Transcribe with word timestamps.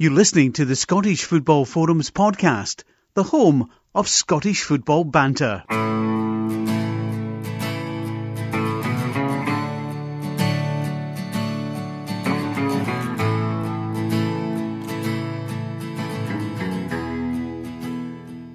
You're 0.00 0.12
listening 0.12 0.52
to 0.52 0.64
the 0.64 0.76
Scottish 0.76 1.24
Football 1.24 1.64
Forums 1.64 2.12
podcast, 2.12 2.84
the 3.14 3.24
home 3.24 3.68
of 3.96 4.06
Scottish 4.06 4.62
football 4.62 5.02
banter. 5.02 5.64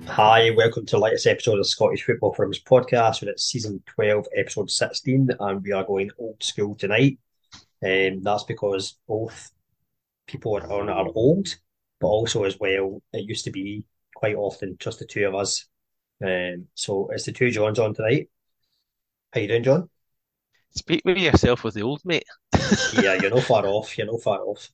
Hi, 0.07 0.51
welcome 0.51 0.85
to 0.85 0.95
the 0.95 0.99
latest 0.99 1.27
episode 1.27 1.59
of 1.59 1.67
Scottish 1.67 2.05
Football 2.05 2.33
Forums 2.33 2.61
podcast. 2.61 3.21
And 3.21 3.29
it's 3.29 3.43
season 3.43 3.83
12, 3.87 4.27
episode 4.37 4.71
16, 4.71 5.31
and 5.41 5.61
we 5.61 5.73
are 5.73 5.83
going 5.83 6.09
old 6.17 6.41
school 6.41 6.73
tonight. 6.73 7.17
Um, 7.85 8.23
that's 8.23 8.45
because 8.45 8.95
both 9.05 9.51
people 10.27 10.55
on 10.55 10.89
are 10.89 11.07
old, 11.15 11.47
but 11.99 12.07
also 12.07 12.43
as 12.43 12.59
well, 12.59 13.01
it 13.11 13.27
used 13.27 13.45
to 13.45 13.52
be 13.52 13.85
quite 14.16 14.35
often 14.35 14.77
just 14.79 14.99
the 14.99 15.05
two 15.05 15.27
of 15.27 15.35
us. 15.35 15.65
Um, 16.23 16.67
so 16.75 17.09
it's 17.11 17.25
the 17.25 17.31
two 17.31 17.52
Johns 17.52 17.79
on 17.79 17.93
tonight. 17.93 18.29
How 19.34 19.41
you 19.41 19.48
doing, 19.48 19.63
John? 19.63 19.89
Speak 20.75 21.01
with 21.05 21.17
yourself 21.17 21.63
with 21.63 21.75
the 21.75 21.84
old 21.84 22.01
mate. 22.03 22.25
yeah, 22.93 23.13
you're 23.13 23.29
no 23.29 23.41
far 23.41 23.65
off. 23.65 23.95
You're 23.98 24.07
no 24.07 24.17
far 24.17 24.39
off. 24.39 24.70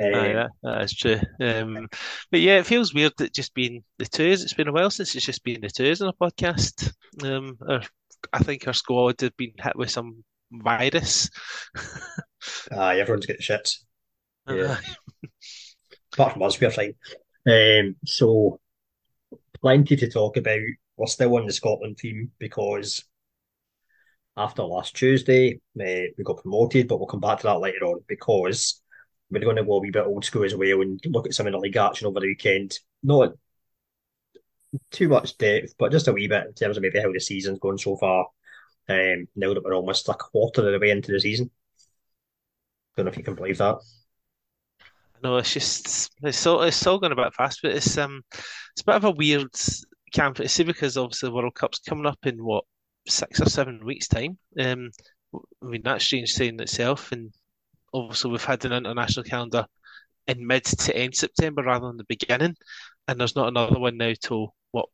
Um, 0.00 0.14
Aye, 0.14 0.32
that, 0.32 0.50
that 0.62 0.82
is 0.82 0.94
true. 0.94 1.20
Um, 1.40 1.88
but 2.30 2.40
yeah, 2.40 2.58
it 2.58 2.66
feels 2.66 2.94
weird 2.94 3.12
that 3.18 3.34
just 3.34 3.52
being 3.52 3.84
the 3.98 4.06
two 4.06 4.30
twos. 4.30 4.42
It's 4.42 4.54
been 4.54 4.68
a 4.68 4.72
while 4.72 4.90
since 4.90 5.14
it's 5.14 5.26
just 5.26 5.44
been 5.44 5.60
the 5.60 5.68
twos 5.68 6.00
on 6.00 6.08
a 6.08 6.12
podcast. 6.14 6.92
Um, 7.22 7.58
our, 7.68 7.82
I 8.32 8.38
think 8.38 8.66
our 8.66 8.72
squad 8.72 9.20
had 9.20 9.36
been 9.36 9.52
hit 9.62 9.76
with 9.76 9.90
some 9.90 10.24
virus. 10.50 11.28
Aye, 12.72 13.00
everyone's 13.00 13.26
getting 13.26 13.42
shit. 13.42 13.74
Yeah. 14.48 14.76
Apart 16.12 16.34
from 16.34 16.42
us, 16.42 16.60
we're 16.60 16.70
fine. 16.70 16.94
Um, 17.46 17.96
so, 18.04 18.60
plenty 19.60 19.96
to 19.96 20.10
talk 20.10 20.36
about. 20.36 20.60
We're 20.96 21.06
still 21.06 21.36
on 21.36 21.46
the 21.46 21.52
Scotland 21.52 21.98
theme 21.98 22.30
because 22.38 23.04
after 24.36 24.62
last 24.62 24.94
Tuesday, 24.94 25.54
uh, 25.80 26.12
we 26.16 26.24
got 26.24 26.42
promoted, 26.42 26.88
but 26.88 26.98
we'll 26.98 27.06
come 27.06 27.20
back 27.20 27.38
to 27.38 27.46
that 27.46 27.60
later 27.60 27.84
on 27.86 28.00
because 28.06 28.82
we're 29.30 29.40
going 29.40 29.56
to 29.56 29.64
go 29.64 29.74
a 29.74 29.80
wee 29.80 29.90
bit 29.90 30.04
old 30.04 30.24
school 30.24 30.44
as 30.44 30.54
well 30.54 30.82
and 30.82 31.00
look 31.06 31.26
at 31.26 31.34
some 31.34 31.46
of 31.46 31.52
the 31.52 31.58
league 31.58 31.76
action 31.76 32.06
over 32.06 32.20
the 32.20 32.26
weekend. 32.26 32.78
Not 33.02 33.32
too 34.90 35.08
much 35.08 35.36
depth, 35.38 35.74
but 35.78 35.92
just 35.92 36.08
a 36.08 36.12
wee 36.12 36.28
bit 36.28 36.46
in 36.46 36.54
terms 36.54 36.76
of 36.76 36.82
maybe 36.82 37.00
how 37.00 37.12
the 37.12 37.20
season's 37.20 37.58
going 37.58 37.78
so 37.78 37.96
far. 37.96 38.26
Um, 38.88 39.28
now 39.36 39.54
that 39.54 39.62
we're 39.64 39.74
almost 39.74 40.08
a 40.08 40.14
quarter 40.14 40.66
of 40.66 40.72
the 40.72 40.78
way 40.78 40.90
into 40.90 41.12
the 41.12 41.20
season. 41.20 41.50
Don't 42.96 43.06
know 43.06 43.10
if 43.10 43.16
you 43.16 43.24
can 43.24 43.34
believe 43.34 43.58
that. 43.58 43.76
No, 45.22 45.36
it's 45.36 45.52
just 45.52 46.10
it's 46.22 46.38
so 46.38 46.62
it's 46.62 46.76
still 46.76 46.98
going 46.98 47.12
a 47.12 47.16
bit 47.16 47.34
fast, 47.34 47.60
but 47.62 47.72
it's 47.72 47.96
um 47.98 48.22
it's 48.32 48.82
a 48.82 48.84
bit 48.84 48.96
of 48.96 49.04
a 49.04 49.10
weird 49.12 49.48
camp. 50.12 50.38
See, 50.46 50.64
because 50.64 50.96
obviously 50.96 51.28
the 51.28 51.34
World 51.34 51.54
Cup's 51.54 51.78
coming 51.80 52.06
up 52.06 52.18
in 52.24 52.44
what 52.44 52.64
six 53.08 53.40
or 53.40 53.46
seven 53.48 53.84
weeks' 53.84 54.08
time. 54.08 54.38
Um, 54.58 54.90
I 55.62 55.66
mean 55.66 55.82
that's 55.84 56.04
strange 56.04 56.30
saying 56.32 56.60
itself, 56.60 57.12
and 57.12 57.32
obviously 57.94 58.30
we've 58.32 58.44
had 58.44 58.64
an 58.64 58.72
international 58.72 59.24
calendar 59.24 59.66
in 60.26 60.46
mid 60.46 60.64
to 60.64 60.96
end 60.96 61.14
September 61.16 61.62
rather 61.62 61.88
than 61.88 61.98
the 61.98 62.04
beginning, 62.04 62.56
and 63.08 63.20
there's 63.20 63.36
not 63.36 63.48
another 63.48 63.78
one 63.78 63.96
now 63.98 64.12
till 64.20 64.54
what 64.72 64.86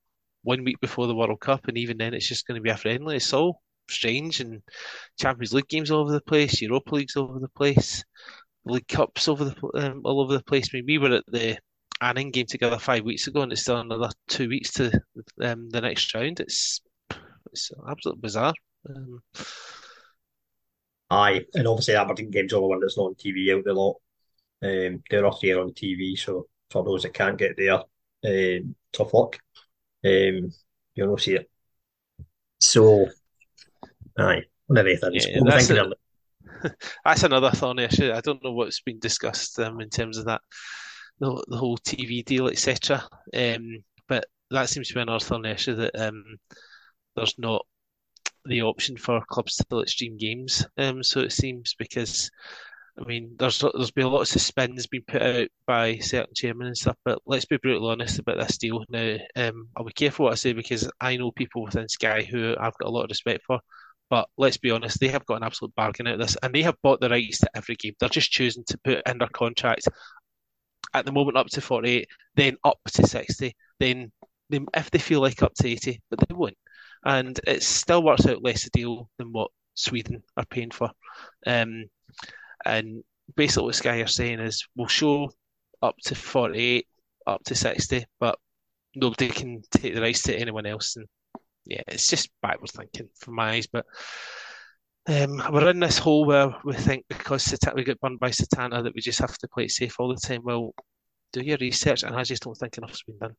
one 0.43 0.65
week 0.65 0.81
before 0.81 1.07
the 1.07 1.15
World 1.15 1.41
Cup, 1.41 1.69
and 1.69 1.79
even 1.79 1.99
then 1.99 2.15
it's 2.15 2.29
just 2.29 2.47
going 2.47 2.57
to 2.57 2.63
be 2.63 2.71
a 2.71 2.77
friendly. 2.77 3.17
It's 3.17 3.33
all 3.33 3.63
strange, 3.91 4.41
and 4.41 4.63
Champions 5.19 5.55
League 5.55 5.69
games 5.69 5.91
all 5.91 6.03
over 6.03 6.13
the 6.13 6.21
place, 6.21 6.61
Europa 6.63 6.95
Leagues 6.97 7.17
all 7.17 7.31
over 7.31 7.41
the 7.41 7.49
place. 7.49 8.05
League 8.73 8.89
Cups 8.89 9.29
over 9.29 9.45
the 9.45 9.71
um, 9.75 10.03
all 10.05 10.21
over 10.21 10.35
the 10.35 10.43
place. 10.43 10.69
I 10.73 10.79
mean, 10.79 10.85
we 10.87 10.99
were 10.99 11.17
at 11.17 11.25
the 11.27 11.59
Annan 12.01 12.31
game 12.31 12.47
together 12.47 12.79
five 12.79 13.05
weeks 13.05 13.27
ago, 13.27 13.43
and 13.43 13.53
it's 13.53 13.63
still 13.63 13.79
another 13.79 14.11
two 14.29 14.49
weeks 14.49 14.73
to 14.75 14.93
um, 15.43 15.69
the 15.71 15.81
next 15.81 16.15
round. 16.15 16.41
It's 16.41 16.81
it's 17.53 17.71
absolutely 17.89 18.21
bizarre. 18.21 18.55
Um, 18.89 19.21
Aye, 21.11 21.45
and 21.55 21.67
obviously 21.67 21.95
Aberdeen 21.95 22.31
game's 22.31 22.53
the 22.53 22.61
one 22.61 22.81
that's 22.81 22.99
not 22.99 23.05
on 23.05 23.15
TV 23.15 23.57
out 23.57 23.65
the 23.65 23.73
lot. 23.73 23.97
Um, 24.63 25.03
they're 25.09 25.27
off 25.27 25.41
the 25.41 25.51
air 25.51 25.61
on 25.61 25.71
TV, 25.71 26.19
so 26.19 26.49
for 26.71 26.85
those 26.85 27.03
that 27.05 27.15
can't 27.15 27.39
get 27.39 27.57
there, 27.57 27.81
um, 28.25 28.75
tough 28.93 29.15
luck. 29.15 29.39
Um, 30.05 30.53
you'll 30.95 31.09
not 31.09 31.21
see 31.21 31.37
it. 31.37 31.51
So, 32.61 33.09
aye, 34.19 34.43
one 34.67 34.79
of 34.79 34.85
the 34.85 34.97
things. 34.97 35.27
Yeah, 35.27 35.39
that's, 35.45 35.71
a, 35.71 35.91
that's 37.05 37.23
another 37.23 37.51
thorny 37.51 37.85
issue. 37.85 38.13
I 38.13 38.21
don't 38.21 38.43
know 38.43 38.53
what's 38.53 38.81
been 38.81 38.99
discussed 38.99 39.59
um, 39.61 39.81
in 39.81 39.91
terms 39.91 40.19
of 40.19 40.27
that, 40.27 40.41
the, 41.21 41.45
the 41.49 41.57
whole 41.57 41.79
TV 41.79 42.25
deal, 42.25 42.49
etc. 42.49 43.05
Um, 43.35 43.85
but 44.09 44.27
that 44.51 44.69
seems 44.69 44.89
to 44.89 44.95
be 44.95 45.01
another 45.01 45.25
thorny 45.25 45.51
issue 45.51 45.75
that 45.77 45.99
um, 45.99 46.25
there's 47.17 47.35
not 47.39 47.65
the 48.45 48.63
option 48.63 48.97
for 48.97 49.23
clubs 49.29 49.57
to 49.57 49.65
let 49.71 49.89
stream 49.89 50.17
games. 50.17 50.67
Um, 50.77 51.03
so 51.03 51.21
it 51.21 51.33
seems 51.33 51.75
because 51.79 52.31
I 53.01 53.05
mean, 53.05 53.37
there's 53.39 53.61
there's 53.61 53.93
been 53.93 54.07
a 54.07 54.09
lot 54.09 54.23
of 54.23 54.29
spins 54.29 54.87
being 54.89 55.05
put 55.07 55.23
out 55.23 55.49
by 55.67 55.99
certain 55.99 56.35
chairmen 56.35 56.67
and 56.67 56.77
stuff, 56.77 56.97
but 57.05 57.21
let's 57.27 57.45
be 57.45 57.57
brutally 57.59 57.91
honest 57.91 58.19
about 58.19 58.39
this 58.39 58.59
deal. 58.59 58.85
Now, 58.89 59.17
um, 59.37 59.69
I'll 59.77 59.85
be 59.85 59.93
careful 59.93 60.25
what 60.25 60.33
I 60.33 60.37
say 60.37 60.53
because 60.53 60.91
I 61.01 61.17
know 61.17 61.31
people 61.31 61.63
within 61.63 61.89
Sky 61.89 62.23
who 62.23 62.57
I've 62.59 62.77
got 62.79 62.89
a 62.89 62.91
lot 62.91 63.05
of 63.05 63.11
respect 63.11 63.45
for, 63.47 63.61
but 64.11 64.29
let's 64.37 64.57
be 64.57 64.71
honest, 64.71 65.01
they 65.01 65.09
have 65.09 65.27
got 65.27 65.37
an 65.37 65.43
absolute 65.43 65.75
bargain 65.75 66.07
out 66.07 66.15
of 66.15 66.21
this, 66.21 66.37
and 66.43 66.55
they 66.55 66.63
have 66.63 66.77
bought 66.83 67.01
the 67.01 67.09
rights 67.09 67.39
to 67.39 67.51
every 67.55 67.77
game. 67.77 67.95
They're 67.99 68.09
just 68.09 68.31
choosing 68.31 68.65
to 68.69 68.79
put 68.79 69.03
in 69.07 69.19
their 69.19 69.29
contract 69.29 69.89
at 70.95 71.05
the 71.05 71.13
moment 71.13 71.37
up 71.37 71.47
to 71.49 71.61
48, 71.61 72.09
then 72.35 72.57
up 72.65 72.79
to 72.93 73.07
60, 73.07 73.55
then 73.79 74.13
they, 74.51 74.61
if 74.75 74.91
they 74.91 74.99
feel 74.99 75.21
like 75.21 75.43
up 75.43 75.55
to 75.55 75.69
80, 75.69 76.01
but 76.11 76.21
they 76.21 76.35
won't. 76.35 76.57
And 77.05 77.39
it 77.47 77.63
still 77.63 78.03
works 78.03 78.27
out 78.27 78.43
less 78.43 78.67
a 78.67 78.71
deal 78.71 79.09
than 79.19 79.33
what 79.33 79.51
Sweden 79.75 80.23
are 80.37 80.47
paying 80.47 80.71
for. 80.71 80.91
Um, 81.47 81.85
and 82.65 83.05
basically, 83.37 83.65
what 83.65 83.75
Sky 83.77 84.01
are 84.01 84.07
saying 84.07 84.41
is 84.41 84.67
we'll 84.77 84.89
show 84.89 85.31
up 85.83 85.97
to 86.05 86.15
48, 86.15 86.87
up 87.27 87.45
to 87.45 87.55
60, 87.55 88.05
but 88.19 88.39
nobody 88.97 89.29
can 89.29 89.63
take 89.71 89.95
the 89.95 90.01
rights 90.01 90.23
to 90.23 90.37
anyone 90.37 90.67
else. 90.67 90.97
And 90.97 91.07
yeah, 91.69 91.83
it's 91.87 92.09
just 92.09 92.31
backward 92.43 92.71
thinking 92.71 93.09
from 93.19 93.35
my 93.35 93.51
eyes. 93.51 93.67
But 93.67 93.85
um, 95.07 95.43
we're 95.53 95.71
in 95.71 95.81
this 95.81 95.99
hole 95.99 96.25
where 96.25 96.55
we 96.65 96.75
think 96.75 97.05
because 97.09 97.55
we 97.77 97.85
get 97.85 98.01
burned 98.01 98.19
by 98.19 98.31
Setanta 98.31 98.83
that 98.83 98.95
we 98.95 99.01
just 99.01 99.21
have 99.21 99.37
to 99.39 99.49
play 99.49 99.65
it 99.65 99.71
safe 99.71 99.97
all 99.99 100.09
the 100.09 100.17
time. 100.17 100.43
Well, 100.45 100.75
do 101.33 101.43
your 101.43 101.59
research, 101.61 102.03
and 102.03 102.17
I 102.17 102.25
just 102.25 102.43
don't 102.43 102.55
think 102.55 102.79
enough's 102.79 103.03
been 103.03 103.19
done. 103.19 103.37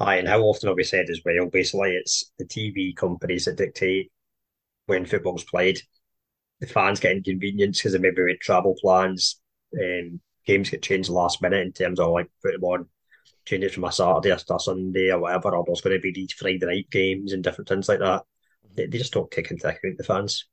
Aye, 0.00 0.16
and 0.16 0.28
how 0.28 0.40
often 0.40 0.68
have 0.68 0.76
we 0.76 0.84
said 0.84 1.10
as 1.10 1.20
well? 1.24 1.46
Basically, 1.46 1.96
it's 1.96 2.32
the 2.38 2.44
TV 2.44 2.96
companies 2.96 3.44
that 3.44 3.56
dictate 3.56 4.10
when 4.86 5.04
football's 5.04 5.44
played. 5.44 5.80
The 6.60 6.66
fans 6.66 7.00
get 7.00 7.12
inconvenienced 7.12 7.80
because 7.80 7.94
of 7.94 8.00
maybe 8.00 8.22
with 8.22 8.40
travel 8.40 8.74
plans. 8.80 9.40
Um, 9.78 10.20
games 10.46 10.70
get 10.70 10.82
changed 10.82 11.10
last 11.10 11.42
minute 11.42 11.66
in 11.66 11.72
terms 11.72 12.00
of 12.00 12.10
like 12.10 12.30
putting 12.42 12.60
on 12.60 12.86
change 13.48 13.64
it 13.64 13.74
from 13.74 13.84
a 13.84 13.92
Saturday 13.92 14.30
or 14.30 14.38
a 14.56 14.60
Sunday 14.60 15.10
or 15.10 15.20
whatever, 15.20 15.56
or 15.56 15.64
there's 15.66 15.80
going 15.80 15.96
to 15.96 16.00
be 16.00 16.12
these 16.12 16.32
Friday 16.32 16.64
night 16.64 16.90
games 16.90 17.32
and 17.32 17.42
different 17.42 17.68
things 17.68 17.88
like 17.88 18.00
that. 18.00 18.22
They, 18.74 18.86
they 18.86 18.98
just 18.98 19.12
don't 19.12 19.30
take 19.30 19.50
into 19.50 19.68
account 19.68 19.96
the 19.96 20.04
fans. 20.04 20.46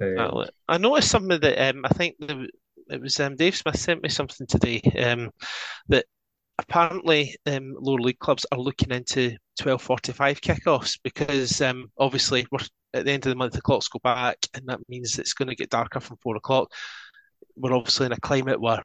Um, 0.00 0.44
I 0.68 0.78
noticed 0.78 1.10
something 1.10 1.40
that 1.40 1.70
um, 1.70 1.84
I 1.84 1.88
think 1.88 2.16
the, 2.18 2.48
it 2.90 3.00
was 3.00 3.18
um, 3.20 3.36
Dave 3.36 3.56
Smith 3.56 3.78
sent 3.78 4.02
me 4.02 4.08
something 4.08 4.46
today 4.46 4.80
um, 4.98 5.30
that 5.88 6.04
apparently 6.58 7.36
um, 7.46 7.74
lower 7.78 7.98
league 7.98 8.18
clubs 8.18 8.46
are 8.52 8.58
looking 8.58 8.90
into 8.90 9.36
12:45 9.60 10.40
kickoffs 10.40 10.98
because 11.02 11.60
um, 11.62 11.90
obviously 11.98 12.46
we're 12.50 12.58
at 12.94 13.04
the 13.04 13.12
end 13.12 13.26
of 13.26 13.30
the 13.30 13.36
month 13.36 13.52
the 13.52 13.62
clocks 13.62 13.88
go 13.88 13.98
back 14.02 14.38
and 14.54 14.66
that 14.66 14.80
means 14.88 15.18
it's 15.18 15.34
going 15.34 15.48
to 15.48 15.54
get 15.54 15.70
darker 15.70 16.00
from 16.00 16.16
four 16.22 16.36
o'clock. 16.36 16.70
We're 17.56 17.74
obviously 17.74 18.06
in 18.06 18.12
a 18.12 18.20
climate 18.20 18.60
where 18.60 18.82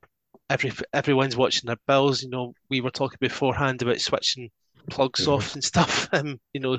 every 0.51 0.71
everyone's 0.93 1.37
watching 1.37 1.67
their 1.67 1.77
bills. 1.87 2.21
You 2.21 2.29
know, 2.29 2.53
we 2.69 2.81
were 2.81 2.91
talking 2.91 3.17
beforehand 3.19 3.81
about 3.81 4.01
switching 4.01 4.49
plugs 4.89 5.21
mm-hmm. 5.21 5.31
off 5.31 5.53
and 5.53 5.63
stuff. 5.63 5.99
Um, 6.13 6.41
you 6.51 6.59
know, 6.59 6.77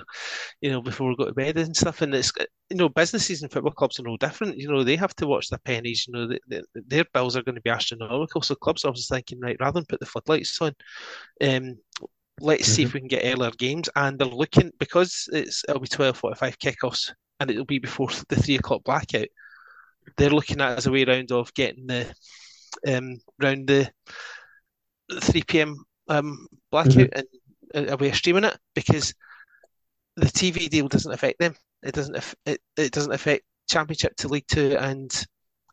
you 0.60 0.70
know 0.70 0.82
before 0.82 1.08
we 1.08 1.16
go 1.16 1.24
to 1.24 1.32
bed 1.32 1.56
and 1.56 1.74
stuff. 1.74 2.02
And 2.02 2.14
it's 2.14 2.32
you 2.68 2.76
know 2.76 2.90
businesses 2.90 3.40
and 3.40 3.50
football 3.50 3.72
clubs 3.72 3.98
are 3.98 4.02
no 4.02 4.18
different. 4.18 4.58
You 4.58 4.68
know, 4.68 4.84
they 4.84 4.96
have 4.96 5.16
to 5.16 5.26
watch 5.26 5.48
their 5.48 5.58
pennies. 5.64 6.06
You 6.06 6.12
know, 6.12 6.28
they, 6.28 6.38
they, 6.48 6.62
their 6.74 7.04
bills 7.14 7.34
are 7.34 7.42
going 7.42 7.54
to 7.54 7.62
be 7.62 7.70
astronomical. 7.70 8.42
So 8.42 8.54
clubs 8.54 8.84
are 8.84 8.88
obviously 8.88 9.16
thinking, 9.16 9.40
right, 9.40 9.56
rather 9.58 9.80
than 9.80 9.86
put 9.86 10.00
the 10.00 10.06
floodlights 10.06 10.60
on, 10.60 10.74
um, 11.42 11.78
let's 12.40 12.64
mm-hmm. 12.64 12.72
see 12.72 12.82
if 12.82 12.88
mm-hmm. 12.88 12.94
we 12.94 13.00
can 13.00 13.08
get 13.08 13.24
earlier 13.24 13.52
games. 13.52 13.88
And 13.96 14.18
they're 14.18 14.28
looking 14.28 14.70
because 14.78 15.30
it's 15.32 15.64
it'll 15.66 15.80
be 15.80 15.88
twelve 15.88 16.18
forty 16.18 16.36
five 16.36 16.58
kickoffs 16.58 17.10
and 17.40 17.50
it'll 17.50 17.64
be 17.64 17.78
before 17.78 18.10
the 18.28 18.36
three 18.36 18.56
o'clock 18.56 18.84
blackout. 18.84 19.28
They're 20.18 20.28
looking 20.28 20.60
at 20.60 20.76
as 20.76 20.86
a 20.86 20.92
way 20.92 21.04
around 21.04 21.32
of 21.32 21.54
getting 21.54 21.86
the 21.86 22.12
um, 22.86 23.18
around 23.42 23.66
the 23.66 23.90
3 25.20 25.42
p.m. 25.42 25.84
Um, 26.08 26.46
blackout 26.70 26.94
mm-hmm. 26.94 27.20
and 27.74 27.90
a 27.90 27.96
way 27.96 28.08
of 28.08 28.16
streaming 28.16 28.44
it 28.44 28.56
because 28.74 29.14
the 30.16 30.26
TV 30.26 30.68
deal 30.68 30.88
doesn't 30.88 31.12
affect 31.12 31.38
them. 31.38 31.54
It 31.82 31.94
doesn't. 31.94 32.36
It, 32.46 32.60
it 32.76 32.92
doesn't 32.92 33.12
affect 33.12 33.44
Championship 33.68 34.14
to 34.16 34.28
League 34.28 34.46
Two, 34.46 34.76
and 34.78 35.10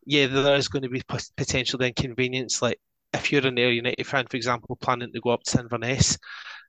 yeah, 0.05 0.27
there 0.27 0.55
is 0.55 0.69
going 0.69 0.83
to 0.83 0.89
be 0.89 1.03
potential 1.37 1.81
inconvenience 1.81 2.61
like 2.61 2.79
if 3.13 3.31
you're 3.31 3.45
an 3.45 3.57
Ayr 3.57 3.71
United 3.71 4.05
fan, 4.05 4.25
for 4.29 4.37
example, 4.37 4.77
planning 4.79 5.11
to 5.13 5.21
go 5.21 5.31
up 5.31 5.43
to 5.43 5.59
Inverness, 5.59 6.17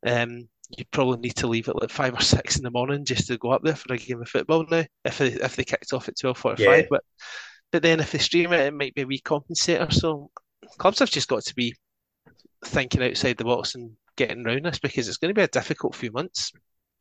um, 0.07 0.49
you 0.77 0.85
probably 0.91 1.19
need 1.19 1.37
to 1.37 1.47
leave 1.47 1.69
at 1.69 1.81
like 1.81 1.91
five 1.91 2.15
or 2.15 2.21
six 2.21 2.57
in 2.57 2.63
the 2.63 2.71
morning 2.71 3.05
just 3.05 3.27
to 3.27 3.39
go 3.39 3.51
up 3.51 3.63
there 3.63 3.75
for 3.75 3.93
a 3.93 3.99
game 3.99 4.21
of 4.21 4.29
football 4.29 4.65
now. 4.71 4.85
If 5.05 5.19
they 5.19 5.29
if 5.29 5.57
they 5.57 5.65
kicked 5.65 5.93
off 5.93 6.09
at 6.09 6.19
twelve 6.19 6.39
forty 6.39 6.65
five, 6.65 6.83
yeah. 6.83 6.87
but 6.91 7.05
but 7.73 7.83
then 7.83 8.01
if 8.01 8.13
they 8.13 8.19
stream 8.19 8.53
it, 8.53 8.61
it 8.61 8.75
might 8.75 8.95
be 8.95 9.03
a 9.03 9.07
wee 9.07 9.21
compensator. 9.21 9.93
So 9.93 10.31
clubs 10.79 10.99
have 10.99 11.11
just 11.11 11.29
got 11.29 11.45
to 11.45 11.55
be 11.55 11.75
thinking 12.65 13.03
outside 13.03 13.37
the 13.37 13.45
box 13.45 13.75
and 13.75 13.93
getting 14.17 14.47
around 14.47 14.65
this 14.65 14.79
because 14.79 15.09
it's 15.09 15.17
going 15.17 15.31
to 15.31 15.39
be 15.39 15.43
a 15.43 15.49
difficult 15.49 15.95
few 15.95 16.13
months. 16.13 16.53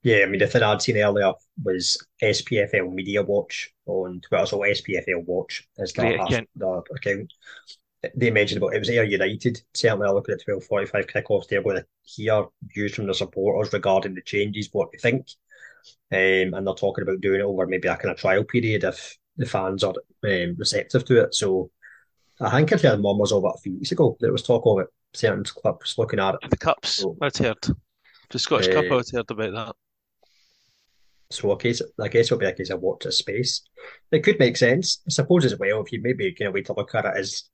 Yeah, 0.01 0.23
I 0.23 0.27
mean, 0.27 0.39
the 0.39 0.47
thing 0.47 0.63
I'd 0.63 0.81
seen 0.81 0.97
earlier 0.97 1.33
was 1.61 1.97
SPFL 2.23 2.93
Media 2.93 3.21
Watch 3.21 3.73
on 3.85 4.21
Twitter, 4.21 4.45
so 4.45 4.59
SPFL 4.59 5.25
Watch 5.25 5.67
is 5.77 5.91
the, 5.91 6.21
account. 6.21 6.49
the 6.55 6.83
account. 6.95 7.33
They 8.15 8.31
mentioned 8.31 8.59
about 8.59 8.75
it 8.75 8.79
was 8.79 8.89
Ayr 8.89 9.03
United. 9.03 9.61
Certainly, 9.73 10.07
I 10.07 10.11
look 10.11 10.29
at 10.29 10.41
twelve 10.41 10.63
forty 10.63 10.85
five 10.85 11.07
kickoffs, 11.07 11.49
they're 11.49 11.61
going 11.61 11.77
to 11.77 11.85
hear 12.03 12.45
views 12.73 12.95
from 12.95 13.07
the 13.07 13.13
supporters 13.13 13.73
regarding 13.73 14.15
the 14.15 14.21
changes, 14.21 14.69
what 14.71 14.89
they 14.93 14.99
think, 14.99 15.27
um, 16.13 16.53
and 16.53 16.65
they're 16.65 16.73
talking 16.75 17.01
about 17.01 17.19
doing 17.19 17.41
it 17.41 17.43
over 17.43 17.67
maybe 17.67 17.89
a 17.89 17.97
kind 17.97 18.11
of 18.11 18.17
trial 18.17 18.45
period 18.45 18.85
if 18.85 19.18
the 19.39 19.45
fans 19.45 19.83
are 19.83 19.95
um, 20.25 20.55
receptive 20.57 21.05
to 21.05 21.23
it. 21.23 21.33
So, 21.33 21.71
I 22.39 22.51
think 22.51 22.71
if 22.71 22.83
the 22.83 22.97
mum 22.97 23.17
was 23.17 23.31
over 23.31 23.47
a 23.47 23.57
few 23.57 23.73
weeks 23.73 23.91
ago, 23.91 24.15
there 24.19 24.31
was 24.31 24.43
talk 24.43 24.63
of 24.65 24.79
it. 24.79 24.87
Certain 25.13 25.43
clubs 25.43 25.95
looking 25.97 26.19
at 26.19 26.35
it. 26.35 26.49
The 26.49 26.57
cups, 26.57 26.97
so, 26.97 27.17
I'd 27.21 27.35
heard. 27.35 27.57
The 28.29 28.37
Scottish 28.39 28.67
uh, 28.67 28.73
Cup, 28.73 28.85
I'd 28.85 29.09
heard 29.11 29.31
about 29.31 29.53
that. 29.53 29.75
So 31.31 31.51
a 31.51 31.57
case, 31.57 31.81
I 31.99 32.07
guess 32.07 32.27
it'll 32.27 32.37
be 32.37 32.45
a 32.45 32.53
case 32.53 32.69
of 32.69 32.81
watch 32.81 33.05
a 33.05 33.11
space. 33.11 33.61
It 34.11 34.23
could 34.23 34.39
make 34.39 34.57
sense, 34.57 35.01
I 35.07 35.11
suppose, 35.11 35.45
as 35.45 35.57
well. 35.57 35.81
If 35.81 35.91
you 35.91 36.01
maybe 36.01 36.33
kind 36.33 36.47
of 36.47 36.53
way 36.53 36.63
to 36.63 36.73
look 36.73 36.93
at 36.95 37.05
it 37.05 37.13
as 37.17 37.49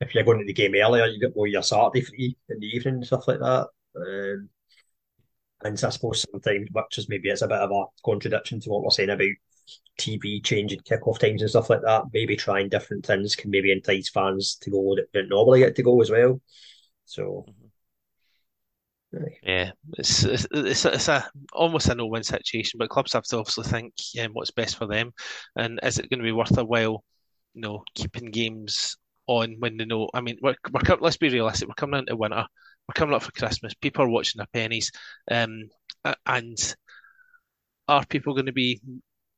if 0.00 0.14
you're 0.14 0.24
going 0.24 0.38
to 0.38 0.44
the 0.44 0.52
game 0.52 0.74
earlier, 0.74 1.06
you 1.06 1.20
get 1.20 1.34
more 1.34 1.46
your 1.46 1.62
Saturday 1.62 2.02
free 2.02 2.36
in 2.48 2.60
the 2.60 2.66
evening 2.66 2.94
and 2.96 3.06
stuff 3.06 3.26
like 3.26 3.40
that. 3.40 3.68
Um, 3.96 4.48
and 5.64 5.78
so 5.78 5.88
I 5.88 5.90
suppose 5.90 6.24
sometimes, 6.30 6.68
which 6.70 6.98
is 6.98 7.08
maybe 7.08 7.30
it's 7.30 7.42
a 7.42 7.48
bit 7.48 7.58
of 7.58 7.70
a 7.70 7.84
contradiction 8.04 8.60
to 8.60 8.70
what 8.70 8.82
we're 8.82 8.90
saying 8.90 9.10
about 9.10 9.26
TV 9.98 10.44
changing 10.44 10.80
kickoff 10.80 11.18
times 11.18 11.40
and 11.42 11.50
stuff 11.50 11.70
like 11.70 11.82
that. 11.82 12.04
Maybe 12.12 12.36
trying 12.36 12.68
different 12.68 13.06
things 13.06 13.34
can 13.34 13.50
maybe 13.50 13.72
entice 13.72 14.08
fans 14.08 14.56
to 14.62 14.70
go 14.70 14.94
that 14.96 15.12
don't 15.12 15.28
normally 15.28 15.60
get 15.60 15.76
to 15.76 15.82
go 15.82 16.00
as 16.00 16.10
well. 16.10 16.40
So 17.04 17.46
mm-hmm. 17.48 17.66
Yeah, 19.42 19.70
it's, 19.98 20.24
it's 20.24 20.46
it's, 20.50 20.84
it's 20.84 21.08
a 21.08 21.28
almost 21.52 21.88
a 21.88 21.94
no-win 21.94 22.22
situation, 22.22 22.78
but 22.78 22.90
clubs 22.90 23.12
have 23.12 23.24
to 23.24 23.38
obviously 23.38 23.64
think 23.64 23.94
um, 24.20 24.32
what's 24.32 24.50
best 24.50 24.76
for 24.76 24.86
them, 24.86 25.12
and 25.56 25.80
is 25.82 25.98
it 25.98 26.10
going 26.10 26.18
to 26.18 26.24
be 26.24 26.32
worth 26.32 26.56
a 26.58 26.64
while, 26.64 27.04
you 27.54 27.62
know, 27.62 27.82
keeping 27.94 28.30
games 28.30 28.96
on 29.26 29.56
when 29.58 29.76
they 29.76 29.84
know? 29.84 30.08
I 30.12 30.20
mean, 30.20 30.38
we're, 30.42 30.56
we're 30.70 30.96
let's 31.00 31.16
be 31.16 31.30
realistic. 31.30 31.68
We're 31.68 31.74
coming 31.74 32.00
into 32.00 32.16
winter. 32.16 32.44
We're 32.88 32.94
coming 32.94 33.14
up 33.14 33.22
for 33.22 33.32
Christmas. 33.32 33.74
People 33.74 34.04
are 34.04 34.08
watching 34.08 34.38
their 34.38 34.48
pennies, 34.52 34.90
um, 35.30 35.68
and 36.26 36.58
are 37.88 38.04
people 38.06 38.34
going 38.34 38.46
to 38.46 38.52
be, 38.52 38.80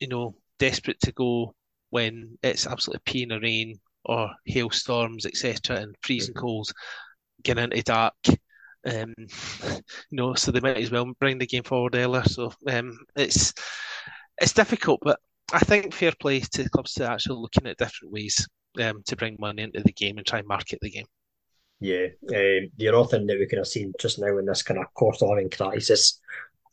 you 0.00 0.09
know, 0.09 0.35
desperate 0.59 1.00
to 1.00 1.12
go 1.12 1.55
when 1.91 2.39
it's 2.43 2.67
absolutely 2.67 3.12
peeing 3.12 3.31
the 3.31 3.41
rain 3.41 3.79
or 4.05 4.31
hailstorms, 4.47 5.27
etc., 5.27 5.77
and 5.77 5.95
freezing 6.03 6.35
mm-hmm. 6.35 6.41
cold, 6.41 6.71
getting 7.43 7.65
into 7.65 7.83
dark? 7.83 8.15
Um, 8.87 9.15
you 9.19 9.83
know, 10.12 10.35
so 10.35 10.50
they 10.50 10.61
might 10.61 10.77
as 10.77 10.91
well 10.91 11.12
bring 11.19 11.39
the 11.39 11.47
game 11.47 11.65
forward 11.65 11.95
earlier. 11.95 12.25
So 12.25 12.53
um, 12.69 12.99
it's 13.17 13.53
it's 14.41 14.53
difficult, 14.53 15.00
but 15.03 15.19
I 15.53 15.61
think 15.61 15.95
fair 15.95 16.12
play 16.21 16.41
to 16.41 16.69
clubs 16.71 16.95
to 16.95 17.11
actually 17.11 17.41
looking 17.41 17.67
at 17.67 17.79
different 17.79 18.12
ways 18.12 18.47
um, 18.81 19.03
to 19.06 19.17
bring 19.17 19.37
money 19.39 19.62
into 19.62 19.83
the 19.83 19.93
game 19.93 20.19
and 20.19 20.27
try 20.27 20.41
and 20.41 20.49
market 20.49 20.79
the 20.81 20.91
game. 20.91 21.06
Yeah, 21.81 22.06
um, 22.35 22.71
the 22.77 22.89
other 22.89 23.09
thing 23.09 23.27
that 23.27 23.39
we 23.39 23.47
kind 23.47 23.59
have 23.59 23.69
seen 23.69 23.93
just 24.00 24.19
now 24.19 24.37
in 24.39 24.47
this 24.47 24.62
kind 24.62 24.81
of 24.81 24.87
of 24.95 25.23
living 25.23 25.49
crisis, 25.49 26.21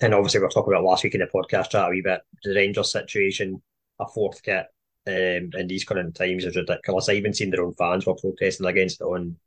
and 0.01 0.13
obviously 0.13 0.39
we 0.39 0.45
are 0.45 0.49
talking 0.49 0.73
about 0.73 0.83
last 0.83 1.03
week 1.03 1.15
in 1.15 1.21
the 1.21 1.27
podcast 1.27 1.71
chat 1.71 1.87
a 1.87 1.89
wee 1.89 2.01
bit, 2.01 2.21
the 2.43 2.53
Rangers 2.53 2.91
situation, 2.91 3.61
a 3.99 4.07
fourth 4.07 4.41
kit 4.43 4.65
um, 5.07 5.51
in 5.53 5.67
these 5.67 5.83
current 5.83 6.15
times 6.15 6.45
is 6.45 6.55
ridiculous. 6.55 7.09
I 7.09 7.13
even 7.13 7.33
seen 7.33 7.51
their 7.51 7.63
own 7.63 7.73
fans 7.75 8.05
were 8.05 8.15
protesting 8.15 8.65
against 8.65 9.01
it 9.01 9.05
on 9.05 9.37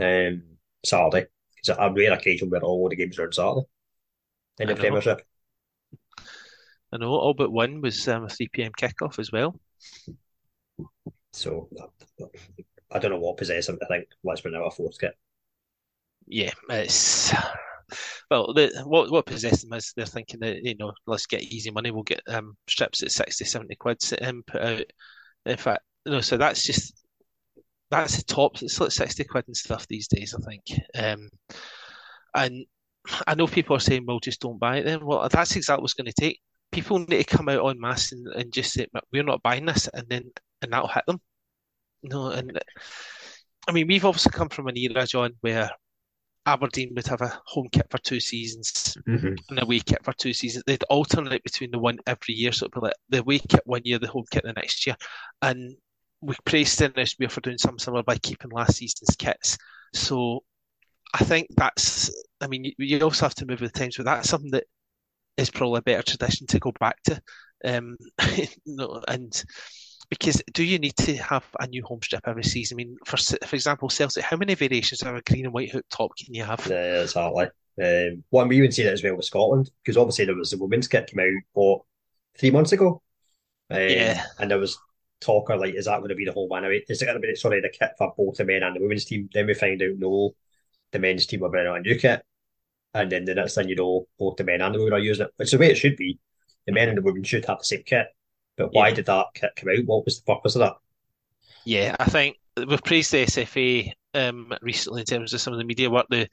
um, 0.00 0.42
Saturday. 0.84 1.26
It's 1.58 1.68
a 1.68 1.92
rare 1.92 2.12
occasion 2.12 2.50
where 2.50 2.62
all 2.62 2.88
the 2.88 2.96
games 2.96 3.18
are 3.18 3.26
on 3.26 3.32
Saturday 3.32 3.66
in 4.60 4.68
the 4.68 4.74
I 4.74 4.78
Premiership. 4.78 5.22
I 6.92 6.98
know 6.98 7.10
all 7.10 7.34
but 7.34 7.52
one 7.52 7.80
was 7.80 8.06
um, 8.08 8.24
a 8.24 8.28
3 8.28 8.48
pm 8.52 8.72
kickoff 8.72 9.18
as 9.18 9.30
well. 9.32 9.58
So 11.32 11.68
I 12.90 12.98
don't 12.98 13.10
know 13.10 13.18
what 13.18 13.36
possessed 13.36 13.66
them 13.66 13.78
to 13.78 13.86
think 13.86 14.06
let's 14.24 14.40
bring 14.40 14.54
out 14.54 14.66
a 14.66 14.70
fourth 14.70 14.98
kit. 14.98 15.14
Yeah, 16.26 16.52
it's 16.70 17.32
well, 18.30 18.52
the, 18.52 18.82
what 18.84 19.10
what 19.10 19.26
possessed 19.26 19.62
them 19.62 19.76
is 19.76 19.92
they're 19.96 20.06
thinking 20.06 20.40
that 20.40 20.62
you 20.62 20.74
know 20.76 20.92
let's 21.06 21.26
get 21.26 21.42
easy 21.42 21.70
money. 21.70 21.90
We'll 21.90 22.02
get 22.02 22.20
um, 22.28 22.56
strips 22.68 23.02
at 23.02 23.12
60, 23.12 23.44
70 23.44 23.74
quid 23.76 23.98
um, 24.22 24.42
put 24.46 24.62
out. 24.62 24.84
In 25.44 25.56
fact, 25.56 25.82
you 26.04 26.12
know, 26.12 26.20
so 26.20 26.36
that's 26.36 26.64
just 26.64 27.04
that's 27.90 28.16
the 28.16 28.24
top. 28.24 28.62
It's 28.62 28.80
like 28.80 28.90
sixty 28.90 29.24
quid 29.24 29.44
and 29.46 29.56
stuff 29.56 29.86
these 29.88 30.08
days, 30.08 30.34
I 30.34 30.50
think. 30.50 30.80
Um, 30.94 31.28
and 32.34 32.66
I 33.26 33.34
know 33.34 33.46
people 33.46 33.76
are 33.76 33.80
saying, 33.80 34.04
"Well, 34.06 34.20
just 34.20 34.40
don't 34.40 34.58
buy 34.58 34.78
it." 34.78 34.84
Then, 34.84 35.04
well, 35.04 35.28
that's 35.28 35.56
exactly 35.56 35.82
what's 35.82 35.94
going 35.94 36.10
to 36.10 36.12
take. 36.20 36.40
People 36.72 36.98
need 36.98 37.08
to 37.08 37.36
come 37.36 37.48
out 37.48 37.68
en 37.68 37.80
masse 37.80 38.12
and, 38.12 38.26
and 38.28 38.52
just 38.52 38.72
say, 38.72 38.86
"We're 39.12 39.22
not 39.22 39.42
buying 39.42 39.66
this," 39.66 39.88
and 39.88 40.08
then 40.08 40.30
and 40.62 40.72
that'll 40.72 40.88
hit 40.88 41.04
them. 41.06 41.20
no, 42.02 42.30
and 42.30 42.58
I 43.68 43.72
mean, 43.72 43.86
we've 43.88 44.04
obviously 44.04 44.32
come 44.32 44.48
from 44.48 44.68
an 44.68 44.76
era, 44.76 45.06
John, 45.06 45.32
where 45.40 45.70
Aberdeen 46.46 46.92
would 46.94 47.06
have 47.08 47.22
a 47.22 47.40
home 47.44 47.68
kit 47.72 47.86
for 47.90 47.98
two 47.98 48.20
seasons 48.20 48.96
mm-hmm. 49.06 49.34
and 49.50 49.58
a 49.58 49.64
away 49.64 49.80
kit 49.80 50.04
for 50.04 50.12
two 50.12 50.32
seasons. 50.32 50.64
They'd 50.66 50.84
alternate 50.84 51.42
between 51.42 51.70
the 51.72 51.78
one 51.78 51.98
every 52.06 52.34
year, 52.34 52.52
so 52.52 52.64
it'd 52.64 52.74
be 52.74 52.80
like 52.80 52.94
the 53.08 53.18
away 53.18 53.40
kit 53.40 53.62
one 53.64 53.82
year, 53.84 53.98
the 53.98 54.08
home 54.08 54.24
kit 54.30 54.44
the 54.44 54.52
next 54.52 54.86
year, 54.86 54.96
and 55.42 55.76
we 56.20 56.34
praised 56.44 56.72
Stennis 56.72 57.14
for 57.28 57.40
doing 57.40 57.58
something 57.58 57.78
similar 57.78 58.02
by 58.02 58.16
keeping 58.18 58.50
last 58.50 58.76
season's 58.76 59.16
kits. 59.16 59.58
So 59.92 60.44
I 61.14 61.24
think 61.24 61.48
that's, 61.56 62.10
I 62.40 62.46
mean, 62.46 62.64
you, 62.64 62.72
you, 62.78 63.00
also 63.00 63.26
have 63.26 63.34
to 63.36 63.46
move 63.46 63.60
with 63.60 63.72
the 63.72 63.78
times, 63.78 63.96
but 63.96 64.06
that's 64.06 64.28
something 64.28 64.50
that 64.52 64.64
is 65.36 65.50
probably 65.50 65.78
a 65.78 65.82
better 65.82 66.02
tradition 66.02 66.46
to 66.48 66.58
go 66.58 66.72
back 66.78 66.96
to. 67.04 67.20
Um, 67.64 67.96
and 69.08 69.44
because 70.08 70.42
do 70.52 70.62
you 70.64 70.78
need 70.78 70.96
to 70.96 71.16
have 71.16 71.44
a 71.60 71.66
new 71.66 71.82
home 71.84 72.00
strip 72.02 72.26
every 72.26 72.44
season? 72.44 72.76
I 72.76 72.78
mean, 72.78 72.96
for 73.04 73.16
for 73.16 73.56
example, 73.56 73.88
Celtic, 73.88 74.24
how 74.24 74.36
many 74.36 74.54
variations 74.54 75.02
of 75.02 75.14
a 75.14 75.22
green 75.22 75.46
and 75.46 75.54
white 75.54 75.70
hook 75.70 75.84
top 75.90 76.12
can 76.16 76.34
you 76.34 76.44
have? 76.44 76.66
Yeah, 76.68 77.02
exactly. 77.02 77.48
Um, 77.82 78.24
well, 78.30 78.46
we 78.46 78.56
even 78.58 78.72
see 78.72 78.84
that 78.84 78.94
as 78.94 79.02
well 79.02 79.16
with 79.16 79.26
Scotland 79.26 79.70
because 79.82 79.96
obviously 79.96 80.24
there 80.24 80.34
was 80.34 80.50
the 80.50 80.58
women's 80.58 80.88
kit 80.88 81.08
came 81.08 81.20
out 81.20 81.42
what 81.52 81.82
three 82.38 82.50
months 82.50 82.72
ago. 82.72 83.02
Um, 83.70 83.80
yeah, 83.80 84.24
and 84.38 84.50
there 84.50 84.58
was 84.58 84.78
talker 85.20 85.56
like, 85.56 85.74
is 85.74 85.86
that 85.86 85.98
going 85.98 86.10
to 86.10 86.14
be 86.14 86.24
the 86.24 86.32
whole 86.32 86.48
man? 86.48 86.64
Is 86.88 87.02
it 87.02 87.06
going 87.06 87.20
to 87.20 87.26
be 87.26 87.34
sorry 87.34 87.60
the 87.60 87.68
kit 87.68 87.92
for 87.98 88.14
both 88.16 88.36
the 88.36 88.44
men 88.44 88.62
and 88.62 88.76
the 88.76 88.80
women's 88.80 89.04
team? 89.04 89.28
Then 89.32 89.46
we 89.46 89.54
find 89.54 89.82
out 89.82 89.98
no, 89.98 90.34
the 90.92 90.98
men's 90.98 91.26
team 91.26 91.42
are 91.42 91.50
bringing 91.50 91.70
out 91.70 91.78
a 91.78 91.80
new 91.80 91.98
kit, 91.98 92.22
and 92.94 93.10
then 93.10 93.24
the 93.24 93.34
next 93.34 93.54
thing 93.54 93.68
you 93.68 93.76
know, 93.76 94.06
both 94.18 94.36
the 94.36 94.44
men 94.44 94.62
and 94.62 94.74
the 94.74 94.78
women 94.78 94.94
are 94.94 94.98
using 94.98 95.26
it. 95.26 95.32
It's 95.38 95.50
the 95.50 95.58
way 95.58 95.70
it 95.70 95.76
should 95.76 95.96
be. 95.96 96.18
The 96.66 96.72
men 96.72 96.88
and 96.88 96.98
the 96.98 97.02
women 97.02 97.24
should 97.24 97.44
have 97.44 97.58
the 97.58 97.64
same 97.64 97.82
kit. 97.84 98.06
But 98.56 98.72
why 98.72 98.88
yeah. 98.88 98.94
did 98.94 99.06
that 99.06 99.26
kit 99.34 99.50
come 99.56 99.68
out? 99.70 99.84
What 99.84 100.04
was 100.04 100.20
the 100.20 100.34
purpose 100.34 100.54
of 100.54 100.60
that? 100.60 100.76
Yeah, 101.64 101.96
I 101.98 102.06
think 102.06 102.36
we've 102.56 102.82
praised 102.82 103.12
the 103.12 103.26
SFA 103.26 103.92
um, 104.14 104.52
recently 104.62 105.02
in 105.02 105.06
terms 105.06 105.34
of 105.34 105.40
some 105.40 105.52
of 105.52 105.58
the 105.58 105.64
media 105.64 105.90
work, 105.90 106.06
the 106.08 106.28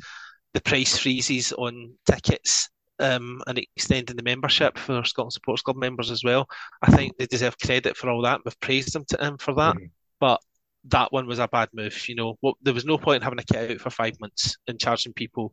the 0.53 0.62
price 0.62 0.98
freezes 0.98 1.51
on 1.51 1.94
tickets 2.10 2.70
um, 3.00 3.42
and 3.48 3.58
extending 3.58 4.15
the 4.15 4.24
membership 4.24 4.77
for 4.77 5.03
Scotland 5.03 5.34
Supporters 5.34 5.63
Club 5.63 5.77
members 5.77 6.12
as 6.12 6.24
well. 6.24 6.48
I 6.82 6.92
think 6.92 7.18
they 7.18 7.25
deserve 7.25 7.58
credit 7.58 7.98
for 7.98 8.10
all 8.10 8.22
that. 8.22 8.42
We've 8.46 8.60
praised 8.60 8.94
them 8.94 9.03
to, 9.10 9.25
um, 9.25 9.38
for 9.38 9.53
that, 9.56 9.75
mm-hmm. 9.75 9.86
but 10.20 10.39
that 10.86 11.12
one 11.12 11.25
was 11.25 11.39
a 11.39 11.48
bad 11.48 11.70
move. 11.74 12.08
You 12.08 12.15
know, 12.15 12.38
well, 12.42 12.56
there 12.62 12.74
was 12.74 12.86
no 12.86 12.98
point 12.98 13.18
in 13.18 13.22
having 13.24 13.39
a 13.39 13.44
kit 13.44 13.72
out 13.72 13.82
for 13.82 13.89
five 13.89 14.20
months 14.20 14.58
and 14.68 14.80
charging 14.80 15.13
people, 15.13 15.51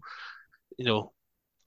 you 0.77 0.85
know, 0.85 1.13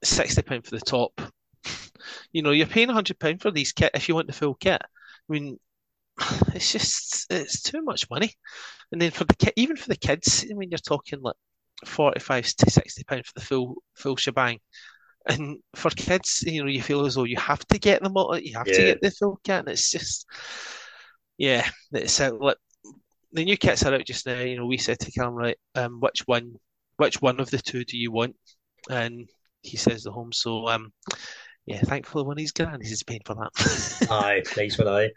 sixty 0.02 0.42
pound 0.42 0.64
for 0.64 0.76
the 0.76 0.80
top. 0.80 1.20
You 2.32 2.42
know, 2.42 2.50
you're 2.50 2.66
paying 2.66 2.88
hundred 2.88 3.18
pound 3.18 3.40
for 3.40 3.50
these 3.50 3.72
kit 3.72 3.92
if 3.94 4.08
you 4.08 4.14
want 4.14 4.26
the 4.26 4.32
full 4.32 4.54
kit. 4.54 4.82
I 4.82 5.32
mean, 5.32 5.58
it's 6.54 6.72
just 6.72 7.26
it's 7.30 7.62
too 7.62 7.82
much 7.82 8.10
money. 8.10 8.32
And 8.92 9.00
then 9.00 9.10
for 9.10 9.24
the 9.24 9.34
kit, 9.34 9.54
even 9.56 9.76
for 9.76 9.88
the 9.88 9.96
kids, 9.96 10.44
I 10.50 10.54
mean, 10.54 10.70
you're 10.70 10.78
talking 10.78 11.20
like 11.22 11.36
forty 11.86 12.20
five 12.20 12.44
to 12.44 12.70
sixty 12.70 13.04
pound 13.04 13.24
for 13.26 13.32
the 13.36 13.44
full 13.44 13.76
full 13.94 14.16
shebang. 14.16 14.58
And 15.26 15.58
for 15.74 15.90
kids, 15.90 16.44
you 16.46 16.62
know, 16.62 16.68
you 16.68 16.82
feel 16.82 17.06
as 17.06 17.14
though 17.14 17.24
you 17.24 17.38
have 17.38 17.66
to 17.68 17.78
get 17.78 18.02
them 18.02 18.16
all, 18.16 18.38
you 18.38 18.56
have 18.58 18.66
yeah. 18.66 18.74
to 18.74 18.82
get 18.82 19.00
the 19.00 19.10
full 19.10 19.40
kit, 19.42 19.60
and 19.60 19.68
it's 19.68 19.90
just, 19.90 20.26
yeah, 21.38 21.66
it's 21.92 22.20
uh, 22.20 22.32
like 22.38 22.58
the 23.32 23.44
new 23.44 23.56
kits 23.56 23.84
are 23.84 23.94
out 23.94 24.04
just 24.04 24.26
now. 24.26 24.38
You 24.38 24.58
know, 24.58 24.66
we 24.66 24.76
said 24.76 24.98
to 25.00 25.10
Callum, 25.10 25.34
right, 25.34 25.56
um, 25.74 25.98
which 26.00 26.22
one, 26.26 26.56
which 26.96 27.22
one 27.22 27.40
of 27.40 27.50
the 27.50 27.58
two 27.58 27.84
do 27.84 27.96
you 27.96 28.12
want? 28.12 28.36
And 28.90 29.28
he 29.62 29.78
says 29.78 30.02
the 30.02 30.12
home. 30.12 30.32
So, 30.32 30.68
um, 30.68 30.92
yeah, 31.66 31.80
thankfully 31.80 32.24
when 32.24 32.36
he's 32.36 32.52
gone, 32.52 32.80
he's 32.80 33.02
paying 33.02 33.22
for 33.24 33.34
that. 33.34 34.08
aye, 34.10 34.42
nice 34.56 34.78
one, 34.78 34.88
aye. 34.88 35.10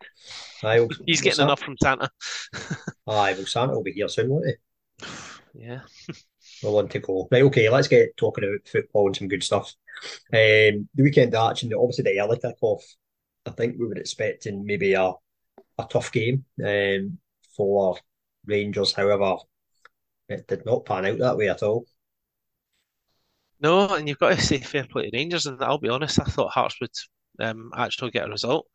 aye 0.63 0.87
he's 1.05 1.21
getting 1.21 1.43
enough 1.43 1.59
from 1.59 1.75
Santa. 1.81 2.09
aye, 3.07 3.33
well, 3.33 3.45
Santa 3.45 3.73
will 3.73 3.83
be 3.83 3.91
here 3.91 4.07
soon, 4.07 4.29
won't 4.29 4.45
he? 4.45 4.53
Yeah. 5.65 5.81
we 6.63 6.69
want 6.69 6.91
to 6.91 6.99
go. 6.99 7.27
Right, 7.31 7.43
okay, 7.43 7.69
let's 7.69 7.87
get 7.87 8.15
talking 8.15 8.45
about 8.45 8.67
football 8.67 9.07
and 9.07 9.15
some 9.15 9.27
good 9.27 9.43
stuff. 9.43 9.73
Um, 10.31 10.87
the 10.95 11.03
weekend 11.03 11.35
arch 11.35 11.57
action, 11.57 11.73
obviously 11.73 12.03
the 12.03 12.21
early 12.21 12.37
kick-off, 12.37 12.83
I 13.45 13.49
think 13.51 13.77
we 13.77 13.87
were 13.87 13.95
expecting 13.95 14.65
maybe 14.65 14.93
a, 14.93 15.13
a 15.77 15.87
tough 15.89 16.11
game 16.11 16.45
um, 16.65 17.17
for 17.55 17.97
Rangers. 18.45 18.93
However, 18.93 19.35
it 20.29 20.47
did 20.47 20.65
not 20.65 20.85
pan 20.85 21.05
out 21.05 21.17
that 21.19 21.37
way 21.37 21.49
at 21.49 21.63
all. 21.63 21.85
No, 23.59 23.87
and 23.95 24.07
you've 24.07 24.19
got 24.19 24.35
to 24.35 24.41
say 24.41 24.59
fair 24.59 24.85
play 24.85 25.09
to 25.09 25.17
Rangers, 25.17 25.45
and 25.47 25.61
I'll 25.63 25.79
be 25.79 25.89
honest, 25.89 26.19
I 26.19 26.23
thought 26.25 26.51
Hearts 26.51 26.75
would 26.79 26.91
um, 27.39 27.71
actually 27.75 28.11
get 28.11 28.27
a 28.27 28.29
result. 28.29 28.67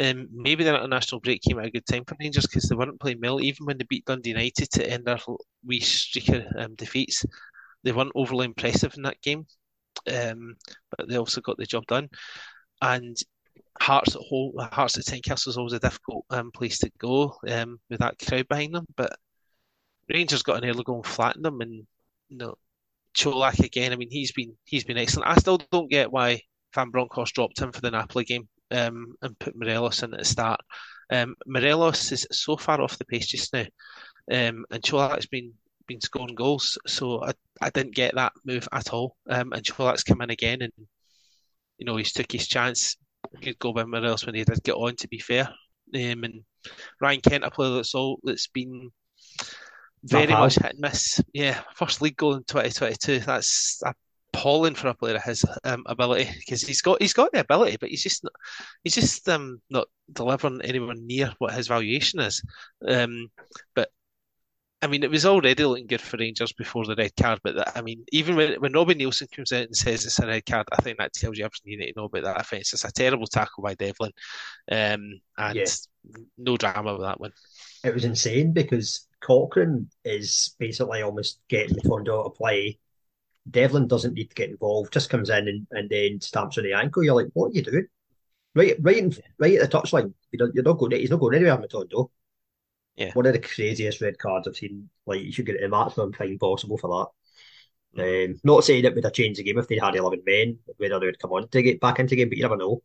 Um, 0.00 0.28
maybe 0.32 0.64
the 0.64 0.74
international 0.74 1.20
break 1.20 1.42
came 1.42 1.58
at 1.58 1.66
a 1.66 1.70
good 1.70 1.86
time 1.86 2.04
for 2.04 2.16
Rangers 2.18 2.46
because 2.46 2.64
they 2.64 2.76
weren't 2.76 3.00
playing 3.00 3.20
well, 3.20 3.40
even 3.40 3.66
when 3.66 3.76
they 3.78 3.84
beat 3.84 4.06
Dundee 4.06 4.30
United 4.30 4.70
to 4.72 4.90
end 4.90 5.04
their 5.04 5.18
wee 5.64 5.80
streak 5.80 6.28
of 6.30 6.44
um, 6.56 6.74
defeats. 6.74 7.24
They 7.82 7.92
weren't 7.92 8.12
overly 8.14 8.46
impressive 8.46 8.94
in 8.96 9.02
that 9.02 9.20
game, 9.22 9.46
um, 10.12 10.56
but 10.96 11.08
they 11.08 11.16
also 11.16 11.40
got 11.40 11.56
the 11.58 11.66
job 11.66 11.86
done. 11.86 12.08
And 12.82 13.16
Hearts 13.80 14.14
at 14.14 14.22
home, 14.22 14.52
Hearts 14.58 14.98
at 14.98 15.04
Tynecastle 15.04 15.48
is 15.48 15.56
always 15.56 15.72
a 15.72 15.78
difficult 15.78 16.24
um, 16.30 16.50
place 16.50 16.78
to 16.78 16.90
go 16.98 17.36
um, 17.48 17.78
with 17.88 18.00
that 18.00 18.18
crowd 18.18 18.48
behind 18.48 18.74
them. 18.74 18.86
But 18.96 19.16
Rangers 20.12 20.42
got 20.42 20.62
an 20.62 20.68
early 20.68 20.82
goal 20.84 20.96
and 20.96 21.06
flattened 21.06 21.44
them, 21.44 21.60
and 21.60 21.86
you 22.28 22.36
know 22.36 22.56
Čolak 23.16 23.60
again. 23.60 23.92
I 23.92 23.96
mean, 23.96 24.10
he's 24.10 24.32
been 24.32 24.56
he's 24.64 24.84
been 24.84 24.98
excellent. 24.98 25.28
I 25.28 25.36
still 25.36 25.60
don't 25.70 25.90
get 25.90 26.12
why 26.12 26.40
Van 26.74 26.90
Bronckhorst 26.90 27.34
dropped 27.34 27.60
him 27.60 27.72
for 27.72 27.80
the 27.80 27.90
Napoli 27.90 28.24
game 28.24 28.48
um, 28.70 29.14
and 29.22 29.38
put 29.38 29.56
Morelos 29.56 30.02
in 30.02 30.12
at 30.12 30.20
the 30.20 30.24
start. 30.24 30.60
Um, 31.10 31.34
Morelos 31.46 32.12
is 32.12 32.26
so 32.30 32.56
far 32.56 32.80
off 32.80 32.98
the 32.98 33.04
pace 33.04 33.26
just 33.26 33.52
now, 33.52 33.66
um, 34.30 34.64
and 34.70 34.82
Čolak's 34.82 35.26
been 35.26 35.52
been 35.86 36.00
scoring 36.00 36.36
goals, 36.36 36.78
so 36.86 37.24
I, 37.24 37.32
I 37.60 37.70
didn't 37.70 37.96
get 37.96 38.14
that 38.14 38.32
move 38.44 38.68
at 38.70 38.92
all. 38.92 39.16
Um, 39.28 39.52
and 39.52 39.64
Čolak's 39.64 40.04
come 40.04 40.20
in 40.20 40.30
again, 40.30 40.62
and 40.62 40.72
you 41.78 41.86
know 41.86 41.96
he's 41.96 42.12
took 42.12 42.30
his 42.30 42.46
chance. 42.46 42.96
Good 43.42 43.58
goal 43.58 43.74
by 43.74 43.84
Morelos 43.84 44.24
when 44.24 44.34
he 44.34 44.44
did 44.44 44.62
get 44.62 44.74
on. 44.74 44.94
To 44.96 45.08
be 45.08 45.18
fair, 45.18 45.48
um, 45.94 46.24
and 46.24 46.44
Ryan 47.00 47.20
Kent, 47.20 47.44
a 47.44 47.50
player 47.50 47.74
that's 47.74 47.94
all 47.94 48.20
that's 48.22 48.46
been 48.46 48.90
very 50.04 50.26
much 50.26 50.54
hit 50.54 50.72
and 50.72 50.80
miss. 50.80 51.20
Yeah, 51.32 51.60
first 51.74 52.02
league 52.02 52.16
goal 52.16 52.34
in 52.34 52.44
2022. 52.44 53.20
That's 53.20 53.82
appalling 54.32 54.74
for 54.74 54.88
a 54.88 54.94
player 54.94 55.16
of 55.16 55.22
his 55.22 55.44
um, 55.64 55.82
ability 55.86 56.30
because 56.38 56.62
he's 56.62 56.82
got 56.82 57.00
he's 57.00 57.12
got 57.12 57.32
the 57.32 57.40
ability, 57.40 57.76
but 57.80 57.90
he's 57.90 58.02
just 58.02 58.24
not, 58.24 58.32
he's 58.84 58.94
just 58.94 59.28
um, 59.28 59.60
not 59.70 59.88
delivering 60.12 60.60
anywhere 60.62 60.94
near 60.94 61.32
what 61.38 61.54
his 61.54 61.68
valuation 61.68 62.20
is. 62.20 62.42
Um, 62.86 63.30
but 63.74 63.90
I 64.82 64.86
mean, 64.86 65.02
it 65.02 65.10
was 65.10 65.26
already 65.26 65.62
looking 65.62 65.86
good 65.86 66.00
for 66.00 66.16
Rangers 66.16 66.52
before 66.52 66.86
the 66.86 66.94
red 66.94 67.14
card, 67.14 67.40
but 67.44 67.54
that, 67.54 67.72
I 67.76 67.82
mean, 67.82 68.02
even 68.12 68.34
when, 68.34 68.54
when 68.60 68.72
Robbie 68.72 68.94
Neilson 68.94 69.30
comes 69.30 69.52
out 69.52 69.64
and 69.64 69.76
says 69.76 70.06
it's 70.06 70.18
a 70.18 70.26
red 70.26 70.46
card, 70.46 70.66
I 70.72 70.80
think 70.80 70.96
that 70.98 71.12
tells 71.12 71.36
you 71.36 71.44
everything 71.44 71.72
you 71.72 71.78
need 71.78 71.92
to 71.92 72.00
know 72.00 72.06
about 72.06 72.24
that 72.24 72.40
offence. 72.40 72.72
It's 72.72 72.84
a 72.84 72.92
terrible 72.92 73.26
tackle 73.26 73.62
by 73.62 73.74
Devlin, 73.74 74.12
um, 74.72 75.20
and 75.36 75.54
yeah. 75.54 75.66
no 76.38 76.56
drama 76.56 76.94
with 76.94 77.02
that 77.02 77.20
one. 77.20 77.32
It 77.84 77.92
was 77.92 78.04
insane 78.04 78.52
because 78.52 79.06
Cochrane 79.20 79.90
is 80.04 80.54
basically 80.58 81.02
almost 81.02 81.40
getting 81.48 81.76
Matondo 81.76 82.24
to 82.24 82.30
play. 82.30 82.78
Devlin 83.50 83.86
doesn't 83.86 84.14
need 84.14 84.30
to 84.30 84.34
get 84.34 84.50
involved, 84.50 84.92
just 84.92 85.10
comes 85.10 85.28
in 85.28 85.48
and, 85.48 85.66
and 85.72 85.90
then 85.90 86.20
stamps 86.20 86.56
on 86.56 86.64
the 86.64 86.72
ankle. 86.72 87.02
You're 87.02 87.14
like, 87.14 87.28
what 87.34 87.48
are 87.48 87.54
you 87.54 87.62
doing? 87.62 87.86
Right, 88.54 88.76
right, 88.80 88.96
in, 88.96 89.14
right 89.38 89.58
at 89.58 89.70
the 89.70 89.78
touchline. 89.78 90.12
You're 90.32 90.62
not 90.62 90.78
going. 90.78 90.92
He's 90.92 91.10
not 91.10 91.20
going 91.20 91.36
anywhere, 91.36 91.54
on 91.54 91.62
Matondo. 91.62 92.10
Yeah. 93.00 93.12
One 93.14 93.24
of 93.24 93.32
the 93.32 93.38
craziest 93.38 94.02
red 94.02 94.18
cards 94.18 94.46
I've 94.46 94.56
seen. 94.56 94.90
Like 95.06 95.22
you 95.22 95.32
should 95.32 95.46
get 95.46 95.62
a 95.62 95.68
maximum 95.68 96.12
fine 96.12 96.38
possible 96.38 96.76
for 96.76 97.08
that. 97.96 98.02
Mm. 98.02 98.32
Um, 98.32 98.40
not 98.44 98.62
saying 98.62 98.84
it 98.84 98.94
would 98.94 99.04
have 99.04 99.14
changed 99.14 99.40
the 99.40 99.42
game 99.42 99.56
if 99.56 99.68
they 99.68 99.78
had 99.78 99.96
eleven 99.96 100.22
men, 100.26 100.58
whether 100.76 101.00
they 101.00 101.06
would 101.06 101.18
come 101.18 101.32
on 101.32 101.48
to 101.48 101.62
get 101.62 101.80
back 101.80 101.98
into 101.98 102.10
the 102.10 102.16
game, 102.16 102.28
but 102.28 102.36
you 102.36 102.42
never 102.42 102.58
know. 102.58 102.82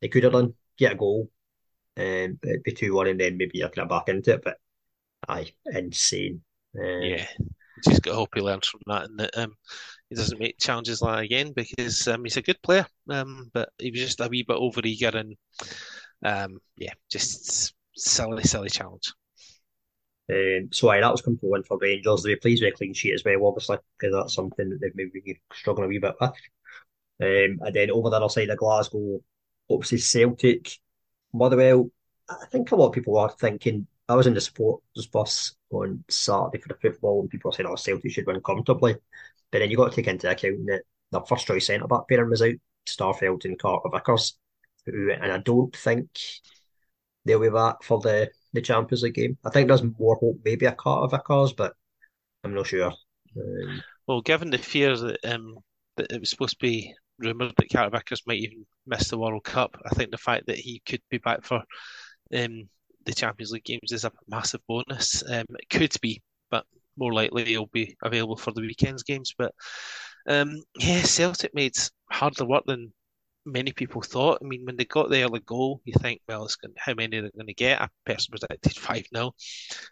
They 0.00 0.08
could 0.08 0.24
have 0.24 0.32
done 0.32 0.54
get 0.78 0.92
a 0.92 0.94
goal, 0.94 1.28
um, 1.98 2.38
it'd 2.42 2.62
be 2.62 2.72
two 2.72 2.94
one, 2.94 3.08
and 3.08 3.20
then 3.20 3.36
maybe 3.36 3.58
you're 3.58 3.68
kind 3.68 3.84
of 3.84 3.90
back 3.90 4.08
into 4.08 4.34
it. 4.34 4.42
But 4.42 4.56
aye, 5.28 5.52
insane. 5.66 6.40
Um, 6.78 7.02
yeah, 7.02 7.26
just 7.84 8.02
got 8.02 8.12
to 8.12 8.16
hope 8.16 8.30
he 8.34 8.40
learns 8.40 8.68
from 8.68 8.80
that 8.86 9.04
and 9.04 9.20
that 9.20 9.36
um, 9.36 9.54
he 10.08 10.16
doesn't 10.16 10.40
make 10.40 10.58
challenges 10.58 11.02
like 11.02 11.16
that 11.16 11.24
again 11.24 11.52
because 11.54 12.08
um, 12.08 12.24
he's 12.24 12.38
a 12.38 12.42
good 12.42 12.60
player, 12.62 12.86
um, 13.10 13.50
but 13.52 13.68
he 13.78 13.90
was 13.90 14.00
just 14.00 14.20
a 14.20 14.28
wee 14.28 14.44
bit 14.46 14.56
over 14.56 14.80
eager 14.82 15.10
and 15.14 15.36
um, 16.24 16.58
yeah, 16.76 16.92
just 17.10 17.74
silly, 17.96 18.44
silly 18.44 18.70
challenge. 18.70 19.12
Um, 20.30 20.68
so 20.72 20.90
aye, 20.90 21.00
that 21.00 21.10
was 21.10 21.22
compelling 21.22 21.62
for 21.62 21.78
Rangers. 21.78 22.22
They 22.22 22.36
pleased 22.36 22.62
with 22.62 22.74
a 22.74 22.76
clean 22.76 22.92
sheet 22.92 23.14
as 23.14 23.24
well, 23.24 23.46
obviously, 23.46 23.78
because 23.98 24.14
that's 24.14 24.34
something 24.34 24.68
that 24.68 24.80
they've 24.80 24.94
maybe 24.94 25.40
struggling 25.52 25.86
a 25.86 25.88
wee 25.88 25.98
bit 25.98 26.16
with. 26.20 26.30
Um, 27.20 27.60
and 27.62 27.74
then 27.74 27.90
over 27.90 28.10
the 28.10 28.16
other 28.16 28.28
side 28.28 28.50
of 28.50 28.58
Glasgow, 28.58 29.20
obviously 29.70 29.98
Celtic, 29.98 30.70
Motherwell. 31.32 31.90
I 32.28 32.46
think 32.46 32.70
a 32.70 32.76
lot 32.76 32.88
of 32.88 32.92
people 32.92 33.16
are 33.18 33.30
thinking 33.30 33.86
I 34.08 34.14
was 34.14 34.26
in 34.26 34.34
the 34.34 34.40
supporters 34.40 35.06
bus 35.10 35.54
on 35.70 36.04
Saturday 36.08 36.58
for 36.58 36.68
the 36.68 36.74
football, 36.74 37.20
and 37.20 37.30
people 37.30 37.50
were 37.50 37.54
saying, 37.54 37.68
"Oh, 37.68 37.76
Celtic 37.76 38.12
should 38.12 38.26
win 38.26 38.40
comfortably." 38.40 38.96
But 39.50 39.60
then 39.60 39.70
you 39.70 39.76
got 39.76 39.90
to 39.90 39.96
take 39.96 40.08
into 40.08 40.30
account 40.30 40.66
that 40.66 40.82
their 41.10 41.22
first 41.22 41.46
choice 41.46 41.66
centre 41.66 41.86
back 41.86 42.06
pairing 42.08 42.30
was 42.30 42.42
out, 42.42 42.54
Starfelt 42.86 43.44
and 43.46 43.58
Carter 43.58 43.88
Vickers, 43.90 44.38
who, 44.86 45.10
and 45.10 45.32
I 45.32 45.38
don't 45.38 45.74
think 45.74 46.10
they'll 47.24 47.40
be 47.40 47.50
back 47.50 47.82
for 47.82 48.00
the 48.00 48.30
the 48.52 48.62
Champions 48.62 49.02
League 49.02 49.14
game. 49.14 49.38
I 49.44 49.50
think 49.50 49.68
there's 49.68 49.82
more 49.82 50.16
hope 50.16 50.40
maybe 50.44 50.66
a 50.66 50.72
Carter 50.72 51.16
Vickers, 51.16 51.52
but 51.52 51.74
I'm 52.44 52.54
not 52.54 52.66
sure. 52.66 52.92
Um, 53.36 53.82
well, 54.06 54.20
given 54.20 54.50
the 54.50 54.58
fears 54.58 55.00
that 55.02 55.18
um, 55.24 55.56
that 55.96 56.10
it 56.12 56.20
was 56.20 56.30
supposed 56.30 56.58
to 56.58 56.66
be 56.66 56.94
rumoured 57.18 57.52
that 57.56 57.70
Carter 57.70 58.00
might 58.26 58.38
even 58.38 58.64
miss 58.86 59.08
the 59.08 59.18
World 59.18 59.44
Cup, 59.44 59.76
I 59.86 59.94
think 59.94 60.10
the 60.10 60.18
fact 60.18 60.46
that 60.46 60.56
he 60.56 60.82
could 60.86 61.02
be 61.10 61.18
back 61.18 61.44
for 61.44 61.62
um, 62.34 62.68
the 63.04 63.14
Champions 63.14 63.52
League 63.52 63.64
games 63.64 63.92
is 63.92 64.04
a 64.04 64.12
massive 64.28 64.60
bonus. 64.68 65.22
Um, 65.28 65.46
it 65.50 65.68
could 65.70 65.94
be, 66.00 66.22
but 66.50 66.64
more 66.96 67.12
likely 67.12 67.44
he'll 67.44 67.66
be 67.66 67.96
available 68.02 68.36
for 68.36 68.52
the 68.52 68.60
weekend's 68.60 69.02
games. 69.02 69.34
But 69.36 69.52
um, 70.28 70.62
yeah, 70.78 71.02
Celtic 71.02 71.54
made 71.54 71.74
harder 72.10 72.44
work 72.44 72.64
than 72.66 72.92
many 73.52 73.72
people 73.72 74.02
thought. 74.02 74.38
I 74.42 74.46
mean, 74.46 74.64
when 74.64 74.76
they 74.76 74.84
got 74.84 75.10
the 75.10 75.22
early 75.22 75.40
goal, 75.40 75.80
you 75.84 75.94
think, 76.00 76.20
well, 76.28 76.44
it's 76.44 76.56
going, 76.56 76.74
how 76.76 76.94
many 76.94 77.20
they're 77.20 77.30
going 77.30 77.46
to 77.46 77.54
get? 77.54 77.80
I 77.80 77.88
personally 78.04 78.38
predicted 78.40 78.76
5 78.76 79.04
0. 79.14 79.32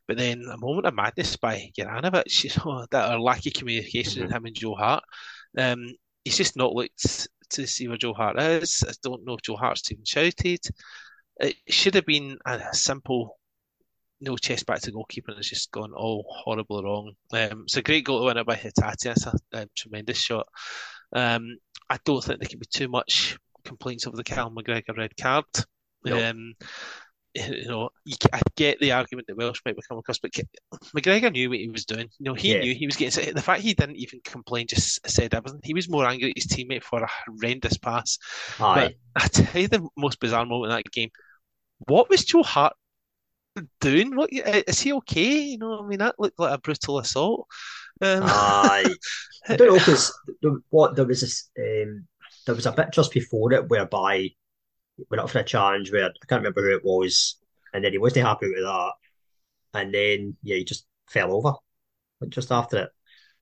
But 0.06 0.16
then 0.18 0.44
a 0.50 0.58
moment 0.58 0.86
of 0.86 0.94
madness 0.94 1.36
by 1.36 1.70
Juranovic, 1.78 2.44
you 2.44 2.50
know, 2.64 2.86
that 2.90 3.10
are 3.10 3.20
lack 3.20 3.46
of 3.46 3.52
communication 3.54 4.22
mm-hmm. 4.22 4.30
in 4.30 4.36
him 4.36 4.46
and 4.46 4.56
Joe 4.56 4.74
Hart. 4.74 5.04
Um, 5.58 5.86
he's 6.24 6.36
just 6.36 6.56
not 6.56 6.72
looked 6.72 7.28
to 7.50 7.66
see 7.66 7.88
where 7.88 7.96
Joe 7.96 8.14
Hart 8.14 8.38
is. 8.38 8.84
I 8.86 8.92
don't 9.02 9.24
know 9.24 9.34
if 9.34 9.42
Joe 9.42 9.56
Hart's 9.56 9.90
even 9.90 10.04
shouted 10.04 10.60
it 11.40 11.56
should 11.68 11.94
have 11.94 12.06
been 12.06 12.38
a 12.46 12.74
simple 12.74 13.38
no 14.20 14.36
chest 14.36 14.64
back 14.64 14.80
to 14.80 14.90
goalkeeper 14.90 15.30
and 15.30 15.38
it's 15.38 15.50
just 15.50 15.70
gone 15.70 15.92
all 15.92 16.24
horribly 16.28 16.82
wrong. 16.82 17.12
Um, 17.32 17.64
it's 17.64 17.76
a 17.76 17.82
great 17.82 18.04
goal 18.04 18.20
to 18.20 18.26
win 18.26 18.38
it 18.38 18.46
by 18.46 18.56
Hatate. 18.56 19.06
It's 19.06 19.26
a, 19.26 19.34
a 19.52 19.66
tremendous 19.76 20.18
shot. 20.18 20.46
Um, 21.12 21.58
I 21.90 21.98
don't 22.04 22.24
think 22.24 22.40
there 22.40 22.48
can 22.48 22.58
be 22.58 22.66
too 22.66 22.88
much 22.88 23.38
complaints 23.66 24.06
over 24.06 24.16
the 24.16 24.24
Cal 24.24 24.50
McGregor 24.50 24.96
red 24.96 25.16
card. 25.16 25.44
Um, 26.06 26.54
you 27.34 27.66
know, 27.66 27.90
you, 28.04 28.16
I 28.32 28.40
get 28.56 28.78
the 28.78 28.92
argument 28.92 29.26
that 29.26 29.36
Welsh 29.36 29.60
might 29.66 29.76
become 29.76 29.98
across, 29.98 30.18
but 30.18 30.32
McGregor 30.96 31.30
knew 31.32 31.50
what 31.50 31.58
he 31.58 31.68
was 31.68 31.84
doing. 31.84 32.08
You 32.18 32.24
know, 32.24 32.34
he 32.34 32.54
yeah. 32.54 32.60
knew 32.60 32.74
he 32.74 32.86
was 32.86 32.96
getting 32.96 33.34
the 33.34 33.42
fact 33.42 33.60
he 33.60 33.74
didn't 33.74 33.96
even 33.96 34.20
complain, 34.24 34.68
just 34.68 35.06
said 35.06 35.34
everything. 35.34 35.60
He 35.62 35.74
was 35.74 35.88
more 35.88 36.06
angry 36.06 36.30
at 36.30 36.36
his 36.36 36.46
teammate 36.46 36.84
for 36.84 37.02
a 37.02 37.10
horrendous 37.26 37.76
pass. 37.76 38.18
Aye. 38.58 38.94
But 39.14 39.22
I 39.22 39.28
tell 39.28 39.60
you, 39.60 39.68
the 39.68 39.86
most 39.96 40.20
bizarre 40.20 40.46
moment 40.46 40.70
in 40.70 40.76
that 40.76 40.90
game 40.90 41.10
what 41.78 42.08
was 42.08 42.24
Joe 42.24 42.42
Hart 42.42 42.74
doing? 43.80 44.14
What 44.14 44.30
is 44.32 44.80
he 44.80 44.92
okay? 44.94 45.40
You 45.40 45.58
know, 45.58 45.80
I 45.80 45.86
mean, 45.86 45.98
that 45.98 46.18
looked 46.18 46.38
like 46.38 46.54
a 46.54 46.58
brutal 46.58 46.98
assault. 46.98 47.46
Um, 48.00 48.22
Aye, 48.24 48.94
I 49.48 49.56
don't 49.56 49.68
know 49.68 49.74
because 49.74 50.12
what 50.70 50.96
there 50.96 51.06
was 51.06 51.22
this, 51.22 51.50
um, 51.58 52.06
there 52.46 52.54
was 52.54 52.66
a 52.66 52.72
bit 52.72 52.92
just 52.92 53.12
before 53.12 53.52
it 53.52 53.68
whereby 53.68 54.30
went 55.10 55.20
up 55.20 55.28
for 55.30 55.40
a 55.40 55.44
challenge 55.44 55.92
where 55.92 56.06
I 56.06 56.26
can't 56.26 56.40
remember 56.40 56.62
who 56.62 56.76
it 56.76 56.84
was, 56.84 57.36
and 57.74 57.84
then 57.84 57.92
he 57.92 57.98
wasn't 57.98 58.26
happy 58.26 58.48
with 58.48 58.62
that, 58.62 58.92
and 59.74 59.92
then 59.92 60.36
yeah, 60.42 60.56
he 60.56 60.64
just 60.64 60.86
fell 61.10 61.34
over 61.34 61.54
just 62.28 62.50
after 62.50 62.78
it. 62.78 62.90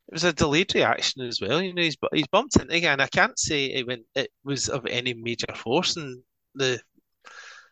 It 0.08 0.14
was 0.14 0.24
a 0.24 0.32
delayed 0.32 0.74
reaction 0.74 1.22
as 1.22 1.40
well. 1.40 1.62
You 1.62 1.72
know, 1.72 1.82
he's 1.82 1.96
he's 2.12 2.26
bumped 2.26 2.56
into 2.56 2.74
again. 2.74 3.00
I 3.00 3.06
can't 3.06 3.38
say 3.38 3.66
it 3.66 3.86
went 3.86 4.02
it 4.14 4.30
was 4.44 4.68
of 4.68 4.86
any 4.86 5.14
major 5.14 5.54
force, 5.54 5.96
and 5.96 6.22
the 6.54 6.80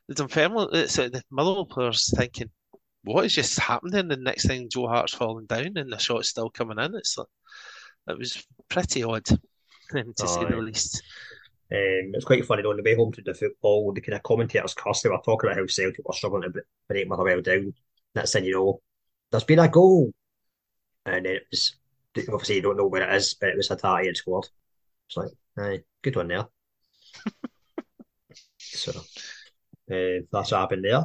the 0.09 0.15
Dunfermline, 0.15 0.69
uh, 0.69 0.87
the 0.87 1.23
Motherwell 1.31 1.67
players 1.67 2.13
thinking, 2.17 2.51
what 3.05 3.23
has 3.23 3.35
just 3.35 3.59
happened? 3.59 3.95
And 3.95 4.11
the 4.11 4.17
next 4.17 4.47
thing, 4.47 4.69
Joe 4.71 4.89
Hart's 4.89 5.15
falling 5.15 5.47
down, 5.47 5.77
and 5.77 5.93
the 5.93 5.99
shot's 5.99 6.29
still 6.29 6.51
coming 6.51 6.79
in. 6.79 6.95
It's 6.95 7.17
like, 7.17 7.27
it 8.09 8.19
was 8.19 8.45
pretty 8.69 9.03
odd, 9.05 9.27
to 9.91 10.05
oh, 10.23 10.27
say 10.27 10.45
the 10.45 10.57
least. 10.57 11.03
Um, 11.71 12.13
it's 12.15 12.25
quite 12.25 12.45
funny 12.45 12.63
though, 12.63 12.71
on 12.71 12.77
the 12.77 12.83
way 12.83 12.95
home 12.95 13.13
to 13.13 13.23
the 13.23 13.35
football, 13.35 13.93
the 13.93 14.01
kind 14.01 14.17
of 14.17 14.23
commentators 14.23 14.75
cuss, 14.75 15.03
they 15.03 15.09
were 15.09 15.19
talking 15.25 15.49
about 15.49 15.59
how 15.59 15.67
Celtic 15.67 16.07
were 16.07 16.15
struggling 16.15 16.53
to 16.53 16.63
break 16.89 17.09
Motherwell 17.09 17.41
down. 17.41 17.73
That's 18.15 18.33
saying, 18.33 18.45
you 18.45 18.55
know, 18.55 18.81
there's 19.31 19.45
been 19.45 19.59
a 19.59 19.69
goal. 19.69 20.13
And 21.07 21.25
then 21.25 21.35
it 21.35 21.47
was 21.51 21.77
obviously 22.29 22.57
you 22.57 22.63
don't 22.63 22.77
know 22.77 22.87
where 22.87 23.09
it 23.09 23.15
is, 23.15 23.35
but 23.35 23.51
it 23.51 23.57
was 23.57 23.69
Hatate 23.69 24.07
had 24.07 24.17
scored. 24.17 24.49
It's 25.09 25.17
like, 25.17 25.31
aye, 25.59 25.83
good 26.03 26.17
one 26.17 26.29
there. 26.29 26.47
so 28.59 28.93
uh, 28.93 30.23
that's 30.31 30.53
what 30.53 30.61
happened 30.61 30.85
there. 30.85 31.05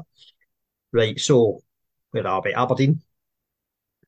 Right, 0.92 1.20
so 1.20 1.62
where 2.12 2.28
are 2.28 2.42
we? 2.44 2.54
Aberdeen. 2.54 3.02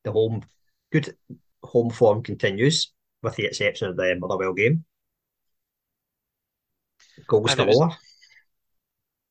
The 0.03 0.11
home, 0.11 0.43
good 0.91 1.15
home 1.63 1.89
form 1.89 2.23
continues, 2.23 2.91
with 3.21 3.35
the 3.35 3.45
exception 3.45 3.89
of 3.89 3.97
the 3.97 4.15
Motherwell 4.15 4.53
game. 4.53 4.85
Goals 7.27 7.55
galore. 7.55 7.91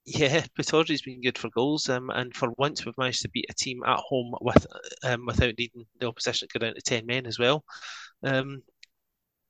Yeah, 0.05 0.45
Pittodrie's 0.57 1.03
been 1.03 1.21
good 1.21 1.37
for 1.39 1.51
goals, 1.51 1.89
um, 1.89 2.11
and 2.11 2.35
for 2.35 2.51
once 2.57 2.85
we've 2.85 2.97
managed 2.97 3.23
to 3.23 3.31
beat 3.31 3.47
a 3.51 3.55
team 3.55 3.83
at 3.85 3.99
home 3.99 4.35
with 4.41 4.67
um, 5.05 5.27
without 5.27 5.55
needing 5.59 5.87
the 6.01 6.09
opposition 6.09 6.49
to 6.49 6.59
go 6.59 6.65
down 6.65 6.75
to 6.75 6.81
ten 6.81 7.07
men 7.07 7.27
as 7.27 7.39
well. 7.39 7.65
Um, 8.23 8.63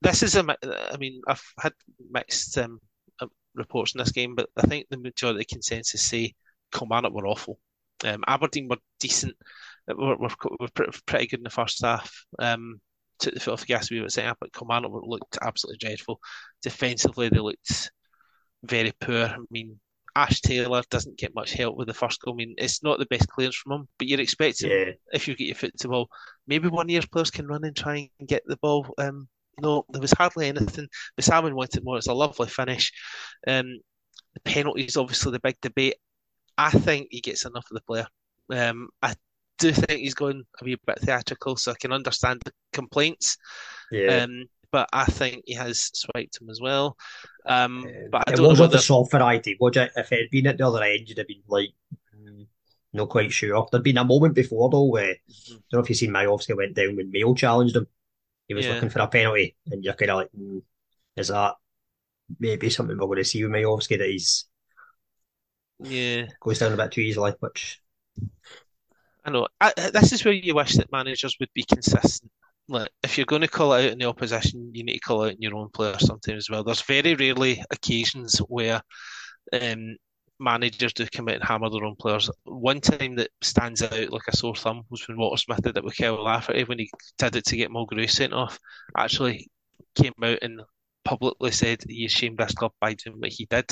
this 0.01 0.23
is 0.23 0.37
a, 0.37 0.45
I 0.93 0.97
mean, 0.99 1.23
I've 1.27 1.43
had 1.59 1.73
mixed 2.11 2.57
um, 2.59 2.81
uh, 3.21 3.27
reports 3.55 3.95
in 3.95 3.99
this 3.99 4.13
game, 4.13 4.35
but 4.35 4.49
I 4.57 4.63
think 4.63 4.87
the 4.89 4.99
majority 4.99 5.37
of 5.37 5.39
the 5.39 5.45
consensus 5.45 6.03
say 6.03 6.35
Kilmarnock 6.73 7.13
were 7.13 7.27
awful. 7.27 7.59
Um, 8.05 8.23
Aberdeen 8.27 8.69
were 8.69 8.79
decent, 9.01 9.37
were, 9.89 10.17
were, 10.17 10.31
were, 10.61 10.69
pretty 11.07 11.27
good 11.27 11.41
in 11.41 11.45
the 11.45 11.51
first 11.51 11.83
half. 11.85 12.25
Um, 12.39 12.81
took 13.19 13.35
the 13.35 13.41
foot 13.41 13.53
off 13.53 13.61
the 13.61 13.67
gas 13.67 13.91
a 13.91 13.95
wee 13.95 14.01
bit 14.01 14.15
half, 14.15 14.37
but 14.41 14.53
Kilmarnock 14.53 14.93
looked 15.05 15.39
absolutely 15.41 15.79
dreadful. 15.79 16.21
Defensively, 16.63 17.29
they 17.29 17.39
looked 17.39 17.91
very 18.63 18.93
poor. 19.01 19.25
I 19.25 19.37
mean, 19.51 19.79
Ash 20.17 20.41
Taylor 20.41 20.83
doesn't 20.91 21.19
get 21.19 21.35
much 21.35 21.53
help 21.53 21.77
with 21.77 21.87
the 21.87 21.95
first 21.95 22.21
goal. 22.21 22.35
I 22.35 22.37
mean, 22.37 22.55
it's 22.59 22.83
not 22.83 22.99
the 22.99 23.07
best 23.07 23.29
clearance 23.29 23.57
from 23.57 23.73
him, 23.73 23.89
but 23.99 24.09
you're 24.09 24.21
expecting 24.21 24.71
yeah. 24.71 24.91
if 25.13 25.29
you 25.29 25.37
get 25.37 25.47
your 25.47 25.55
foot 25.55 25.79
to 25.79 25.89
ball, 25.89 26.09
maybe 26.47 26.69
one 26.69 26.89
year's 26.89 27.07
players 27.07 27.31
can 27.31 27.47
run 27.47 27.65
and 27.65 27.77
try 27.77 28.11
and 28.19 28.29
get 28.29 28.43
the 28.47 28.57
ball. 28.57 28.93
Um, 28.99 29.29
no, 29.61 29.85
there 29.91 30.01
was 30.01 30.13
hardly 30.13 30.49
anything. 30.49 30.89
The 31.17 31.23
Salmon 31.23 31.55
wanted 31.55 31.85
more. 31.85 31.99
It's 31.99 32.09
a 32.09 32.15
lovely 32.15 32.49
finish. 32.49 32.93
Um, 33.47 33.79
the 34.35 34.41
penalties, 34.41 34.97
obviously, 34.97 35.33
the 35.33 35.41
big 35.41 35.57
debate. 35.61 35.97
I 36.57 36.71
think 36.71 37.09
he 37.11 37.21
gets 37.21 37.45
enough 37.45 37.67
of 37.71 37.75
the 37.75 37.81
player. 37.83 38.07
Um, 38.51 38.89
I 39.03 39.15
do 39.59 39.73
think 39.73 40.01
he's 40.01 40.15
going 40.15 40.45
a 40.61 40.65
wee 40.65 40.77
bit 40.87 41.01
theatrical, 41.01 41.57
so 41.57 41.73
I 41.73 41.77
can 41.79 41.93
understand 41.93 42.41
the 42.45 42.53
complaints. 42.73 43.37
Yeah. 43.91 44.25
Um, 44.25 44.45
but 44.71 44.89
I 44.93 45.05
think 45.07 45.45
he 45.47 45.55
has 45.55 45.91
swiped 45.95 46.41
him 46.41 46.51
as 46.51 46.61
well. 46.61 46.97
Um, 47.47 47.87
but 48.11 48.25
I 48.27 48.33
it 48.33 48.37
don't 48.37 48.49
wasn't 48.49 48.73
the 48.73 48.79
soft 48.79 49.11
variety, 49.11 49.57
was 49.59 49.77
it? 49.77 49.93
If 49.97 50.13
it 50.13 50.21
had 50.21 50.31
been 50.31 50.47
at 50.47 50.59
the 50.59 50.67
other 50.67 50.83
end, 50.83 51.09
you'd 51.09 51.19
have 51.19 51.27
been 51.27 51.43
like, 51.49 51.71
mm, 52.15 52.47
not 52.93 53.09
quite 53.09 53.33
sure. 53.33 53.67
There'd 53.71 53.83
been 53.83 53.99
a 53.99 54.05
moment 54.05 54.35
before 54.35 54.69
though 54.69 54.85
where 54.85 55.15
mm-hmm. 55.15 55.55
I 55.55 55.61
don't 55.71 55.73
know 55.73 55.81
if 55.81 55.89
you've 55.89 55.99
seen 55.99 56.11
Miovski 56.11 56.57
went 56.57 56.75
down 56.75 56.97
when 56.97 57.11
Mayo 57.11 57.35
challenged 57.35 57.77
him. 57.77 57.87
He 58.47 58.55
was 58.55 58.67
yeah. 58.67 58.75
looking 58.75 58.91
for 58.91 59.01
a 59.01 59.09
penalty, 59.09 59.57
and 59.71 59.85
you're 59.85 59.95
kind 59.95 60.11
of 60.11 60.17
like, 60.19 60.31
mm, 60.39 60.63
is 61.17 61.29
that 61.29 61.55
maybe 62.39 62.71
something 62.71 62.97
we're 62.99 63.07
going 63.07 63.19
to 63.19 63.25
see 63.25 63.43
with 63.43 63.53
Miovski 63.53 63.99
that 63.99 64.09
he's 64.09 64.45
yeah 65.81 66.27
goes 66.41 66.59
down 66.59 66.73
a 66.73 66.77
bit 66.77 66.93
too 66.93 67.01
easily, 67.01 67.33
which 67.41 67.81
I 69.29 69.33
know. 69.33 69.49
I, 69.61 69.91
this 69.93 70.13
is 70.13 70.25
where 70.25 70.35
you 70.35 70.55
wish 70.55 70.77
that 70.77 70.93
managers 70.93 71.37
would 71.41 71.51
be 71.55 71.65
consistent 71.65 72.31
like 72.69 72.91
if 73.03 73.17
you're 73.17 73.27
going 73.27 73.43
to 73.43 73.49
call 73.49 73.73
out 73.73 73.85
in 73.85 73.99
the 73.99 74.05
opposition, 74.05 74.71
you 74.75 74.85
need 74.85 74.95
to 74.95 75.01
call 75.01 75.25
out 75.25 75.33
in 75.33 75.41
your 75.41 75.57
own 75.57 75.71
player 75.71 75.97
sometimes 75.99 76.45
as 76.45 76.51
well. 76.51 76.63
There's 76.63 76.83
very 76.83 77.15
rarely 77.15 77.63
occasions 77.71 78.39
where 78.41 78.83
um, 79.59 79.97
managers 80.39 80.93
do 80.93 81.07
come 81.07 81.29
out 81.29 81.37
and 81.37 81.45
hammer 81.45 81.71
their 81.71 81.85
own 81.85 81.97
players. 81.97 82.31
One 82.45 82.81
time 82.81 83.17
that 83.17 83.31
stands 83.41 83.83
out 83.83 84.13
like 84.13 84.29
a 84.29 84.37
sore 84.37 84.55
thumb 84.55 84.83
was 84.91 85.07
when 85.09 85.17
Walter 85.17 85.39
Smith 85.39 85.63
did 85.63 85.79
it 85.79 85.85
with 85.85 85.97
Kyle 85.97 86.23
Lafferty 86.23 86.65
when 86.65 86.79
he 86.79 86.91
did 87.17 87.37
it 87.37 87.47
to 87.47 87.57
get 87.57 87.71
Mulgrew 87.71 88.09
sent 88.09 88.35
off. 88.35 88.59
Actually 88.97 89.49
came 89.95 90.13
out 90.23 90.39
and 90.43 90.61
publicly 91.05 91.51
said 91.51 91.83
he 91.89 92.07
shamed 92.09 92.37
this 92.37 92.53
club 92.53 92.73
by 92.81 92.93
doing 92.93 93.19
what 93.19 93.33
he 93.33 93.47
did. 93.47 93.67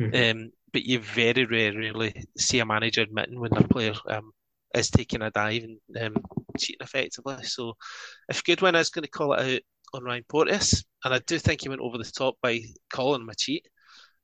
Mm-hmm. 0.00 0.40
Um, 0.40 0.50
but 0.72 0.84
you 0.84 1.00
very, 1.00 1.44
very 1.44 1.76
rarely 1.76 2.24
see 2.38 2.60
a 2.60 2.64
manager 2.64 3.02
admitting 3.02 3.38
when 3.38 3.50
their 3.52 3.68
player 3.68 3.92
um, 4.08 4.32
is 4.74 4.90
taking 4.90 5.22
a 5.22 5.30
dive 5.30 5.64
and 5.64 5.78
um, 6.16 6.22
cheating 6.58 6.82
effectively. 6.82 7.42
So 7.44 7.74
if 8.28 8.44
Goodwin 8.44 8.74
is 8.74 8.90
going 8.90 9.04
to 9.04 9.10
call 9.10 9.34
it 9.34 9.54
out 9.54 9.60
on 9.94 10.04
Ryan 10.04 10.24
Porteous, 10.28 10.84
and 11.04 11.14
I 11.14 11.20
do 11.26 11.38
think 11.38 11.62
he 11.62 11.68
went 11.68 11.80
over 11.80 11.98
the 11.98 12.04
top 12.04 12.36
by 12.42 12.60
calling 12.92 13.22
him 13.22 13.28
a 13.28 13.34
cheat. 13.34 13.66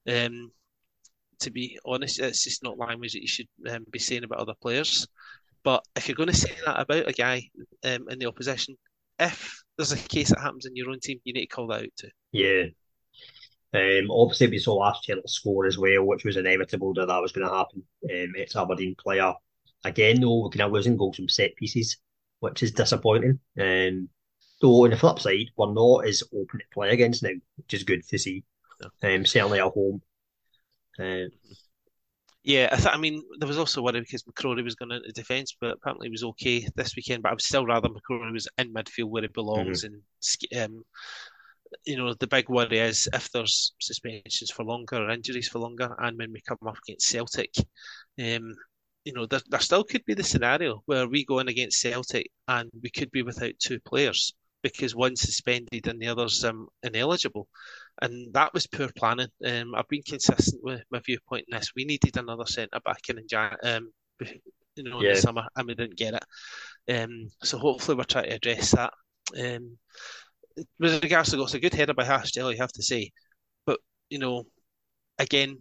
Um, 0.09 0.51
to 1.41 1.51
be 1.51 1.79
honest, 1.85 2.19
it's 2.21 2.45
just 2.45 2.63
not 2.63 2.79
language 2.79 3.13
that 3.13 3.23
you 3.23 3.29
should 3.29 3.49
um, 3.69 3.85
be 3.91 3.99
saying 3.99 4.25
about 4.25 4.41
other 4.41 4.55
players. 4.61 5.07
But 5.65 5.85
if 5.97 6.09
you're 6.09 6.17
going 6.17 6.31
to 6.31 6.37
say 6.37 6.53
that 6.65 6.81
about 6.81 7.09
a 7.09 7.13
guy 7.13 7.49
um, 7.85 8.07
in 8.09 8.19
the 8.19 8.27
opposition, 8.27 8.77
if 9.19 9.63
there's 9.77 9.93
a 9.93 9.97
case 9.97 10.31
that 10.31 10.41
happens 10.41 10.67
in 10.67 10.77
your 10.77 10.91
own 10.91 11.01
team, 11.01 11.21
you 11.25 11.33
need 11.33 11.43
to 11.43 11.47
call 11.47 11.67
that 11.69 11.83
out 11.83 11.89
too. 11.99 12.09
Yeah. 12.33 12.65
Um, 13.75 14.11
obviously, 14.11 14.49
we 14.49 14.59
saw 14.59 14.75
last 14.77 15.09
year 15.09 15.19
score 15.27 15.67
as 15.67 15.77
well, 15.77 16.05
which 16.05 16.25
was 16.25 16.37
inevitable 16.37 16.95
that 16.95 17.09
that 17.09 17.21
was 17.21 17.33
going 17.33 17.47
to 17.47 17.55
happen. 17.55 17.83
Um, 18.05 18.33
it's 18.37 18.57
Aberdeen 18.57 18.95
player 18.99 19.35
Again, 19.85 20.21
though, 20.21 20.43
we're 20.43 20.51
kind 20.51 20.63
of 20.63 20.73
losing 20.73 20.97
goals 20.97 21.17
from 21.17 21.29
set 21.29 21.57
pieces, 21.57 21.99
which 22.41 22.63
is 22.63 22.73
disappointing. 22.73 23.39
Um, 23.59 24.09
though, 24.61 24.85
on 24.85 24.91
the 24.91 24.97
flip 24.97 25.19
side, 25.19 25.47
we're 25.57 25.73
not 25.73 26.07
as 26.07 26.23
open 26.35 26.59
to 26.61 26.65
play 26.73 26.91
against 26.91 27.23
now, 27.23 27.31
which 27.57 27.75
is 27.75 27.85
good 27.85 28.07
to 28.09 28.19
see. 28.19 28.45
Um, 29.03 29.25
certainly 29.25 29.61
at 29.61 29.67
home. 29.67 30.03
Uh, 30.99 31.29
yeah, 32.45 32.69
I, 32.73 32.77
th- 32.77 32.95
I 32.95 32.97
mean, 32.97 33.23
there 33.39 33.49
was 33.49 33.59
also 33.59 33.83
worry 33.83 34.01
because 34.01 34.23
McCrorie 34.23 34.65
was 34.65 34.75
going 34.75 34.93
into 34.93 35.13
defence, 35.13 35.55
but 35.61 35.73
apparently 35.73 36.09
he 36.09 36.13
was 36.13 36.25
okay 36.25 36.67
this 36.77 36.97
weekend. 36.97 37.23
But 37.23 37.31
I 37.31 37.33
would 37.33 37.43
still 37.43 37.67
rather 37.67 37.89
McCrorie 37.89 38.33
was 38.33 38.49
in 38.57 38.73
midfield 38.73 39.11
where 39.11 39.23
he 39.23 39.29
belongs. 39.29 39.85
Mm-hmm. 39.85 40.57
And, 40.57 40.73
um, 40.73 40.83
you 41.85 41.97
know, 41.97 42.15
the 42.15 42.27
big 42.27 42.49
worry 42.49 42.79
is 42.79 43.09
if 43.13 43.31
there's 43.33 43.75
suspensions 43.81 44.51
for 44.51 44.65
longer 44.65 44.97
or 44.97 45.11
injuries 45.11 45.49
for 45.49 45.59
longer, 45.59 45.95
and 45.99 46.17
when 46.17 46.33
we 46.33 46.41
come 46.41 46.57
up 46.67 46.79
against 46.87 47.09
Celtic, 47.09 47.55
um, 48.19 48.55
you 49.05 49.13
know, 49.13 49.27
there, 49.27 49.41
there 49.49 49.61
still 49.61 49.85
could 49.85 50.05
be 50.05 50.15
the 50.15 50.25
scenario 50.25 50.83
where 50.87 51.09
we 51.09 51.25
go 51.25 51.39
in 51.39 51.49
against 51.49 51.81
Celtic 51.81 52.31
and 52.47 52.71
we 52.83 52.91
could 52.91 53.11
be 53.11 53.23
without 53.23 53.53
two 53.59 53.81
players 53.81 54.35
because 54.63 54.95
one's 54.95 55.21
suspended 55.21 55.87
and 55.87 56.01
the 56.01 56.09
other's 56.09 56.45
um, 56.45 56.69
ineligible. 56.83 57.49
And 58.03 58.33
that 58.35 58.53
was 58.53 58.67
poor 58.67 58.89
planning. 58.97 59.29
Um, 59.47 59.75
I've 59.75 59.89
been 59.89 60.03
consistent 60.03 60.63
with 60.63 60.83
my 60.91 61.01
viewpoint 61.01 61.47
in 61.49 61.57
this. 61.57 61.73
We 61.75 61.85
needed 61.85 62.17
another 62.17 62.47
centre 62.47 62.81
back 62.85 63.01
in, 63.09 63.19
um, 63.63 63.91
you 64.77 64.85
know, 64.85 65.01
yeah. 65.01 65.11
in 65.11 65.15
the 65.15 65.21
summer, 65.21 65.47
and 65.57 65.67
we 65.67 65.75
didn't 65.75 65.97
get 65.97 66.15
it. 66.15 67.03
Um, 67.03 67.29
so 67.43 67.59
hopefully 67.59 67.97
we're 67.97 68.05
trying 68.05 68.25
to 68.25 68.35
address 68.35 68.73
that. 68.73 68.93
Um, 69.39 69.79
with 70.79 71.03
regards 71.03 71.31
to 71.31 71.37
goals, 71.37 71.55
a 71.55 71.61
good 71.61 71.75
header 71.75 71.95
by 71.95 72.05
Hashdell, 72.05 72.53
you 72.53 72.59
have 72.59 72.73
to 72.73 72.83
say. 72.83 73.13
But, 73.65 73.81
you 74.11 74.19
know, 74.19 74.45
again, 75.19 75.59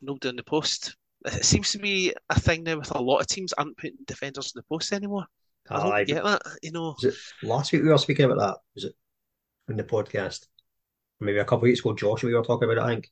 no 0.00 0.16
down 0.16 0.36
the 0.36 0.42
post 0.42 0.96
it 1.34 1.44
seems 1.44 1.72
to 1.72 1.78
be 1.78 2.12
a 2.30 2.38
thing 2.38 2.64
now 2.64 2.78
with 2.78 2.94
a 2.94 3.00
lot 3.00 3.20
of 3.20 3.26
teams 3.26 3.52
aren't 3.52 3.76
putting 3.76 3.96
defenders 4.06 4.52
in 4.54 4.58
the 4.58 4.64
post 4.68 4.92
anymore. 4.92 5.26
I 5.70 5.82
don't 5.82 6.06
get 6.06 6.24
that, 6.24 6.42
you 6.62 6.72
know. 6.72 6.96
last 7.42 7.72
week 7.72 7.82
we 7.82 7.88
were 7.88 7.98
speaking 7.98 8.24
about 8.24 8.38
that? 8.38 8.56
Was 8.74 8.84
it 8.84 8.94
in 9.68 9.76
the 9.76 9.84
podcast? 9.84 10.46
Maybe 11.20 11.38
a 11.38 11.44
couple 11.44 11.58
of 11.58 11.62
weeks 11.62 11.80
ago, 11.80 11.94
Josh, 11.94 12.22
we 12.22 12.34
were 12.34 12.42
talking 12.42 12.70
about 12.70 12.78
it, 12.78 12.84
I 12.84 12.94
think. 12.94 13.10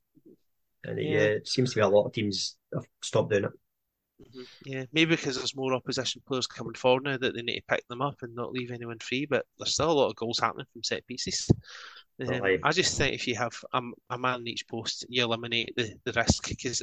And 0.85 0.99
yeah. 1.01 1.11
yeah, 1.11 1.19
it 1.19 1.49
seems 1.49 1.71
to 1.71 1.77
be 1.77 1.83
a 1.83 1.89
lot 1.89 2.07
of 2.07 2.13
teams 2.13 2.57
have 2.73 2.87
stopped 3.03 3.31
doing 3.31 3.45
it. 3.45 3.51
Mm-hmm. 4.23 4.43
Yeah, 4.65 4.85
maybe 4.93 5.17
because 5.17 5.37
there's 5.37 5.57
more 5.57 5.75
opposition 5.75 6.23
players 6.27 6.47
coming 6.47 6.75
forward 6.75 7.05
now 7.05 7.19
that 7.19 7.35
they 7.35 7.43
need 7.43 7.61
to 7.61 7.75
pick 7.75 7.87
them 7.89 8.01
up 8.01 8.17
and 8.23 8.35
not 8.35 8.53
leave 8.53 8.71
anyone 8.71 8.99
free. 9.01 9.27
But 9.27 9.45
there's 9.59 9.75
still 9.75 9.91
a 9.91 9.93
lot 9.93 10.09
of 10.09 10.17
goals 10.17 10.39
happening 10.39 10.67
from 10.73 10.85
set 10.85 11.07
pieces. 11.07 11.51
Um, 12.27 12.41
I 12.65 12.73
just 12.73 12.97
think 12.97 13.15
if 13.15 13.29
you 13.29 13.35
have 13.35 13.53
a, 13.75 13.83
a 14.11 14.19
man 14.19 14.41
in 14.41 14.49
each 14.49 14.67
post, 14.69 15.05
you 15.11 15.23
eliminate 15.23 15.75
the, 15.77 15.95
the 16.05 16.13
risk 16.13 16.49
because 16.49 16.83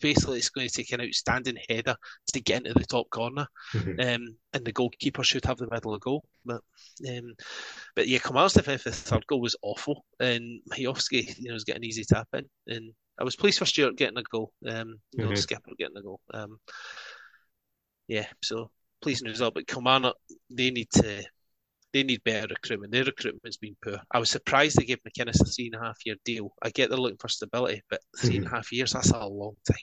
basically 0.00 0.38
it's 0.38 0.50
going 0.50 0.68
to 0.68 0.74
take 0.74 0.92
an 0.92 1.00
outstanding 1.00 1.56
header 1.68 1.96
to 2.32 2.40
get 2.40 2.66
into 2.66 2.74
the 2.74 2.86
top 2.86 3.08
corner, 3.10 3.46
mm-hmm. 3.72 4.00
um, 4.00 4.36
and 4.52 4.64
the 4.64 4.72
goalkeeper 4.72 5.22
should 5.22 5.44
have 5.44 5.58
the 5.58 5.68
middle 5.70 5.94
of 5.94 6.00
goal. 6.00 6.24
But 6.44 6.60
um, 7.08 7.34
but 7.94 8.08
yeah, 8.08 8.18
Kamal's 8.18 8.54
defence 8.54 8.84
the 8.84 8.92
third 8.92 9.26
goal 9.26 9.40
was 9.40 9.56
awful, 9.62 10.04
and 10.20 10.60
Miovski, 10.70 11.38
you 11.38 11.48
know, 11.48 11.54
was 11.54 11.64
getting 11.64 11.84
easy 11.84 12.04
tap 12.04 12.28
in, 12.32 12.44
and 12.66 12.92
I 13.18 13.24
was 13.24 13.36
pleased 13.36 13.58
for 13.58 13.66
Stewart 13.66 13.96
getting 13.96 14.18
a 14.18 14.22
goal, 14.22 14.52
um, 14.68 15.00
you 15.12 15.24
mm-hmm. 15.24 15.34
Skipper 15.34 15.70
getting 15.78 15.96
a 15.96 16.02
goal. 16.02 16.20
Um, 16.32 16.58
yeah, 18.08 18.26
so 18.42 18.70
pleasing 19.00 19.28
result, 19.28 19.54
but 19.54 19.66
Kilmarnock 19.66 20.16
they 20.50 20.70
need 20.70 20.90
to 20.92 21.24
they 21.94 22.02
need 22.02 22.24
better 22.24 22.48
recruitment. 22.50 22.92
Their 22.92 23.04
recruitment's 23.04 23.56
been 23.56 23.76
poor. 23.80 23.98
I 24.10 24.18
was 24.18 24.28
surprised 24.28 24.76
they 24.76 24.84
gave 24.84 24.98
McInnes 25.04 25.40
a 25.40 25.44
three 25.44 25.66
and 25.66 25.76
a 25.76 25.86
half 25.86 25.96
year 26.04 26.16
deal. 26.24 26.52
I 26.60 26.70
get 26.70 26.90
they're 26.90 26.98
looking 26.98 27.18
for 27.18 27.28
stability, 27.28 27.82
but 27.88 28.00
3 28.18 28.30
mm-hmm. 28.30 28.38
and 28.38 28.46
a 28.46 28.50
half 28.50 28.72
years, 28.72 28.92
that's 28.92 29.10
a 29.10 29.26
long 29.26 29.54
time. 29.66 29.76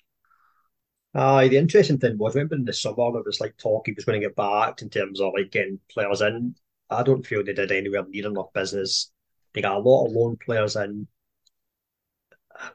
Aye, 1.14 1.46
uh, 1.46 1.50
the 1.50 1.58
interesting 1.58 1.98
thing 2.00 2.18
was, 2.18 2.36
remember 2.36 2.56
in 2.56 2.66
the 2.66 2.74
summer, 2.74 3.18
it 3.18 3.26
was 3.26 3.40
like 3.40 3.56
talk 3.58 3.88
he 3.88 3.94
was 3.94 4.04
going 4.04 4.20
to 4.20 4.28
get 4.28 4.36
back 4.36 4.82
in 4.82 4.90
terms 4.90 5.22
of 5.22 5.32
like 5.36 5.52
getting 5.52 5.80
players 5.90 6.22
in. 6.22 6.54
I 6.90 7.04
don't 7.04 7.26
feel 7.26 7.44
they 7.44 7.54
did 7.54 7.72
anywhere 7.72 8.06
near 8.08 8.28
enough 8.28 8.52
business. 8.54 9.12
They 9.54 9.62
got 9.62 9.78
a 9.78 9.80
lot 9.80 10.06
of 10.06 10.12
loan 10.12 10.38
players 10.38 10.76
in. 10.76 11.08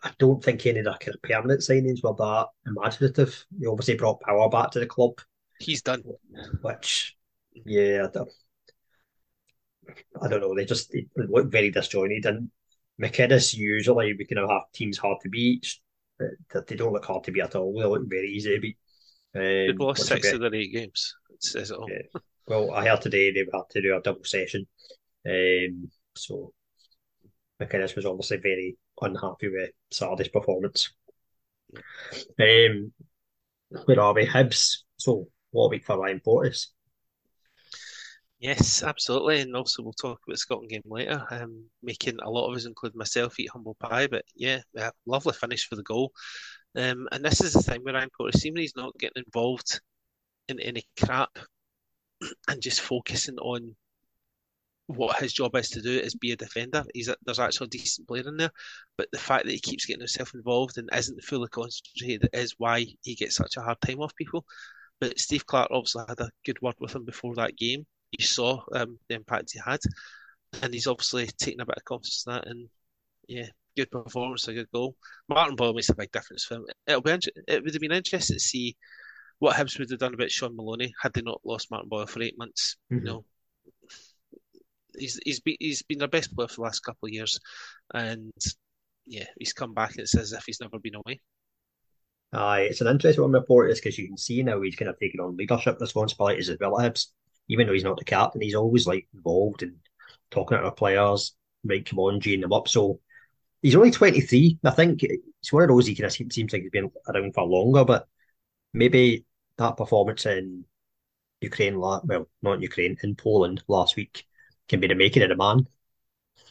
I 0.03 0.13
don't 0.19 0.43
think 0.43 0.65
any 0.65 0.79
of 0.79 0.87
their 0.87 0.95
kind 0.95 1.15
of 1.15 1.23
permanent 1.23 1.61
signings 1.61 2.03
were 2.03 2.15
that 2.15 2.47
imaginative. 2.67 3.45
They 3.53 3.67
obviously 3.67 3.97
brought 3.97 4.23
power 4.23 4.49
back 4.49 4.71
to 4.71 4.81
the 4.81 4.87
club. 4.87 5.21
He's 5.61 5.83
done. 5.83 6.03
Which, 6.63 7.17
yeah, 7.67 8.07
I 10.21 10.29
don't 10.29 10.41
know, 10.41 10.55
they 10.55 10.65
just 10.65 10.91
they 10.93 11.07
look 11.17 11.51
very 11.51 11.71
disjointed. 11.71 12.27
And 12.27 12.51
McInnes 13.01 13.55
usually 13.55 14.15
we 14.15 14.25
can 14.25 14.39
have 14.39 14.63
teams 14.73 14.99
hard 14.99 15.19
to 15.23 15.29
beat. 15.29 15.75
That 16.19 16.67
they 16.67 16.77
don't 16.77 16.93
look 16.93 17.05
hard 17.05 17.25
to 17.25 17.33
beat 17.33 17.43
at 17.43 17.57
all. 17.57 17.79
They 17.79 17.85
look 17.85 18.09
very 18.09 18.31
easy 18.31 18.55
to 18.55 18.61
beat. 18.61 18.79
Um, 19.35 19.43
They've 19.43 19.81
lost 19.81 20.07
six 20.07 20.33
of 20.33 20.41
their 20.41 20.55
eight 20.55 20.73
games. 20.73 21.15
It 21.31 21.43
says 21.43 21.71
it 21.71 21.77
all. 21.77 21.91
Yeah. 21.91 22.21
Well, 22.47 22.73
I 22.73 22.89
heard 22.89 23.03
today 23.03 23.33
they've 23.33 23.47
had 23.53 23.69
to 23.71 23.83
do 23.83 23.97
a 23.97 24.01
double 24.01 24.25
session. 24.25 24.67
Um, 25.29 25.91
so 26.17 26.53
McInnes 27.61 27.97
was 27.97 28.07
obviously 28.07 28.39
very 28.39 28.77
unhappy 29.01 29.49
with 29.49 29.71
Saturday's 29.91 30.29
performance. 30.29 30.91
Um, 32.41 32.93
where 33.85 34.01
are 34.01 34.15
we? 34.15 34.27
Hibs. 34.27 34.85
So 34.97 35.29
what 35.51 35.67
a 35.67 35.69
week 35.69 35.85
for 35.85 35.99
Ryan 35.99 36.21
Porteous. 36.25 36.73
Yes, 38.39 38.83
absolutely, 38.83 39.41
and 39.41 39.55
also 39.57 39.83
we'll 39.83 39.93
talk 39.95 40.21
about 40.27 40.39
Scotland 40.39 40.71
game 40.71 40.83
later. 40.87 41.27
Um, 41.31 41.71
making 41.83 42.19
a 42.21 42.31
lot 42.31 42.49
of 42.51 42.57
us, 42.57 42.67
including 42.67 42.99
myself, 42.99 43.39
eat 43.41 43.51
humble 43.51 43.75
pie. 43.77 44.07
But 44.09 44.25
yeah, 44.35 44.61
yeah 44.75 44.91
lovely 45.07 45.33
finish 45.33 45.67
for 45.67 45.77
the 45.77 45.83
goal. 45.83 46.13
Um, 46.77 47.09
and 47.13 47.25
this 47.25 47.41
is 47.43 47.55
the 47.55 47.63
thing 47.63 47.83
where 47.85 47.95
Ryan 47.95 48.11
Porteous, 48.17 48.43
seemingly 48.43 48.63
he's 48.65 48.77
not 48.77 48.99
getting 48.99 49.25
involved 49.27 49.81
in 50.49 50.61
any 50.61 50.87
crap 51.01 51.39
and 52.49 52.63
just 52.63 52.81
focusing 52.83 53.39
on 53.39 53.77
what 54.89 55.19
his 55.19 55.33
job 55.33 55.55
is 55.57 55.69
to 55.71 55.83
do 55.83 55.91
is 55.99 56.15
be 56.15 56.31
a 56.33 56.37
defender. 56.37 56.85
He's 56.95 57.09
a, 57.09 57.17
there's 57.25 57.41
actually 57.41 57.67
a 57.67 57.71
decent 57.71 58.07
player 58.07 58.29
in 58.29 58.37
there, 58.37 58.53
but 58.97 59.09
the 59.13 59.19
fact 59.19 59.45
that 59.45 59.53
he 59.53 59.59
keeps 59.61 59.85
getting 59.85 60.01
himself 60.01 60.33
involved 60.35 60.79
and 60.79 60.89
isn't 60.95 61.25
fully 61.25 61.49
concentrated 61.49 62.29
is 62.33 62.55
why 62.59 62.87
he 63.03 63.15
gets 63.17 63.37
such 63.37 63.57
a 63.57 63.63
hard 63.63 63.81
time 63.81 64.01
off 64.01 64.15
people. 64.15 64.45
But 65.01 65.19
Steve 65.21 65.47
Clarke 65.47 65.71
obviously 65.73 66.05
had 66.09 66.21
a 66.21 66.31
good 66.45 66.61
word 66.63 66.77
with 66.81 66.95
him 66.97 67.05
before 67.07 67.35
that 67.37 67.57
game. 67.57 67.87
You 68.13 68.25
saw 68.25 68.63
um, 68.73 68.99
the 69.09 69.17
impact 69.17 69.53
he 69.53 69.61
had, 69.65 69.81
and 70.63 70.73
he's 70.73 70.87
obviously 70.87 71.27
taken 71.27 71.61
a 71.61 71.67
bit 71.67 71.77
of 71.77 71.85
confidence 71.85 72.25
in 72.27 72.33
that. 72.33 72.47
And 72.47 72.69
yeah, 73.29 73.47
good 73.77 73.91
performance, 73.91 74.49
a 74.49 74.55
good 74.55 74.71
goal. 74.73 74.97
Martin 75.29 75.57
Boyle 75.57 75.75
makes 75.75 75.89
a 75.89 75.95
big 75.95 76.13
difference 76.13 76.45
for 76.45 76.57
him. 76.57 76.67
It'll 76.87 77.01
be 77.01 77.11
it 77.11 77.63
would 77.63 77.75
have 77.75 77.81
been 77.81 77.93
interesting 77.93 78.37
to 78.37 78.41
see 78.41 78.77
what 79.39 79.57
Hibs 79.57 79.79
would 79.79 79.91
have 79.91 79.99
done 79.99 80.15
about 80.15 80.31
Shaun 80.31 80.57
Maloney 80.57 80.95
had 81.01 81.13
they 81.13 81.23
not 81.23 81.41
lost 81.45 81.71
Martin 81.71 81.89
Boyle 81.89 82.07
for 82.07 82.23
eight 82.23 82.39
months. 82.39 82.77
Mm-hmm. 82.93 83.07
You 83.07 83.13
know, 83.13 83.25
he's 84.99 85.21
he's 85.25 85.41
been 85.41 85.57
he's 85.61 85.83
been 85.83 85.99
their 85.99 86.09
best 86.09 86.35
player 86.35 86.49
for 86.49 86.57
the 86.57 86.63
last 86.63 86.81
couple 86.81 87.07
of 87.07 87.13
years, 87.13 87.39
and 87.93 88.33
yeah, 89.05 89.27
he's 89.39 89.53
come 89.53 89.75
back. 89.75 89.93
and 89.93 90.01
It's 90.01 90.17
as 90.17 90.33
if 90.33 90.45
he's 90.47 90.61
never 90.61 90.79
been 90.79 90.97
away. 90.97 91.21
Aye, 92.33 92.63
it's 92.63 92.81
an 92.81 92.89
interesting 92.89 93.23
one 93.23 93.33
report 93.33 93.71
is 93.71 93.79
because 93.79 93.99
you 93.99 94.09
can 94.09 94.19
see 94.19 94.43
now 94.43 94.61
he's 94.61 94.77
kind 94.77 94.89
of 94.89 94.99
taking 94.99 95.21
on 95.21 95.37
leadership 95.37 95.79
responsibilities 95.81 96.49
as 96.49 96.59
well 96.61 96.73
Hibs. 96.73 97.09
Even 97.49 97.67
though 97.67 97.73
he's 97.73 97.85
not 97.85 97.99
the 97.99 98.05
captain, 98.05 98.41
he's 98.41 98.55
always 98.55 98.87
like 98.87 99.07
involved 99.15 99.63
and 99.63 99.77
talking 100.31 100.59
to 100.59 100.65
our 100.65 100.73
players, 100.73 101.35
right, 101.65 101.85
come 101.85 101.99
on, 101.99 102.21
geeing 102.21 102.41
them 102.41 102.53
up. 102.53 102.69
So 102.69 103.01
he's 103.63 103.77
only 103.77 103.91
23. 103.91 104.59
I 104.65 104.71
think 104.71 105.03
it's 105.03 105.53
one 105.53 105.63
of 105.63 105.69
those 105.69 105.87
he 105.87 105.95
kind 105.95 106.07
of 106.07 106.13
seems 106.13 106.53
like 106.53 106.63
he's 106.63 106.71
been 106.71 106.91
around 107.09 107.35
for 107.35 107.45
longer, 107.45 107.85
but 107.85 108.09
maybe 108.73 109.25
that 109.59 109.77
performance 109.77 110.27
in 110.27 110.65
Ukraine, 111.41 111.79
well, 111.79 112.29
not 112.43 112.61
Ukraine, 112.61 112.97
in 113.03 113.15
Poland 113.15 113.63
last 113.69 113.97
week 113.97 114.25
can 114.69 114.81
be 114.81 114.89
the 114.89 114.95
making 114.95 115.23
of 115.23 115.29
the 115.29 115.37
man, 115.37 115.67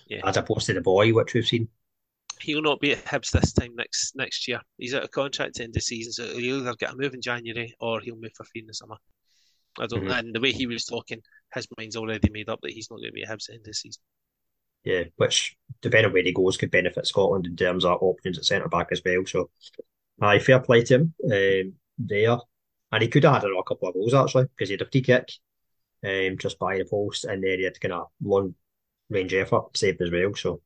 yeah. 0.07 0.21
as 0.25 0.37
opposed 0.37 0.67
to 0.67 0.73
the 0.73 0.81
boy, 0.81 1.11
which 1.11 1.33
we've 1.33 1.45
seen. 1.45 1.67
He'll 2.41 2.61
not 2.61 2.81
be 2.81 2.91
at 2.91 3.05
Hibs 3.05 3.31
this 3.31 3.53
time 3.53 3.75
next 3.75 4.15
next 4.15 4.47
year. 4.47 4.59
He's 4.77 4.93
out 4.93 5.03
of 5.03 5.11
contract 5.11 5.59
in 5.59 5.71
the 5.71 5.79
season, 5.79 6.11
so 6.11 6.37
he'll 6.37 6.59
either 6.59 6.75
get 6.75 6.91
a 6.91 6.95
move 6.95 7.13
in 7.13 7.21
January 7.21 7.73
or 7.79 8.01
he'll 8.01 8.17
move 8.17 8.33
for 8.35 8.43
free 8.43 8.61
in 8.61 8.67
the 8.67 8.73
summer. 8.73 8.97
I 9.79 9.87
don't. 9.87 10.01
Mm-hmm. 10.01 10.11
And 10.11 10.35
the 10.35 10.39
way 10.39 10.51
he 10.51 10.67
was 10.67 10.85
talking, 10.85 11.21
his 11.53 11.67
mind's 11.77 11.95
already 11.95 12.29
made 12.29 12.49
up 12.49 12.59
that 12.61 12.71
he's 12.71 12.89
not 12.89 12.97
going 12.97 13.09
to 13.09 13.13
be 13.13 13.23
at 13.23 13.29
Hibs 13.29 13.49
at 13.49 13.63
the 13.63 13.69
the 13.69 13.73
season. 13.73 14.01
Yeah, 14.83 15.03
which 15.15 15.57
depending 15.81 16.07
on 16.07 16.13
where 16.13 16.23
he 16.23 16.31
goes 16.31 16.57
could 16.57 16.71
benefit 16.71 17.07
Scotland 17.07 17.47
in 17.47 17.55
terms 17.55 17.85
of 17.85 17.97
options 18.01 18.37
at 18.37 18.45
centre 18.45 18.69
back 18.69 18.89
as 18.91 19.01
well. 19.03 19.25
So, 19.25 19.49
I 20.21 20.39
fair 20.39 20.59
play 20.59 20.83
to 20.83 20.95
him 20.95 21.13
um, 21.25 21.73
there, 21.97 22.37
and 22.91 23.01
he 23.01 23.09
could 23.09 23.23
have 23.23 23.41
had 23.41 23.43
a 23.43 23.63
couple 23.67 23.87
of 23.87 23.95
goals 23.95 24.13
actually 24.13 24.45
because 24.45 24.69
he 24.69 24.73
had 24.73 24.81
a 24.81 24.89
free 24.89 25.01
kick 25.01 25.31
um, 26.05 26.37
just 26.37 26.59
by 26.59 26.77
the 26.77 26.85
post, 26.85 27.25
and 27.25 27.43
then 27.43 27.57
he 27.57 27.63
had 27.63 27.79
kind 27.81 27.93
of 27.93 28.07
long 28.23 28.55
range 29.09 29.33
effort 29.33 29.75
saved 29.75 30.01
as 30.01 30.11
well. 30.11 30.33
So 30.35 30.61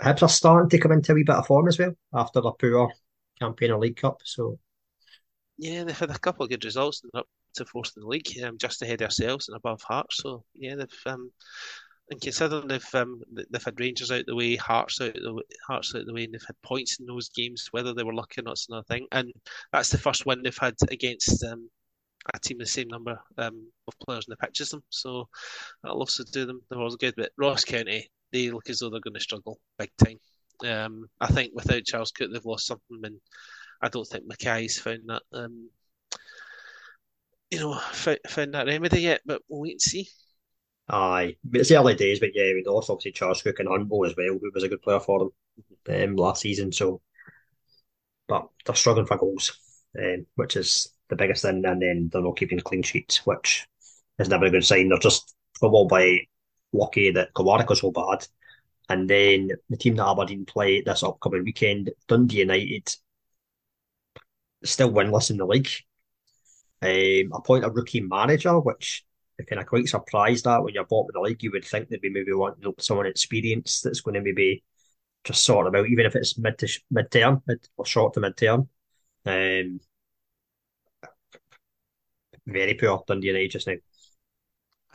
Hibs 0.00 0.22
are 0.22 0.28
starting 0.28 0.70
to 0.70 0.78
come 0.78 0.92
into 0.92 1.12
a 1.12 1.14
wee 1.14 1.24
bit 1.24 1.36
of 1.36 1.46
form 1.46 1.68
as 1.68 1.78
well 1.78 1.94
after 2.12 2.40
the 2.40 2.52
poor 2.52 2.90
campaign 3.38 3.70
in 3.70 3.80
League 3.80 3.96
Cup. 3.96 4.20
So 4.24 4.58
yeah, 5.58 5.84
they've 5.84 5.98
had 5.98 6.10
a 6.10 6.18
couple 6.18 6.44
of 6.44 6.50
good 6.50 6.64
results 6.64 7.02
and 7.02 7.12
up 7.14 7.28
to 7.54 7.64
fourth 7.64 7.92
in 7.96 8.02
the 8.02 8.08
league, 8.08 8.28
um, 8.44 8.58
just 8.58 8.82
ahead 8.82 9.00
of 9.00 9.06
ourselves 9.06 9.48
and 9.48 9.56
above 9.56 9.82
Hearts. 9.82 10.18
So 10.18 10.44
yeah, 10.54 10.76
they've 10.76 11.02
um, 11.06 11.30
and 12.10 12.20
considering 12.20 12.66
they've 12.66 12.94
um, 12.94 13.22
they've 13.32 13.64
had 13.64 13.78
Rangers 13.78 14.10
out 14.10 14.24
the 14.26 14.34
way, 14.34 14.56
Hearts 14.56 15.00
out 15.00 15.14
the 15.14 15.32
way, 15.32 15.42
Hearts 15.66 15.94
out 15.94 16.06
the 16.06 16.12
way, 16.12 16.24
and 16.24 16.34
they've 16.34 16.44
had 16.46 16.60
points 16.62 16.98
in 16.98 17.06
those 17.06 17.28
games, 17.28 17.68
whether 17.70 17.94
they 17.94 18.02
were 18.02 18.14
lucky 18.14 18.40
or 18.40 18.44
not, 18.44 18.54
is 18.54 18.66
another 18.68 18.84
thing. 18.84 19.06
And 19.12 19.32
that's 19.72 19.90
the 19.90 19.98
first 19.98 20.26
win 20.26 20.42
they've 20.42 20.56
had 20.58 20.74
against 20.90 21.44
um, 21.44 21.70
a 22.34 22.38
team 22.40 22.58
the 22.58 22.66
same 22.66 22.88
number 22.88 23.18
um, 23.38 23.70
of 23.86 23.94
players 24.04 24.26
in 24.26 24.32
the 24.32 24.36
pitch 24.36 24.60
as 24.60 24.70
them. 24.70 24.82
So 24.90 25.28
that'll 25.82 26.00
also 26.00 26.24
do 26.24 26.46
them 26.46 26.60
the 26.68 26.78
world 26.78 26.98
good. 26.98 27.14
But 27.16 27.30
Ross 27.38 27.64
County, 27.64 28.10
they 28.32 28.50
look 28.50 28.68
as 28.68 28.80
though 28.80 28.90
they're 28.90 29.00
going 29.00 29.14
to 29.14 29.20
struggle 29.20 29.60
big 29.78 29.90
time. 29.96 30.18
Um, 30.64 31.06
I 31.20 31.28
think 31.28 31.52
without 31.54 31.84
Charles 31.84 32.10
Cook, 32.10 32.30
they've 32.32 32.44
lost 32.44 32.66
something, 32.66 33.00
and 33.04 33.20
I 33.80 33.88
don't 33.88 34.06
think 34.06 34.24
Mackay's 34.26 34.78
found 34.78 35.02
that. 35.06 35.22
Um, 35.32 35.70
you 37.50 37.58
know, 37.58 37.74
found, 37.92 38.18
found 38.28 38.54
that 38.54 38.66
remedy 38.66 39.02
yet, 39.02 39.20
but 39.26 39.42
we'll 39.48 39.60
wait 39.60 39.72
and 39.72 39.80
see. 39.80 40.08
Aye, 40.88 41.36
it's 41.52 41.68
the 41.68 41.76
early 41.76 41.94
days, 41.94 42.18
but 42.18 42.30
yeah, 42.34 42.52
we 42.52 42.64
lost 42.66 42.90
obviously 42.90 43.12
Charles 43.12 43.42
Cook 43.42 43.60
and 43.60 43.68
Humble 43.68 44.04
as 44.06 44.14
well, 44.16 44.38
who 44.40 44.50
was 44.52 44.64
a 44.64 44.68
good 44.68 44.82
player 44.82 45.00
for 45.00 45.30
them 45.84 46.10
um, 46.10 46.16
last 46.16 46.42
season. 46.42 46.72
So, 46.72 47.00
but 48.26 48.48
they're 48.64 48.74
struggling 48.74 49.06
for 49.06 49.16
goals, 49.16 49.56
um, 49.98 50.26
which 50.34 50.56
is 50.56 50.92
the 51.08 51.16
biggest 51.16 51.42
thing, 51.42 51.64
and 51.64 51.80
then 51.80 52.10
they're 52.12 52.22
not 52.22 52.36
keeping 52.36 52.58
clean 52.60 52.82
sheets, 52.82 53.24
which 53.24 53.66
is 54.18 54.28
never 54.28 54.46
a 54.46 54.50
good 54.50 54.64
sign. 54.64 54.88
They're 54.88 54.98
just 54.98 55.34
football 55.58 55.86
by 55.86 56.20
lucky 56.72 57.10
that 57.12 57.34
Kilmarnock 57.36 57.70
was 57.70 57.80
so 57.80 57.90
bad. 57.90 58.26
And 58.88 59.08
then 59.08 59.50
the 59.68 59.76
team 59.76 59.94
that 59.96 60.08
Aberdeen 60.08 60.44
play 60.44 60.80
this 60.80 61.04
upcoming 61.04 61.44
weekend, 61.44 61.90
Dundee 62.08 62.38
United, 62.38 62.92
still 64.64 64.90
winless 64.90 65.30
in 65.30 65.36
the 65.36 65.46
league. 65.46 65.70
Um, 66.82 67.32
appoint 67.34 67.64
a 67.64 67.70
rookie 67.70 68.00
manager, 68.00 68.58
which 68.58 69.04
I'm 69.38 69.46
kind 69.46 69.60
of 69.60 69.66
quite 69.66 69.88
surprised 69.88 70.46
at 70.46 70.62
when 70.62 70.74
you're 70.74 70.84
bottom 70.84 71.08
of 71.10 71.14
the 71.14 71.20
league. 71.20 71.42
You 71.42 71.50
would 71.52 71.64
think 71.64 71.88
they'd 71.88 72.00
be 72.00 72.10
maybe 72.10 72.32
wanting 72.32 72.72
someone 72.78 73.06
experienced 73.06 73.84
that's 73.84 74.00
going 74.00 74.14
to 74.14 74.20
maybe 74.20 74.62
just 75.24 75.44
sort 75.44 75.66
them 75.66 75.74
out, 75.74 75.88
even 75.88 76.06
if 76.06 76.16
it's 76.16 76.38
mid 76.38 76.58
to 76.58 76.68
mid 76.90 77.10
term 77.10 77.42
mid, 77.46 77.68
or 77.76 77.84
short 77.84 78.14
to 78.14 78.20
mid 78.20 78.36
term. 78.36 78.68
Um, 79.26 79.80
very 82.46 82.74
poor 82.74 83.02
Dundee 83.06 83.28
United 83.28 83.50
just 83.50 83.66
now. 83.66 83.74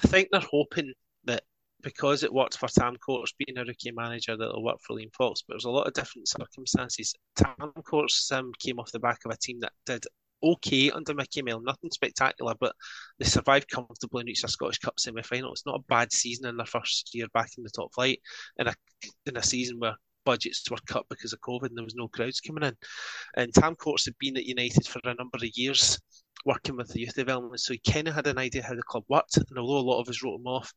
I 0.03 0.07
think 0.07 0.29
they're 0.31 0.41
hoping 0.41 0.93
that 1.25 1.43
because 1.81 2.23
it 2.23 2.33
worked 2.33 2.57
for 2.57 2.67
Tam 2.67 2.95
Courts 2.97 3.33
being 3.37 3.57
a 3.57 3.63
rookie 3.63 3.91
manager, 3.91 4.35
that 4.35 4.43
it'll 4.43 4.63
work 4.63 4.79
for 4.81 4.95
Liam 4.95 5.13
Fox. 5.13 5.43
But 5.47 5.53
there's 5.53 5.65
a 5.65 5.69
lot 5.69 5.87
of 5.87 5.93
different 5.93 6.27
circumstances. 6.27 7.13
Tam 7.35 7.71
Courts 7.83 8.31
um, 8.31 8.51
came 8.59 8.79
off 8.79 8.91
the 8.91 8.99
back 8.99 9.19
of 9.25 9.31
a 9.31 9.37
team 9.37 9.59
that 9.59 9.73
did 9.85 10.03
okay 10.45 10.91
under 10.91 11.13
Micky 11.13 11.41
Mellon, 11.41 11.63
nothing 11.63 11.91
spectacular, 11.91 12.53
but 12.59 12.75
they 13.19 13.25
survived 13.25 13.69
comfortably 13.69 14.21
and 14.21 14.27
reached 14.27 14.43
a 14.43 14.47
Scottish 14.47 14.79
Cup 14.79 14.99
semi 14.99 15.21
final. 15.21 15.51
It's 15.51 15.65
not 15.65 15.79
a 15.79 15.83
bad 15.87 16.11
season 16.11 16.47
in 16.47 16.57
their 16.57 16.65
first 16.65 17.13
year 17.13 17.27
back 17.33 17.51
in 17.57 17.63
the 17.63 17.69
top 17.69 17.93
flight, 17.93 18.19
in 18.57 18.67
a 18.67 18.73
in 19.25 19.37
a 19.37 19.43
season 19.43 19.79
where 19.79 19.95
budgets 20.25 20.69
were 20.69 20.77
cut 20.87 21.05
because 21.09 21.33
of 21.33 21.41
COVID 21.41 21.67
and 21.67 21.77
there 21.77 21.83
was 21.83 21.95
no 21.95 22.07
crowds 22.07 22.41
coming 22.41 22.63
in. 22.63 22.75
And 23.35 23.53
Tam 23.53 23.75
Courts 23.75 24.05
had 24.05 24.15
been 24.19 24.37
at 24.37 24.45
United 24.45 24.87
for 24.87 24.99
a 25.03 25.13
number 25.13 25.37
of 25.37 25.49
years 25.53 25.99
working 26.45 26.75
with 26.75 26.89
the 26.89 26.99
youth 26.99 27.15
development, 27.15 27.59
so 27.59 27.73
he 27.73 27.91
kind 27.91 28.07
of 28.07 28.15
had 28.15 28.27
an 28.27 28.37
idea 28.37 28.63
how 28.63 28.75
the 28.75 28.83
club 28.83 29.03
worked. 29.07 29.37
And 29.37 29.57
although 29.57 29.79
a 29.79 29.89
lot 29.89 30.01
of 30.01 30.09
us 30.09 30.23
wrote 30.23 30.39
him 30.39 30.47
off, 30.47 30.71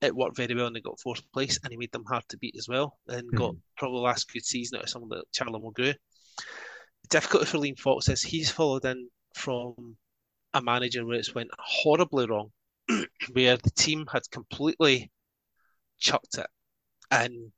it 0.00 0.14
worked 0.14 0.36
very 0.36 0.54
well 0.54 0.66
and 0.66 0.76
they 0.76 0.80
got 0.80 1.00
fourth 1.00 1.22
place 1.32 1.58
and 1.62 1.72
he 1.72 1.76
made 1.76 1.92
them 1.92 2.04
hard 2.08 2.24
to 2.28 2.38
beat 2.38 2.54
as 2.56 2.68
well 2.68 2.98
and 3.08 3.26
mm-hmm. 3.28 3.36
got 3.36 3.54
probably 3.76 3.98
the 3.98 4.02
last 4.02 4.32
good 4.32 4.44
season 4.44 4.78
out 4.78 4.84
of 4.84 4.88
some 4.88 5.02
someone 5.02 5.18
like 5.18 5.26
Charlie 5.32 5.60
Mulgrew. 5.60 5.94
Difficulty 7.08 7.46
for 7.46 7.58
Liam 7.58 7.78
Fox 7.78 8.08
is 8.08 8.22
he's 8.22 8.50
followed 8.50 8.84
in 8.84 9.08
from 9.34 9.96
a 10.54 10.62
manager 10.62 11.04
where 11.04 11.18
it's 11.18 11.34
went 11.34 11.50
horribly 11.58 12.26
wrong, 12.26 12.52
where 13.32 13.56
the 13.56 13.70
team 13.70 14.06
had 14.12 14.22
completely 14.30 15.10
chucked 15.98 16.38
it 16.38 16.46
and 17.10 17.52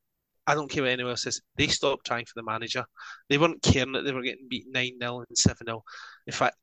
I 0.47 0.55
don't 0.55 0.71
care 0.71 0.83
what 0.83 0.93
anyone 0.93 1.11
else 1.11 1.23
says. 1.23 1.41
They 1.57 1.69
stopped 1.69 2.07
trying 2.07 2.25
for 2.25 2.33
the 2.35 2.43
manager. 2.43 2.85
They 3.29 3.39
weren't 3.39 3.63
caring 3.63 3.93
that 3.93 4.03
they 4.03 4.13
were 4.13 4.23
getting 4.23 4.49
beat 4.49 4.67
9 4.69 4.99
0 5.01 5.25
and 5.29 5.39
7 5.39 5.67
0. 5.67 5.83
In 6.27 6.33
fact, 6.33 6.57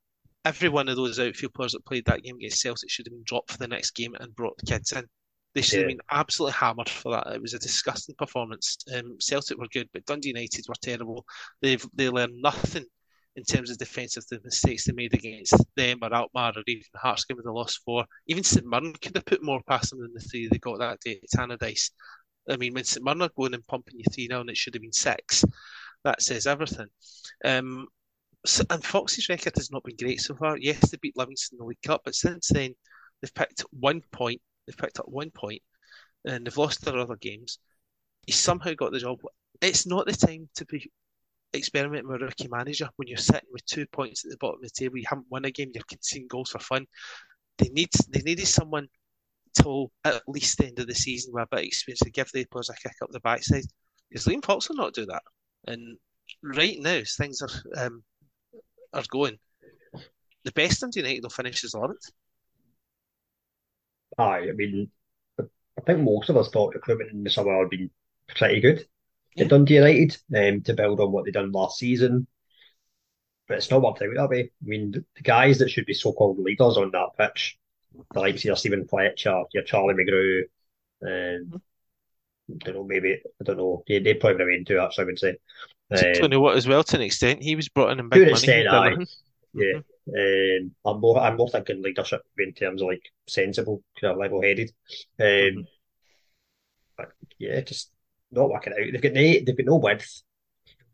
every 0.44 0.70
one 0.70 0.89
of 0.89 0.98
those 0.98 1.20
outfield 1.20 1.54
players 1.54 1.72
that 1.74 1.86
played 1.86 2.06
that 2.06 2.24
game 2.24 2.36
against 2.36 2.62
Celtic 2.62 2.89
should 2.89 3.06
have 3.06 3.13
been 3.13 3.24
dropped 3.26 3.52
for 3.52 3.58
the 3.58 3.68
next 3.68 3.92
game 3.92 4.15
and 4.20 4.36
brought 4.36 4.58
the 4.58 4.65
kids 4.65 4.92
in. 4.92 5.06
They 5.56 5.62
should 5.62 5.80
yeah. 5.80 5.80
have 5.80 5.88
been 5.90 6.00
absolutely 6.12 6.54
hammered 6.54 6.90
for 6.90 7.12
that. 7.12 7.28
It 7.34 7.42
was 7.42 7.54
a 7.54 7.60
disgusting 7.60 8.16
performance. 8.16 8.78
Um, 8.96 9.18
Celtic 9.20 9.58
were 9.58 9.68
good, 9.74 9.90
but 9.94 10.06
Dundee 10.06 10.30
United 10.30 10.66
were 10.68 10.76
terrible. 10.82 11.26
They've 11.62 11.86
they 11.94 12.10
learned 12.10 12.42
nothing 12.42 12.86
in 13.36 13.44
terms 13.44 13.70
of 13.70 13.78
defensive 13.78 14.24
the 14.30 14.40
mistakes 14.44 14.86
they 14.86 14.94
made 14.94 15.14
against 15.14 15.56
them 15.76 16.00
or 16.02 16.14
Alkmaar 16.14 16.54
or 16.56 16.64
even 16.68 16.84
Hearts 16.96 17.26
game 17.26 17.38
with 17.38 17.46
the 17.46 17.52
lost 17.52 17.82
four. 17.86 18.06
Even 18.28 18.44
St 18.44 18.66
Mirren 18.66 18.94
could 19.02 19.16
have 19.16 19.26
put 19.26 19.44
more 19.44 19.62
past 19.68 19.92
them 19.92 20.02
than 20.02 20.14
the 20.14 20.20
three 20.20 20.48
they 20.48 20.58
got 20.58 20.80
that 20.80 21.00
day 21.00 21.20
at 21.24 21.40
Tannadice. 21.40 21.92
I 22.50 22.58
mean, 22.58 22.74
when 22.74 22.84
St 22.84 23.04
Mirren 23.04 23.22
are 23.22 23.30
going 23.36 23.54
and 23.54 23.66
pumping 23.66 23.96
you 23.98 24.06
three 24.12 24.28
now 24.28 24.42
and 24.42 24.50
it 24.50 24.58
should 24.58 24.74
have 24.74 24.82
been 24.82 24.92
six, 24.92 25.46
that 26.04 26.22
says 26.22 26.48
everything. 26.48 26.88
Um, 27.46 27.88
so, 28.46 28.64
and 28.70 28.84
Fox's 28.84 29.30
record 29.30 29.54
has 29.56 29.72
not 29.72 29.84
been 29.84 29.98
great 29.98 30.22
so 30.22 30.36
far. 30.36 30.58
Yes, 30.58 30.90
they 30.90 30.98
beat 31.02 31.18
Livingston 31.18 31.56
in 31.56 31.60
the 31.60 31.66
League 31.66 31.82
Cup, 31.86 32.02
but 32.06 32.16
since 32.16 32.48
then 32.48 32.74
they've 33.22 33.34
picked 33.34 33.62
one 33.72 34.02
point. 34.12 34.42
They've 34.69 34.77
picked 34.77 34.99
up 34.99 35.10
one 35.10 35.32
point, 35.32 35.63
and 36.25 36.45
they've 36.45 36.55
lost 36.58 36.86
their 36.86 36.99
other 36.99 37.15
games. 37.15 37.58
He 38.27 38.32
somehow 38.32 38.73
got 38.75 38.91
the 38.91 38.99
job. 38.99 39.17
It's 39.62 39.88
not 39.88 40.05
the 40.05 40.13
time 40.13 40.47
to 40.58 40.65
be 40.65 40.91
experimenting 41.55 42.08
with 42.08 42.21
a 42.21 42.25
rookie 42.25 42.47
manager 42.47 42.88
when 42.97 43.08
you're 43.08 43.17
sitting 43.17 43.49
with 43.51 43.65
two 43.65 43.88
points 43.88 44.23
at 44.23 44.29
the 44.29 44.38
bottom 44.38 44.60
of 44.60 44.62
the 44.62 44.69
table. 44.69 44.99
You 44.99 45.05
haven't 45.10 45.25
won 45.32 45.45
a 45.45 45.49
game. 45.51 45.71
You're 45.73 45.84
conceding 45.89 46.27
goals 46.27 46.51
for 46.51 46.60
fun. 46.60 46.86
They 47.58 47.69
need 47.69 47.89
they 48.10 48.21
needed 48.21 48.47
someone 48.47 48.89
till 49.60 49.91
at 50.05 50.21
least 50.27 50.60
the 50.60 50.67
end 50.67 50.77
of 50.77 50.86
the 50.86 50.93
season 50.93 51.34
with 51.34 51.45
a 51.45 51.47
bit 51.49 51.62
of 51.62 51.65
experience 51.65 52.01
to 52.01 52.12
give 52.12 52.29
the 52.32 52.45
players 52.45 52.69
a 52.69 52.75
kick 52.75 52.95
up 53.01 53.10
the 53.12 53.19
backside. 53.21 53.63
Because 54.08 54.27
Liam 54.27 54.45
Fox 54.45 54.69
will 54.69 54.75
not 54.75 54.93
do 54.93 55.08
that. 55.08 55.23
And 55.65 55.97
right 56.43 56.77
now, 56.79 57.01
things 57.17 57.41
are 57.41 57.86
um, 57.86 58.03
are 58.93 59.03
going. 59.10 59.39
The 60.45 60.51
best 60.51 60.84
in 60.84 60.91
United 60.93 61.23
will 61.23 61.32
finish 61.32 61.63
as 61.63 61.73
11th. 61.73 62.12
Aye, 64.19 64.49
I 64.49 64.51
mean, 64.51 64.91
I 65.39 65.82
think 65.86 66.01
most 66.01 66.29
of 66.29 66.38
us 66.38 66.49
thought 66.49 66.73
recruitment 66.75 67.12
in 67.12 67.23
the 67.23 67.29
summer 67.29 67.58
had 67.58 67.69
been 67.69 67.89
pretty 68.27 68.60
good 68.60 68.86
yeah. 69.36 69.45
at 69.45 69.49
Dundee 69.49 69.75
United 69.75 70.17
um, 70.36 70.62
to 70.63 70.73
build 70.73 70.99
on 70.99 71.12
what 71.12 71.25
they 71.25 71.32
done 71.32 71.51
last 71.53 71.79
season. 71.79 72.27
But 73.47 73.58
it's 73.58 73.71
not 73.71 73.82
worked 73.82 74.01
out 74.01 74.10
that 74.13 74.29
way. 74.29 74.51
I 74.62 74.65
mean, 74.65 74.91
the 74.91 75.21
guys 75.23 75.60
that 75.60 75.69
should 75.69 75.86
be 75.86 75.93
so-called 75.93 76.38
leaders 76.38 76.77
on 76.77 76.91
that 76.91 77.10
pitch, 77.17 77.58
the 78.13 78.19
likes 78.19 78.41
of 78.41 78.45
your 78.45 78.55
Steven 78.58 78.88
Fletcher, 78.88 79.43
your 79.53 79.63
Charlie 79.63 79.95
Mulgrew, 79.95 80.43
um, 81.01 81.62
I 82.51 82.65
don't 82.65 82.75
know, 82.75 82.84
maybe, 82.84 83.13
I 83.13 83.43
don't 83.43 83.58
know, 83.58 83.84
they, 83.88 83.99
they 83.99 84.15
probably 84.15 84.43
remain 84.43 84.65
too, 84.65 84.79
actually, 84.79 85.03
I 85.03 85.05
would 85.05 85.19
say. 85.19 85.38
Um, 85.91 86.13
Tony 86.13 86.38
Watt 86.38 86.58
as 86.58 86.67
well, 86.67 86.84
to 86.84 86.95
an 86.97 87.01
extent. 87.01 87.41
He 87.41 87.55
was 87.55 87.69
brought 87.69 87.91
in 87.91 87.99
in 87.99 88.10
big 88.10 88.21
money. 88.21 88.32
Extent, 88.32 88.67
aye. 88.67 88.89
Yeah. 89.53 89.65
Mm-hmm. 89.65 89.79
Um, 90.17 90.72
I'm 90.86 91.00
more 91.02 91.19
I'm 91.19 91.38
more 91.38 91.50
thinking 91.50 91.82
leadership 91.82 92.22
in 92.38 92.54
terms 92.54 92.82
of 92.82 92.88
like 92.88 93.04
sensible, 93.28 93.84
kind 94.00 94.13
of 94.13 94.19
level 94.19 94.41
headed. 94.41 94.72
Um, 95.19 95.26
mm-hmm. 95.26 95.62
but 96.98 97.12
yeah, 97.38 97.62
just 97.62 97.91
not 98.32 98.50
working 98.50 98.74
out. 98.74 98.91
They've 98.91 99.02
got 99.02 99.13
no, 99.13 99.22
they've 99.22 99.58
got 99.58 99.65
no 99.65 99.76
width. 99.76 100.24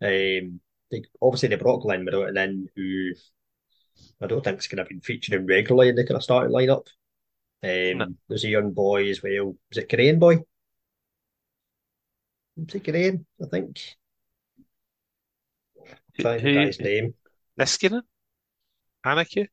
Um, 0.02 0.60
they 0.92 1.04
obviously 1.22 1.50
they 1.50 1.56
brought 1.56 1.82
Glenn 1.82 2.04
Middleton 2.04 2.38
in, 2.38 2.70
who 2.76 3.12
I 4.22 4.28
don't 4.28 4.44
think 4.44 4.60
is 4.60 4.68
going 4.68 4.86
to 4.86 4.94
be 4.94 5.00
featuring 5.00 5.46
regularly 5.46 5.90
in 5.90 5.96
the 5.96 6.06
kind 6.06 6.18
of 6.18 6.24
starting 6.24 6.54
lineup. 6.54 6.88
Um, 7.64 7.98
no. 7.98 8.08
There's 8.28 8.44
a 8.44 8.50
young 8.50 8.72
boy 8.72 9.10
as 9.10 9.24
well. 9.24 9.56
Is 9.72 9.78
it 9.78 9.90
Korean 9.90 10.20
boy? 10.20 10.40
Is 12.58 12.76
it 12.76 12.84
Korean? 12.84 13.26
I 13.42 13.48
think. 13.48 13.80
Trying 16.20 16.42
to 16.42 16.66
his 16.66 16.80
name. 16.80 17.14
Niskanen? 17.60 18.02
Anarchy? 19.06 19.50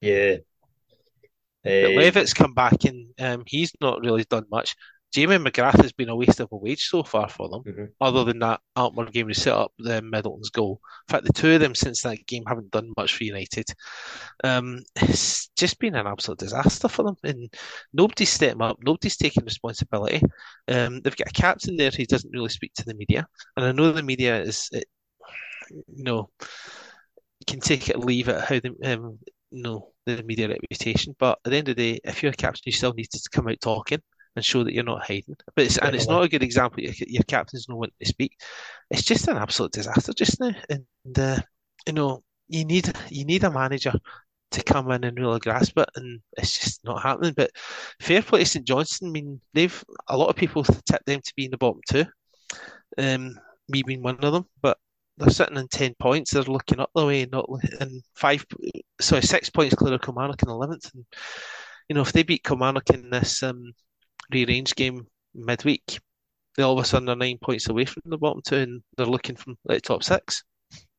Yeah. 0.00 0.36
Uh, 1.66 1.92
Levitt's 1.92 2.32
come 2.32 2.54
back 2.54 2.84
and 2.84 3.08
um, 3.18 3.42
he's 3.46 3.72
not 3.80 4.00
really 4.00 4.24
done 4.24 4.46
much. 4.50 4.74
Jamie 5.12 5.38
McGrath 5.38 5.82
has 5.82 5.92
been 5.92 6.08
a 6.08 6.14
waste 6.14 6.38
of 6.38 6.48
a 6.52 6.56
wage 6.56 6.88
so 6.88 7.02
far 7.02 7.28
for 7.28 7.48
them. 7.48 7.62
Mm-hmm. 7.64 7.84
Other 8.00 8.24
than 8.24 8.38
that 8.38 8.60
Alkmaar 8.76 9.06
game 9.06 9.26
to 9.26 9.34
set 9.34 9.54
up 9.54 9.72
the 9.78 10.00
Middleton's 10.02 10.50
goal. 10.50 10.80
In 11.08 11.12
fact, 11.12 11.26
the 11.26 11.32
two 11.32 11.50
of 11.50 11.60
them 11.60 11.74
since 11.74 12.02
that 12.02 12.24
game 12.26 12.44
haven't 12.46 12.70
done 12.70 12.92
much 12.96 13.16
for 13.16 13.24
United. 13.24 13.66
Um, 14.44 14.82
it's 14.96 15.48
just 15.56 15.80
been 15.80 15.96
an 15.96 16.06
absolute 16.06 16.38
disaster 16.38 16.88
for 16.88 17.02
them, 17.02 17.16
and 17.24 17.52
nobody's 17.92 18.30
stepping 18.30 18.62
up. 18.62 18.78
Nobody's 18.84 19.16
taking 19.16 19.44
responsibility. 19.44 20.22
Um, 20.68 21.00
they've 21.00 21.16
got 21.16 21.28
a 21.28 21.32
captain 21.32 21.76
there 21.76 21.90
who 21.90 22.06
doesn't 22.06 22.32
really 22.32 22.48
speak 22.48 22.72
to 22.74 22.84
the 22.84 22.94
media, 22.94 23.26
and 23.56 23.66
I 23.66 23.72
know 23.72 23.90
the 23.90 24.04
media 24.04 24.40
is, 24.40 24.68
it, 24.70 24.84
you 25.70 26.04
know, 26.04 26.30
can 27.46 27.60
take 27.60 27.88
it 27.88 27.96
or 27.96 28.00
leave 28.00 28.28
it 28.28 28.40
how 28.40 28.60
the 28.60 28.74
um, 28.84 29.18
you 29.50 29.62
know 29.62 29.92
the 30.06 30.22
media 30.22 30.48
reputation. 30.48 31.14
But 31.18 31.38
at 31.44 31.50
the 31.50 31.58
end 31.58 31.68
of 31.68 31.76
the 31.76 31.92
day, 31.94 32.00
if 32.04 32.22
you're 32.22 32.32
a 32.32 32.36
captain, 32.36 32.62
you 32.66 32.72
still 32.72 32.94
need 32.94 33.10
to 33.10 33.30
come 33.30 33.48
out 33.48 33.60
talking 33.60 34.00
and 34.36 34.44
show 34.44 34.64
that 34.64 34.72
you're 34.72 34.84
not 34.84 35.02
hiding. 35.02 35.36
But 35.56 35.66
it's, 35.66 35.78
and 35.78 35.94
it's 35.94 36.08
not 36.08 36.22
a 36.22 36.28
good 36.28 36.42
example. 36.42 36.82
Your, 36.82 36.94
your 37.06 37.24
captain's 37.24 37.68
no 37.68 37.76
one 37.76 37.90
to 38.00 38.06
speak. 38.06 38.36
It's 38.90 39.02
just 39.02 39.28
an 39.28 39.36
absolute 39.36 39.72
disaster 39.72 40.12
just 40.12 40.40
now, 40.40 40.52
and 40.68 41.18
uh, 41.18 41.38
you 41.86 41.92
know 41.92 42.22
you 42.48 42.64
need 42.64 42.92
you 43.08 43.24
need 43.24 43.44
a 43.44 43.50
manager 43.50 43.92
to 44.52 44.62
come 44.64 44.90
in 44.90 45.04
and 45.04 45.18
really 45.18 45.38
grasp 45.38 45.78
it, 45.78 45.88
and 45.96 46.20
it's 46.36 46.58
just 46.58 46.84
not 46.84 47.02
happening. 47.02 47.34
But 47.36 47.50
fair 48.00 48.22
play 48.22 48.40
to 48.40 48.46
St 48.46 48.66
Johnstone. 48.66 49.10
I 49.10 49.12
mean, 49.12 49.40
they've 49.54 49.84
a 50.08 50.16
lot 50.16 50.28
of 50.28 50.36
people 50.36 50.64
tip 50.64 51.04
them 51.06 51.20
to 51.20 51.32
be 51.36 51.46
in 51.46 51.50
the 51.50 51.58
bottom 51.58 51.80
two, 51.88 52.04
um, 52.98 53.38
me 53.68 53.82
being 53.82 54.02
one 54.02 54.18
of 54.20 54.32
them. 54.32 54.46
But 54.60 54.78
they're 55.20 55.30
sitting 55.30 55.56
in 55.56 55.68
ten 55.68 55.94
points. 55.98 56.32
They're 56.32 56.42
looking 56.42 56.80
up 56.80 56.90
the 56.94 57.06
way, 57.06 57.26
not 57.30 57.48
in 57.80 58.02
five. 58.14 58.44
Sorry, 59.00 59.22
six 59.22 59.50
points 59.50 59.74
clear 59.74 59.94
of 59.94 60.00
Kilmarnock 60.00 60.42
in 60.42 60.48
eleventh. 60.48 60.90
And 60.94 61.04
you 61.88 61.94
know, 61.94 62.02
if 62.02 62.12
they 62.12 62.22
beat 62.22 62.44
Kilmarnock 62.44 62.90
in 62.90 63.10
this 63.10 63.42
um, 63.42 63.72
rearranged 64.32 64.76
game 64.76 65.06
midweek, 65.34 65.98
they 66.56 66.62
all 66.62 66.78
of 66.78 66.84
a 66.84 66.86
sudden 66.86 67.08
are 67.08 67.16
nine 67.16 67.38
points 67.40 67.68
away 67.68 67.84
from 67.84 68.02
the 68.06 68.18
bottom 68.18 68.42
two, 68.44 68.56
and 68.56 68.82
they're 68.96 69.06
looking 69.06 69.36
from 69.36 69.56
like 69.64 69.82
top 69.82 70.02
six. 70.02 70.42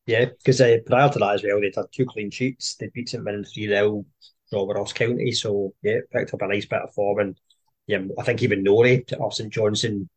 Yeah, 0.06 0.26
because 0.26 0.60
uh, 0.60 0.78
prior 0.86 1.08
to 1.10 1.18
that 1.18 1.34
as 1.34 1.44
well, 1.44 1.60
they'd 1.60 1.74
had 1.74 1.86
two 1.92 2.06
clean 2.06 2.30
sheets. 2.30 2.76
They 2.76 2.90
beat 2.92 3.08
St 3.08 3.22
Mirren 3.22 3.44
3 3.44 3.68
0 3.68 4.04
over 4.52 4.72
Ross 4.74 4.92
County. 4.92 5.30
So, 5.32 5.74
yeah, 5.82 5.98
picked 6.12 6.34
up 6.34 6.42
a 6.42 6.48
nice 6.48 6.66
bit 6.66 6.82
of 6.82 6.92
form. 6.92 7.20
And 7.20 7.40
yeah, 7.86 8.00
I 8.18 8.22
think 8.24 8.42
even 8.42 8.64
Norrie, 8.64 9.04
of 9.20 9.34
St 9.34 9.52
Johnstone 9.52 10.08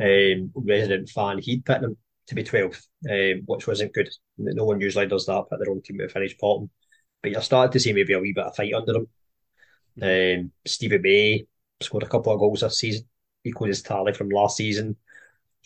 um, 0.00 0.50
resident 0.54 1.08
fan, 1.10 1.38
he'd 1.38 1.64
picked 1.64 1.82
them 1.82 1.96
to 2.30 2.34
be 2.36 2.44
12th, 2.44 2.86
um, 3.10 3.42
which 3.46 3.66
wasn't 3.66 3.92
good. 3.92 4.08
No 4.38 4.64
one 4.64 4.80
usually 4.80 5.06
does 5.06 5.26
that, 5.26 5.46
put 5.50 5.58
their 5.58 5.70
own 5.70 5.82
team 5.82 5.98
to 5.98 6.08
finish 6.08 6.36
bottom. 6.38 6.70
But 7.22 7.32
you're 7.32 7.42
starting 7.42 7.72
to 7.72 7.80
see 7.80 7.92
maybe 7.92 8.14
a 8.14 8.20
wee 8.20 8.32
bit 8.32 8.46
of 8.46 8.56
fight 8.56 8.72
under 8.72 8.92
them. 8.92 9.08
Um, 10.00 10.52
Stevie 10.64 10.98
May 10.98 11.46
scored 11.80 12.04
a 12.04 12.08
couple 12.08 12.32
of 12.32 12.38
goals 12.38 12.60
this 12.60 12.78
season, 12.78 13.06
equal 13.44 13.66
his 13.66 13.82
tally 13.82 14.14
from 14.14 14.30
last 14.30 14.56
season. 14.56 14.96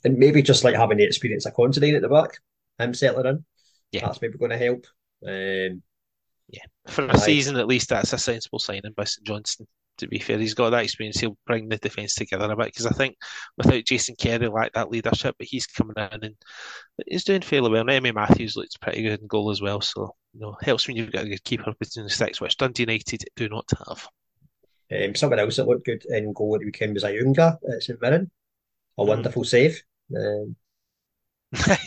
And 0.04 0.16
maybe 0.16 0.42
just 0.42 0.64
like 0.64 0.74
having 0.74 0.98
the 0.98 1.04
experience 1.04 1.46
of 1.46 1.54
Considine 1.54 1.94
at 1.94 2.02
the 2.02 2.08
back, 2.08 2.38
him 2.78 2.94
settling 2.94 3.26
in, 3.26 3.44
yeah. 3.92 4.06
that's 4.06 4.20
maybe 4.20 4.38
going 4.38 4.50
to 4.50 4.58
help. 4.58 4.86
Um, 5.26 5.82
yeah, 6.48 6.64
for 6.88 7.06
a 7.06 7.18
season 7.18 7.56
at 7.56 7.66
least, 7.66 7.90
that's 7.90 8.12
a 8.12 8.18
sensible 8.18 8.58
signing 8.58 8.92
by 8.96 9.04
St 9.04 9.26
Johnstone. 9.26 9.66
To 9.98 10.08
be 10.08 10.18
fair, 10.18 10.38
he's 10.38 10.54
got 10.54 10.70
that 10.70 10.82
experience. 10.82 11.20
He'll 11.20 11.36
bring 11.46 11.68
the 11.68 11.76
defence 11.76 12.14
together 12.14 12.50
a 12.50 12.56
bit 12.56 12.66
because 12.66 12.86
I 12.86 12.90
think 12.90 13.16
without 13.56 13.84
Jason 13.84 14.16
Kerry 14.16 14.48
like 14.48 14.72
that 14.72 14.90
leadership, 14.90 15.36
but 15.38 15.46
he's 15.46 15.66
coming 15.66 15.94
in 15.96 16.24
and 16.24 16.34
he's 17.06 17.24
doing 17.24 17.42
fairly 17.42 17.70
well. 17.70 17.88
And 17.88 17.90
Emi 17.90 18.14
Matthews 18.14 18.56
looks 18.56 18.76
pretty 18.76 19.02
good 19.02 19.20
in 19.20 19.26
goal 19.26 19.50
as 19.50 19.62
well, 19.62 19.80
so 19.80 20.14
you 20.32 20.40
know 20.40 20.56
helps 20.62 20.88
when 20.88 20.96
you've 20.96 21.12
got 21.12 21.24
a 21.24 21.28
good 21.28 21.44
keeper 21.44 21.72
between 21.78 22.04
the 22.04 22.10
sticks, 22.10 22.40
which 22.40 22.56
Dundee 22.56 22.82
United 22.82 23.24
do 23.36 23.48
not 23.48 23.70
have. 23.86 24.08
Um, 24.92 25.14
someone 25.14 25.38
else 25.38 25.56
that 25.56 25.66
looked 25.66 25.86
good 25.86 26.04
in 26.08 26.32
goal 26.32 26.54
at 26.54 26.60
the 26.60 26.66
weekend 26.66 26.94
was 26.94 27.04
Ayunga 27.04 27.58
at 27.72 27.82
St 27.82 28.00
Mirren. 28.00 28.30
A 28.98 29.02
mm. 29.02 29.06
wonderful 29.06 29.44
save. 29.44 29.82
Um, 30.14 30.56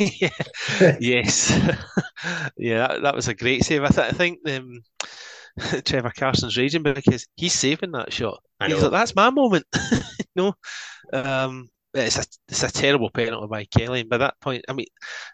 yes, 1.00 1.52
yeah, 2.58 2.88
that, 2.88 3.02
that, 3.02 3.15
was 3.15 3.28
a 3.28 3.34
great 3.34 3.65
save. 3.65 3.84
I, 3.84 3.89
th- 3.89 4.08
I 4.08 4.12
think 4.12 4.39
um, 4.50 4.82
Trevor 5.86 6.12
Carson's 6.15 6.58
raging 6.58 6.84
because 6.84 7.28
he's 7.36 7.54
saving 7.54 7.91
that 7.91 8.13
shot. 8.13 8.39
He's 8.65 8.82
like, 8.82 8.91
"That's 8.91 9.15
my 9.15 9.30
moment," 9.30 9.65
no. 10.36 10.54
Um, 11.13 11.70
it's 11.93 12.17
a 12.17 12.24
it's 12.48 12.63
a 12.63 12.72
terrible 12.72 13.10
penalty 13.10 13.48
by 13.48 13.65
Kelly. 13.65 14.02
And 14.02 14.10
by 14.10 14.17
that 14.17 14.39
point, 14.41 14.65
I 14.70 14.74
mean, 14.74 14.88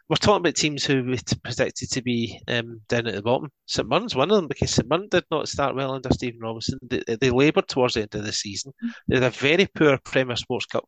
we're 0.08 0.16
talking 0.16 0.42
about 0.42 0.56
teams 0.56 0.86
who 0.86 1.04
were 1.04 1.18
predicted 1.44 1.90
to 1.92 2.02
be 2.02 2.40
um, 2.48 2.82
down 2.88 3.08
at 3.08 3.16
the 3.16 3.22
bottom. 3.22 3.50
St 3.66 3.88
Mirren's 3.88 4.16
one 4.16 4.32
of 4.32 4.38
them 4.38 4.48
because 4.48 4.72
St 4.72 4.88
Mirren 4.88 5.08
did 5.10 5.26
not 5.32 5.48
start 5.48 5.76
well 5.76 5.94
under 5.94 6.10
Stephen 6.12 6.40
Robinson. 6.40 6.80
They, 6.84 7.04
they 7.20 7.30
laboured 7.30 7.68
towards 7.68 7.96
the 7.96 8.02
end 8.02 8.16
of 8.16 8.26
the 8.26 8.32
season. 8.32 8.72
Mm-hmm. 8.84 8.90
They 9.08 9.16
had 9.16 9.24
a 9.24 9.30
very 9.32 9.68
poor 9.76 9.98
Premier 10.04 10.36
Sports 10.36 10.66
Cup 10.66 10.86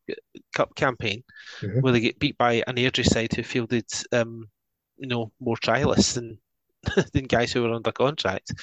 Cup 0.53 0.75
campaign 0.75 1.23
mm-hmm. 1.61 1.79
where 1.81 1.93
they 1.93 1.99
get 1.99 2.19
beat 2.19 2.37
by 2.37 2.63
an 2.67 2.75
Airdrie 2.75 3.05
side 3.05 3.33
who 3.33 3.43
fielded 3.43 3.85
um, 4.11 4.47
you 4.97 5.07
know 5.07 5.31
more 5.39 5.57
trialists 5.57 6.13
than 6.13 6.37
than 7.13 7.25
guys 7.25 7.51
who 7.51 7.63
were 7.63 7.73
under 7.73 7.91
contract, 7.91 8.53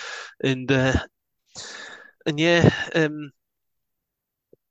and 0.42 0.70
uh, 0.70 0.98
and 2.26 2.38
yeah, 2.38 2.72
um, 2.94 3.30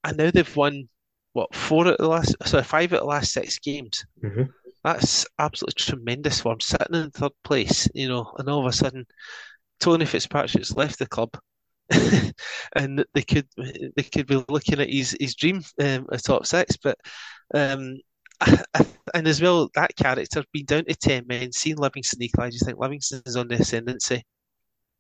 and 0.03 0.17
now 0.17 0.31
they've 0.31 0.55
won 0.55 0.87
what 1.33 1.55
four 1.55 1.87
at 1.87 1.97
the 1.97 2.07
last, 2.07 2.35
sorry, 2.45 2.63
five 2.63 2.93
at 2.93 3.01
the 3.01 3.05
last 3.05 3.31
six 3.31 3.59
games. 3.59 4.05
Mm-hmm. 4.23 4.43
That's 4.83 5.25
absolutely 5.37 5.83
tremendous 5.83 6.41
for 6.41 6.53
him, 6.53 6.59
sitting 6.59 6.95
in 6.95 7.11
third 7.11 7.31
place, 7.43 7.87
you 7.93 8.09
know, 8.09 8.33
and 8.37 8.49
all 8.49 8.61
of 8.61 8.65
a 8.65 8.75
sudden, 8.75 9.05
Tony 9.79 10.05
Fitzpatrick's 10.05 10.75
left 10.75 10.99
the 10.99 11.05
club, 11.05 11.37
and 12.75 13.05
they 13.13 13.21
could 13.21 13.47
they 13.57 14.03
could 14.03 14.27
be 14.27 14.43
looking 14.49 14.79
at 14.79 14.89
his 14.89 15.15
his 15.19 15.35
dream 15.35 15.61
um, 15.79 16.07
a 16.09 16.17
top 16.17 16.45
six, 16.45 16.77
but 16.77 16.97
um, 17.53 17.97
and 19.13 19.27
as 19.27 19.41
well, 19.41 19.69
that 19.75 19.95
character 19.95 20.43
being 20.51 20.65
down 20.65 20.85
to 20.85 20.95
10 20.95 21.27
men, 21.27 21.51
seeing 21.51 21.77
Livingston 21.77 22.21
equalise, 22.21 22.53
you 22.53 22.65
think 22.65 22.79
Livingston's 22.79 23.35
on 23.35 23.47
the 23.47 23.55
ascendancy. 23.55 24.23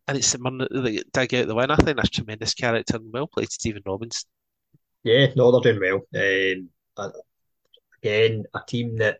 And 0.07 0.17
it's 0.17 0.27
someone 0.27 0.57
that 0.57 1.03
dig 1.13 1.35
out 1.35 1.47
the 1.47 1.55
win. 1.55 1.71
I 1.71 1.75
think 1.75 1.97
that's 1.97 2.09
tremendous 2.09 2.53
character 2.53 2.97
and 2.97 3.13
well 3.13 3.27
played, 3.27 3.51
Stephen 3.51 3.83
Robinson. 3.85 4.29
Yeah, 5.03 5.27
no, 5.35 5.51
they're 5.51 5.73
doing 5.73 6.01
well. 6.15 6.61
Um, 6.97 7.13
again, 8.03 8.43
a 8.53 8.61
team 8.67 8.97
that, 8.97 9.19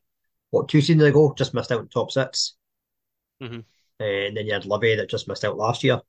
what, 0.49 0.67
two 0.67 0.81
seasons 0.81 1.03
ago 1.03 1.33
just 1.37 1.53
missed 1.53 1.71
out 1.71 1.81
in 1.81 1.87
top 1.87 2.11
6 2.11 2.55
mm-hmm. 3.41 3.59
uh, 3.99 4.03
and 4.03 4.35
then 4.35 4.45
you 4.45 4.53
had 4.53 4.65
Livy 4.65 4.95
that 4.95 5.09
just 5.09 5.27
missed 5.27 5.45
out 5.45 5.57
last 5.57 5.83
year. 5.83 6.01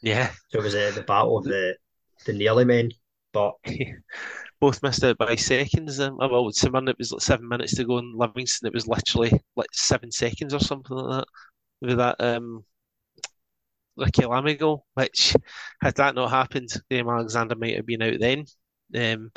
Yeah. 0.00 0.30
So 0.48 0.60
it 0.60 0.64
was 0.64 0.74
uh, 0.74 0.92
the 0.94 1.02
battle 1.02 1.38
of 1.38 1.44
the, 1.44 1.76
the 2.24 2.32
nearly 2.32 2.64
men. 2.64 2.92
But 3.32 3.54
both 4.60 4.82
missed 4.82 5.04
out 5.04 5.18
by 5.18 5.34
seconds. 5.36 6.00
Um, 6.00 6.16
well, 6.18 6.50
Simon, 6.52 6.88
it 6.88 6.98
was 6.98 7.12
like 7.12 7.22
seven 7.22 7.48
minutes 7.48 7.74
to 7.76 7.84
go, 7.84 7.98
and 7.98 8.16
Livingston, 8.16 8.66
it 8.66 8.74
was 8.74 8.86
literally 8.86 9.40
like 9.56 9.68
seven 9.72 10.10
seconds 10.10 10.54
or 10.54 10.60
something 10.60 10.96
like 10.96 11.18
that. 11.20 11.28
With 11.86 11.98
that 11.98 12.16
um, 12.20 12.64
Ricki 13.96 14.24
Lamie 14.24 14.54
goal, 14.54 14.86
which 14.94 15.34
had 15.82 15.96
that 15.96 16.14
not 16.14 16.30
happened, 16.30 16.70
Graham 16.90 17.08
Alexander 17.08 17.54
might 17.54 17.76
have 17.76 17.86
been 17.86 18.02
out 18.02 18.18
then. 18.20 18.44
Um, 18.94 19.30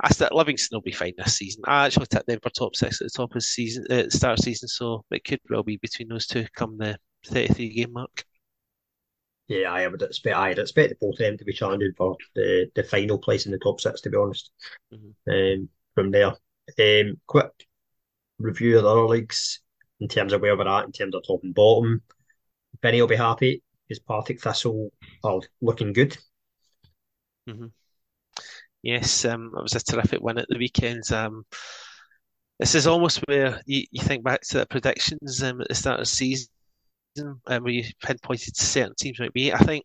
I 0.00 0.10
said 0.12 0.32
Livingston 0.32 0.76
will 0.76 0.82
be 0.82 0.92
fine 0.92 1.14
this 1.16 1.36
season. 1.36 1.62
I 1.66 1.86
actually 1.86 2.06
tipped 2.06 2.26
them 2.26 2.40
for 2.42 2.50
top 2.50 2.76
six 2.76 3.00
at 3.00 3.06
the 3.06 3.16
top 3.16 3.34
of 3.34 3.42
season, 3.42 3.86
uh, 3.90 4.10
start 4.10 4.38
of 4.38 4.44
season, 4.44 4.68
so 4.68 5.04
it 5.10 5.24
could 5.24 5.40
well 5.48 5.62
be 5.62 5.78
between 5.78 6.08
those 6.08 6.26
two 6.26 6.46
come 6.54 6.76
the 6.76 6.98
33 7.26 7.74
game 7.74 7.92
mark. 7.92 8.24
Yeah, 9.48 9.72
I 9.72 9.86
would 9.86 10.02
expect 10.02 10.36
I'd 10.36 10.58
expect 10.58 11.00
both 11.00 11.14
of 11.14 11.18
them 11.18 11.38
to 11.38 11.44
be 11.44 11.52
challenging 11.52 11.92
for 11.96 12.16
the, 12.34 12.70
the 12.74 12.82
final 12.82 13.18
place 13.18 13.46
in 13.46 13.52
the 13.52 13.58
top 13.58 13.80
six, 13.80 14.00
to 14.00 14.10
be 14.10 14.16
honest. 14.16 14.50
Mm-hmm. 14.92 15.30
Um, 15.62 15.68
from 15.94 16.10
there, 16.10 16.32
um, 16.78 17.20
quick 17.26 17.50
review 18.38 18.76
of 18.76 18.82
the 18.82 18.90
other 18.90 19.06
leagues 19.06 19.60
in 20.00 20.08
terms 20.08 20.32
of 20.32 20.42
where 20.42 20.56
we're 20.56 20.68
at 20.68 20.84
in 20.84 20.92
terms 20.92 21.14
of 21.14 21.24
top 21.26 21.42
and 21.44 21.54
bottom. 21.54 22.02
Benny 22.82 23.00
will 23.00 23.08
be 23.08 23.16
happy 23.16 23.62
because 23.86 24.00
Partick 24.00 24.40
Thistle 24.40 24.92
are 25.22 25.40
looking 25.60 25.92
good. 25.92 26.16
Mm-hmm. 27.48 27.66
Yes, 28.82 29.24
um, 29.24 29.52
it 29.56 29.62
was 29.62 29.74
a 29.74 29.80
terrific 29.80 30.20
win 30.20 30.38
at 30.38 30.46
the 30.48 30.58
weekend. 30.58 31.10
Um, 31.12 31.44
this 32.58 32.74
is 32.74 32.86
almost 32.86 33.20
where 33.26 33.60
you, 33.66 33.84
you 33.90 34.02
think 34.02 34.24
back 34.24 34.40
to 34.42 34.58
the 34.58 34.66
predictions 34.66 35.42
um, 35.42 35.60
at 35.60 35.68
the 35.68 35.74
start 35.74 36.00
of 36.00 36.06
the 36.06 36.10
season 36.10 36.48
um, 37.20 37.40
where 37.46 37.72
you 37.72 37.84
pinpointed 38.02 38.56
certain 38.56 38.94
teams 38.98 39.20
might 39.20 39.32
be. 39.32 39.52
I 39.52 39.58
think 39.58 39.84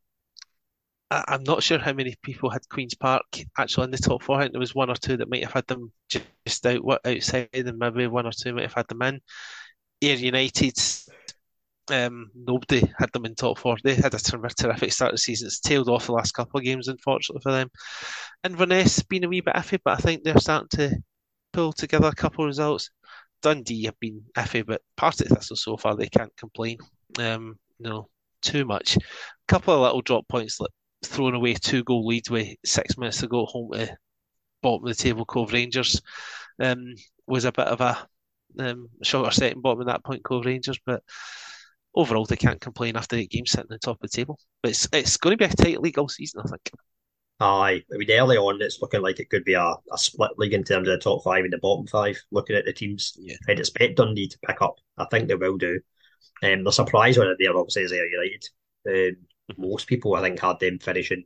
I, 1.12 1.36
am 1.36 1.44
not 1.44 1.62
sure 1.62 1.78
how 1.78 1.92
many 1.92 2.16
people 2.24 2.50
had 2.50 2.68
Queens 2.70 2.96
Park 2.96 3.24
actually 3.58 3.84
in 3.86 3.92
the 3.92 3.98
top 3.98 4.24
four. 4.24 4.38
I 4.38 4.44
think 4.44 4.54
there 4.54 4.60
was 4.60 4.74
one 4.74 4.90
or 4.90 4.96
two 4.96 5.18
that 5.18 5.30
might 5.30 5.44
have 5.44 5.52
had 5.52 5.68
them 5.68 5.92
just 6.10 6.66
out 6.66 7.02
outside, 7.06 7.50
and 7.54 7.78
maybe 7.78 8.08
one 8.08 8.26
or 8.26 8.32
two 8.32 8.54
might 8.54 8.64
have 8.64 8.74
had 8.74 8.88
them 8.88 9.02
in. 9.02 9.20
Ayr 10.02 10.16
United, 10.16 10.80
um, 11.92 12.32
nobody 12.34 12.90
had 12.98 13.12
them 13.12 13.26
in 13.26 13.36
top 13.36 13.60
four. 13.60 13.76
They 13.84 13.96
had 13.96 14.14
a 14.14 14.20
terrific 14.20 14.94
start 14.94 15.12
of 15.12 15.16
the 15.16 15.18
season. 15.18 15.48
It's 15.48 15.60
tailed 15.60 15.90
off 15.90 16.06
the 16.06 16.14
last 16.14 16.32
couple 16.32 16.60
of 16.60 16.64
games, 16.64 16.88
unfortunately 16.88 17.42
for 17.44 17.52
them. 17.52 17.70
Inverness 18.46 19.04
been 19.04 19.26
a 19.26 19.28
wee 19.28 19.42
bit 19.42 19.56
iffy, 19.56 19.80
but 19.84 20.00
I 20.00 20.02
think 20.02 20.24
they're 20.24 20.40
starting 20.40 20.70
to 20.80 21.04
pull 21.52 21.74
together 21.74 22.08
a 22.08 22.16
couple 22.16 22.46
of 22.46 22.48
results. 22.48 22.90
Dundee 23.42 23.86
have 23.86 24.00
been 24.00 24.24
iffy, 24.38 24.66
but 24.66 24.82
part 24.96 25.18
Partick 25.18 25.28
Thistle 25.28 25.58
so 25.58 25.76
far 25.76 25.98
they 25.98 26.08
can't 26.08 26.36
complain. 26.38 26.78
Um, 27.20 27.60
you 27.80 27.90
know, 27.90 28.10
too 28.42 28.66
much. 28.66 28.98
A 28.98 29.00
couple 29.48 29.74
of 29.74 29.82
little 29.82 30.02
drop 30.02 30.28
points, 30.28 30.60
like 30.60 30.72
throwing 31.04 31.36
away 31.36 31.54
two 31.54 31.84
goal 31.84 32.06
leads 32.06 32.30
with 32.30 32.48
six 32.66 32.98
minutes 32.98 33.20
to 33.20 33.28
go 33.28 33.46
home 33.46 33.72
to 33.74 33.96
bottom 34.62 34.88
of 34.88 34.96
the 34.96 35.04
table 35.04 35.26
Cove 35.26 35.54
Rangers. 35.54 36.02
Um, 36.60 36.96
was 37.28 37.46
a 37.46 37.52
bit 37.52 37.68
of 37.68 37.82
a 37.82 38.08
um, 38.60 38.90
shorter 39.04 39.32
setting 39.32 39.62
bottom 39.62 39.82
at 39.82 39.88
that 39.88 40.04
point, 40.04 40.24
Cove 40.24 40.46
Rangers, 40.46 40.80
but 40.86 41.02
overall 41.96 42.26
they 42.26 42.36
can't 42.36 42.62
complain 42.62 42.96
after 42.96 43.16
the 43.16 43.28
game 43.28 43.46
sitting 43.46 43.66
on 43.72 43.76
the 43.76 43.80
top 43.80 43.98
of 44.04 44.10
the 44.10 44.16
table. 44.16 44.40
But 44.62 44.72
it's 44.72 44.88
it's 44.94 45.18
going 45.18 45.38
to 45.38 45.48
be 45.48 45.52
a 45.52 45.56
tight 45.56 45.82
league 45.82 45.98
all 45.98 46.10
season, 46.10 46.42
I 46.46 46.50
think. 46.50 46.72
Aye, 47.40 47.84
I 47.92 47.98
mean 47.98 48.12
early 48.12 48.38
on 48.38 48.62
it's 48.62 48.82
looking 48.82 49.02
like 49.02 49.20
it 49.20 49.30
could 49.30 49.44
be 49.44 49.56
a, 49.56 49.74
a 49.92 49.98
split 49.98 50.38
league 50.38 50.54
in 50.54 50.64
terms 50.64 50.88
of 50.88 50.94
the 50.94 51.00
top 51.00 51.24
five 51.24 51.44
and 51.44 51.54
the 51.54 51.58
bottom 51.58 51.88
five. 51.88 52.22
Looking 52.32 52.56
at 52.56 52.66
the 52.66 52.74
teams, 52.74 53.14
yeah. 53.20 53.38
I'd 53.48 53.60
expect 53.60 53.98
Dundee 53.98 54.28
to 54.28 54.40
pick 54.46 54.62
up. 54.62 54.76
I 54.98 55.06
think 55.06 55.28
they 55.28 55.36
will 55.36 55.58
do. 55.58 55.80
Um, 56.44 56.64
the 56.64 56.72
surprise 56.72 57.18
one 57.18 57.36
there 57.40 57.56
obviously 57.56 57.84
is 57.84 57.92
Ayr 57.92 58.08
United. 58.08 58.50
Um, 58.88 59.26
most 59.58 59.88
people 59.88 60.16
I 60.16 60.22
think 60.22 60.40
had 60.40 60.60
them 60.60 60.80
finishing 60.80 61.26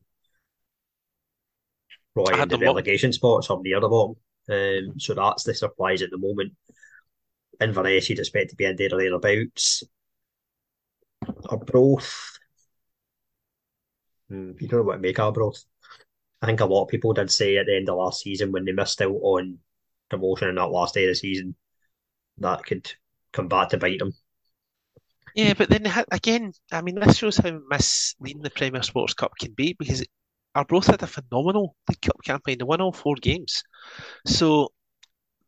right 2.16 2.40
in 2.40 2.50
the 2.50 2.58
relegation 2.58 3.14
spots 3.14 3.50
or 3.50 3.62
near 3.62 3.80
the 3.80 3.90
bottom. 3.90 4.16
Um, 4.50 5.00
so 5.00 5.14
that's 5.14 5.44
the 5.44 5.54
surprise 5.54 6.02
at 6.02 6.12
the 6.12 6.18
moment. 6.18 6.54
Inverness 7.62 8.10
you'd 8.10 8.20
expect 8.20 8.50
to 8.50 8.56
be 8.56 8.66
in 8.66 8.76
there 8.76 8.90
or 8.92 9.00
thereabouts. 9.00 9.84
Arbroath. 11.50 12.38
Hmm, 14.30 14.52
you 14.60 14.68
don't 14.68 14.80
know 14.80 14.84
what 14.84 14.94
to 14.96 15.00
make 15.00 15.20
Arbroath. 15.20 15.64
I 16.42 16.48
think 16.48 16.60
a 16.60 16.66
lot 16.66 16.84
of 16.84 16.90
people 16.90 17.14
did 17.14 17.32
say 17.32 17.58
at 17.58 17.66
the 17.66 17.76
end 17.76 17.90
of 17.90 17.98
last 17.98 18.22
season 18.22 18.52
when 18.52 18.66
they 18.66 18.72
missed 18.72 19.02
out 19.02 19.18
on 19.22 19.60
promotion 20.10 20.50
in 20.50 20.56
that 20.56 20.68
last 20.68 20.94
day 20.94 21.06
of 21.06 21.12
the 21.12 21.16
season 21.16 21.56
that 22.38 22.66
could 22.66 22.92
come 23.32 23.48
back 23.48 23.70
to 23.70 23.78
bite 23.78 24.00
them. 24.00 24.14
Yeah, 25.36 25.54
but 25.54 25.70
then 25.70 25.86
again, 26.12 26.54
I 26.72 26.82
mean, 26.82 26.96
this 26.96 27.18
shows 27.18 27.38
how 27.38 27.60
misleading 27.70 28.42
the 28.42 28.50
Premier 28.50 28.82
Sports 28.84 29.14
Cup 29.14 29.34
can 29.40 29.52
be 29.54 29.74
because 29.78 30.04
Arbroath 30.56 30.88
had 30.88 31.04
a 31.04 31.08
phenomenal 31.08 31.76
League 31.90 32.02
Cup 32.02 32.18
campaign. 32.24 32.58
They 32.58 32.64
won 32.64 32.82
all 32.82 32.94
four 32.94 33.16
games, 33.16 33.64
so 34.26 34.70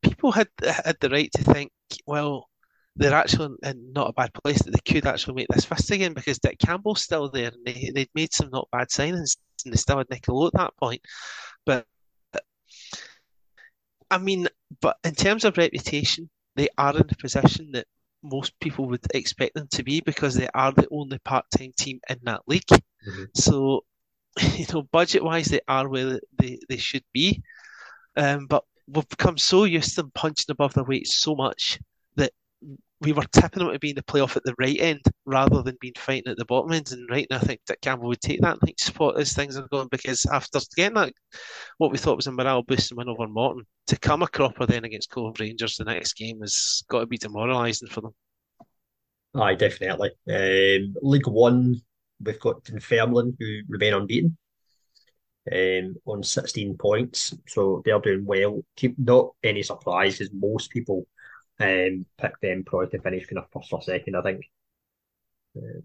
people 0.01 0.31
had 0.33 0.49
had 0.61 0.97
the 1.01 1.09
right 1.09 1.31
to 1.33 1.43
think, 1.43 1.71
well, 2.05 2.49
they're 2.97 3.13
actually 3.13 3.55
in 3.63 3.93
not 3.93 4.09
a 4.09 4.13
bad 4.13 4.33
place 4.33 4.61
that 4.63 4.71
they 4.71 4.91
could 4.93 5.05
actually 5.05 5.35
make 5.35 5.47
this 5.49 5.65
fist 5.65 5.91
again 5.91 6.13
because 6.13 6.39
Dick 6.39 6.59
Campbell's 6.59 7.03
still 7.03 7.29
there 7.29 7.51
and 7.53 7.65
they 7.65 7.91
they'd 7.95 8.09
made 8.15 8.33
some 8.33 8.49
not 8.51 8.69
bad 8.71 8.89
signings 8.89 9.37
and 9.65 9.73
they 9.73 9.77
still 9.77 9.99
had 9.99 10.09
Nicola 10.09 10.47
at 10.47 10.53
that 10.53 10.77
point. 10.77 11.01
But 11.65 11.85
I 14.11 14.17
mean, 14.17 14.47
but 14.81 14.97
in 15.03 15.15
terms 15.15 15.45
of 15.45 15.57
reputation, 15.57 16.29
they 16.55 16.69
are 16.77 16.95
in 16.97 17.07
the 17.07 17.15
position 17.15 17.71
that 17.73 17.87
most 18.23 18.59
people 18.59 18.87
would 18.87 19.05
expect 19.13 19.55
them 19.55 19.67
to 19.71 19.83
be 19.83 20.01
because 20.01 20.35
they 20.35 20.49
are 20.53 20.71
the 20.71 20.87
only 20.91 21.19
part-time 21.19 21.71
team 21.77 21.99
in 22.09 22.17
that 22.23 22.41
league. 22.47 22.67
Mm-hmm. 22.67 23.23
So, 23.35 23.83
you 24.55 24.65
know, 24.73 24.83
budget-wise, 24.91 25.47
they 25.47 25.61
are 25.67 25.87
where 25.87 26.19
they, 26.39 26.59
they 26.69 26.77
should 26.77 27.03
be. 27.13 27.41
Um, 28.15 28.47
but 28.47 28.63
we've 28.87 29.07
become 29.09 29.37
so 29.37 29.65
used 29.65 29.95
to 29.95 30.03
them 30.03 30.11
punching 30.15 30.51
above 30.51 30.73
their 30.73 30.83
weight 30.83 31.07
so 31.07 31.35
much 31.35 31.79
we 33.01 33.13
were 33.13 33.23
tipping 33.31 33.63
them 33.63 33.71
to 33.71 33.79
be 33.79 33.91
in 33.91 33.95
the 33.95 34.03
playoff 34.03 34.35
at 34.35 34.43
the 34.43 34.55
right 34.57 34.79
end 34.79 35.01
rather 35.25 35.61
than 35.61 35.77
being 35.79 35.93
fighting 35.95 36.31
at 36.31 36.37
the 36.37 36.45
bottom 36.45 36.71
end. 36.71 36.91
And 36.91 37.07
right 37.09 37.27
now, 37.29 37.37
I 37.37 37.41
think 37.41 37.61
Dick 37.67 37.79
Campbell 37.81 38.07
would 38.07 38.21
take 38.21 38.41
that 38.41 38.61
like 38.63 38.79
spot 38.79 39.19
as 39.19 39.33
things 39.33 39.55
are 39.55 39.67
going 39.67 39.87
because 39.91 40.25
after 40.25 40.59
getting 40.75 40.95
that, 40.95 41.13
what 41.77 41.91
we 41.91 41.97
thought 41.97 42.15
was 42.15 42.27
a 42.27 42.31
morale 42.31 42.63
boosting 42.63 42.97
win 42.97 43.09
over 43.09 43.27
Morton, 43.27 43.65
to 43.87 43.99
come 43.99 44.23
a 44.23 44.27
cropper 44.27 44.65
then 44.65 44.83
against 44.83 45.11
Cove 45.11 45.39
Rangers 45.39 45.77
the 45.77 45.83
next 45.83 46.13
game 46.13 46.41
has 46.41 46.83
got 46.89 47.01
to 47.01 47.05
be 47.05 47.17
demoralising 47.17 47.89
for 47.89 48.01
them. 48.01 48.15
Aye, 49.35 49.55
definitely. 49.55 50.11
Um, 50.27 50.95
League 51.01 51.27
One, 51.27 51.79
we've 52.23 52.39
got 52.39 52.63
Dunfermline 52.63 53.37
who 53.39 53.59
remain 53.69 53.93
unbeaten. 53.93 54.37
Um, 55.49 55.95
on 56.05 56.23
16 56.23 56.75
points, 56.75 57.33
so 57.47 57.81
they're 57.85 58.01
doing 58.01 58.25
well. 58.25 58.65
Not 58.97 59.29
any 59.41 59.63
surprise 59.63 60.17
because 60.17 60.33
most 60.33 60.71
people 60.71 61.07
um, 61.59 62.05
pick 62.17 62.39
them 62.41 62.63
probably 62.63 62.89
to 62.89 63.01
finish 63.01 63.25
kind 63.25 63.39
of 63.39 63.49
first 63.51 63.73
or 63.73 63.81
second, 63.81 64.15
I 64.15 64.21
think. 64.21 64.45
Um, 65.55 65.81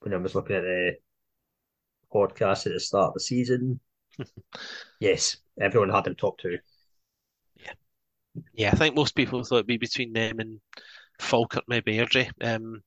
when 0.00 0.14
I 0.14 0.16
was 0.16 0.34
looking 0.34 0.56
at 0.56 0.62
the 0.62 0.96
podcast 2.12 2.66
at 2.66 2.72
the 2.72 2.80
start 2.80 3.08
of 3.08 3.14
the 3.14 3.20
season, 3.20 3.80
yes, 5.00 5.36
everyone 5.60 5.90
had 5.90 6.04
them 6.04 6.16
top 6.16 6.38
two. 6.38 6.58
Yeah, 7.56 7.72
yeah, 8.54 8.70
I 8.72 8.76
think 8.76 8.94
most 8.96 9.14
people 9.14 9.44
thought 9.44 9.56
it'd 9.56 9.66
be 9.66 9.76
between 9.76 10.12
them 10.12 10.40
and 10.40 10.60
Falkirk, 11.20 11.64
maybe 11.68 11.96
Airdrie. 11.96 12.30
Um, 12.40 12.82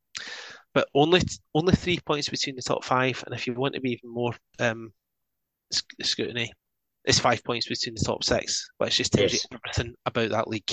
but 0.74 0.90
only 0.96 1.22
only 1.54 1.76
three 1.76 2.00
points 2.00 2.30
between 2.30 2.56
the 2.56 2.62
top 2.62 2.84
five, 2.84 3.24
and 3.26 3.36
if 3.36 3.48
you 3.48 3.54
want 3.54 3.76
to 3.76 3.82
be 3.82 3.92
even 3.92 4.10
more 4.12 4.34
um, 4.60 4.92
scrutiny, 5.72 6.52
it's 7.06 7.20
five 7.20 7.44
points 7.44 7.68
between 7.68 7.96
the 7.96 8.04
top 8.06 8.24
six, 8.24 8.70
which 8.78 8.98
just 8.98 9.14
tells 9.14 9.34
yes. 9.34 9.46
you 9.52 9.58
everything 9.58 9.96
about 10.06 10.30
that 10.30 10.48
league. 10.48 10.70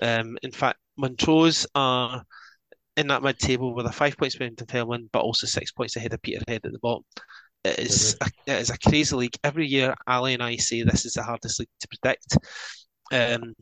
Um, 0.00 0.36
in 0.42 0.50
fact, 0.50 0.78
Montrose 0.96 1.66
are 1.74 2.24
in 2.96 3.06
that 3.08 3.22
mid-table 3.22 3.74
with 3.74 3.86
a 3.86 3.92
five 3.92 4.16
points 4.16 4.36
behind 4.36 4.56
Dunfermline, 4.56 5.08
but 5.12 5.22
also 5.22 5.46
six 5.46 5.70
points 5.72 5.96
ahead 5.96 6.12
of 6.12 6.22
Peterhead 6.22 6.62
at 6.64 6.72
the 6.72 6.78
bottom. 6.80 7.04
It 7.64 7.78
is, 7.78 8.16
mm-hmm. 8.20 8.50
a, 8.50 8.54
it 8.54 8.60
is 8.60 8.70
a 8.70 8.78
crazy 8.78 9.14
league. 9.14 9.36
Every 9.44 9.66
year, 9.66 9.94
Ali 10.06 10.34
and 10.34 10.42
I 10.42 10.56
say 10.56 10.82
this 10.82 11.06
is 11.06 11.14
the 11.14 11.22
hardest 11.22 11.60
league 11.60 11.68
to 11.80 11.88
predict. 11.88 12.36
Um, 13.12 13.54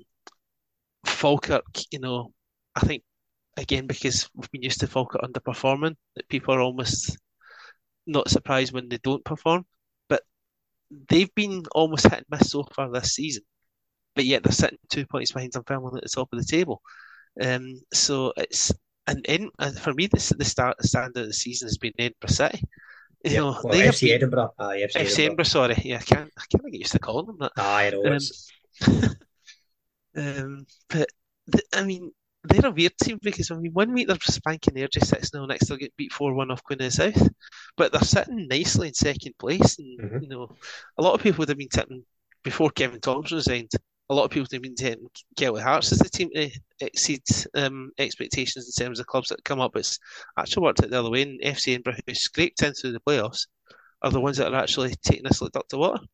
Falkirk, 1.05 1.64
you 1.90 1.98
know, 1.98 2.32
I 2.74 2.80
think 2.80 3.03
again 3.57 3.86
because 3.86 4.28
we've 4.34 4.51
been 4.51 4.62
used 4.62 4.80
to 4.80 4.86
Falkirk 4.86 5.22
underperforming, 5.22 5.96
that 6.16 6.28
people 6.28 6.55
are 6.55 6.61
almost 6.61 7.16
not 8.07 8.30
surprised 8.30 8.72
when 8.72 8.88
they 8.88 8.98
don't 9.03 9.24
perform. 9.24 9.64
They've 11.09 11.34
been 11.34 11.64
almost 11.72 12.05
hit 12.05 12.14
and 12.14 12.26
miss 12.30 12.51
so 12.51 12.64
far 12.74 12.91
this 12.91 13.14
season 13.14 13.43
but 14.14 14.24
yet 14.24 14.43
they're 14.43 14.53
sitting 14.53 14.78
two 14.91 15.07
points 15.07 15.32
behind 15.32 15.53
Dunfermline 15.53 15.97
at 15.97 16.03
the 16.03 16.09
top 16.09 16.28
of 16.32 16.38
the 16.38 16.45
table. 16.45 16.82
Um, 17.41 17.80
so 17.93 18.32
it's 18.36 18.72
and 19.07 19.24
in 19.26 19.51
for 19.80 19.95
me, 19.95 20.07
this 20.07 20.28
the 20.30 20.45
start 20.45 20.76
the 20.78 20.88
standard 20.88 21.22
of 21.22 21.26
the 21.26 21.32
season 21.32 21.68
has 21.68 21.78
been 21.78 21.93
Edinburgh 21.99 22.28
City. 22.28 22.62
You 23.24 23.36
know, 23.36 23.61
well, 23.62 23.72
they 23.72 23.82
FC 23.82 24.09
have 24.09 24.16
Edinburgh. 24.16 24.55
Aye, 24.59 24.78
FC, 24.78 24.97
FC 24.97 24.97
Edinburgh. 24.97 25.24
Edinburgh. 25.24 25.45
Sorry, 25.45 25.82
yeah, 25.84 25.99
I 25.99 26.03
can't 26.03 26.30
I 26.36 26.43
can't 26.51 26.72
get 26.72 26.78
used 26.78 26.93
to 26.93 26.99
calling 26.99 27.26
them 27.26 27.36
that. 27.41 27.53
Aye, 27.57 27.86
I 27.86 27.91
know. 27.91 28.18
Um, 28.86 29.11
Um, 30.16 30.66
but 30.88 31.09
th 31.53 31.64
I 31.72 31.84
mean, 31.84 32.11
they're 32.45 32.66
a 32.66 32.70
weird 32.70 32.97
team 33.03 33.18
because 33.22 33.51
I 33.51 33.57
mean, 33.57 33.72
one 33.72 33.93
week 33.93 34.09
they're 34.09 34.16
spanking 34.22 34.74
Airdrie 34.74 35.05
six 35.05 35.30
0 35.30 35.47
next 35.47 35.66
they'll 35.68 35.76
get 35.78 35.97
beat 35.97 36.12
four 36.12 36.32
one 36.34 36.51
off 36.51 36.62
Queen 36.62 36.80
of 36.80 36.86
the 36.86 36.91
South, 36.91 37.28
but 37.76 37.93
they're 37.93 38.01
sitting 38.03 38.49
nicely 38.49 38.88
in 38.88 38.95
second 38.95 39.34
place, 39.38 39.78
and 39.78 40.01
Mhm. 40.01 40.22
you 40.22 40.28
know, 40.28 40.57
a 40.99 41.03
lot 41.03 41.14
of 41.14 41.22
people 41.22 41.38
would 41.38 41.49
have 41.51 41.59
been 41.59 41.68
tipping 41.68 42.05
before 42.43 42.70
Kevin 42.70 43.01
Thomson 43.01 43.36
resigned. 43.36 43.70
A 44.09 44.14
lot 44.14 44.24
of 44.24 44.30
people 44.30 44.43
would 44.45 44.53
have 44.53 44.62
been 44.62 44.74
tipping 44.74 45.09
Kelty 45.38 45.62
Hearts 45.62 45.93
as 45.93 45.99
the 45.99 46.09
team 46.09 46.30
to 46.34 46.51
exceed 46.80 47.22
um, 47.55 47.93
expectations 47.99 48.66
in 48.76 48.84
terms 48.84 48.99
of 49.01 49.07
clubs 49.07 49.28
that 49.28 49.45
come 49.45 49.61
up. 49.61 49.76
It's 49.76 49.99
actually 50.36 50.62
worked 50.64 50.82
out 50.82 50.91
the 50.91 50.99
other 50.99 51.11
way, 51.11 51.22
and 51.22 51.41
FC 51.43 51.72
Edinburgh, 51.72 51.97
who 52.07 52.14
scraped 52.14 52.62
into 52.62 52.91
the 52.91 53.01
playoffs, 53.01 53.47
are 54.03 54.11
the 54.11 54.20
ones 54.20 54.38
that 54.38 54.53
are 54.53 54.61
actually 54.62 54.95
taking 55.03 55.24
this 55.24 55.43
like 55.43 55.53
duck 55.53 55.68
to 55.68 55.78
water. 55.78 56.05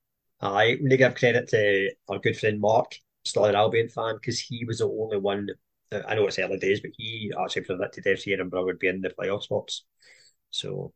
Aye, 0.41 0.72
I'm 0.72 0.83
gonna 0.83 0.97
give 0.97 1.14
credit 1.14 1.49
to 1.49 1.91
our 2.09 2.18
good 2.18 2.39
friend 2.39 2.61
Mark, 2.61 3.01
Stirling 3.24 3.55
Albion 3.55 3.89
fan, 3.89 4.16
because 4.16 4.39
he 4.39 4.64
was 4.64 4.79
the 4.79 4.89
only 4.89 5.18
one. 5.18 5.49
I 5.93 6.14
know 6.14 6.26
it's 6.26 6.39
early 6.39 6.59
days, 6.59 6.80
but 6.80 6.91
he 6.97 7.32
actually 7.39 7.62
predicted 7.62 8.07
FC 8.07 8.32
Edinburgh 8.32 8.64
would 8.64 8.78
be 8.78 8.89
in 8.89 9.01
the 9.01 9.11
playoff 9.11 9.43
spots. 9.45 9.84
So 10.51 10.93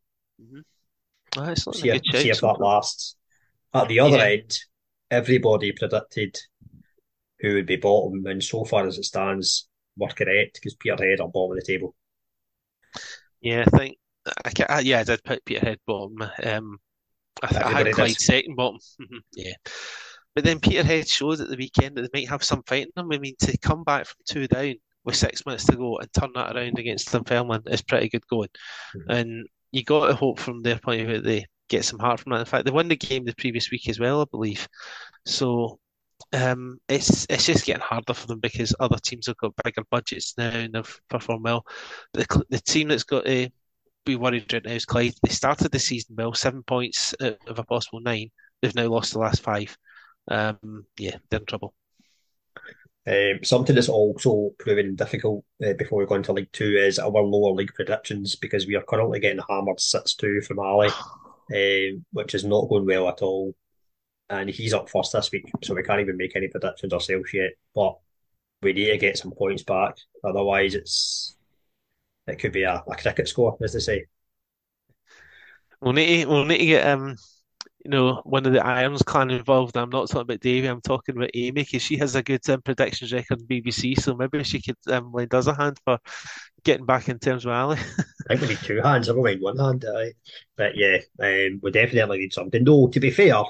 it's 1.35 1.65
not 1.65 1.75
see 1.75 1.89
if, 1.89 2.01
see 2.17 2.29
if 2.29 2.41
that 2.41 2.59
lasts. 2.59 3.15
At 3.73 3.87
the 3.87 3.99
other 4.01 4.17
Yeah. 4.17 4.23
end, 4.23 4.59
everybody 5.09 5.71
predicted 5.71 6.37
who 7.39 7.55
would 7.55 7.65
be 7.65 7.77
bottom, 7.77 8.25
and 8.27 8.43
so 8.43 8.65
far 8.65 8.85
as 8.85 8.97
it 8.97 9.05
stands, 9.05 9.67
we're 9.97 10.09
correct 10.09 10.55
because 10.55 10.75
Peterhead 10.75 11.21
are 11.21 11.27
bottom 11.27 11.57
of 11.57 11.63
the 11.63 11.65
table. 11.65 11.95
Yeah, 13.41 13.63
I 13.67 13.77
think 13.77 13.97
I 14.25 14.75
uh, 14.77 14.81
yeah, 14.83 14.99
I 14.99 15.03
did 15.03 15.23
put 15.23 15.45
Peterhead 15.45 15.79
bottom. 15.87 16.21
Um, 16.43 16.79
I, 17.41 17.63
I 17.63 17.69
had 17.83 17.91
Clyde 17.93 18.19
second 18.19 18.55
bottom. 18.55 18.79
Yeah, 19.33 19.53
but 20.35 20.43
then 20.43 20.59
Peterhead 20.59 21.07
showed 21.07 21.41
at 21.41 21.49
the 21.49 21.57
weekend 21.57 21.95
that 21.95 22.11
they 22.11 22.21
might 22.21 22.29
have 22.29 22.43
some 22.43 22.63
fight 22.63 22.83
in 22.83 22.91
them. 22.95 23.11
I 23.11 23.17
mean, 23.17 23.35
to 23.39 23.57
come 23.57 23.83
back 23.83 24.05
from 24.05 24.17
two 24.25 24.47
down 24.47 24.75
with 25.03 25.15
six 25.15 25.45
minutes 25.45 25.65
to 25.65 25.75
go 25.75 25.97
and 25.97 26.11
turn 26.13 26.31
that 26.35 26.55
around 26.55 26.77
against 26.77 27.11
Dunfermline 27.11 27.63
is 27.67 27.81
pretty 27.81 28.09
good 28.09 28.25
going. 28.27 28.49
Mhm. 28.95 29.05
And 29.09 29.47
you 29.71 29.83
got 29.83 30.07
to 30.07 30.15
hope 30.15 30.39
from 30.39 30.61
their 30.61 30.77
point 30.77 31.01
of 31.01 31.07
view 31.07 31.15
that 31.17 31.23
they 31.23 31.45
get 31.69 31.85
some 31.85 31.99
heart 31.99 32.19
from 32.19 32.33
that. 32.33 32.39
In 32.39 32.45
fact, 32.45 32.65
they 32.65 32.71
won 32.71 32.87
the 32.87 32.95
game 32.95 33.25
the 33.25 33.33
previous 33.35 33.71
week 33.71 33.89
as 33.89 33.99
well, 33.99 34.21
I 34.21 34.25
believe. 34.29 34.67
So 35.25 35.79
um, 36.33 36.77
it's 36.87 37.25
it's 37.29 37.45
just 37.45 37.65
getting 37.65 37.81
harder 37.81 38.13
for 38.13 38.27
them 38.27 38.39
because 38.39 38.75
other 38.79 38.97
teams 38.97 39.27
have 39.27 39.37
got 39.37 39.53
bigger 39.63 39.83
budgets 39.89 40.37
now 40.37 40.49
and 40.49 40.73
they've 40.73 40.99
performed 41.09 41.43
well. 41.43 41.65
The 42.13 42.43
the 42.49 42.59
team 42.59 42.89
that's 42.89 43.03
got 43.03 43.25
to 43.25 43.49
be 44.05 44.15
worried 44.15 44.51
right 44.53 44.63
now 44.63 44.71
is 44.71 44.85
Clyde. 44.85 45.13
They 45.23 45.29
started 45.29 45.71
the 45.71 45.79
season 45.79 46.15
well, 46.17 46.33
seven 46.33 46.63
points 46.63 47.15
out 47.21 47.37
of 47.47 47.59
a 47.59 47.63
possible 47.63 48.01
nine. 48.01 48.29
They've 48.61 48.75
now 48.75 48.87
lost 48.87 49.13
the 49.13 49.19
last 49.19 49.41
five. 49.41 49.75
Um, 50.27 50.85
yeah, 50.97 51.17
they're 51.29 51.39
in 51.39 51.45
trouble. 51.45 51.73
Um, 53.07 53.39
something 53.43 53.73
that's 53.73 53.89
also 53.89 54.51
proving 54.59 54.95
difficult 54.95 55.43
uh, 55.65 55.73
before 55.73 55.99
we 55.99 56.05
go 56.05 56.15
into 56.15 56.33
League 56.33 56.51
Two 56.51 56.75
is 56.77 56.99
our 56.99 57.09
lower 57.09 57.53
league 57.53 57.73
predictions 57.73 58.35
because 58.35 58.67
we 58.67 58.75
are 58.75 58.83
currently 58.83 59.19
getting 59.19 59.41
hammered 59.49 59.79
6 59.79 60.13
2 60.13 60.41
from 60.41 60.59
Ali, 60.59 60.89
um, 61.55 62.05
which 62.13 62.35
is 62.35 62.45
not 62.45 62.69
going 62.69 62.85
well 62.85 63.09
at 63.09 63.21
all. 63.21 63.55
And 64.29 64.49
he's 64.49 64.73
up 64.73 64.89
first 64.89 65.13
this 65.13 65.31
week, 65.31 65.51
so 65.63 65.73
we 65.73 65.83
can't 65.83 65.99
even 65.99 66.15
make 66.15 66.35
any 66.35 66.47
predictions 66.47 66.93
ourselves 66.93 67.33
yet. 67.33 67.51
But 67.73 67.97
we 68.61 68.73
need 68.73 68.91
to 68.91 68.97
get 68.97 69.17
some 69.17 69.31
points 69.31 69.63
back, 69.63 69.97
otherwise, 70.23 70.75
it's 70.75 71.35
it 72.27 72.37
could 72.37 72.51
be 72.51 72.63
a, 72.63 72.83
a 72.87 72.95
cricket 72.95 73.27
score, 73.27 73.57
as 73.61 73.73
they 73.73 73.79
say. 73.79 74.05
We'll 75.81 75.93
need 75.93 76.23
to, 76.23 76.29
we'll 76.29 76.45
need 76.45 76.59
to 76.59 76.65
get 76.65 76.87
um, 76.87 77.15
you 77.83 77.89
know, 77.89 78.21
one 78.25 78.45
of 78.45 78.53
the 78.53 78.65
Irons 78.65 79.01
clan 79.01 79.31
involved. 79.31 79.75
I'm 79.75 79.89
not 79.89 80.07
talking 80.07 80.21
about 80.21 80.39
Davey. 80.39 80.67
I'm 80.67 80.81
talking 80.81 81.17
about 81.17 81.31
Amy 81.33 81.63
because 81.63 81.81
she 81.81 81.97
has 81.97 82.15
a 82.15 82.21
good 82.21 82.47
um, 82.49 82.61
predictions 82.61 83.11
record 83.11 83.39
on 83.39 83.47
BBC. 83.47 83.99
So 83.99 84.15
maybe 84.15 84.43
she 84.43 84.61
could 84.61 84.77
um, 84.87 85.11
lend 85.11 85.33
us 85.33 85.47
a 85.47 85.53
hand 85.53 85.79
for 85.83 85.97
getting 86.63 86.85
back 86.85 87.09
in 87.09 87.17
terms 87.17 87.45
of 87.45 87.51
Ali. 87.51 87.77
I 88.29 88.35
think 88.35 88.41
we 88.41 88.47
need 88.49 88.59
two 88.59 88.81
hands, 88.81 89.07
never 89.07 89.21
mind 89.21 89.41
one 89.41 89.57
hand. 89.57 89.85
Aye. 89.85 90.13
But 90.55 90.75
yeah, 90.75 90.97
um, 91.19 91.59
we 91.63 91.71
definitely 91.71 92.19
need 92.19 92.33
something. 92.33 92.63
Though, 92.63 92.87
to 92.87 92.99
be 92.99 93.09
fair, 93.09 93.43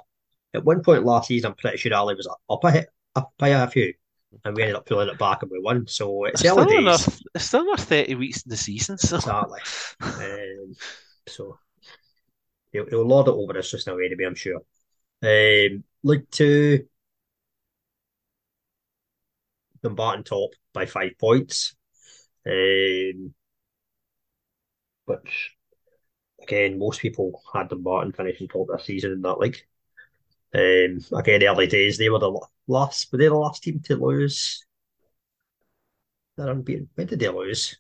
at 0.54 0.64
one 0.64 0.82
point 0.82 1.06
last 1.06 1.28
season, 1.28 1.52
I'm 1.52 1.58
pretty 1.58 1.78
sure 1.78 1.94
Ali 1.94 2.16
was 2.16 2.28
up 2.28 2.64
a, 2.64 2.86
up 3.16 3.34
by 3.38 3.50
a 3.50 3.68
few, 3.68 3.94
and 4.46 4.56
we 4.56 4.64
ended 4.64 4.78
up 4.78 4.86
pulling 4.86 5.10
it 5.10 5.20
back 5.20 5.42
and 5.42 5.52
we 5.52 5.60
won. 5.60 5.88
So 5.88 6.26
it's 6.26 6.40
still 6.40 6.64
days. 6.64 6.78
enough. 6.80 7.20
There's 7.34 7.46
still 7.46 7.64
enough 7.64 7.84
30 7.84 8.16
weeks 8.16 8.44
in 8.44 8.50
the 8.50 8.58
season. 8.58 8.98
So 8.98 9.18
Exactly. 9.18 9.60
Um, 10.02 10.76
so 11.28 11.58
he'll, 12.72 12.86
he'll 12.88 13.08
lord 13.08 13.28
it 13.28 13.32
over 13.32 13.58
us 13.58 13.72
just 13.72 13.88
now, 13.88 13.98
anyway, 13.98 14.26
I'm 14.26 14.36
sure. 14.36 14.62
Um, 15.24 15.84
League 16.04 16.30
Two, 16.32 16.88
Dumbarton 19.84 20.24
top 20.24 20.52
by 20.74 20.86
five 20.86 21.12
points. 21.20 21.76
Um, 22.46 23.34
which, 25.06 25.52
again, 26.42 26.80
most 26.80 27.02
people 27.02 27.42
had 27.54 27.70
Dumbarton 27.70 28.14
finishing 28.14 28.48
top 28.48 28.68
this 28.72 28.86
season 28.86 29.12
in 29.12 29.22
that 29.22 29.40
league. 29.40 29.62
Um, 30.54 31.00
again, 31.18 31.44
early 31.44 31.68
days, 31.68 31.98
they 31.98 32.10
were 32.10 32.20
the 32.20 32.40
last, 32.68 33.12
were 33.12 33.18
they 33.18 33.28
the 33.28 33.36
last 33.36 33.64
team 33.64 33.80
to 33.86 33.96
lose? 33.96 34.66
They're 36.38 36.50
unbeaten. 36.50 36.90
When 36.96 37.08
did 37.08 37.20
they 37.20 37.30
lose? 37.30 37.78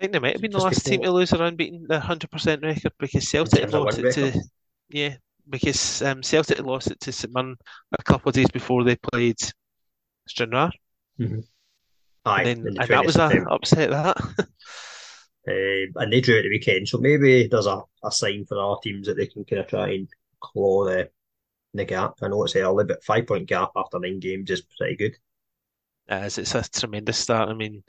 I 0.00 0.04
think 0.04 0.12
they 0.12 0.18
might 0.18 0.32
have 0.32 0.40
been 0.40 0.50
the 0.52 0.58
last 0.58 0.84
team 0.86 1.02
to 1.02 1.12
lose 1.12 1.30
their 1.30 1.42
unbeaten 1.42 1.86
the 1.88 1.98
100% 2.00 2.62
record 2.62 2.92
because 2.98 3.28
Celtic 3.28 3.60
had 3.60 3.74
lost 3.74 3.98
it 3.98 4.10
to 4.10 4.32
record? 4.32 4.44
yeah 4.90 5.16
because 5.48 6.02
um, 6.02 6.22
Celtic 6.22 6.60
lost 6.60 6.90
it 6.90 7.00
to 7.00 7.12
St 7.12 7.32
Mirren 7.34 7.56
a 7.98 8.02
couple 8.02 8.30
of 8.30 8.34
days 8.34 8.50
before 8.50 8.84
they 8.84 8.96
played 8.96 9.38
Stranraer 10.28 10.70
Aye, 12.24 12.44
and 12.44 12.46
then 12.46 12.62
the 12.64 12.72
and 12.78 12.90
that 12.92 13.04
was 13.04 13.18
a 13.18 13.28
September. 13.28 13.50
upset 13.50 13.90
that 13.90 14.16
Um, 15.48 15.92
and 15.96 16.12
they 16.12 16.20
drew 16.20 16.38
at 16.38 16.42
the 16.42 16.50
weekend, 16.50 16.88
so 16.88 16.98
maybe 16.98 17.46
there's 17.46 17.66
a, 17.66 17.82
a 18.04 18.12
sign 18.12 18.44
for 18.44 18.58
our 18.58 18.78
teams 18.82 19.06
that 19.06 19.16
they 19.16 19.26
can 19.26 19.44
kind 19.44 19.60
of 19.60 19.68
try 19.68 19.90
and 19.92 20.08
claw 20.40 20.84
the 20.84 21.10
the 21.74 21.84
gap. 21.84 22.14
I 22.22 22.28
know 22.28 22.44
it's 22.44 22.56
early, 22.56 22.84
but 22.84 23.04
five 23.04 23.26
point 23.26 23.48
gap 23.48 23.70
after 23.76 23.98
nine 24.00 24.20
games 24.20 24.50
is 24.50 24.62
pretty 24.78 24.96
good. 24.96 25.16
as 26.08 26.38
it's 26.38 26.54
a 26.54 26.62
tremendous 26.68 27.18
start. 27.18 27.48
I 27.48 27.54
mean, 27.54 27.82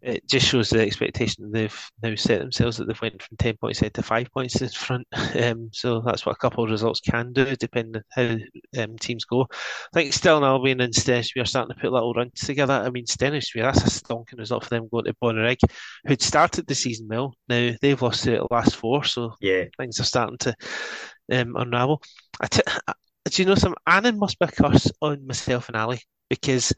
it 0.00 0.26
just 0.28 0.46
shows 0.46 0.70
the 0.70 0.80
expectation 0.80 1.50
they've 1.50 1.76
now 2.02 2.14
set 2.14 2.40
themselves 2.40 2.76
that 2.76 2.86
they've 2.86 3.00
went 3.02 3.22
from 3.22 3.36
ten 3.36 3.56
points 3.56 3.80
ahead 3.80 3.94
to 3.94 4.02
five 4.02 4.30
points 4.32 4.60
in 4.60 4.68
front. 4.68 5.06
Um, 5.38 5.70
so 5.72 6.00
that's 6.00 6.26
what 6.26 6.32
a 6.34 6.38
couple 6.38 6.64
of 6.64 6.70
results 6.70 7.00
can 7.00 7.32
do, 7.32 7.54
depending 7.56 8.02
on 8.16 8.38
how 8.74 8.82
um, 8.82 8.96
teams 8.98 9.24
go. 9.24 9.42
I 9.42 9.56
think 9.94 10.12
Stirling 10.12 10.44
Albion 10.44 10.80
and 10.80 10.92
Stenhousemuir 10.94 11.42
are 11.42 11.46
starting 11.46 11.74
to 11.74 11.80
put 11.80 11.92
little 11.92 12.12
runs 12.14 12.40
together. 12.40 12.74
I 12.74 12.90
mean, 12.90 13.06
Stenhousemuir, 13.06 13.62
that's 13.62 13.82
a 13.82 14.02
stonking 14.02 14.38
result 14.38 14.64
for 14.64 14.70
them 14.70 14.88
going 14.90 15.04
to 15.04 15.14
Bonnyrigg, 15.22 15.58
who'd 16.06 16.22
started 16.22 16.66
the 16.66 16.74
season 16.74 17.08
well. 17.08 17.34
Now 17.48 17.72
they've 17.80 18.00
lost 18.00 18.24
to 18.24 18.30
the 18.32 18.46
last 18.50 18.76
four, 18.76 19.04
so 19.04 19.34
Yeah, 19.40 19.64
things 19.78 20.00
are 20.00 20.04
starting 20.04 20.38
to 20.38 20.54
um, 21.32 21.56
unravel. 21.56 22.02
I 22.40 22.46
t- 22.46 22.62
I- 22.86 22.94
do 23.30 23.42
you 23.42 23.48
know 23.48 23.54
some? 23.56 23.74
Annan 23.86 24.18
must 24.18 24.38
be 24.38 24.46
a 24.46 24.48
curse 24.50 24.90
on 25.02 25.26
myself 25.26 25.68
and 25.68 25.76
Ali 25.76 26.00
because 26.30 26.72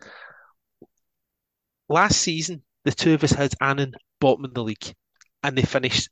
last 1.89 2.21
season 2.21 2.62
the 2.85 2.93
two 2.93 3.14
of 3.14 3.24
us 3.24 3.33
had 3.33 3.55
Annan 3.61 3.95
bottom 4.20 4.45
of 4.45 4.55
the 4.55 4.62
league, 4.62 4.95
and 5.43 5.57
they 5.57 5.62
finished 5.62 6.09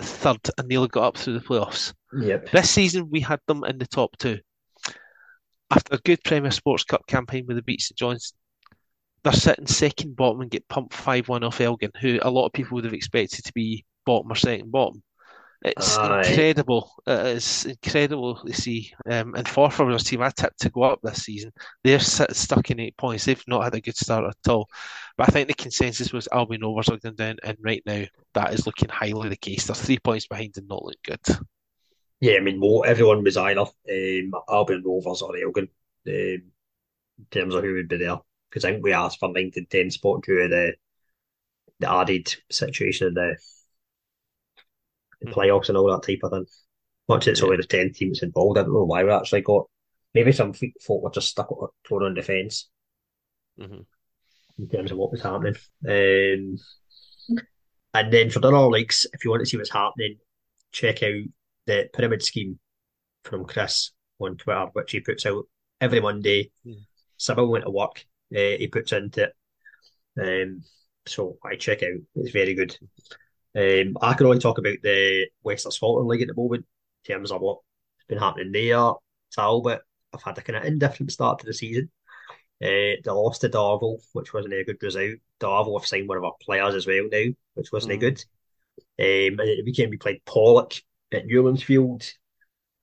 third 0.00 0.38
and 0.58 0.68
nearly 0.68 0.88
got 0.88 1.04
up 1.04 1.16
through 1.16 1.38
the 1.38 1.44
playoffs. 1.44 1.92
yep. 2.20 2.50
This 2.50 2.70
season 2.70 3.10
we 3.10 3.20
had 3.20 3.40
them 3.46 3.64
in 3.64 3.78
the 3.78 3.86
top 3.86 4.16
two. 4.18 4.38
After 5.70 5.94
a 5.94 5.98
good 5.98 6.22
Premier 6.24 6.50
Sports 6.50 6.84
Cup 6.84 7.06
campaign 7.06 7.46
with 7.46 7.56
the 7.56 7.62
beats 7.62 7.88
St 7.88 7.98
John's, 7.98 8.34
they're 9.22 9.32
sitting 9.32 9.66
second 9.66 10.16
bottom 10.16 10.42
and 10.42 10.50
get 10.50 10.68
pumped 10.68 10.94
five 10.94 11.28
one 11.28 11.44
off 11.44 11.60
Elgin, 11.60 11.90
who 12.00 12.18
a 12.22 12.30
lot 12.30 12.46
of 12.46 12.52
people 12.52 12.74
would 12.76 12.84
have 12.84 12.92
expected 12.92 13.44
to 13.44 13.52
be 13.52 13.84
bottom 14.04 14.30
or 14.30 14.34
second 14.34 14.70
bottom. 14.70 15.02
It's 15.62 15.96
Aye. 15.96 16.24
incredible. 16.26 16.90
It's 17.06 17.64
incredible 17.64 18.36
to 18.36 18.52
see. 18.52 18.92
Um, 19.10 19.34
and 19.34 19.46
Forfar 19.46 19.86
was 19.86 20.02
a 20.02 20.04
team 20.04 20.22
I 20.22 20.30
tipped 20.30 20.60
to 20.60 20.70
go 20.70 20.82
up 20.82 21.00
this 21.02 21.24
season. 21.24 21.52
They're 21.82 22.00
sit, 22.00 22.36
stuck 22.36 22.70
in 22.70 22.80
eight 22.80 22.96
points. 22.96 23.24
They've 23.24 23.42
not 23.48 23.64
had 23.64 23.74
a 23.74 23.80
good 23.80 23.96
start 23.96 24.24
at 24.24 24.50
all. 24.50 24.68
But 25.16 25.28
I 25.28 25.32
think 25.32 25.48
the 25.48 25.54
consensus 25.54 26.12
was 26.12 26.28
Albion 26.32 26.62
Rovers 26.62 26.90
are 26.90 26.98
going 26.98 27.14
down, 27.14 27.36
and 27.42 27.56
right 27.62 27.82
now 27.86 28.04
that 28.34 28.52
is 28.52 28.66
looking 28.66 28.90
highly 28.90 29.30
the 29.30 29.36
case. 29.36 29.66
They're 29.66 29.74
three 29.74 29.98
points 29.98 30.26
behind 30.26 30.58
and 30.58 30.68
not 30.68 30.84
looking 30.84 30.98
good. 31.04 31.38
Yeah, 32.20 32.36
I 32.36 32.40
mean, 32.40 32.58
mo 32.58 32.80
everyone 32.80 33.22
was 33.22 33.36
either 33.36 33.60
um, 33.60 34.32
Albion 34.48 34.82
Rovers 34.84 35.22
or 35.22 35.36
Elgin 35.36 35.68
um, 36.08 36.12
in 36.12 36.42
terms 37.30 37.54
of 37.54 37.64
who 37.64 37.74
would 37.74 37.88
be 37.88 37.98
there. 37.98 38.18
Because 38.50 38.64
I 38.64 38.72
think 38.72 38.84
we 38.84 38.92
asked 38.92 39.18
for 39.18 39.32
9 39.32 39.50
to 39.52 39.64
10 39.64 39.90
spot 39.90 40.22
due 40.22 40.42
to 40.42 40.48
the, 40.48 40.74
the 41.80 41.90
added 41.90 42.34
situation 42.50 43.08
in 43.08 43.14
the, 43.14 43.36
the 45.20 45.28
Mhm. 45.28 45.34
playoffs 45.34 45.68
and 45.68 45.78
all 45.78 45.90
that 45.90 46.06
type 46.06 46.20
of 46.22 46.30
thing. 46.32 46.46
Much 47.08 47.28
it's 47.28 47.40
Yeah. 47.40 47.46
only 47.46 47.56
the 47.58 47.64
10 47.64 47.92
teams 47.92 48.22
involved. 48.22 48.58
I 48.58 48.62
don't 48.62 48.72
know 48.72 48.84
why 48.84 49.04
we 49.04 49.10
actually 49.10 49.42
got 49.42 49.68
maybe 50.14 50.32
some 50.32 50.52
folk 50.52 51.02
were 51.02 51.10
just 51.10 51.28
stuck 51.28 51.48
thrown 51.86 52.04
on 52.04 52.14
defence 52.14 52.70
mm-hmm. 53.58 53.82
in 54.58 54.68
terms 54.68 54.92
of 54.92 54.98
what 54.98 55.10
was 55.10 55.22
happening. 55.22 55.56
Um, 55.86 56.58
and 57.92 58.12
then 58.12 58.30
for 58.30 58.40
the 58.40 58.48
other 58.48 58.68
leagues, 58.68 59.06
if 59.12 59.24
you 59.24 59.30
want 59.30 59.40
to 59.40 59.46
see 59.46 59.56
what's 59.56 59.70
happening, 59.72 60.18
check 60.72 61.02
out 61.02 61.22
the 61.66 61.88
pyramid 61.92 62.22
scheme 62.22 62.58
from 63.24 63.44
Chris 63.44 63.92
on 64.20 64.36
Twitter, 64.36 64.66
which 64.72 64.92
he 64.92 65.00
puts 65.00 65.26
out 65.26 65.44
every 65.80 66.00
Monday. 66.00 66.50
Mm. 66.66 66.84
Sybil 67.16 67.50
went 67.50 67.64
to 67.64 67.70
work. 67.70 68.04
Uh, 68.34 68.56
he 68.58 68.68
puts 68.68 68.92
into 68.92 69.24
it. 69.24 69.34
Um, 70.20 70.62
so 71.06 71.38
I 71.44 71.56
check 71.56 71.82
out. 71.82 72.00
It's 72.16 72.30
very 72.30 72.54
good. 72.54 72.76
Um, 73.56 73.96
I 74.00 74.14
can 74.14 74.26
only 74.26 74.38
talk 74.38 74.58
about 74.58 74.78
the 74.82 75.26
Western 75.42 75.72
Scotland 75.72 76.08
League 76.08 76.22
at 76.22 76.28
the 76.28 76.34
moment 76.34 76.66
in 77.06 77.14
terms 77.14 77.30
of 77.30 77.40
what's 77.40 77.62
been 78.08 78.18
happening 78.18 78.52
there. 78.52 78.92
Talbot, 79.32 79.80
I've 80.12 80.22
had 80.22 80.38
a 80.38 80.42
kind 80.42 80.56
of 80.56 80.64
indifferent 80.64 81.12
start 81.12 81.38
to 81.40 81.46
the 81.46 81.54
season. 81.54 81.90
Uh, 82.62 82.98
they 83.02 83.02
lost 83.06 83.42
to 83.42 83.48
Darvel, 83.48 83.98
which 84.12 84.32
wasn't 84.32 84.54
a 84.54 84.64
good 84.64 84.82
result. 84.82 85.18
Darvel 85.40 85.78
have 85.78 85.86
signed 85.86 86.08
one 86.08 86.18
of 86.18 86.24
our 86.24 86.34
players 86.40 86.74
as 86.74 86.86
well 86.86 87.08
now, 87.10 87.24
which 87.54 87.72
wasn't 87.72 87.94
mm. 87.94 88.00
good. 88.00 88.24
Um, 88.98 89.38
and 89.38 89.40
at 89.40 89.56
the 89.56 89.62
weekend 89.64 89.90
we 89.90 89.96
played 89.96 90.24
Pollok 90.24 90.80
at 91.12 91.26
Newlandsfield. 91.26 92.12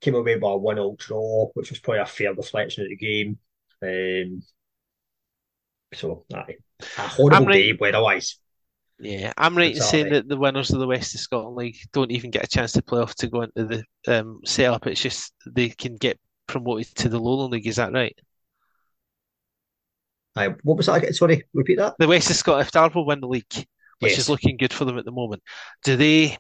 Came 0.02 0.16
away 0.16 0.38
by 0.38 0.52
a 0.52 0.58
1 0.58 0.76
0 0.76 0.96
draw, 0.98 1.50
which 1.54 1.70
was 1.70 1.80
probably 1.80 2.02
a 2.02 2.06
fair 2.06 2.34
reflection 2.34 2.84
of 2.84 2.90
the 2.90 2.96
game. 2.96 3.38
Um, 3.84 4.42
so, 5.94 6.26
aye, 6.34 6.58
a 6.98 7.02
horrible 7.02 7.46
right. 7.46 7.54
day 7.54 7.74
weather-wise. 7.74 8.40
Yeah, 9.02 9.34
I'm 9.36 9.58
right 9.58 9.76
in 9.76 9.82
saying 9.82 10.10
that 10.10 10.28
the 10.28 10.38
winners 10.38 10.70
of 10.72 10.80
the 10.80 10.88
West 10.88 11.16
of 11.16 11.22
Scotland 11.22 11.56
League 11.56 11.78
don't 11.92 12.12
even 12.12 12.30
get 12.30 12.44
a 12.44 12.48
chance 12.48 12.74
to 12.74 12.84
play 12.84 13.02
off 13.02 13.16
to 13.16 13.28
go 13.28 13.42
into 13.42 13.66
the 13.66 13.84
um, 14.20 14.40
setup. 14.46 14.86
It's 14.86 15.02
just 15.02 15.34
they 15.48 15.70
can 15.70 15.96
get 15.96 16.20
promoted 16.48 16.94
to 16.98 17.10
the 17.10 17.20
Lowland 17.20 17.54
League. 17.54 17.66
Is 17.66 17.78
that 17.78 17.94
right? 17.94 18.16
Aye, 20.36 20.54
what 20.64 20.78
was 20.78 20.86
that? 20.86 20.98
again? 20.98 21.14
Sorry, 21.14 21.44
repeat 21.54 21.78
that. 21.80 21.96
The 21.98 22.08
West 22.08 22.30
of 22.30 22.36
Scotland, 22.36 22.68
if 22.68 22.72
Darvel 22.72 23.06
win 23.06 23.22
the 23.22 23.28
league, 23.28 23.54
which 24.00 24.12
yes. 24.12 24.20
is 24.20 24.30
looking 24.30 24.56
good 24.56 24.72
for 24.72 24.86
them 24.86 24.98
at 24.98 25.06
the 25.06 25.12
moment, 25.12 25.42
do 25.84 25.96
they 25.98 26.38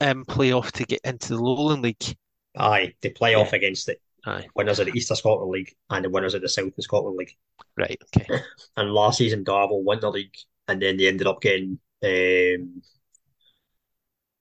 um, 0.00 0.24
play 0.24 0.52
off 0.52 0.72
to 0.72 0.84
get 0.84 1.00
into 1.04 1.28
the 1.28 1.42
Lowland 1.42 1.82
League? 1.82 2.16
Aye, 2.56 2.94
they 3.02 3.10
play 3.10 3.32
yeah. 3.32 3.38
off 3.38 3.52
against 3.52 3.88
it. 3.88 4.00
Aye. 4.26 4.46
Winners 4.56 4.78
of 4.78 4.86
the 4.86 4.96
East 4.96 5.10
of 5.10 5.18
Scotland 5.18 5.50
League 5.50 5.74
and 5.90 6.04
the 6.04 6.10
winners 6.10 6.34
of 6.34 6.42
the 6.42 6.48
South 6.48 6.76
of 6.76 6.84
Scotland 6.84 7.16
League. 7.16 7.36
Right, 7.76 8.00
okay. 8.16 8.40
and 8.76 8.90
last 8.90 9.18
season, 9.18 9.44
Darvel 9.44 9.82
won 9.82 10.00
the 10.00 10.10
league 10.10 10.34
and 10.68 10.80
then 10.80 10.96
they 10.96 11.08
ended 11.08 11.26
up 11.26 11.40
getting. 11.40 11.78
Um, 12.02 12.82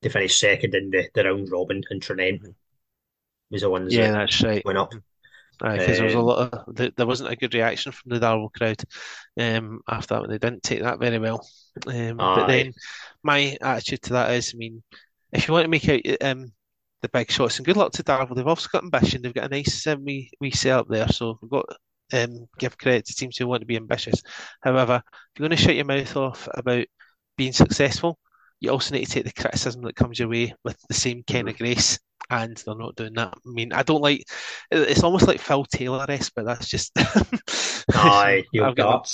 they 0.01 0.09
finished 0.09 0.39
second 0.39 0.75
in 0.75 0.89
the, 0.89 1.07
the 1.13 1.23
round 1.23 1.49
robin, 1.51 1.81
and 1.89 2.01
Tranent 2.01 2.41
mm-hmm. 2.41 2.51
was 3.51 3.61
the 3.61 3.69
ones 3.69 3.93
yeah, 3.93 4.11
that 4.11 4.17
that's 4.17 4.43
right. 4.43 4.65
went 4.65 4.77
up. 4.77 4.93
Because 5.59 5.97
there 5.97 6.05
was 6.05 6.15
a 6.15 6.19
um, 6.19 6.25
lot 6.25 6.53
of 6.53 6.95
there 6.95 7.07
wasn't 7.07 7.31
a 7.31 7.35
good 7.35 7.53
reaction 7.53 7.91
from 7.91 8.09
the 8.09 8.19
Darvel 8.19 8.51
crowd 8.51 8.83
um, 9.39 9.81
after 9.87 10.15
that 10.15 10.21
when 10.21 10.31
they 10.31 10.39
didn't 10.39 10.63
take 10.63 10.81
that 10.81 10.99
very 10.99 11.19
well. 11.19 11.47
Um, 11.87 12.17
but 12.17 12.47
then 12.47 12.73
my 13.21 13.55
attitude 13.61 14.01
to 14.03 14.13
that 14.13 14.31
is, 14.31 14.51
I 14.53 14.57
mean, 14.57 14.83
if 15.31 15.47
you 15.47 15.53
want 15.53 15.63
to 15.63 15.69
make 15.69 15.87
out 15.87 16.01
um, 16.21 16.51
the 17.03 17.09
big 17.09 17.29
shots. 17.29 17.57
And 17.57 17.65
good 17.65 17.77
luck 17.77 17.91
to 17.93 18.03
Darvel. 18.03 18.35
They've 18.35 18.47
also 18.47 18.69
got 18.71 18.83
ambition. 18.83 19.21
They've 19.21 19.33
got 19.33 19.51
a 19.51 19.55
nice 19.55 19.85
um, 19.85 20.03
wee, 20.03 20.31
wee 20.39 20.51
setup 20.51 20.87
there. 20.87 21.07
So 21.09 21.37
we've 21.41 21.51
got 21.51 21.65
um, 22.11 22.47
give 22.59 22.77
credit 22.77 23.05
to 23.05 23.15
teams 23.15 23.37
who 23.37 23.47
want 23.47 23.61
to 23.61 23.67
be 23.67 23.77
ambitious. 23.77 24.21
However, 24.61 25.01
if 25.05 25.39
you're 25.39 25.47
going 25.47 25.57
to 25.57 25.63
shut 25.63 25.75
your 25.75 25.85
mouth 25.85 26.15
off 26.15 26.47
about 26.53 26.85
being 27.37 27.53
successful, 27.53 28.19
you 28.59 28.71
also 28.71 28.95
need 28.95 29.05
to 29.05 29.11
take 29.11 29.25
the 29.25 29.41
criticism 29.41 29.81
that 29.83 29.95
comes 29.95 30.19
your 30.19 30.29
way 30.29 30.53
with 30.63 30.77
the 30.87 30.93
same 30.93 31.23
kind 31.23 31.49
of 31.49 31.57
grace. 31.57 31.99
And 32.29 32.55
they're 32.57 32.75
not 32.75 32.95
doing 32.95 33.13
that. 33.15 33.33
I 33.33 33.49
mean, 33.49 33.73
I 33.73 33.83
don't 33.83 34.01
like. 34.01 34.23
It's 34.71 35.03
almost 35.03 35.27
like 35.27 35.41
Phil 35.41 35.65
Taylor 35.65 36.05
esque, 36.07 36.31
but 36.35 36.45
that's 36.45 36.69
just. 36.69 36.91
Aye, 37.93 38.45
you 38.53 38.73
got. 38.73 39.13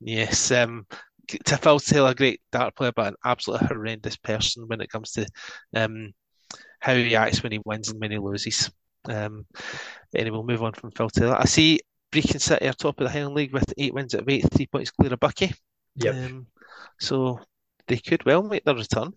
Yes, 0.00 0.50
um, 0.50 0.86
to 1.28 1.56
Phil 1.56 1.80
Taylor, 1.80 2.10
a 2.10 2.14
great 2.14 2.40
dart 2.50 2.76
player, 2.76 2.92
but 2.94 3.08
an 3.08 3.14
absolutely 3.24 3.68
horrendous 3.68 4.16
person 4.16 4.64
when 4.66 4.80
it 4.80 4.90
comes 4.90 5.12
to 5.12 5.26
um, 5.74 6.12
how 6.80 6.94
he 6.94 7.16
acts 7.16 7.42
when 7.42 7.52
he 7.52 7.60
wins 7.64 7.88
and 7.88 8.00
when 8.00 8.10
he 8.10 8.18
loses. 8.18 8.70
Um, 9.08 9.46
anyway, 10.14 10.34
we'll 10.34 10.44
move 10.44 10.62
on 10.62 10.72
from 10.72 10.90
Phil 10.90 11.08
Taylor. 11.08 11.36
I 11.36 11.46
see 11.46 11.80
Brechin 12.12 12.40
City 12.40 12.68
are 12.68 12.72
top 12.74 13.00
of 13.00 13.06
the 13.06 13.10
Highland 13.10 13.34
League 13.34 13.52
with 13.52 13.72
eight 13.78 13.94
wins 13.94 14.14
out 14.14 14.22
of 14.22 14.28
eight, 14.28 14.44
three 14.52 14.66
points 14.66 14.90
clear 14.90 15.12
of 15.12 15.18
Buckie. 15.20 15.54
Yep. 15.96 16.14
Um, 16.14 16.46
so 17.00 17.40
they 17.88 17.96
could 17.96 18.24
well 18.24 18.42
make 18.42 18.64
their 18.64 18.74
return 18.74 19.12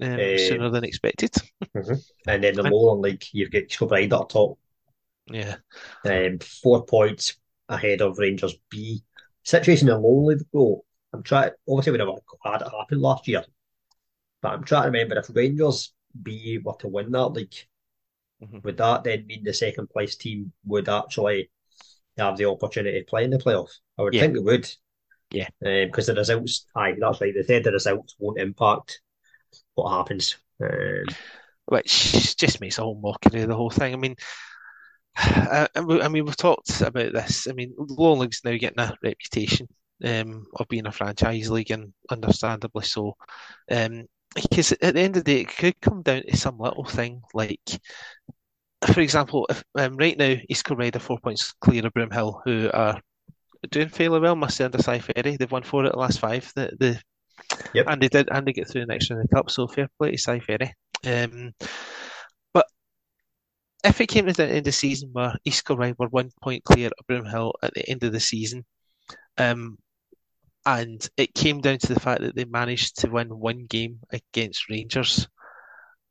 um, 0.00 0.12
uh, 0.12 0.38
sooner 0.38 0.70
than 0.70 0.84
expected. 0.84 1.32
mm-hmm. 1.74 1.94
And 2.26 2.44
then 2.44 2.54
the 2.54 2.62
Lowland 2.70 3.02
League, 3.02 3.24
you've 3.32 3.50
got 3.50 3.68
Kilbride 3.68 4.12
at 4.12 4.28
top. 4.30 4.58
Yeah. 5.30 5.56
Um, 6.04 6.38
four 6.38 6.84
points 6.84 7.36
ahead 7.68 8.00
of 8.00 8.18
Rangers 8.18 8.56
B. 8.70 9.02
Situation 9.42 9.88
in 9.88 9.94
the 9.94 10.00
Lowland 10.00 10.38
League, 10.38 10.46
though, 10.52 10.84
I'm 11.12 11.22
trying, 11.22 11.50
obviously, 11.68 11.92
we 11.92 11.98
never 11.98 12.12
had 12.44 12.62
it 12.62 12.68
happen 12.70 13.00
last 13.00 13.26
year, 13.26 13.44
but 14.40 14.52
I'm 14.52 14.64
trying 14.64 14.82
to 14.82 14.86
remember 14.86 15.18
if 15.18 15.34
Rangers 15.34 15.92
B 16.22 16.58
were 16.62 16.74
to 16.80 16.88
win 16.88 17.10
that 17.12 17.28
league, 17.28 17.54
mm-hmm. 18.42 18.58
would 18.62 18.76
that 18.76 19.04
then 19.04 19.26
mean 19.26 19.42
the 19.44 19.54
second 19.54 19.88
place 19.88 20.16
team 20.16 20.52
would 20.64 20.88
actually 20.88 21.50
have 22.22 22.36
the 22.36 22.46
opportunity 22.46 23.00
to 23.00 23.06
play 23.06 23.24
in 23.24 23.30
the 23.30 23.38
playoff? 23.38 23.70
I 23.98 24.02
would 24.02 24.14
yeah. 24.14 24.22
think 24.22 24.36
it 24.36 24.44
would. 24.44 24.70
Yeah. 25.30 25.48
Because 25.60 26.08
um, 26.08 26.14
the 26.14 26.20
results, 26.20 26.66
aye, 26.74 26.94
that's 26.98 27.20
right. 27.20 27.34
They 27.34 27.42
said 27.42 27.64
the 27.64 27.72
results 27.72 28.14
won't 28.18 28.40
impact 28.40 29.00
what 29.74 29.90
happens. 29.90 30.36
Um, 30.62 31.04
Which 31.66 32.36
just 32.36 32.60
makes 32.60 32.78
a 32.78 32.82
whole 32.82 33.00
mockery 33.00 33.42
of 33.42 33.48
the 33.48 33.56
whole 33.56 33.70
thing. 33.70 33.92
I 33.92 33.96
mean, 33.96 34.16
I, 35.16 35.68
I 35.74 36.08
mean, 36.08 36.24
we've 36.24 36.36
talked 36.36 36.80
about 36.80 37.12
this. 37.12 37.48
I 37.48 37.52
mean, 37.52 37.74
Lowland 37.76 38.20
League's 38.20 38.42
now 38.44 38.56
getting 38.56 38.78
a 38.78 38.96
reputation 39.02 39.68
um, 40.04 40.46
of 40.54 40.68
being 40.68 40.86
a 40.86 40.92
franchise 40.92 41.50
league, 41.50 41.70
and 41.70 41.92
understandably 42.10 42.84
so. 42.84 43.16
Um, 43.70 44.06
because 44.34 44.72
at 44.72 44.94
the 44.94 45.00
end 45.00 45.16
of 45.16 45.24
the 45.24 45.34
day, 45.34 45.40
it 45.40 45.56
could 45.56 45.80
come 45.80 46.02
down 46.02 46.22
to 46.28 46.36
some 46.36 46.58
little 46.58 46.84
thing 46.84 47.22
like, 47.32 47.80
for 48.86 49.00
example, 49.00 49.46
if 49.50 49.62
um, 49.76 49.96
right 49.96 50.16
now 50.16 50.34
East 50.48 50.64
Kilbride 50.64 50.96
are 50.96 51.00
four 51.00 51.18
points 51.18 51.52
clear 51.60 51.86
of 51.86 51.92
Broomhill, 51.94 52.40
who 52.44 52.70
are 52.72 53.00
doing 53.70 53.88
fairly 53.88 54.20
well, 54.20 54.36
must 54.36 54.56
say 54.56 54.64
under 54.64 54.78
Si 54.78 54.98
Ferry. 54.98 55.36
They've 55.36 55.50
won 55.50 55.62
four 55.62 55.82
out 55.82 55.86
of 55.86 55.92
the 55.92 55.98
last 55.98 56.20
five. 56.20 56.50
The, 56.54 56.70
the 56.78 57.00
yep. 57.74 57.86
and 57.88 58.02
they 58.02 58.08
did 58.08 58.28
and 58.30 58.46
they 58.46 58.52
get 58.52 58.68
through 58.68 58.82
the 58.82 58.86
next 58.86 59.10
round 59.10 59.22
of 59.22 59.28
the 59.28 59.34
cup. 59.34 59.50
So 59.50 59.66
fair 59.66 59.88
play 59.98 60.12
to 60.12 60.18
Si 60.18 60.40
Ferry. 60.40 60.74
Um, 61.04 61.52
but 62.52 62.66
if 63.84 64.00
it 64.00 64.08
came 64.08 64.26
to 64.26 64.32
the 64.32 64.46
end 64.46 64.58
of 64.58 64.64
the 64.64 64.72
season 64.72 65.10
where 65.12 65.34
East 65.44 65.64
Kilbride 65.64 65.96
were 65.98 66.08
one 66.08 66.30
point 66.42 66.64
clear 66.64 66.88
of 66.88 67.06
Broomhill 67.06 67.52
at 67.62 67.74
the 67.74 67.88
end 67.88 68.04
of 68.04 68.12
the 68.12 68.20
season, 68.20 68.64
um, 69.38 69.78
and 70.64 71.08
it 71.16 71.34
came 71.34 71.60
down 71.60 71.78
to 71.78 71.94
the 71.94 72.00
fact 72.00 72.22
that 72.22 72.34
they 72.34 72.44
managed 72.44 73.00
to 73.00 73.10
win 73.10 73.28
one 73.28 73.66
game 73.66 74.00
against 74.10 74.68
Rangers. 74.68 75.28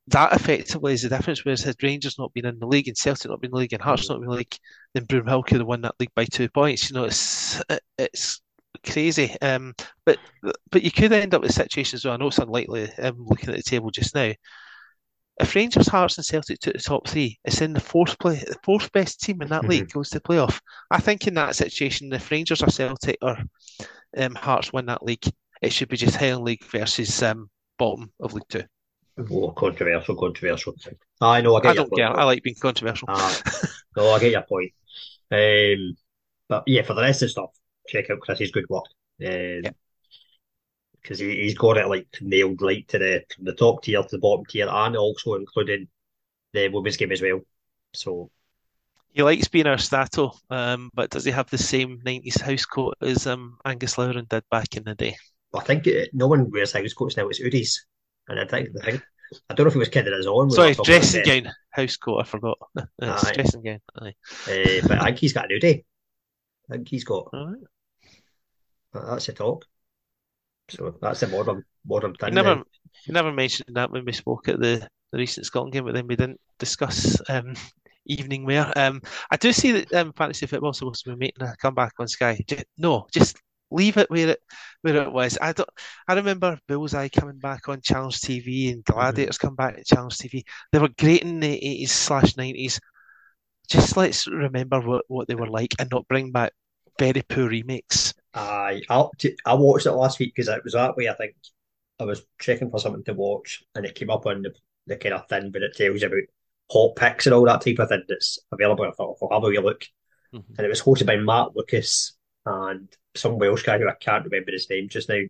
That 0.08 0.34
effectively 0.34 0.94
is 0.94 1.02
the 1.02 1.10
difference. 1.10 1.44
Whereas 1.44 1.64
had 1.64 1.82
Rangers 1.82 2.20
not 2.20 2.34
been 2.34 2.46
in 2.46 2.60
the 2.60 2.68
league 2.68 2.88
and 2.88 2.98
Celtic 2.98 3.30
not 3.30 3.42
been 3.42 3.50
in 3.50 3.54
the 3.54 3.58
league 3.58 3.74
and 3.74 3.82
Hearts 3.82 4.08
not 4.08 4.20
been 4.20 4.26
in 4.26 4.30
the 4.30 4.38
league, 4.38 4.58
then 4.94 5.06
Broomhill 5.06 5.46
could 5.46 5.58
have 5.58 5.68
won 5.68 5.82
that 5.82 5.96
league 6.00 6.14
by 6.16 6.26
two 6.26 6.48
points. 6.50 6.90
You 6.90 6.96
know, 6.96 7.06
it's 7.06 7.62
it's 7.98 8.42
crazy. 8.86 9.36
Um, 9.42 9.74
but 10.06 10.20
but 10.72 10.84
you 10.84 10.92
could 10.92 11.12
end 11.12 11.34
up 11.34 11.42
with 11.42 11.54
situations 11.54 12.06
where 12.06 12.14
I 12.14 12.18
know 12.18 12.28
it's 12.28 12.38
unlikely. 12.38 12.92
Um, 13.00 13.26
looking 13.26 13.50
at 13.50 13.56
the 13.56 13.64
table 13.64 13.90
just 13.90 14.14
now, 14.14 14.32
if 15.40 15.56
Rangers, 15.56 15.88
Hearts, 15.88 16.18
and 16.18 16.26
Celtic 16.26 16.60
took 16.60 16.74
the 16.74 16.80
top 16.80 17.08
three, 17.08 17.40
it's 17.44 17.62
in 17.62 17.74
the 17.74 17.80
fourth 17.80 18.18
play, 18.20 18.36
the 18.36 18.56
fourth 18.64 18.92
best 18.92 19.22
team 19.22 19.42
in 19.42 19.50
that 19.50 19.62
mm-hmm. 19.62 19.72
league 19.72 19.92
goes 19.92 20.10
to 20.12 20.20
playoff. 20.20 20.62
I 20.92 21.00
think 21.00 21.28
in 21.28 21.34
that 21.34 21.56
situation, 21.56 22.14
if 22.14 22.32
Rangers 22.32 22.62
or 22.62 22.70
Celtic 22.70 23.18
or 23.22 23.38
um, 24.18 24.36
Hearts 24.36 24.72
win 24.72 24.86
that 24.86 25.04
league, 25.04 25.26
it 25.62 25.74
should 25.74 25.90
be 25.90 25.98
just 25.98 26.16
Highland 26.16 26.46
League 26.46 26.64
versus 26.66 27.22
um, 27.24 27.50
bottom 27.78 28.12
of 28.20 28.34
League 28.34 28.44
Two. 28.50 28.64
Oh, 29.18 29.52
controversial, 29.52 30.16
controversial. 30.16 30.76
I 31.22 31.42
know. 31.42 31.56
I 31.56 31.62
get. 31.62 31.72
I 31.72 31.74
don't 31.76 31.96
care. 31.96 32.20
I 32.20 32.24
like 32.24 32.44
being 32.44 32.56
controversial. 32.56 33.08
Uh, 33.10 33.36
no, 33.96 34.12
I 34.12 34.20
get 34.20 34.32
your 34.32 34.42
point. 34.42 34.74
Um, 35.32 35.96
but 36.48 36.64
yeah, 36.68 36.84
for 36.84 36.94
the 36.94 37.02
rest 37.02 37.22
of 37.22 37.28
the 37.28 37.32
stuff, 37.32 37.50
check 37.88 38.10
out 38.10 38.20
Chris's 38.20 38.52
good 38.52 38.66
work. 38.70 38.86
Um, 39.24 39.62
yeah 39.64 39.72
because 41.06 41.20
he, 41.20 41.44
he's 41.44 41.56
got 41.56 41.78
it 41.78 41.88
like 41.88 42.08
nailed 42.22 42.62
right 42.62 42.88
to 42.88 42.98
the 42.98 43.24
from 43.34 43.46
the 43.46 43.54
top 43.54 43.84
tier 43.84 44.02
to 44.02 44.08
the 44.10 44.18
bottom 44.18 44.44
tier, 44.46 44.68
and 44.68 44.98
also 44.98 45.36
including 45.36 45.88
the 46.54 46.68
women's 46.70 46.98
game 46.98 47.12
as 47.12 47.22
well. 47.22 47.42
So 47.94 48.32
he 49.10 49.22
likes 49.22 49.48
being 49.48 49.68
our 49.68 49.78
Statto, 49.78 50.36
um, 50.50 50.90
but 50.94 51.12
does 51.12 51.24
he 51.24 51.32
have 51.32 51.50
the 51.50 51.58
same 51.60 52.02
nineties 52.04 52.42
house 52.42 52.66
coat 52.66 52.96
as 53.02 53.28
um, 53.28 53.58
Angus 53.64 53.98
Loughran 53.98 54.26
did 54.30 54.44
back 54.50 54.76
in 54.76 54.84
the 54.84 54.96
day? 54.96 55.16
I 55.54 55.62
think 55.62 55.86
it, 55.86 56.10
no 56.14 56.28
one 56.28 56.50
wears 56.50 56.74
house 56.74 56.94
coats 56.94 57.16
now. 57.18 57.30
It's 57.30 57.40
hoodies, 57.40 57.82
and 58.28 58.40
I 58.40 58.46
think, 58.46 58.70
I 58.82 58.92
think 58.92 59.04
I 59.50 59.54
don't 59.54 59.66
know 59.66 59.68
if 59.68 59.74
he 59.74 59.80
was 59.80 59.90
kidding 59.90 60.14
his 60.14 60.28
own. 60.28 60.52
Sorry, 60.52 60.76
dressing 60.76 61.24
gown, 61.24 61.52
house 61.72 61.98
coat. 61.98 62.20
I 62.20 62.24
forgot. 62.24 62.58
it's 63.02 63.32
dressing 63.32 63.64
gown. 63.64 63.82
Aye. 64.02 64.16
Uh, 64.48 64.88
but 64.88 65.02
I 65.02 65.06
think 65.06 65.20
he's 65.20 65.34
got 65.34 65.52
a 65.52 65.54
hoodie. 65.54 65.86
I 66.70 66.74
think 66.74 66.88
he's 66.88 67.04
got. 67.04 67.30
All 67.34 67.48
right. 67.48 67.64
That's 68.94 69.26
the 69.26 69.34
talk. 69.34 69.66
So 70.70 70.96
that's 71.02 71.24
a 71.24 71.28
modern 71.28 71.64
modern 71.86 72.16
thing. 72.16 72.30
You 72.30 72.36
never, 72.36 72.64
you 73.06 73.14
never 73.14 73.32
mentioned 73.32 73.76
that 73.76 73.92
when 73.92 74.06
we 74.06 74.12
spoke 74.12 74.48
at 74.48 74.60
the, 74.60 74.88
the 75.12 75.18
recent 75.18 75.46
Scotland 75.46 75.74
game, 75.74 75.86
but 75.86 75.94
then 75.94 76.08
we 76.08 76.16
didn't 76.16 76.40
discuss 76.58 77.22
um, 77.30 77.54
evening 78.06 78.46
wear. 78.46 78.72
Um, 78.76 79.02
I 79.30 79.38
do 79.38 79.52
see 79.52 79.72
that 79.74 79.94
um, 79.94 80.14
fantasy 80.14 80.46
football 80.48 80.74
supposed 80.74 81.04
to 81.04 81.12
be 81.12 81.18
making 81.18 81.48
a 81.48 81.56
comeback 81.58 81.94
on 82.00 82.08
Sky. 82.08 82.44
Just, 82.48 82.66
no, 82.78 83.08
just 83.12 83.38
leave 83.72 83.98
it 83.98 84.10
where 84.10 84.30
it 84.30 84.40
where 84.82 84.96
it 84.96 85.12
was. 85.12 85.38
I 85.42 85.54
don't. 85.54 85.70
I 86.08 86.16
remember 86.16 86.60
Bullseye 86.68 87.10
coming 87.10 87.40
back 87.40 87.68
on 87.68 87.82
Challenge 87.82 88.20
TV 88.20 88.72
and 88.72 88.84
Gladiators 88.84 89.38
mm-hmm. 89.38 89.48
come 89.48 89.56
back 89.56 89.76
to 89.76 89.84
Challenge 89.84 90.18
TV. 90.18 90.44
They 90.72 90.80
were 90.80 90.90
great 90.98 91.24
in 91.24 91.40
the 91.40 91.54
eighties 91.54 91.92
slash 91.92 92.38
nineties. 92.38 92.80
Just 93.70 93.98
let's 93.98 94.28
remember 94.28 94.80
what, 94.80 95.06
what 95.08 95.28
they 95.28 95.36
were 95.36 95.50
like 95.50 95.74
and 95.80 95.90
not 95.92 96.08
bring 96.08 96.32
back 96.32 96.54
very 97.00 97.24
poor 97.24 97.50
remakes. 97.50 98.14
I 98.34 98.82
I, 98.90 99.08
I 99.46 99.54
watched 99.56 99.86
it 99.86 99.92
last 99.92 100.20
week 100.20 100.34
because 100.36 100.50
it 100.50 100.64
was 100.64 100.74
that 100.74 100.96
way. 100.96 101.10
I 101.10 101.16
think 101.16 101.36
I 102.00 102.04
was 102.04 102.26
checking 102.40 102.70
for 102.70 102.80
something 102.80 103.04
to 103.06 103.14
watch 103.14 103.64
and 103.74 103.86
it 103.86 103.96
came 103.96 104.10
up 104.10 104.26
on 104.26 104.42
the, 104.42 104.54
the 104.88 104.98
kind 104.98 105.14
of 105.14 105.28
thing, 105.28 105.52
but 105.52 105.62
it 105.62 105.76
tells 105.76 106.02
you 106.02 106.08
about 106.08 106.20
hot 106.72 106.96
picks 106.96 107.26
and 107.26 107.34
all 107.34 107.46
that 107.46 107.62
type 107.62 107.80
of 107.80 107.90
thing 107.90 108.04
that's 108.08 108.40
available. 108.52 108.86
I 108.86 108.92
thought, 108.92 109.18
I'll 109.22 109.40
have 109.40 109.44
a 109.44 109.48
wee 109.48 109.60
look. 109.60 109.86
Mm-hmm. 110.34 110.54
And 110.58 110.66
it 110.66 110.70
was 110.70 110.82
hosted 110.82 111.06
by 111.06 111.16
Matt 111.16 111.56
Lucas 111.56 112.15
and 112.46 112.88
some 113.16 113.38
Welsh 113.38 113.64
guy 113.64 113.78
who 113.78 113.90
I 113.90 113.96
can't 114.00 114.26
remember 114.26 114.52
his 114.52 114.70
name 114.70 114.90
just 114.90 115.10
now. 115.10 115.22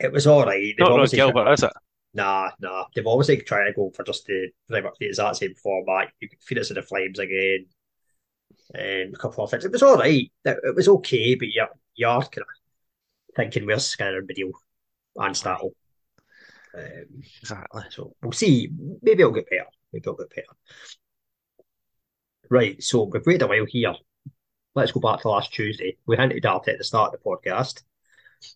It 0.00 0.12
was 0.12 0.26
all 0.26 0.44
right. 0.44 0.74
Not 0.78 0.96
Rhod 0.96 1.10
Gilbert, 1.10 1.52
is 1.52 1.62
it? 1.64 1.72
Nah, 2.14 2.50
nah. 2.60 2.84
They've 2.94 3.06
obviously 3.06 3.38
tried 3.38 3.66
to 3.66 3.72
go 3.72 3.90
for 3.90 4.04
just 4.04 4.26
the 4.26 4.50
pretty 4.68 4.84
much 4.84 4.94
the 5.00 5.06
exact 5.06 5.36
same 5.36 5.54
format. 5.54 6.12
You 6.20 6.28
could 6.28 6.42
feed 6.42 6.58
it 6.58 6.64
to 6.64 6.74
the 6.74 6.82
flames 6.82 7.18
again. 7.18 7.66
Um, 8.74 9.12
a 9.12 9.18
couple 9.18 9.44
of 9.44 9.50
things. 9.50 9.64
It 9.64 9.72
was 9.72 9.82
all 9.82 9.96
right. 9.96 10.30
It, 10.44 10.58
it 10.62 10.74
was 10.76 10.88
okay, 10.88 11.34
but 11.34 11.48
you're, 11.48 11.68
you're 11.96 12.20
kind 12.20 12.38
of 12.38 12.46
thinking 13.34 13.66
where's 13.66 13.86
Skinner 13.86 14.18
and 14.18 14.28
Video 14.28 14.52
and 15.16 15.34
Statto. 15.34 15.70
Um, 16.76 17.22
exactly. 17.40 17.82
So 17.90 18.14
we'll 18.22 18.32
see. 18.32 18.70
Maybe 19.02 19.22
it'll 19.22 19.34
get 19.34 19.50
better. 19.50 19.66
Maybe 19.92 20.02
it'll 20.02 20.14
get 20.14 20.30
better. 20.30 20.46
Right. 22.48 22.82
So 22.82 23.04
we've 23.04 23.26
waited 23.26 23.42
a 23.42 23.48
while 23.48 23.66
here. 23.66 23.94
Let's 24.74 24.92
go 24.92 25.00
back 25.00 25.20
to 25.20 25.28
last 25.28 25.52
Tuesday. 25.52 25.96
We 26.06 26.16
hinted 26.16 26.44
at 26.44 26.68
it 26.68 26.72
at 26.72 26.78
the 26.78 26.84
start 26.84 27.14
of 27.14 27.20
the 27.20 27.28
podcast. 27.28 27.82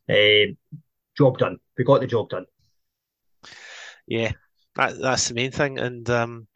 Um, 0.08 0.56
job 1.16 1.38
done. 1.38 1.58
We 1.76 1.84
got 1.84 2.00
the 2.00 2.06
job 2.06 2.30
done. 2.30 2.46
Yeah, 4.06 4.32
that, 4.76 4.98
that's 5.00 5.28
the 5.28 5.34
main 5.34 5.52
thing. 5.52 5.78
And 5.78 6.08
um, 6.10 6.48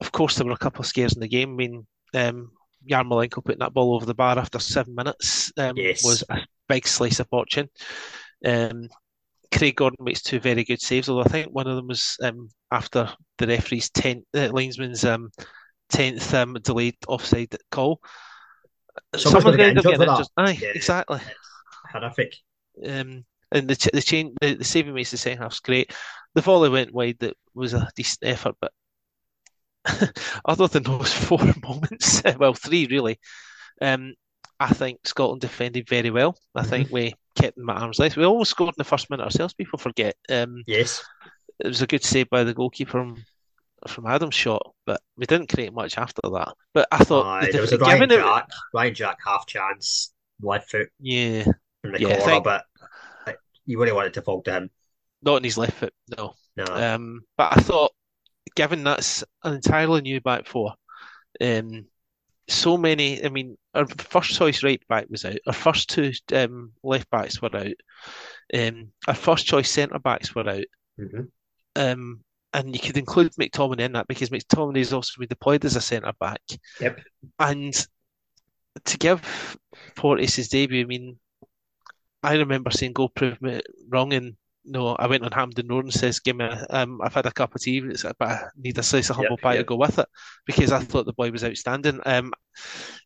of 0.00 0.12
course, 0.12 0.36
there 0.36 0.46
were 0.46 0.52
a 0.52 0.56
couple 0.56 0.80
of 0.80 0.86
scares 0.86 1.14
in 1.14 1.20
the 1.20 1.28
game. 1.28 1.52
I 1.52 1.56
mean, 1.56 1.86
um, 2.14 2.52
Yarmolenko 2.88 3.44
putting 3.44 3.58
that 3.58 3.74
ball 3.74 3.94
over 3.94 4.06
the 4.06 4.14
bar 4.14 4.38
after 4.38 4.58
seven 4.58 4.94
minutes 4.94 5.52
um, 5.58 5.76
yes. 5.76 6.04
was 6.04 6.24
a 6.30 6.40
big 6.68 6.86
slice 6.86 7.20
of 7.20 7.28
fortune. 7.28 7.68
Um, 8.44 8.88
Craig 9.52 9.76
Gordon 9.76 10.04
makes 10.04 10.22
two 10.22 10.40
very 10.40 10.64
good 10.64 10.80
saves, 10.80 11.08
although 11.08 11.22
I 11.22 11.28
think 11.28 11.48
one 11.48 11.66
of 11.66 11.76
them 11.76 11.88
was 11.88 12.16
um, 12.22 12.48
after 12.70 13.10
the 13.38 13.46
referee's 13.46 13.90
tenth 13.90 14.24
uh, 14.34 14.48
linesman's 14.52 15.04
um, 15.04 15.30
tenth 15.88 16.32
um, 16.34 16.56
delayed 16.62 16.96
offside 17.06 17.56
call. 17.70 18.00
Someone's 19.16 19.56
going 19.56 19.74
to 19.74 19.82
get 19.82 20.00
injured. 20.00 20.26
Aye, 20.36 20.58
yeah, 20.60 20.72
exactly. 20.74 21.20
Horrific. 21.92 22.36
Um, 22.86 23.24
and 23.50 23.68
the 23.68 23.90
the 23.92 24.02
chain 24.02 24.34
the, 24.40 24.54
the 24.54 24.64
saving 24.64 24.94
makes 24.94 25.10
the 25.10 25.16
second 25.16 25.42
half's 25.42 25.60
great. 25.60 25.92
The 26.34 26.42
volley 26.42 26.68
went 26.68 26.92
wide. 26.92 27.16
That 27.20 27.34
was 27.54 27.74
a 27.74 27.88
decent 27.96 28.24
effort, 28.24 28.56
but 28.60 28.72
other 30.44 30.68
than 30.68 30.82
those 30.82 31.12
four 31.24 31.38
moments, 31.62 32.22
well, 32.38 32.54
three 32.54 32.86
really, 32.86 33.18
um, 33.80 34.14
I 34.60 34.68
think 34.68 35.06
Scotland 35.06 35.40
defended 35.40 35.88
very 35.88 36.10
well. 36.10 36.36
I 36.54 36.60
mm-hmm. 36.60 36.70
think 36.70 36.90
we 36.90 37.14
kept 37.36 37.56
them 37.56 37.70
at 37.70 37.78
arm's 37.78 37.98
length. 37.98 38.16
We 38.16 38.24
almost 38.24 38.50
scored 38.50 38.70
in 38.70 38.74
the 38.78 38.84
first 38.84 39.08
minute 39.10 39.24
ourselves. 39.24 39.54
People 39.54 39.78
forget. 39.78 40.14
Um, 40.30 40.62
yes, 40.66 41.04
it 41.58 41.66
was 41.66 41.82
a 41.82 41.86
good 41.86 42.04
save 42.04 42.28
by 42.30 42.44
the 42.44 42.54
goalkeeper 42.54 42.98
from, 43.86 44.06
Adam's 44.06 44.34
shot, 44.34 44.74
but 44.86 45.00
we 45.16 45.26
didn't 45.26 45.52
create 45.52 45.72
much 45.72 45.98
after 45.98 46.22
that. 46.22 46.54
But 46.74 46.88
I 46.90 47.04
thought 47.04 47.42
the, 47.42 47.52
there 47.52 47.60
was 47.60 47.72
a 47.72 47.78
Ryan 47.78 48.08
Jack, 48.08 48.48
it, 48.48 48.54
Ryan 48.74 48.94
Jack 48.94 49.18
half 49.24 49.46
chance, 49.46 50.12
left 50.40 50.70
foot, 50.70 50.88
yeah, 50.98 51.44
the 51.82 52.00
yeah, 52.00 52.16
corner, 52.16 52.24
think, 52.24 52.44
but 52.44 52.64
you 53.66 53.78
really 53.78 53.92
wanted 53.92 54.14
to 54.14 54.22
fall 54.22 54.42
to 54.42 54.52
him. 54.52 54.70
Not 55.22 55.36
in 55.36 55.44
his 55.44 55.58
left 55.58 55.74
foot, 55.74 55.92
no. 56.16 56.34
No. 56.56 56.64
Um, 56.64 57.20
but 57.36 57.56
I 57.56 57.60
thought, 57.60 57.92
given 58.56 58.82
that's 58.82 59.22
an 59.44 59.54
entirely 59.54 60.00
new 60.00 60.20
back 60.20 60.46
four, 60.46 60.74
um, 61.40 61.86
so 62.48 62.76
many. 62.76 63.24
I 63.24 63.28
mean, 63.28 63.56
our 63.74 63.86
first 63.86 64.34
choice 64.34 64.64
right 64.64 64.82
back 64.88 65.06
was 65.08 65.24
out. 65.24 65.38
Our 65.46 65.52
first 65.52 65.90
two 65.90 66.12
um, 66.34 66.72
left 66.82 67.08
backs 67.10 67.40
were 67.40 67.54
out. 67.54 67.74
Um, 68.52 68.90
our 69.06 69.14
first 69.14 69.46
choice 69.46 69.70
centre 69.70 69.98
backs 69.98 70.34
were 70.34 70.48
out. 70.48 70.64
Mm-hmm. 70.98 71.22
Um, 71.76 72.20
and 72.52 72.74
you 72.74 72.80
could 72.80 72.96
include 72.96 73.32
McTominay 73.32 73.80
in 73.80 73.92
that 73.92 74.08
because 74.08 74.30
McTominay 74.30 74.78
is 74.78 74.92
also 74.92 75.18
been 75.18 75.28
deployed 75.28 75.64
as 75.64 75.76
a 75.76 75.80
centre 75.80 76.12
back. 76.18 76.40
Yep. 76.80 77.00
And 77.38 77.86
to 78.84 78.98
give 78.98 79.58
Porteous 79.96 80.36
his 80.36 80.48
debut, 80.48 80.82
I 80.82 80.86
mean, 80.86 81.18
I 82.22 82.34
remember 82.36 82.70
saying, 82.70 82.94
"Go 82.94 83.08
prove 83.08 83.40
me 83.40 83.60
wrong," 83.88 84.12
and 84.12 84.36
no, 84.68 84.94
I 84.96 85.06
went 85.06 85.24
on 85.24 85.32
Hampden 85.32 85.68
Road 85.68 85.84
and 85.84 85.92
says, 85.92 86.20
"Give 86.20 86.36
me, 86.36 86.44
a, 86.44 86.66
um, 86.70 87.00
I've 87.02 87.14
had 87.14 87.26
a 87.26 87.32
cup 87.32 87.54
of 87.54 87.60
tea, 87.60 87.80
but 87.80 88.16
I 88.20 88.42
need 88.56 88.78
a 88.78 88.82
slice 88.82 89.10
of 89.10 89.16
humble 89.16 89.32
yep, 89.32 89.40
pie 89.40 89.54
yep. 89.54 89.60
to 89.60 89.64
go 89.64 89.76
with 89.76 89.98
it," 89.98 90.08
because 90.46 90.72
I 90.72 90.80
thought 90.80 91.06
the 91.06 91.12
boy 91.12 91.30
was 91.30 91.44
outstanding. 91.44 92.00
Um, 92.04 92.32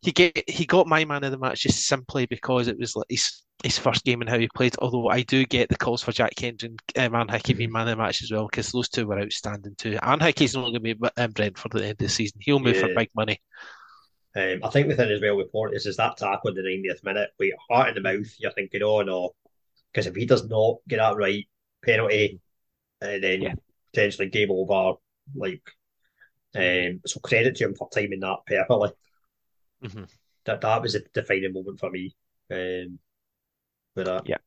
he 0.01 0.11
get 0.11 0.49
he 0.49 0.65
got 0.65 0.87
my 0.87 1.05
man 1.05 1.23
of 1.23 1.31
the 1.31 1.37
match 1.37 1.61
just 1.61 1.85
simply 1.85 2.25
because 2.25 2.67
it 2.67 2.77
was 2.77 2.95
like 2.95 3.07
his 3.09 3.43
his 3.63 3.77
first 3.77 4.03
game 4.03 4.21
and 4.21 4.29
how 4.29 4.37
he 4.37 4.49
played. 4.55 4.75
Although 4.79 5.09
I 5.09 5.21
do 5.21 5.45
get 5.45 5.69
the 5.69 5.77
calls 5.77 6.03
for 6.03 6.11
Jack 6.11 6.35
Kent 6.35 6.63
and 6.63 6.79
um, 6.97 7.27
Hickey 7.29 7.53
being 7.53 7.71
man 7.71 7.87
of 7.87 7.97
the 7.97 8.03
match 8.03 8.21
as 8.21 8.31
well, 8.31 8.47
because 8.47 8.71
those 8.71 8.89
two 8.89 9.07
were 9.07 9.19
outstanding 9.19 9.75
too. 9.77 9.97
Aaron 10.03 10.19
Hickey's 10.19 10.55
not 10.55 10.61
going 10.61 10.73
to 10.73 10.79
be 10.79 10.95
um, 11.17 11.31
Brentford 11.31 11.75
at 11.75 11.81
the 11.81 11.87
end 11.87 11.91
of 11.93 11.97
the 11.99 12.09
season. 12.09 12.39
He'll 12.41 12.59
move 12.59 12.75
yeah. 12.75 12.81
for 12.81 12.95
big 12.95 13.09
money. 13.15 13.41
Um, 14.35 14.59
I 14.63 14.69
think 14.69 14.87
the 14.87 14.95
thing 14.95 15.11
as 15.11 15.21
well 15.21 15.37
with 15.37 15.51
Porteous 15.51 15.85
is 15.85 15.97
that 15.97 16.17
tackle 16.17 16.49
in 16.49 16.55
the 16.55 16.61
90th 16.61 17.03
minute, 17.03 17.29
with 17.37 17.49
your 17.49 17.57
heart 17.69 17.89
in 17.89 17.95
the 17.95 18.01
mouth, 18.01 18.27
you're 18.39 18.51
thinking, 18.51 18.81
oh 18.81 19.01
no, 19.03 19.35
because 19.91 20.07
if 20.07 20.15
he 20.15 20.25
does 20.25 20.47
not 20.49 20.77
get 20.87 20.97
that 20.97 21.15
right, 21.15 21.47
penalty, 21.83 22.39
and 23.01 23.23
then 23.23 23.41
yeah. 23.41 23.53
potentially 23.93 24.29
game 24.29 24.51
over. 24.51 24.97
Like, 25.35 25.61
um, 26.55 27.01
so 27.05 27.19
credit 27.19 27.55
to 27.55 27.65
him 27.65 27.75
for 27.75 27.89
timing 27.89 28.19
that 28.21 28.37
perfectly. 28.45 28.91
Mm-hmm. 29.83 30.03
That 30.45 30.61
that 30.61 30.81
was 30.81 30.95
a 30.95 31.01
defining 31.13 31.53
moment 31.53 31.79
for 31.79 31.89
me. 31.89 32.15
Um, 32.51 32.99
with 33.95 34.05
that, 34.05 34.27
yeah. 34.27 34.37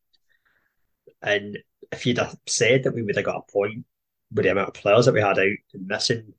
And 1.22 1.58
if 1.92 2.06
you'd 2.06 2.18
have 2.18 2.36
said 2.46 2.84
that 2.84 2.94
we 2.94 3.02
would 3.02 3.16
have 3.16 3.24
got 3.24 3.44
a 3.48 3.52
point 3.52 3.84
with 4.32 4.44
the 4.44 4.50
amount 4.50 4.68
of 4.68 4.74
players 4.74 5.06
that 5.06 5.14
we 5.14 5.20
had 5.20 5.38
out 5.38 5.46
and 5.72 5.86
missing, 5.86 6.34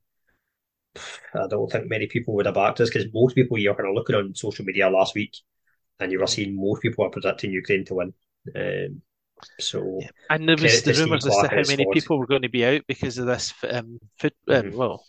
I 1.34 1.46
don't 1.48 1.70
think 1.70 1.88
many 1.88 2.06
people 2.06 2.34
would 2.34 2.46
have 2.46 2.54
backed 2.54 2.80
us 2.80 2.90
because 2.90 3.12
most 3.12 3.34
people 3.34 3.58
you're 3.58 3.74
kind 3.74 3.88
of 3.88 3.94
looking 3.94 4.16
on 4.16 4.34
social 4.34 4.64
media 4.64 4.90
last 4.90 5.14
week, 5.14 5.36
and 6.00 6.12
you 6.12 6.20
were 6.20 6.26
seeing 6.26 6.56
most 6.56 6.82
people 6.82 7.04
are 7.04 7.10
predicting 7.10 7.50
Ukraine 7.50 7.84
to 7.86 7.94
win. 7.94 8.14
Um, 8.54 9.02
so 9.60 9.98
yeah. 10.00 10.08
and 10.30 10.48
there 10.48 10.56
was 10.56 10.82
the 10.82 10.92
rumours 10.94 11.26
as 11.26 11.36
to 11.36 11.48
how 11.48 11.62
many 11.68 11.86
people 11.92 12.18
were 12.18 12.26
going 12.26 12.42
to 12.42 12.48
be 12.48 12.64
out 12.64 12.82
because 12.86 13.18
of 13.18 13.26
this 13.26 13.52
um, 13.70 13.98
food, 14.18 14.32
um, 14.48 14.62
mm-hmm. 14.62 14.76
well, 14.76 15.04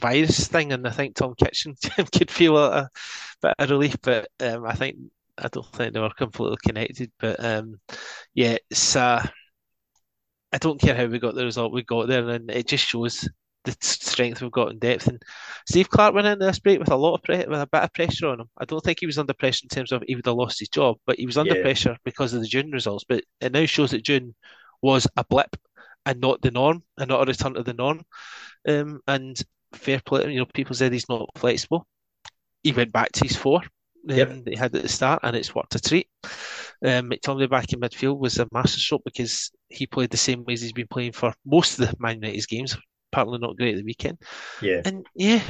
virus 0.00 0.48
thing, 0.48 0.72
and 0.72 0.86
I 0.86 0.90
think 0.90 1.14
Tom 1.14 1.34
Kitchen 1.34 1.74
could 2.12 2.30
feel 2.30 2.56
a, 2.56 2.70
a 2.70 2.90
bit 3.42 3.54
of 3.58 3.70
relief, 3.70 3.96
but 4.02 4.28
um, 4.40 4.64
I 4.66 4.74
think 4.74 4.96
I 5.38 5.48
don't 5.48 5.70
think 5.72 5.92
they 5.94 6.00
were 6.00 6.10
completely 6.10 6.58
connected. 6.64 7.10
But 7.18 7.44
um, 7.44 7.80
yeah, 8.34 8.56
it's 8.70 8.96
uh, 8.96 9.26
I 10.52 10.58
don't 10.58 10.80
care 10.80 10.94
how 10.94 11.06
we 11.06 11.18
got 11.18 11.34
the 11.34 11.44
result 11.44 11.72
we 11.72 11.82
got 11.82 12.08
there, 12.08 12.28
and 12.28 12.50
it 12.50 12.68
just 12.68 12.86
shows 12.86 13.28
the 13.64 13.76
strength 13.80 14.42
we've 14.42 14.50
got 14.50 14.70
in 14.70 14.78
depth. 14.78 15.06
And 15.06 15.22
Steve 15.66 15.88
Clarke 15.88 16.14
went 16.14 16.26
into 16.26 16.44
this 16.44 16.58
break 16.58 16.78
with 16.78 16.90
a 16.90 16.96
lot 16.96 17.14
of 17.14 17.22
pre- 17.22 17.46
with 17.46 17.60
a 17.60 17.68
bit 17.70 17.82
of 17.82 17.92
pressure 17.92 18.28
on 18.28 18.40
him. 18.40 18.48
I 18.58 18.64
don't 18.64 18.82
think 18.82 19.00
he 19.00 19.06
was 19.06 19.18
under 19.18 19.34
pressure 19.34 19.64
in 19.64 19.68
terms 19.68 19.92
of 19.92 20.02
he 20.06 20.14
would 20.14 20.26
have 20.26 20.36
lost 20.36 20.60
his 20.60 20.68
job, 20.68 20.96
but 21.06 21.18
he 21.18 21.26
was 21.26 21.38
under 21.38 21.56
yeah. 21.56 21.62
pressure 21.62 21.96
because 22.04 22.34
of 22.34 22.40
the 22.40 22.46
June 22.46 22.70
results. 22.70 23.04
But 23.08 23.24
it 23.40 23.52
now 23.52 23.66
shows 23.66 23.90
that 23.92 24.04
June 24.04 24.34
was 24.82 25.06
a 25.16 25.24
blip 25.24 25.56
and 26.06 26.20
not 26.20 26.42
the 26.42 26.50
norm, 26.50 26.82
and 26.98 27.08
not 27.08 27.22
a 27.22 27.26
return 27.26 27.54
to 27.54 27.62
the 27.62 27.72
norm. 27.72 28.02
Um, 28.68 29.00
and 29.06 29.40
fair 29.72 30.00
play, 30.04 30.30
you 30.32 30.38
know, 30.38 30.46
people 30.46 30.74
said 30.74 30.92
he's 30.92 31.08
not 31.08 31.28
flexible. 31.36 31.86
He 32.62 32.72
went 32.72 32.92
back 32.92 33.12
to 33.12 33.24
his 33.24 33.36
four. 33.36 33.62
Um, 34.10 34.16
yep. 34.16 34.42
he 34.46 34.54
had 34.54 34.74
at 34.74 34.82
the 34.82 34.88
start, 34.88 35.20
and 35.22 35.34
it's 35.34 35.54
worked 35.54 35.74
a 35.74 35.80
treat. 35.80 36.08
Um, 36.84 37.10
McTominay 37.10 37.48
back 37.48 37.72
in 37.72 37.80
midfield 37.80 38.18
was 38.18 38.38
a 38.38 38.46
masterstroke 38.52 39.02
because 39.04 39.50
he 39.68 39.86
played 39.86 40.10
the 40.10 40.18
same 40.18 40.44
ways 40.44 40.60
he's 40.60 40.72
been 40.72 40.88
playing 40.88 41.12
for 41.12 41.32
most 41.46 41.78
of 41.78 41.88
the 41.88 41.96
Man 41.98 42.16
United's 42.16 42.46
games, 42.46 42.76
apparently 43.14 43.38
not 43.38 43.56
great 43.56 43.74
at 43.74 43.78
the 43.78 43.84
weekend. 43.84 44.18
Yeah. 44.60 44.82
And 44.84 45.06
yeah, 45.14 45.42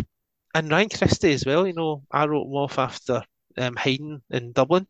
and 0.54 0.70
Ryan 0.70 0.88
Christie 0.90 1.32
as 1.32 1.44
well. 1.46 1.66
You 1.66 1.72
know, 1.72 2.02
I 2.10 2.26
wrote 2.26 2.46
him 2.46 2.54
off 2.54 2.78
after 2.78 3.22
um, 3.56 3.74
hiding 3.76 4.20
in 4.30 4.52
Dublin, 4.52 4.86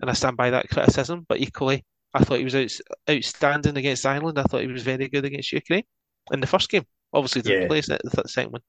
and 0.00 0.10
I 0.10 0.14
stand 0.14 0.36
by 0.36 0.50
that 0.50 0.68
criticism. 0.70 1.26
But 1.28 1.40
equally, 1.40 1.84
I 2.14 2.24
thought 2.24 2.38
he 2.38 2.44
was 2.44 2.56
out, 2.56 2.70
outstanding 3.10 3.76
against 3.76 4.06
Ireland. 4.06 4.38
I 4.38 4.44
thought 4.44 4.62
he 4.62 4.66
was 4.68 4.82
very 4.82 5.08
good 5.08 5.24
against 5.24 5.52
Ukraine 5.52 5.84
in 6.32 6.40
the 6.40 6.46
first 6.46 6.70
game. 6.70 6.84
Obviously, 7.12 7.42
didn't 7.42 7.62
yeah. 7.62 7.68
play 7.68 7.80
the 7.80 8.22
second 8.26 8.52
one. 8.52 8.62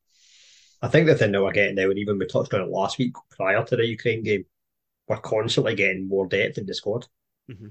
I 0.81 0.87
think 0.87 1.07
the 1.07 1.15
thing 1.15 1.31
that 1.31 1.41
we're 1.41 1.51
getting 1.51 1.75
now, 1.75 1.89
and 1.89 1.97
even 1.97 2.19
we 2.19 2.27
touched 2.27 2.53
on 2.53 2.61
it 2.61 2.69
last 2.69 2.99
week 2.99 3.13
prior 3.31 3.63
to 3.63 3.75
the 3.75 3.85
Ukraine 3.85 4.23
game, 4.23 4.45
we're 5.07 5.17
constantly 5.17 5.73
getting 5.73 6.07
more 6.07 6.27
depth 6.27 6.57
in 6.57 6.65
the 6.65 6.73
squad. 6.73 7.07
Mm-hmm. 7.49 7.67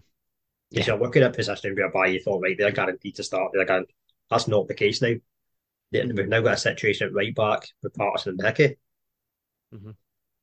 Yeah. 0.71 0.81
If 0.81 0.87
you're 0.87 0.99
looking 0.99 1.23
at 1.23 1.37
position 1.37 1.77
whereby 1.77 2.07
you 2.07 2.21
thought, 2.21 2.43
right, 2.43 2.57
they're 2.59 2.73
guaranteed 2.73 3.17
to 3.17 3.23
start, 3.23 3.53
they're 3.53 3.67
guaranteed. 3.67 3.95
that's 4.31 4.49
not 4.49 4.67
the 4.67 4.75
case 4.75 5.01
now. 5.03 5.15
We've 5.93 6.29
now 6.29 6.41
got 6.41 6.55
a 6.55 6.59
situation 6.59 7.09
at 7.09 7.15
right 7.15 7.35
back 7.35 7.69
with 7.83 7.95
Patterson 7.95 8.37
and 8.39 8.47
Hickey. 8.47 8.77
Mm-hmm. 9.75 9.91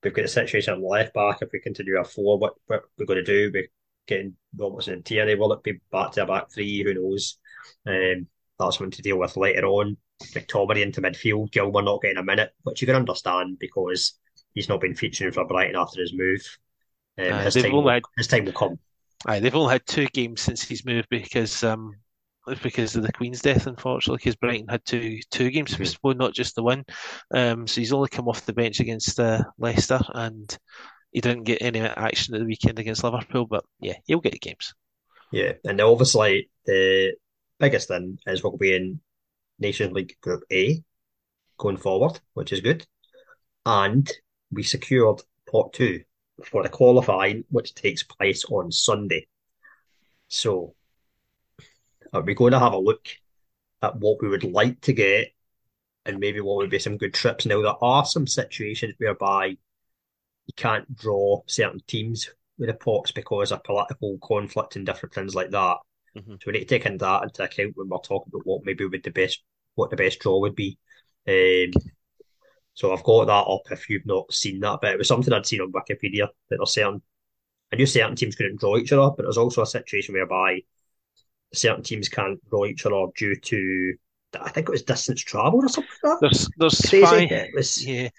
We've 0.04 0.14
got 0.14 0.26
a 0.26 0.30
situation 0.30 0.74
at 0.74 0.82
left 0.82 1.14
back. 1.14 1.40
If 1.42 1.50
we 1.54 1.60
continue 1.60 1.98
our 1.98 2.06
four, 2.06 2.38
what, 2.38 2.54
what 2.68 2.84
we're 2.98 3.06
going 3.06 3.24
to 3.24 3.24
do? 3.24 3.52
We're 3.54 3.68
getting 4.08 4.36
Robertson 4.58 4.96
and 4.96 5.06
Tierney. 5.06 5.36
Will 5.36 5.54
it 5.54 5.64
be 5.64 5.80
back 5.92 6.12
to 6.14 6.24
a 6.24 6.26
back 6.26 6.52
three? 6.52 6.84
Who 6.84 6.94
knows? 6.94 7.38
Um, 7.86 8.28
that's 8.58 8.78
something 8.78 8.92
to 8.92 9.02
deal 9.02 9.20
with 9.20 9.38
later 9.38 9.66
on. 9.66 9.98
McTominay 10.34 10.82
into 10.84 11.02
midfield. 11.02 11.52
Gilmour 11.52 11.84
not 11.84 12.02
getting 12.02 12.18
a 12.18 12.24
minute, 12.24 12.52
which 12.64 12.82
you 12.82 12.88
can 12.88 12.96
understand 12.96 13.58
because 13.60 14.20
he's 14.54 14.70
not 14.70 14.82
been 14.82 14.96
featuring 14.96 15.32
for 15.32 15.46
Brighton 15.46 15.76
after 15.76 16.02
his 16.02 16.14
move. 16.14 16.42
Um, 17.18 17.34
uh, 17.34 17.42
his, 17.42 17.56
time 17.56 17.72
will, 17.72 17.90
had, 17.90 18.04
his 18.18 18.28
time 18.28 18.46
will 18.46 18.54
come. 18.54 18.80
Aye, 19.26 19.40
they've 19.40 19.56
only 19.56 19.74
had 19.74 19.86
two 19.86 20.08
games 20.08 20.42
since 20.42 20.64
he's 20.64 20.86
moved 20.86 21.08
because 21.10 21.64
um, 21.64 21.96
because 22.62 22.96
of 22.96 23.04
the 23.04 23.12
Queen's 23.12 23.42
death, 23.42 23.68
unfortunately, 23.68 24.18
because 24.18 24.36
Brighton 24.36 24.68
had 24.68 24.84
two 24.86 25.20
two 25.30 25.50
games 25.50 25.76
postponed, 25.76 26.18
not 26.20 26.34
just 26.34 26.56
the 26.56 26.64
one. 26.64 26.84
Um, 27.34 27.68
so 27.68 27.82
he's 27.82 27.94
only 27.94 28.10
come 28.10 28.28
off 28.28 28.46
the 28.46 28.54
bench 28.54 28.80
against 28.80 29.20
uh, 29.20 29.44
Leicester, 29.58 30.00
and 30.14 30.58
he 31.12 31.22
didn't 31.22 31.44
get 31.44 31.62
any 31.62 31.82
action 31.82 32.34
at 32.34 32.40
the 32.40 32.46
weekend 32.46 32.80
against 32.80 33.04
Liverpool. 33.04 33.46
But 33.46 33.64
yeah, 33.80 33.96
he'll 34.06 34.20
get 34.20 34.40
games. 34.42 34.74
Yeah, 35.32 35.54
and 35.64 35.80
obviously 35.80 36.50
the 36.66 37.14
biggest 37.60 37.88
thing 37.88 38.18
is 38.26 38.44
we'll 38.44 38.58
be 38.58 38.76
in 38.76 39.00
Nations 39.60 39.94
League 39.94 40.18
Group 40.22 40.44
A 40.52 40.84
going 41.58 41.78
forward, 41.78 42.20
which 42.34 42.52
is 42.52 42.62
good, 42.62 42.86
and 43.66 44.10
we 44.52 44.64
secured 44.64 45.22
pot 45.50 45.74
two 45.74 46.04
for 46.44 46.64
the 46.64 46.70
qualifying, 46.70 47.44
which 47.50 47.76
takes 47.76 48.04
place 48.04 48.44
on 48.46 48.72
Sunday. 48.72 49.28
So 50.28 50.76
are 52.14 52.22
we 52.22 52.34
going 52.34 52.52
to 52.52 52.60
have 52.60 52.74
a 52.74 52.78
look 52.78 53.08
at 53.82 53.96
what 53.96 54.22
we 54.22 54.30
would 54.30 54.44
like 54.44 54.80
to 54.82 54.94
get 54.94 55.30
and 56.06 56.20
maybe 56.20 56.42
what 56.42 56.58
would 56.58 56.70
be 56.70 56.80
some 56.80 56.98
good 56.98 57.14
trips? 57.14 57.46
Now, 57.46 57.62
there 57.62 57.84
are 57.84 58.06
some 58.06 58.28
situations 58.28 58.94
whereby 58.98 59.46
you 59.46 60.54
can't 60.56 60.96
draw 60.96 61.42
certain 61.48 61.82
teams 61.88 62.30
with 62.58 62.70
the 62.70 62.74
pots 62.76 63.12
because 63.12 63.52
of 63.52 63.64
political 63.64 64.18
conflict 64.24 64.76
and 64.76 64.86
different 64.86 65.14
things 65.14 65.36
like 65.36 65.52
that. 65.52 65.78
Mm-hmm. 66.18 66.34
So 66.34 66.40
we 66.48 66.54
need 66.54 66.60
to 66.60 66.66
take 66.66 66.86
in 66.86 66.98
that 66.98 67.24
into 67.24 67.44
account 67.44 67.74
when 67.76 67.90
we're 67.90 67.98
talking 68.00 68.32
about 68.34 68.46
what 68.46 68.66
maybe 68.66 68.86
would 68.86 69.04
the 69.04 69.12
best 69.12 69.42
what 69.76 69.90
the 69.90 69.96
best 69.96 70.20
draw 70.20 70.40
would 70.40 70.56
be. 70.56 70.78
Um, 71.28 71.72
so 72.74 72.92
I've 72.92 73.04
got 73.04 73.26
that 73.26 73.34
up 73.34 73.72
if 73.72 73.90
you've 73.90 74.06
not 74.06 74.34
seen 74.34 74.60
that, 74.62 74.80
but 74.82 74.92
it 74.92 74.98
was 74.98 75.08
something 75.08 75.34
I'd 75.34 75.46
seen 75.46 75.62
on 75.62 75.72
Wikipedia 75.72 76.28
that 76.50 76.58
there's 76.58 76.74
certain 76.74 77.02
I 77.72 77.78
knew 77.78 77.86
certain 77.86 78.16
teams 78.16 78.36
couldn't 78.36 78.60
draw 78.60 78.78
each 78.78 78.92
other, 78.92 79.14
but 79.16 79.24
there's 79.24 79.38
also 79.38 79.62
a 79.62 79.68
situation 79.68 80.14
whereby 80.14 80.60
certain 81.54 81.84
teams 81.84 82.10
can't 82.10 82.40
draw 82.50 82.66
each 82.66 82.86
other 82.86 83.06
due 83.16 83.36
to 83.36 83.94
I 84.40 84.50
think 84.50 84.70
it 84.70 84.72
was 84.72 84.84
distance 84.84 85.22
travel 85.22 85.60
or 85.64 85.68
something 85.68 85.92
like 86.04 86.20
that. 86.20 86.22
There's 86.22 86.50
there's 86.58 86.82
Crazy. 86.90 87.06
five. 87.06 87.32
It 87.32 87.52
was, 87.54 87.86
yeah. 87.86 88.10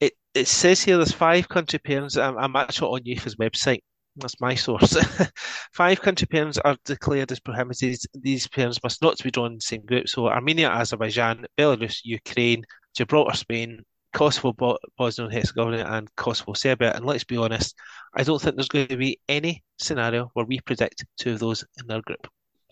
It 0.00 0.12
it 0.34 0.48
says 0.48 0.82
here 0.82 0.96
there's 0.96 1.12
five 1.12 1.48
country 1.48 1.78
pairings. 1.78 2.22
I'm, 2.22 2.36
I'm 2.36 2.56
actually 2.56 2.88
on 2.88 3.04
UEFA's 3.04 3.36
website. 3.36 3.80
That's 4.16 4.40
my 4.40 4.54
source. 4.54 4.94
five 5.72 6.02
country 6.02 6.26
pairings 6.26 6.58
are 6.62 6.76
declared 6.84 7.32
as 7.32 7.40
prohibited. 7.40 7.98
These 8.14 8.48
pairings 8.48 8.82
must 8.82 9.00
not 9.00 9.22
be 9.22 9.30
drawn 9.30 9.52
in 9.52 9.54
the 9.54 9.62
same 9.62 9.86
group. 9.86 10.08
So 10.08 10.28
Armenia, 10.28 10.68
Azerbaijan, 10.68 11.46
Belarus, 11.58 12.00
Ukraine, 12.04 12.64
Gibraltar, 12.94 13.36
Spain, 13.36 13.82
Kosovo, 14.12 14.78
Bosnia 14.96 15.26
and 15.26 15.34
Herzegovina, 15.34 15.84
and 15.88 16.14
Kosovo, 16.16 16.52
Serbia. 16.52 16.92
And 16.94 17.04
let's 17.04 17.24
be 17.24 17.36
honest, 17.36 17.74
I 18.14 18.22
don't 18.22 18.40
think 18.40 18.56
there's 18.56 18.68
going 18.68 18.88
to 18.88 18.96
be 18.96 19.20
any 19.28 19.62
scenario 19.78 20.30
where 20.34 20.44
we 20.44 20.60
predict 20.60 21.04
two 21.18 21.32
of 21.32 21.38
those 21.38 21.64
in 21.82 21.90
our 21.90 22.02
group. 22.02 22.26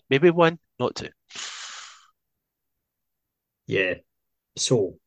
Maybe 0.09 0.29
one, 0.29 0.59
not 0.79 0.95
two. 0.95 1.09
Yeah. 3.67 3.95
So, 4.57 4.97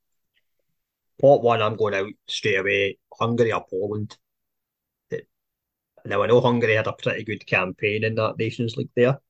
pot 1.21 1.43
one, 1.43 1.63
I'm 1.63 1.77
going 1.77 1.95
out 1.95 2.13
straight 2.29 2.57
away. 2.57 2.99
Hungary 3.19 3.53
or 3.53 3.65
Poland. 3.69 4.17
Now, 6.07 6.23
I 6.23 6.27
know 6.27 6.41
Hungary 6.41 6.75
had 6.75 6.87
a 6.87 6.93
pretty 6.93 7.25
good 7.25 7.47
campaign 7.47 8.05
in 8.05 8.15
that 8.17 8.39
Nations 8.39 8.77
League 8.77 8.91
there. 8.95 9.21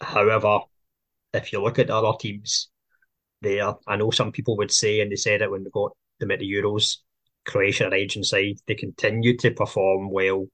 However, 0.00 0.60
if 1.32 1.52
you 1.52 1.62
look 1.62 1.78
at 1.78 1.86
the 1.86 1.96
other 1.96 2.16
teams 2.18 2.70
there, 3.40 3.74
I 3.86 3.96
know 3.96 4.10
some 4.10 4.32
people 4.32 4.56
would 4.58 4.70
say, 4.70 5.00
and 5.00 5.10
they 5.10 5.16
said 5.16 5.40
it 5.40 5.50
when 5.50 5.64
they 5.64 5.70
got 5.70 5.92
them 6.18 6.30
at 6.30 6.40
the 6.40 6.50
Euros, 6.50 6.98
Croatia 7.46 7.84
are 7.84 7.86
and 7.86 7.94
Argentina, 7.94 8.54
they 8.66 8.74
continue 8.74 9.36
to 9.38 9.50
perform 9.50 10.10
well. 10.10 10.46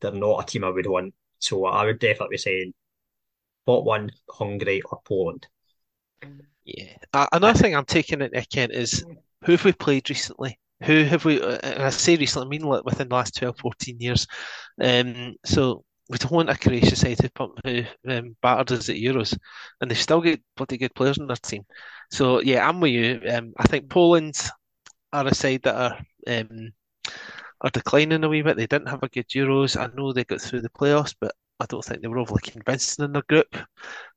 They're 0.00 0.12
not 0.12 0.42
a 0.42 0.46
team 0.46 0.64
I 0.64 0.70
would 0.70 0.86
want. 0.86 1.14
So 1.38 1.64
I 1.64 1.84
would 1.84 1.98
definitely 1.98 2.34
be 2.34 2.38
saying 2.38 2.74
one, 3.64 4.10
Hungary 4.30 4.82
or 4.82 5.00
Poland. 5.04 5.46
Yeah. 6.64 6.96
Uh, 7.12 7.26
another 7.32 7.58
thing 7.58 7.74
I'm 7.74 7.84
taking 7.84 8.20
into 8.20 8.38
account 8.38 8.72
is 8.72 9.04
who 9.44 9.52
have 9.52 9.64
we 9.64 9.72
played 9.72 10.08
recently? 10.08 10.58
Who 10.84 11.04
have 11.04 11.24
we, 11.24 11.40
uh, 11.40 11.58
and 11.62 11.82
I 11.82 11.90
say 11.90 12.16
recently, 12.16 12.46
I 12.46 12.48
mean 12.48 12.62
like 12.62 12.84
within 12.84 13.08
the 13.08 13.14
last 13.14 13.36
12, 13.36 13.58
14 13.58 14.00
years. 14.00 14.26
Um, 14.80 15.34
so 15.44 15.84
we 16.08 16.18
don't 16.18 16.32
want 16.32 16.50
a 16.50 16.56
Croatia 16.56 16.96
side 16.96 17.18
who, 17.20 17.54
who 17.64 17.84
um, 18.08 18.36
battered 18.42 18.72
us 18.72 18.88
at 18.88 18.96
Euros, 18.96 19.36
and 19.80 19.90
they've 19.90 19.98
still 19.98 20.20
got 20.20 20.38
bloody 20.56 20.76
good 20.76 20.94
players 20.94 21.18
in 21.18 21.26
their 21.26 21.36
team. 21.36 21.64
So 22.10 22.40
yeah, 22.40 22.68
I'm 22.68 22.80
with 22.80 22.92
you. 22.92 23.20
Um, 23.28 23.52
I 23.56 23.64
think 23.64 23.88
Poland 23.88 24.36
are 25.12 25.26
a 25.26 25.34
side 25.34 25.62
that 25.64 25.74
are 25.74 25.98
um, 26.26 26.72
are 27.60 27.70
declining 27.70 28.24
a 28.24 28.28
wee 28.28 28.42
bit. 28.42 28.56
They 28.56 28.66
didn't 28.66 28.88
have 28.88 29.02
a 29.02 29.08
good 29.08 29.28
Euros. 29.28 29.80
I 29.80 29.94
know 29.94 30.12
they 30.12 30.24
got 30.24 30.40
through 30.40 30.62
the 30.62 30.70
playoffs, 30.70 31.14
but 31.20 31.32
I 31.60 31.66
don't 31.66 31.84
think 31.84 32.02
they 32.02 32.08
were 32.08 32.18
overly 32.18 32.40
convincing 32.42 33.04
in 33.04 33.12
their 33.12 33.22
group. 33.22 33.56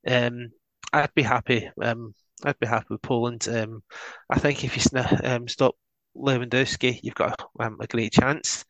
Um, 0.06 0.50
I'd 0.92 1.14
be 1.14 1.22
happy. 1.22 1.70
Um, 1.80 2.14
I'd 2.44 2.58
be 2.58 2.66
happy 2.66 2.86
with 2.90 3.02
Poland. 3.02 3.46
Um, 3.48 3.82
I 4.30 4.38
think 4.38 4.64
if 4.64 4.76
you 4.76 5.00
um, 5.24 5.48
stop 5.48 5.76
Lewandowski, 6.16 7.00
you've 7.02 7.14
got 7.14 7.48
um, 7.60 7.78
a 7.80 7.86
great 7.86 8.12
chance. 8.12 8.64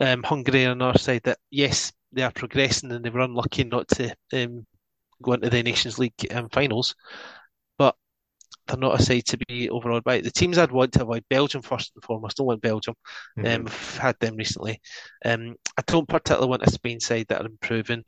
Um, 0.00 0.22
Hungary 0.22 0.66
on 0.66 0.82
our 0.82 0.96
side, 0.98 1.22
that 1.24 1.38
yes, 1.50 1.92
they 2.12 2.22
are 2.22 2.32
progressing 2.32 2.92
and 2.92 3.04
they 3.04 3.10
were 3.10 3.20
unlucky 3.20 3.64
not 3.64 3.88
to 3.88 4.14
um, 4.32 4.66
go 5.22 5.32
into 5.32 5.50
the 5.50 5.62
Nations 5.62 5.98
League 5.98 6.14
um, 6.32 6.48
finals, 6.50 6.94
they're 8.68 8.76
not 8.76 9.00
a 9.00 9.02
side 9.02 9.24
to 9.26 9.38
be 9.38 9.70
overawed 9.70 10.04
by. 10.04 10.20
The 10.20 10.30
teams 10.30 10.58
I'd 10.58 10.70
want 10.70 10.92
to 10.92 11.02
avoid 11.02 11.24
Belgium 11.30 11.62
first 11.62 11.92
and 11.94 12.04
foremost. 12.04 12.36
Don't 12.36 12.46
want 12.46 12.60
Belgium. 12.60 12.94
Mm-hmm. 13.38 13.46
Um, 13.46 13.64
we've 13.64 13.96
had 13.96 14.16
them 14.20 14.36
recently. 14.36 14.80
Um, 15.24 15.56
I 15.76 15.82
don't 15.86 16.08
particularly 16.08 16.48
want 16.48 16.62
a 16.62 16.70
Spain 16.70 17.00
side 17.00 17.26
that 17.28 17.40
are 17.40 17.46
improving. 17.46 18.04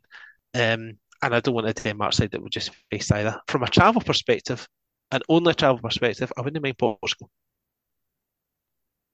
Um, 0.55 0.99
and 1.23 1.35
I 1.35 1.41
don't 1.41 1.55
want 1.55 1.69
a 1.69 1.73
Denmark 1.73 2.13
side 2.13 2.31
that 2.33 2.43
would 2.43 2.53
just 2.53 2.71
face 2.91 3.11
either. 3.11 3.39
From 3.47 3.63
a 3.63 3.69
travel 3.69 4.01
perspective, 4.01 4.67
and 5.11 5.23
only 5.29 5.51
a 5.51 5.55
travel 5.55 5.81
perspective, 5.81 6.33
I 6.37 6.43
wouldn't 6.43 6.63
mind 6.63 6.79
Portugal. 6.79 7.31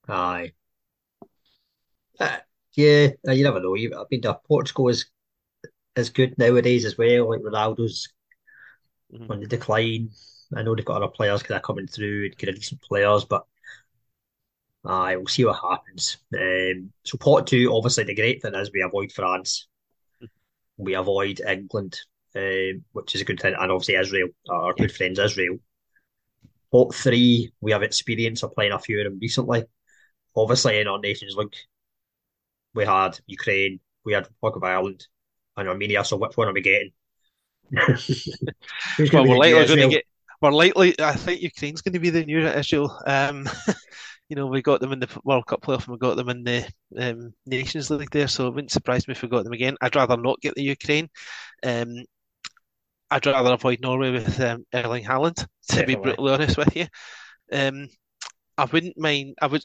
Aye. 0.09 0.53
Uh, 2.19 2.37
yeah, 2.75 3.09
uh, 3.27 3.33
you 3.33 3.45
never 3.45 3.61
know. 3.61 3.77
I 3.77 4.05
mean, 4.11 4.23
Portugal 4.47 4.89
is 4.89 5.07
is 5.97 6.11
good 6.11 6.37
nowadays 6.39 6.85
as 6.85 6.99
well. 6.99 7.31
Like 7.31 7.41
Ronaldo's 7.41 8.09
mm-hmm. 9.13 9.31
on 9.31 9.41
the 9.41 9.47
decline. 9.47 10.11
I 10.55 10.63
know 10.63 10.75
they've 10.75 10.85
got 10.85 11.03
other 11.03 11.11
players 11.11 11.43
kind 11.43 11.57
of 11.57 11.63
coming 11.63 11.87
through 11.87 12.27
and 12.27 12.39
kind 12.39 12.51
of 12.51 12.57
decent 12.57 12.83
players, 12.83 13.25
but 13.25 13.45
I 14.85 15.17
we'll 15.17 15.27
see 15.27 15.45
what 15.45 15.61
happens. 15.61 16.19
Um, 16.35 16.93
so 17.05 17.19
pot 17.19 17.47
two, 17.47 17.73
obviously 17.73 18.05
the 18.05 18.15
great 18.15 18.43
thing 18.43 18.55
is 18.55 18.71
we 18.73 18.83
avoid 18.83 19.13
France, 19.13 19.67
we 20.77 20.95
avoid 20.95 21.41
England, 21.41 21.99
um, 22.37 22.85
which 22.93 23.15
is 23.15 23.21
a 23.21 23.25
good 23.25 23.41
thing, 23.41 23.55
and 23.59 23.73
obviously 23.73 23.97
Israel, 23.97 24.29
our 24.49 24.75
good 24.75 24.93
friends 24.93 25.19
Israel. 25.19 25.59
Pot 26.71 26.95
three, 26.95 27.53
we 27.61 27.73
have 27.73 27.83
experience 27.83 28.43
of 28.43 28.55
playing 28.55 28.73
a 28.73 28.79
few 28.79 29.01
of 29.01 29.05
them 29.05 29.19
recently. 29.21 29.65
Obviously 30.37 30.81
in 30.81 30.89
our 30.89 30.99
Nations 30.99 31.35
League, 31.35 31.55
we 32.75 32.85
had 32.85 33.19
Ukraine, 33.27 33.81
we 34.05 34.13
had 34.13 34.27
Republic 34.27 34.57
of 34.57 34.65
Ireland, 34.65 35.07
and 35.57 35.69
Armenia. 35.69 36.05
So 36.05 36.17
which 36.17 36.37
one 36.37 36.49
are 36.49 36.53
we 36.53 36.61
getting? 36.61 36.93
well, 39.13 39.27
we're 39.27 39.37
likely 39.37 39.67
going 39.67 39.79
to 39.79 39.89
get. 39.89 40.05
We're 40.41 40.53
likely. 40.53 40.95
I 41.01 41.15
think 41.15 41.41
Ukraine's 41.41 41.83
going 41.83 41.95
to 41.95 41.99
be 41.99 42.11
the 42.11 42.25
new 42.25 42.47
Israel. 42.47 42.99
Um, 43.07 43.49
you 44.29 44.37
know, 44.37 44.47
we 44.47 44.63
got 44.63 44.81
them 44.81 44.93
in 44.93 45.01
the 45.01 45.09
World 45.25 45.47
Cup 45.47 45.63
playoff 45.63 45.87
and 45.87 45.93
we 45.93 45.99
got 45.99 46.17
them 46.17 46.29
in 46.29 46.43
the 46.43 46.69
um, 46.99 47.33
Nations 47.47 47.91
League 47.91 48.11
there, 48.11 48.29
so 48.29 48.49
it 48.49 48.55
wouldn't 48.55 48.73
surprise 48.73 49.07
me 49.07 49.13
if 49.13 49.23
we 49.23 49.29
got 49.29 49.45
them 49.45 49.53
again. 49.53 49.77
I'd 49.81 49.97
rather 49.97 50.17
not 50.17 50.41
get 50.41 50.55
the 50.55 50.63
Ukraine. 50.63 51.09
Um, 51.63 52.05
I'd 53.11 53.27
rather 53.27 53.53
avoid 53.53 53.81
Norway 53.81 54.11
with 54.11 54.41
um, 54.41 54.65
Erling 54.75 55.05
Haaland, 55.05 55.37
to 55.37 55.47
Definitely. 55.69 55.95
be 55.95 56.01
brutally 56.03 56.33
honest 56.33 56.57
with 56.57 56.77
you. 56.77 56.87
Um, 57.53 57.89
I 58.59 58.65
wouldn't 58.65 58.99
mind. 58.99 59.37
I 59.41 59.47
would. 59.47 59.63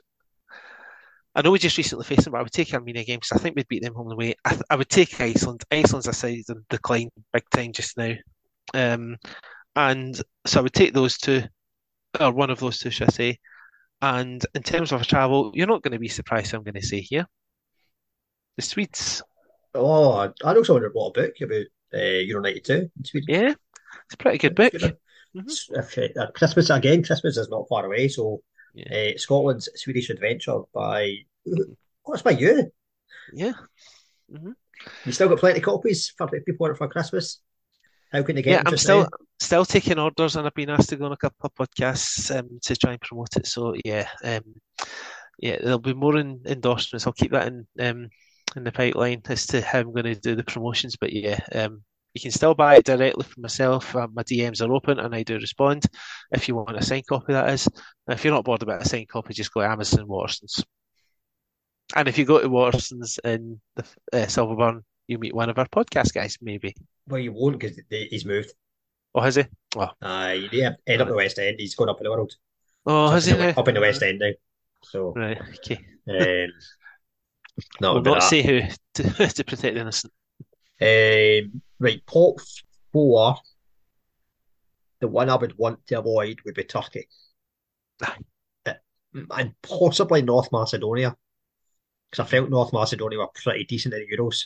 I 1.34 1.42
know 1.42 1.52
we 1.52 1.60
just 1.60 1.78
recently 1.78 2.06
faced 2.06 2.26
them, 2.26 2.34
but 2.34 2.40
I 2.40 2.44
would 2.44 2.52
take 2.52 2.74
Armenia 2.74 3.06
game 3.06 3.20
because 3.20 3.32
I 3.32 3.38
think 3.38 3.56
we'd 3.56 3.68
beat 3.68 3.82
them 3.82 3.94
home 3.94 4.10
the 4.10 4.18
way. 4.18 4.36
I, 4.44 4.60
I, 4.70 4.76
would 4.76 4.90
take 4.90 5.20
Iceland. 5.20 5.64
Iceland's 5.72 6.08
a 6.08 6.14
side 6.14 6.44
in 6.50 6.66
decline 6.70 7.10
big 7.32 7.44
time 7.52 7.72
just 7.72 7.98
now. 7.98 8.14
Um, 8.74 9.16
and 9.76 10.22
so 10.46 10.60
I 10.60 10.64
would 10.64 10.74
take 10.74 10.94
those 10.94 11.18
two, 11.18 11.44
or 12.20 12.32
one 12.32 12.50
of 12.50 12.60
those 12.60 12.80
two, 12.80 12.90
should 12.90 13.10
I 13.10 13.12
say. 13.12 13.40
And 14.02 14.44
in 14.56 14.64
terms 14.64 14.92
of 14.92 15.06
travel, 15.06 15.52
you're 15.54 15.68
not 15.68 15.84
going 15.84 15.92
to 15.94 16.00
be 16.00 16.08
surprised, 16.08 16.54
I'm 16.54 16.64
going 16.64 16.74
to 16.74 16.82
say 16.82 17.02
here. 17.02 17.28
The 18.58 18.64
Swedes. 18.64 19.22
Oh, 19.74 20.32
I 20.44 20.54
know 20.54 20.64
someone 20.64 20.84
who 20.84 20.90
bought 20.90 21.18
a 21.18 21.22
book 21.22 21.34
about 21.42 21.66
uh, 21.94 22.20
Euro 22.20 22.44
92 22.44 22.74
in 22.74 23.06
Sweden. 23.06 23.28
Yeah, 23.30 23.54
it's 24.06 24.14
a 24.14 24.18
pretty 24.18 24.38
good 24.38 24.56
book. 24.56 24.74
Mm-hmm. 24.74 26.20
Uh, 26.20 26.32
Christmas 26.32 26.70
again, 26.70 27.04
Christmas 27.04 27.38
is 27.38 27.50
not 27.50 27.68
far 27.70 27.86
away, 27.86 28.10
so 28.10 28.42
yeah. 28.74 29.12
uh, 29.14 29.18
Scotland's 29.18 29.70
Swedish 29.76 30.10
Adventure 30.10 30.60
by 30.74 31.16
what's 32.04 32.22
by 32.22 32.32
you? 32.32 32.72
Yeah. 33.34 33.54
Mm-hmm. 34.32 34.52
You 35.06 35.12
still 35.12 35.30
got 35.30 35.40
plenty 35.40 35.60
of 35.60 35.66
copies 35.66 36.10
for 36.18 36.28
people 36.28 36.56
want 36.60 36.74
it 36.74 36.78
for 36.78 36.88
Christmas. 36.90 37.40
How 38.12 38.24
can 38.24 38.36
they 38.36 38.42
get? 38.42 38.52
Yeah, 38.52 38.64
I'm 38.66 38.78
still 38.78 39.02
now? 39.02 39.10
Still 39.42 39.66
taking 39.66 40.00
orders, 40.00 40.36
and 40.36 40.46
I've 40.46 40.54
been 40.54 40.70
asked 40.70 40.90
to 40.90 40.96
go 40.96 41.06
on 41.06 41.12
a 41.12 41.18
couple 41.18 41.50
of 41.50 41.68
podcasts 41.68 42.38
um, 42.38 42.60
to 42.62 42.76
try 42.76 42.92
and 42.92 43.02
promote 43.02 43.36
it. 43.36 43.48
So 43.48 43.74
yeah, 43.84 44.08
um, 44.24 44.44
yeah, 45.40 45.58
there'll 45.62 45.80
be 45.80 45.94
more 45.94 46.18
in, 46.18 46.42
endorsements. 46.46 47.08
I'll 47.08 47.14
keep 47.14 47.32
that 47.32 47.48
in 47.48 47.68
um, 47.80 48.10
in 48.56 48.64
the 48.64 48.72
pipeline 48.72 49.22
as 49.30 49.48
to 49.48 49.62
how 49.62 49.80
I'm 49.80 49.94
going 49.94 50.06
to 50.06 50.16
do 50.16 50.36
the 50.36 50.44
promotions. 50.44 50.96
But 51.00 51.14
yeah, 51.14 51.40
um, 51.56 51.84
you 52.14 52.22
can 52.22 52.32
still 52.32 52.54
buy 52.54 52.76
it 52.76 52.86
directly 52.86 53.24
from 53.24 53.42
myself. 53.42 53.96
Uh, 53.96 54.08
my 54.14 54.24
DMs 54.24 54.66
are 54.66 54.72
open, 54.72 55.00
and 55.00 55.16
I 55.16 55.24
do 55.24 55.36
respond. 55.36 55.86
If 56.32 56.48
you 56.48 56.56
want 56.56 56.78
a 56.78 56.84
signed 56.84 57.08
copy, 57.08 57.34
that 57.34 57.50
is. 57.50 57.68
if 58.10 58.24
you're 58.24 58.34
not 58.34 58.46
bored 58.46 58.62
about 58.62 58.84
a 58.84 58.88
signed 58.88 59.10
copy, 59.10 59.34
just 59.34 59.54
go 59.54 59.62
to 59.62 59.68
Amazon 59.68 60.08
Waterstones. 60.08 60.64
And 61.96 62.08
if 62.08 62.18
you 62.18 62.26
go 62.26 62.40
to 62.40 62.48
Waterstones 62.48 63.20
in 63.24 63.60
the 63.76 63.84
uh, 64.14 64.26
Silverburn, 64.28 64.84
you 65.08 65.18
meet 65.18 65.36
one 65.36 65.50
of 65.50 65.58
our 65.58 65.68
podcast 65.68 66.14
guys, 66.14 66.38
maybe. 66.42 66.74
Well, 67.08 67.20
you 67.20 67.34
won't 67.34 67.60
because 67.60 67.80
he's 67.90 68.26
moved. 68.26 68.54
Oh, 69.14 69.22
has 69.22 69.36
he? 69.36 69.44
Oh. 69.76 69.90
Uh, 70.02 70.36
yeah, 70.52 70.72
end 70.88 71.02
up 71.02 71.08
the 71.08 71.14
West 71.14 71.38
End. 71.40 71.60
He's 71.60 71.76
gone 71.76 71.90
up 71.90 72.00
in 72.00 72.06
the 72.06 72.12
world. 72.12 72.34
Oh, 72.86 73.10
has 73.10 73.26
he? 73.26 73.34
The, 73.34 73.60
up 73.60 73.68
in 73.68 73.76
the 73.76 73.82
West 73.82 74.02
End 74.04 74.20
now. 74.20 74.32
So 74.84 75.14
right, 75.16 75.40
okay. 75.60 75.80
Um, 76.10 76.52
no, 77.80 77.94
we'll 77.94 78.02
not 78.02 78.24
say 78.24 78.42
who 78.42 78.62
to, 78.96 79.04
to 79.04 79.44
protect 79.44 79.76
the 79.76 79.82
innocent. 79.82 80.14
Um, 80.82 81.62
right, 81.80 82.06
pot 82.06 82.42
four. 82.92 83.36
The 85.00 85.08
one 85.08 85.30
I 85.30 85.36
would 85.36 85.58
want 85.58 85.86
to 85.88 86.00
avoid 86.00 86.40
would 86.46 86.56
be 86.56 86.64
Turkey, 86.64 87.08
and 89.14 89.54
possibly 89.62 90.22
North 90.22 90.52
Macedonia, 90.52 91.16
because 92.10 92.26
I 92.26 92.30
felt 92.30 92.50
North 92.50 92.72
Macedonia 92.72 93.20
were 93.20 93.28
pretty 93.34 93.66
decent 93.66 93.94
in 93.94 94.06
the 94.08 94.16
Euros. 94.16 94.46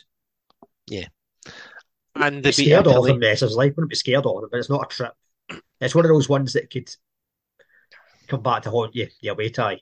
Yeah, 0.88 1.08
and 2.20 2.42
they 2.42 2.52
scared 2.52 2.86
of 2.86 3.04
them. 3.04 3.22
Yes, 3.22 3.42
I 3.42 3.46
wouldn't 3.46 3.88
be 3.88 3.96
scared 3.96 4.26
of 4.26 4.40
them, 4.40 4.48
but 4.50 4.58
it's 4.58 4.70
not 4.70 4.84
a 4.84 4.94
trip. 4.94 5.14
It's 5.80 5.94
one 5.94 6.04
of 6.04 6.10
those 6.10 6.28
ones 6.28 6.52
that 6.54 6.70
could 6.70 6.90
come 8.26 8.42
back 8.42 8.62
to 8.62 8.70
haunt 8.70 8.94
you, 8.94 9.08
the 9.22 9.28
away 9.28 9.50
tie. 9.50 9.80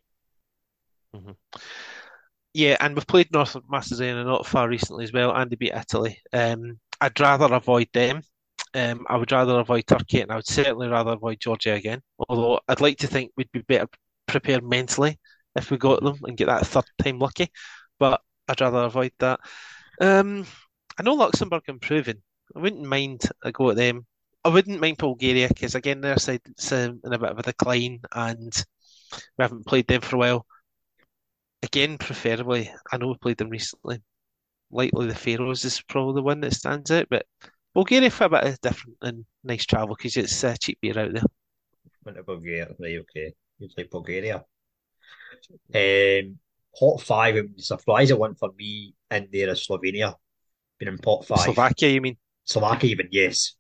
Mm-hmm. 1.14 1.32
Yeah, 2.52 2.76
and 2.80 2.94
we've 2.94 3.06
played 3.06 3.32
North 3.32 3.56
Macedonia 3.68 4.22
not 4.24 4.46
far 4.46 4.68
recently 4.68 5.04
as 5.04 5.12
well, 5.12 5.34
and 5.34 5.50
they 5.50 5.56
beat 5.56 5.74
Italy. 5.74 6.20
Um, 6.32 6.78
I'd 7.00 7.18
rather 7.18 7.52
avoid 7.52 7.88
them. 7.92 8.22
Um, 8.74 9.06
I 9.08 9.16
would 9.16 9.32
rather 9.32 9.58
avoid 9.58 9.86
Turkey, 9.86 10.20
and 10.20 10.30
I 10.30 10.36
would 10.36 10.46
certainly 10.46 10.88
rather 10.88 11.12
avoid 11.12 11.40
Georgia 11.40 11.72
again. 11.74 12.00
Although 12.28 12.60
I'd 12.68 12.80
like 12.80 12.98
to 12.98 13.06
think 13.06 13.32
we'd 13.36 13.50
be 13.52 13.62
better 13.62 13.88
prepared 14.26 14.64
mentally 14.64 15.18
if 15.56 15.70
we 15.70 15.76
got 15.76 16.02
them 16.02 16.18
and 16.24 16.36
get 16.36 16.46
that 16.46 16.66
third 16.66 16.84
time 17.02 17.18
lucky, 17.18 17.48
but 17.98 18.20
I'd 18.48 18.60
rather 18.60 18.78
avoid 18.78 19.12
that. 19.18 19.40
Um, 20.00 20.46
I 20.98 21.02
know 21.02 21.14
Luxembourg 21.14 21.62
improving. 21.66 22.22
I 22.54 22.60
wouldn't 22.60 22.82
mind 22.82 23.22
a 23.42 23.50
go 23.50 23.70
at 23.70 23.76
them. 23.76 24.06
I 24.44 24.50
wouldn't 24.50 24.80
mind 24.80 24.98
Bulgaria 24.98 25.48
because 25.48 25.74
again 25.74 26.00
their 26.00 26.18
side's 26.18 26.72
in 26.72 27.00
a 27.04 27.18
bit 27.18 27.30
of 27.30 27.38
a 27.38 27.42
decline 27.42 28.00
and 28.12 28.52
we 29.38 29.42
haven't 29.42 29.66
played 29.66 29.88
them 29.88 30.02
for 30.02 30.16
a 30.16 30.18
while. 30.18 30.46
Again, 31.62 31.96
preferably, 31.98 32.70
I 32.92 32.98
know 32.98 33.08
we 33.08 33.14
played 33.16 33.38
them 33.38 33.48
recently. 33.48 34.02
Likely 34.70 35.06
the 35.06 35.14
Faroes 35.14 35.64
is 35.64 35.80
probably 35.82 36.16
the 36.16 36.22
one 36.22 36.40
that 36.40 36.52
stands 36.52 36.90
out, 36.90 37.06
but 37.08 37.24
Bulgaria 37.74 38.10
for 38.10 38.24
a 38.24 38.28
bit 38.28 38.44
of 38.44 38.60
different 38.60 38.98
and 39.02 39.24
nice 39.42 39.64
travel 39.64 39.96
because 39.96 40.16
it's 40.16 40.44
uh, 40.44 40.54
cheap 40.60 40.78
beer 40.80 40.98
out 40.98 41.12
there. 41.12 41.22
Went 42.04 42.18
to 42.18 42.22
Bulgaria, 42.22 42.68
right? 42.78 42.98
Okay, 42.98 43.34
you 43.58 43.68
like 43.76 43.90
Bulgaria. 43.90 44.44
Um, 45.74 46.38
hot 46.78 47.00
five. 47.00 47.34
The 47.34 47.62
surprise 47.62 48.10
It 48.10 48.18
one 48.18 48.34
for 48.34 48.50
me 48.56 48.94
in 49.10 49.28
there 49.32 49.48
is 49.48 49.66
Slovenia 49.66 50.14
been 50.78 50.88
in 50.88 50.98
pot 50.98 51.26
five. 51.26 51.40
Slovakia, 51.40 51.88
you 51.88 52.00
mean? 52.00 52.16
Slovakia, 52.44 52.90
even 52.90 53.08
yes. 53.10 53.54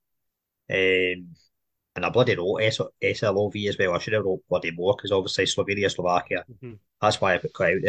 Um, 0.70 1.34
and 1.96 2.04
I 2.04 2.08
bloody 2.10 2.36
wrote 2.36 2.58
S- 2.58 2.80
SLOV 3.02 3.68
as 3.68 3.78
well. 3.78 3.94
I 3.94 3.98
should 3.98 4.14
have 4.14 4.24
wrote 4.24 4.42
bloody 4.48 4.72
more 4.72 4.94
because 4.96 5.12
obviously 5.12 5.44
Slovenia, 5.44 5.90
Slovakia. 5.90 6.44
Mm-hmm. 6.50 6.74
That's 7.00 7.20
why 7.20 7.34
I 7.34 7.38
put 7.38 7.52
quite 7.52 7.76
out 7.76 7.82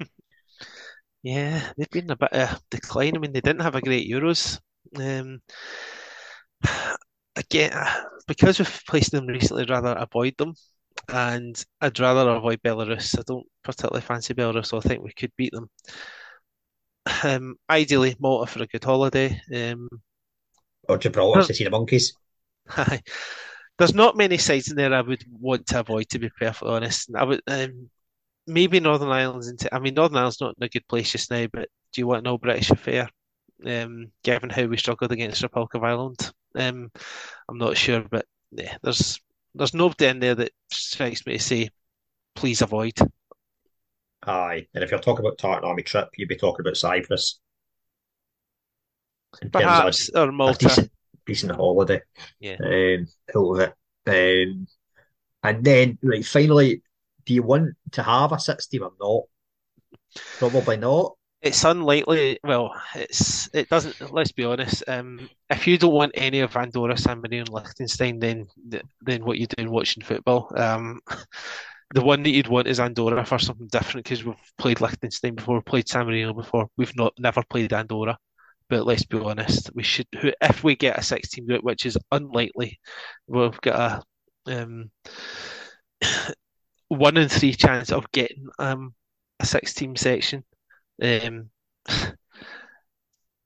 there. 0.00 0.08
yeah, 1.22 1.72
they've 1.76 1.90
been 1.90 2.10
a 2.10 2.16
bit 2.16 2.32
of 2.32 2.60
decline. 2.70 3.16
I 3.16 3.18
mean, 3.20 3.32
they 3.32 3.40
didn't 3.40 3.62
have 3.62 3.76
a 3.76 3.80
great 3.80 4.10
Euros. 4.10 4.58
Um, 4.96 5.40
again, 7.36 7.72
because 8.26 8.58
we've 8.58 8.82
placed 8.88 9.12
them 9.12 9.26
recently, 9.26 9.62
I'd 9.62 9.70
rather 9.70 9.92
avoid 9.92 10.34
them. 10.36 10.54
And 11.08 11.62
I'd 11.80 11.98
rather 12.00 12.30
avoid 12.30 12.62
Belarus. 12.62 13.18
I 13.18 13.22
don't 13.26 13.46
particularly 13.62 14.00
fancy 14.00 14.32
Belarus, 14.32 14.66
so 14.66 14.78
I 14.78 14.80
think 14.80 15.02
we 15.02 15.12
could 15.12 15.32
beat 15.36 15.52
them. 15.52 15.68
Um, 17.22 17.56
ideally, 17.68 18.16
Malta 18.18 18.50
for 18.50 18.62
a 18.62 18.66
good 18.66 18.84
holiday. 18.84 19.40
Um, 19.54 19.88
or 20.88 20.98
Gibraltar 20.98 21.42
to 21.42 21.54
see 21.54 21.64
the 21.64 21.70
monkeys. 21.70 22.14
Hi. 22.68 23.02
There's 23.78 23.94
not 23.94 24.16
many 24.16 24.38
sites 24.38 24.70
in 24.70 24.76
there 24.76 24.94
I 24.94 25.00
would 25.00 25.24
want 25.40 25.66
to 25.68 25.80
avoid, 25.80 26.08
to 26.10 26.18
be 26.18 26.30
perfectly 26.30 26.70
honest. 26.70 27.10
I 27.14 27.24
would 27.24 27.40
um, 27.46 27.90
maybe 28.46 28.80
Northern 28.80 29.08
Ireland's. 29.08 29.48
Into, 29.48 29.74
I 29.74 29.78
mean, 29.78 29.94
Northern 29.94 30.16
Ireland's 30.16 30.40
not 30.40 30.54
in 30.58 30.64
a 30.64 30.68
good 30.68 30.86
place 30.88 31.10
just 31.10 31.30
now, 31.30 31.46
but 31.52 31.68
do 31.92 32.00
you 32.00 32.06
want 32.06 32.20
an 32.20 32.30
all 32.30 32.38
British 32.38 32.70
affair? 32.70 33.08
Um, 33.66 34.10
given 34.22 34.50
how 34.50 34.64
we 34.66 34.76
struggled 34.76 35.12
against 35.12 35.42
Republic 35.42 35.74
of 35.74 35.84
Ireland, 35.84 36.32
um, 36.56 36.90
I'm 37.48 37.58
not 37.58 37.76
sure, 37.76 38.04
but 38.10 38.26
yeah, 38.50 38.76
there's 38.82 39.20
there's 39.54 39.74
nobody 39.74 40.06
in 40.06 40.18
there 40.18 40.34
that 40.34 40.52
strikes 40.70 41.24
me 41.24 41.34
to 41.34 41.42
say, 41.42 41.70
please 42.34 42.62
avoid. 42.62 42.98
Aye, 44.26 44.66
and 44.74 44.84
if 44.84 44.90
you're 44.90 45.00
talking 45.00 45.24
about 45.24 45.38
Tartan 45.38 45.68
Army 45.68 45.82
trip, 45.82 46.08
you'd 46.16 46.28
be 46.28 46.36
talking 46.36 46.64
about 46.64 46.76
Cyprus. 46.76 47.40
Perhaps 49.52 50.10
or 50.10 50.32
Malta. 50.32 50.68
decent, 50.68 50.90
decent 51.26 51.52
holiday. 51.52 52.00
Yeah. 52.40 52.56
Um, 52.64 53.06
out 53.34 53.52
of 53.52 53.60
it. 53.60 53.74
Um, 54.06 54.66
and 55.42 55.64
then, 55.64 55.98
right, 56.02 56.24
finally, 56.24 56.82
do 57.24 57.34
you 57.34 57.42
want 57.42 57.74
to 57.92 58.02
have 58.02 58.32
a 58.32 58.38
six 58.38 58.66
team 58.66 58.84
or 58.84 58.92
not? 59.00 59.24
Probably 60.38 60.76
not. 60.76 61.16
It's 61.42 61.64
unlikely. 61.64 62.38
Well, 62.42 62.74
it's 62.94 63.50
it 63.52 63.68
doesn't. 63.68 64.12
Let's 64.12 64.32
be 64.32 64.44
honest. 64.44 64.82
Um, 64.88 65.28
if 65.50 65.66
you 65.66 65.76
don't 65.76 65.92
want 65.92 66.12
any 66.14 66.40
of 66.40 66.56
Andorra, 66.56 66.96
San 66.96 67.20
Marino, 67.20 67.40
and 67.40 67.48
Liechtenstein, 67.50 68.18
then 68.18 68.46
then 69.02 69.24
what 69.24 69.36
you 69.36 69.46
doing 69.46 69.70
watching 69.70 70.02
football? 70.02 70.50
Um, 70.56 71.00
the 71.92 72.02
one 72.02 72.22
that 72.22 72.30
you'd 72.30 72.48
want 72.48 72.66
is 72.66 72.80
Andorra 72.80 73.24
for 73.24 73.38
something 73.38 73.68
different 73.68 74.04
because 74.04 74.24
we've 74.24 74.36
played 74.58 74.80
Liechtenstein 74.80 75.34
before, 75.34 75.56
we've 75.56 75.64
played 75.64 75.88
San 75.88 76.06
Marino 76.06 76.32
before. 76.32 76.68
We've 76.76 76.96
not 76.96 77.12
never 77.18 77.42
played 77.48 77.72
Andorra, 77.72 78.16
but 78.68 78.86
let's 78.86 79.04
be 79.04 79.18
honest, 79.18 79.70
we 79.74 79.82
should. 79.82 80.06
If 80.12 80.64
we 80.64 80.76
get 80.76 80.98
a 80.98 81.02
six-team 81.02 81.46
group, 81.46 81.62
which 81.62 81.86
is 81.86 81.98
unlikely, 82.10 82.80
we've 83.26 83.60
got 83.60 84.04
a 84.46 84.62
um, 84.62 84.90
one 86.88 87.16
in 87.16 87.28
three 87.28 87.54
chance 87.54 87.92
of 87.92 88.10
getting 88.12 88.46
um, 88.58 88.94
a 89.40 89.46
six-team 89.46 89.96
section. 89.96 90.44
Um, 91.02 91.50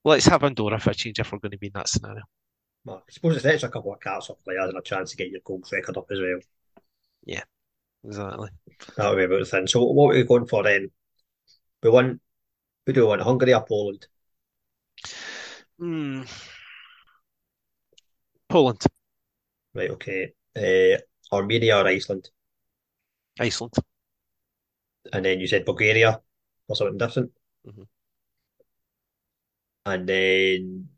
let's 0.05 0.27
have 0.27 0.45
Andorra 0.45 0.79
for 0.79 0.91
a 0.91 0.95
change 0.95 1.19
if 1.19 1.33
we're 1.33 1.39
going 1.39 1.53
to 1.53 1.59
be 1.59 1.69
in 1.69 1.73
that 1.75 1.89
scenario. 1.89 2.23
Well, 2.85 3.03
I 3.07 3.13
suppose 3.13 3.37
it's 3.37 3.45
extra 3.45 3.71
couple 3.71 3.93
of 3.93 4.01
cards 4.01 4.31
off 4.31 4.43
players 4.45 4.69
and 4.69 4.79
a 4.79 4.83
chance 4.83 5.11
to 5.11 5.17
get 5.17 5.31
your 5.31 5.41
goals 5.45 5.71
record 5.73 5.97
up 5.97 6.07
as 6.11 6.21
well. 6.21 6.39
Yeah. 7.25 7.43
Exactly. 8.05 8.49
That 8.97 9.11
would 9.11 9.17
be 9.17 9.25
about 9.25 9.41
the 9.41 9.45
thing. 9.45 9.67
So 9.67 9.85
what 9.85 10.15
are 10.15 10.19
we 10.19 10.25
going 10.25 10.47
for 10.47 10.63
then? 10.63 10.91
We 11.83 11.91
want 11.91 12.21
we 12.87 12.93
do 12.93 13.07
want 13.07 13.23
Hungary 13.23 13.55
or 13.55 13.65
Poland? 13.65 14.07
Hmm. 15.79 16.23
Poland. 18.49 18.83
Right, 19.75 19.91
okay. 19.91 20.33
Uh, 20.57 20.99
Armenia 21.35 21.79
or 21.79 21.87
Iceland? 21.87 22.31
Iceland. 23.39 23.75
And 25.13 25.25
then 25.25 25.41
you 25.41 25.47
said 25.47 25.65
Bulgaria 25.65 26.21
or 26.67 26.77
something 26.77 26.99
different? 26.99 27.33
Mm-hmm. 27.67 27.83
And 29.87 30.07
then 30.09 30.89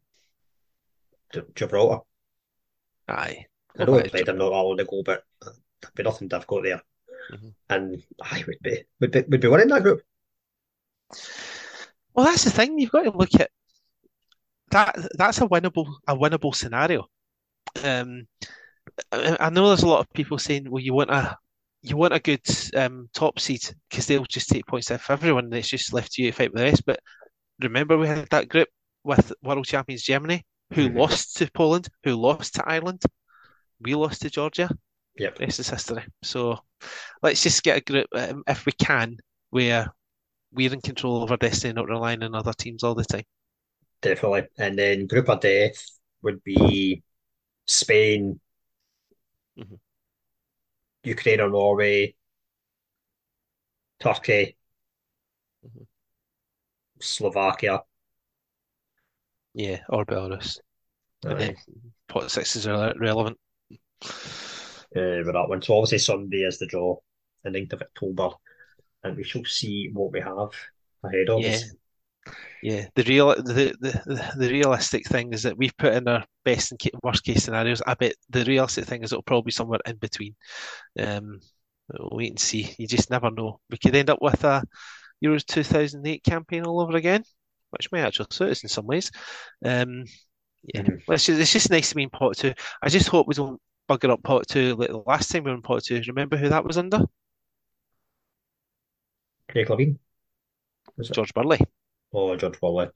Gibraltar. 1.55 2.05
Aye. 3.09 3.47
I 3.79 3.85
know 3.85 3.99
I 3.99 4.09
played 4.09 4.27
them 4.27 4.39
not 4.39 4.53
all 4.53 4.71
long 4.71 4.81
ago, 4.81 5.03
but 5.05 5.25
there'd 5.43 5.95
be 5.95 6.03
nothing 6.03 6.29
difficult 6.29 6.65
there. 6.65 6.83
Mm-hmm. 7.31 7.49
And 7.69 8.03
I 8.23 8.45
would 8.47 8.59
be 8.63 8.85
would 9.01 9.11
be 9.13 9.23
would 9.29 9.41
be 9.41 9.49
winning 9.49 9.69
that 9.69 9.83
group. 9.83 10.03
Well, 12.15 12.27
that's 12.27 12.45
the 12.45 12.51
thing. 12.51 12.79
You've 12.79 12.91
got 12.91 13.03
to 13.03 13.17
look 13.17 13.35
at 13.39 13.51
that. 14.71 14.97
That's 15.17 15.41
a 15.41 15.49
winnable 15.49 15.93
a 16.07 16.17
winnable 16.17 16.55
scenario. 16.55 17.07
Um, 17.83 18.27
I 19.13 19.51
know 19.51 19.69
there's 19.69 19.83
a 19.83 19.89
lot 19.89 20.01
of 20.01 20.13
people 20.13 20.39
saying, 20.39 20.71
"Well, 20.71 20.83
you 20.83 20.95
want 20.95 21.11
a 21.11 21.37
you 21.83 21.97
want 21.97 22.15
a 22.15 22.21
good 22.21 22.45
um, 22.77 23.09
top 23.15 23.39
seed 23.39 23.63
because 23.89 24.07
they'll 24.07 24.25
just 24.25 24.49
take 24.49 24.67
points 24.67 24.91
off 24.91 25.11
everyone. 25.11 25.45
And 25.45 25.55
it's 25.55 25.69
just 25.69 25.93
left 25.93 26.13
to 26.13 26.23
you 26.23 26.31
to 26.31 26.37
fight 26.37 26.53
with 26.53 26.59
the 26.59 26.65
rest." 26.65 26.85
But 26.85 27.01
remember, 27.61 27.97
we 27.97 28.09
had 28.09 28.29
that 28.31 28.49
group 28.49 28.69
with 29.05 29.33
world 29.43 29.67
champions 29.67 30.03
Germany, 30.03 30.45
who 30.75 30.89
mm-hmm. 30.89 30.99
lost 30.99 31.37
to 31.37 31.51
Poland, 31.53 31.89
who 32.05 32.17
lost 32.17 32.55
to 32.57 32.69
Ireland. 32.69 33.03
we 33.81 33.95
lost 33.95 34.23
to 34.23 34.31
Georgia. 34.31 34.71
Yep. 35.21 35.37
This 35.37 35.61
is 35.61 35.69
history. 35.69 36.03
So 36.23 36.59
let's 37.23 37.43
just 37.43 37.63
get 37.63 37.77
a 37.77 37.81
group, 37.83 38.07
um, 38.15 38.43
if 38.49 38.65
we 38.65 38.73
can, 38.73 39.19
where 39.51 39.93
we're 40.51 40.73
in 40.73 40.81
control 40.81 41.23
of 41.23 41.31
our 41.31 41.37
destiny, 41.37 41.75
not 41.75 41.91
relying 41.91 42.23
on 42.23 42.35
other 42.35 42.55
teams 42.55 42.83
all 42.83 42.95
the 42.95 43.05
time. 43.05 43.25
Definitely. 44.01 44.45
And 44.57 44.79
then 44.79 45.07
group 45.07 45.29
of 45.29 45.41
death 45.41 45.77
would 46.23 46.43
be 46.43 47.03
Spain, 47.67 48.41
Mhm. 49.59 49.79
Ukraine 51.05 51.41
or 51.43 51.51
Norway, 51.51 52.15
Turkey, 53.99 54.57
Mhm. 55.67 55.87
Slovakia. 56.99 57.83
Yeah, 59.53 59.85
or 59.91 60.07
Belarus. 60.07 60.61
Then 61.21 61.57
pot 62.09 62.31
six 62.31 62.57
is 62.57 62.65
rele- 62.65 62.99
relevant. 62.99 63.39
Uh, 64.97 65.23
with 65.25 65.33
that 65.35 65.49
one. 65.49 65.63
So 65.63 65.77
obviously 65.77 65.99
Sunday 65.99 66.39
is 66.43 66.59
the 66.59 66.67
draw, 66.67 66.97
the 67.45 67.51
9th 67.51 67.73
of 67.75 67.83
October, 67.83 68.31
and 69.05 69.17
we 69.17 69.25
shall 69.25 69.45
see 69.45 69.91
what 69.93 70.13
we 70.13 70.21
have 70.21 70.51
ahead 71.05 71.29
of 71.31 71.41
Yeah. 71.41 71.49
us. 71.49 71.75
Yeah, 72.63 72.87
the 72.95 73.05
real 73.05 73.29
the, 73.35 73.75
the 73.81 74.33
the 74.37 74.49
realistic 74.51 75.07
thing 75.07 75.33
is 75.33 75.45
that 75.45 75.57
we've 75.57 75.77
put 75.79 75.95
in 75.95 76.07
our 76.07 76.27
best 76.45 76.73
and 76.73 76.81
worst 77.03 77.25
case 77.25 77.45
scenarios. 77.45 77.81
I 77.87 77.95
bet 77.95 78.15
the 78.29 78.45
realistic 78.45 78.85
thing 78.85 79.03
is 79.03 79.13
it'll 79.13 79.23
probably 79.23 79.49
be 79.49 79.53
somewhere 79.53 79.81
in 79.87 79.97
between. 79.97 80.37
Um, 80.99 81.41
we'll 81.89 82.11
wait 82.13 82.31
and 82.31 82.39
see. 82.39 82.75
You 82.79 82.87
just 82.87 83.11
never 83.11 83.31
know. 83.31 83.61
We 83.71 83.79
could 83.79 83.97
end 83.97 84.11
up 84.11 84.21
with 84.21 84.45
a 84.45 84.63
Euros 85.25 85.47
2008 85.47 86.23
campaign 86.23 86.65
all 86.67 86.81
over 86.81 86.97
again, 86.97 87.25
which 87.71 87.91
may 87.93 88.03
actually 88.03 88.27
suit 88.31 88.51
us 88.51 88.63
in 88.63 88.69
some 88.69 88.87
ways. 88.87 89.11
Um, 89.65 90.05
yeah, 90.75 90.83
Mhm. 90.83 91.03
well, 91.07 91.15
it's 91.15 91.25
just, 91.25 91.41
it's 91.41 91.53
just 91.53 91.71
nice 91.71 91.89
to 91.89 91.95
be 91.95 92.03
in 92.03 92.11
pot 92.11 92.37
two. 92.37 92.53
I 92.83 92.91
just 92.91 93.09
hope 93.09 93.27
we 93.27 93.35
don't 93.35 93.61
bugger 93.91 94.11
up 94.11 94.23
pot 94.23 94.47
two 94.47 94.77
like 94.77 94.89
the 94.91 95.03
last 95.07 95.31
time 95.31 95.43
we 95.45 95.51
were 95.51 95.57
in 95.57 95.63
pot 95.63 95.83
two. 95.85 96.01
Remember 96.07 96.37
who 96.37 96.49
that 96.49 96.65
was 96.65 96.79
under? 96.79 97.01
Craig 99.49 99.67
Levein, 99.67 99.99
was 100.97 101.11
it? 101.11 101.15
George 101.15 101.35
Burley. 101.35 101.59
Oh, 102.13 102.37
George 102.37 102.61
Burley. 102.61 102.89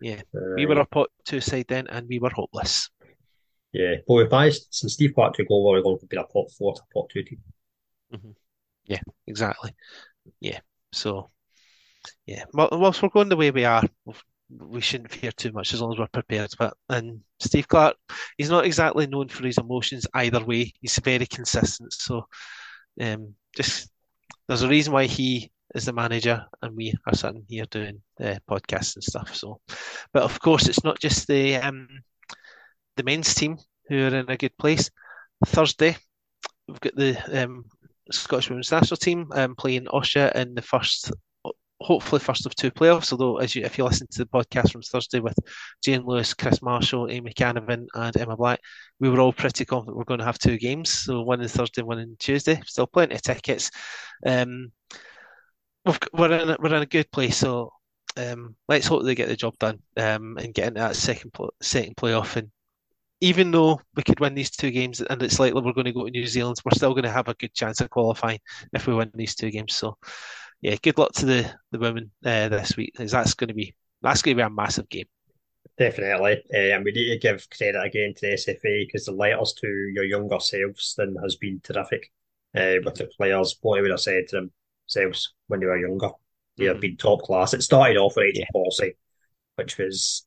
Yeah, 0.00 0.20
Uh, 0.34 0.54
we 0.56 0.66
were 0.66 0.78
up 0.80 0.90
pot 0.90 1.08
two 1.24 1.40
side 1.40 1.66
then, 1.68 1.86
and 1.86 2.06
we 2.08 2.18
were 2.18 2.30
hopeless. 2.30 2.90
Yeah, 3.72 3.94
but 4.06 4.14
we've 4.14 4.30
managed, 4.30 4.66
since 4.70 4.92
Steve 4.92 5.14
Clarke 5.14 5.34
took 5.34 5.46
over, 5.50 5.70
we're 5.70 5.82
going 5.82 5.98
to 5.98 6.06
be 6.06 6.18
a 6.18 6.24
pot 6.24 6.50
four 6.50 6.74
to 6.74 6.82
pot 6.92 7.08
two 7.08 7.22
team. 7.22 7.40
Yeah, 8.84 9.00
exactly. 9.26 9.74
Yeah. 10.40 10.60
So, 10.92 11.30
yeah. 12.26 12.44
Well, 12.52 12.68
whilst 12.72 13.02
we're 13.02 13.08
going 13.08 13.30
the 13.30 13.36
way 13.36 13.50
we 13.50 13.64
are, 13.64 13.82
we 14.58 14.80
shouldn't 14.80 15.10
fear 15.12 15.32
too 15.32 15.52
much 15.52 15.72
as 15.72 15.80
long 15.80 15.92
as 15.92 15.98
we're 15.98 16.06
prepared. 16.08 16.50
But 16.58 16.74
and 16.88 17.20
Steve 17.40 17.68
Clarke, 17.68 17.96
he's 18.36 18.50
not 18.50 18.64
exactly 18.64 19.06
known 19.06 19.28
for 19.28 19.44
his 19.44 19.58
emotions 19.58 20.06
either 20.14 20.44
way. 20.44 20.72
He's 20.80 20.98
very 20.98 21.26
consistent. 21.26 21.92
So, 21.92 22.26
um, 23.00 23.34
just 23.56 23.90
there's 24.48 24.62
a 24.62 24.68
reason 24.68 24.92
why 24.92 25.06
he 25.06 25.50
is 25.74 25.86
the 25.86 25.92
manager 25.92 26.44
and 26.60 26.76
we 26.76 26.92
are 27.06 27.14
sitting 27.14 27.44
here 27.48 27.64
doing 27.70 28.02
podcasts 28.20 28.96
and 28.96 29.04
stuff. 29.04 29.34
So, 29.34 29.60
but 30.12 30.22
of 30.22 30.38
course, 30.40 30.68
it's 30.68 30.84
not 30.84 31.00
just 31.00 31.26
the 31.26 31.56
um 31.56 31.88
the 32.96 33.02
men's 33.02 33.34
team 33.34 33.58
who 33.88 34.04
are 34.04 34.14
in 34.14 34.30
a 34.30 34.36
good 34.36 34.56
place. 34.58 34.90
Thursday, 35.46 35.96
we've 36.68 36.80
got 36.80 36.94
the 36.94 37.42
um, 37.42 37.64
Scottish 38.10 38.48
women's 38.48 38.70
national 38.70 38.96
team 38.96 39.28
um, 39.34 39.54
playing 39.54 39.88
Austria 39.88 40.30
in 40.34 40.54
the 40.54 40.62
first, 40.62 41.12
hopefully 41.82 42.20
first 42.20 42.46
of 42.46 42.54
two 42.54 42.70
playoffs. 42.70 43.12
Although, 43.12 43.38
as 43.38 43.54
you, 43.54 43.64
if 43.64 43.78
you 43.78 43.84
listen 43.84 44.06
to 44.10 44.18
the 44.18 44.26
podcast 44.26 44.72
from 44.72 44.82
Thursday 44.82 45.20
with 45.20 45.36
Jane 45.84 46.04
Lewis, 46.04 46.34
Chris 46.34 46.62
Marshall, 46.62 47.10
Amy 47.10 47.32
Canavan, 47.32 47.86
and 47.94 48.16
Emma 48.16 48.36
Black, 48.36 48.60
we 49.00 49.08
were 49.08 49.20
all 49.20 49.32
pretty 49.32 49.64
confident 49.64 49.96
we're 49.96 50.04
going 50.04 50.20
to 50.20 50.26
have 50.26 50.38
two 50.38 50.58
games. 50.58 50.90
So 50.90 51.22
one 51.22 51.40
on 51.40 51.48
Thursday, 51.48 51.82
one 51.82 51.98
on 51.98 52.16
Tuesday. 52.18 52.60
Still 52.66 52.86
plenty 52.86 53.14
of 53.14 53.22
tickets. 53.22 53.70
Um, 54.24 54.72
we've, 55.84 55.98
we're 56.12 56.32
in 56.32 56.50
a, 56.50 56.56
we're 56.60 56.74
in 56.74 56.82
a 56.82 56.86
good 56.86 57.10
place. 57.10 57.36
So 57.36 57.72
um, 58.16 58.56
let's 58.68 58.86
hope 58.86 59.04
they 59.04 59.14
get 59.14 59.28
the 59.28 59.36
job 59.36 59.58
done 59.58 59.80
um, 59.96 60.36
and 60.38 60.54
get 60.54 60.68
into 60.68 60.80
that 60.80 60.96
second 60.96 61.32
second 61.60 61.96
playoff. 61.96 62.36
And 62.36 62.50
even 63.20 63.52
though 63.52 63.80
we 63.94 64.02
could 64.02 64.18
win 64.20 64.34
these 64.34 64.50
two 64.50 64.70
games, 64.70 65.00
and 65.00 65.22
it's 65.22 65.38
likely 65.38 65.62
we're 65.62 65.72
going 65.72 65.84
to 65.84 65.92
go 65.92 66.04
to 66.04 66.10
New 66.10 66.26
Zealand, 66.26 66.56
we're 66.64 66.74
still 66.74 66.92
going 66.92 67.04
to 67.04 67.10
have 67.10 67.28
a 67.28 67.34
good 67.34 67.54
chance 67.54 67.80
of 67.80 67.88
qualifying 67.88 68.40
if 68.72 68.86
we 68.86 68.94
win 68.94 69.10
these 69.14 69.36
two 69.36 69.50
games. 69.50 69.76
So, 69.76 69.96
yeah, 70.62 70.76
good 70.82 70.98
luck 70.98 71.12
to 71.14 71.26
the 71.26 71.54
the 71.72 71.78
women 71.78 72.10
uh, 72.24 72.48
this 72.48 72.76
week. 72.76 72.94
'cause 72.96 73.12
that's 73.12 73.34
going 73.34 73.48
to 73.48 73.54
be 73.54 73.74
that's 74.02 74.22
going 74.22 74.36
to 74.36 74.42
be 74.42 74.46
a 74.46 74.50
massive 74.50 74.88
game. 74.88 75.06
Definitely. 75.78 76.42
Uh, 76.54 76.74
and 76.76 76.84
we 76.84 76.92
need 76.92 77.08
to 77.08 77.18
give 77.18 77.48
credit 77.50 77.82
again 77.82 78.14
to 78.14 78.20
the 78.26 78.32
SFA 78.34 78.86
because 78.86 79.06
the 79.06 79.12
letters 79.12 79.54
to 79.60 79.66
your 79.66 80.04
younger 80.04 80.38
selves 80.40 80.94
then 80.96 81.16
has 81.22 81.36
been 81.36 81.60
terrific 81.62 82.10
uh, 82.54 82.76
with 82.84 82.94
the 82.96 83.10
players. 83.16 83.56
What 83.62 83.78
I 83.78 83.82
would 83.82 83.90
have 83.90 84.00
said 84.00 84.28
to 84.28 84.48
themselves 84.88 85.34
when 85.48 85.60
they 85.60 85.66
were 85.66 85.78
younger. 85.78 86.10
They 86.58 86.66
have 86.66 86.78
Mhm. 86.78 86.80
been 86.80 86.96
top 86.96 87.22
class. 87.22 87.54
It 87.54 87.62
started 87.62 87.96
off 87.96 88.16
with 88.16 88.36
Yeah. 88.36 88.44
policy, 88.52 88.96
which 89.56 89.78
was 89.78 90.26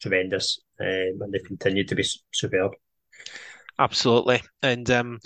tremendous, 0.00 0.60
um, 0.80 0.86
and 1.22 1.32
they've 1.32 1.44
continued 1.44 1.88
to 1.88 1.96
be 1.96 2.04
superb. 2.32 2.72
Absolutely, 3.78 4.42
and 4.62 4.90
um, 4.90 5.20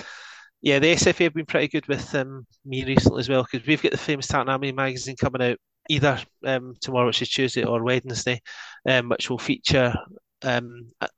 yeah, 0.65 0.79
the 0.79 0.95
SFA 0.95 1.25
have 1.25 1.35
been 1.35 1.45
pretty 1.45 1.69
good 1.69 1.87
with 1.87 2.15
um, 2.15 2.47
me 2.65 2.85
recently 2.85 3.21
as 3.21 3.29
well 3.29 3.47
because 3.51 3.67
we've 3.67 3.83
got 3.83 3.93
the 3.93 3.99
famous 3.99 4.27
Tartan 4.27 4.49
Army 4.49 4.73
magazine 4.73 5.15
coming 5.15 5.43
out 5.43 5.59
either 5.91 6.19
um, 6.47 6.75
tomorrow, 6.81 7.07
which 7.09 7.21
is 7.21 7.29
Tuesday, 7.29 7.65
or 7.65 7.83
Wednesday, 7.85 8.41
um, 8.89 9.11
which 9.11 9.29
will 9.29 9.39
feature 9.39 9.95
um, 10.43 10.91
a- 11.03 11.09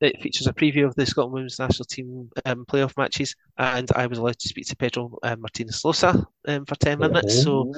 it 0.00 0.22
features 0.22 0.46
a 0.46 0.54
preview 0.54 0.86
of 0.86 0.94
the 0.94 1.04
Scotland 1.04 1.34
women's 1.34 1.58
national 1.58 1.84
team 1.84 2.30
um, 2.46 2.64
playoff 2.64 2.96
matches, 2.96 3.34
and 3.58 3.86
I 3.94 4.06
was 4.06 4.16
allowed 4.16 4.38
to 4.38 4.48
speak 4.48 4.66
to 4.68 4.76
Pedro 4.76 5.18
um, 5.22 5.42
Martinez 5.42 5.82
Losa 5.84 6.24
um, 6.48 6.64
for 6.64 6.74
ten 6.76 6.98
minutes. 6.98 7.34
So 7.44 7.70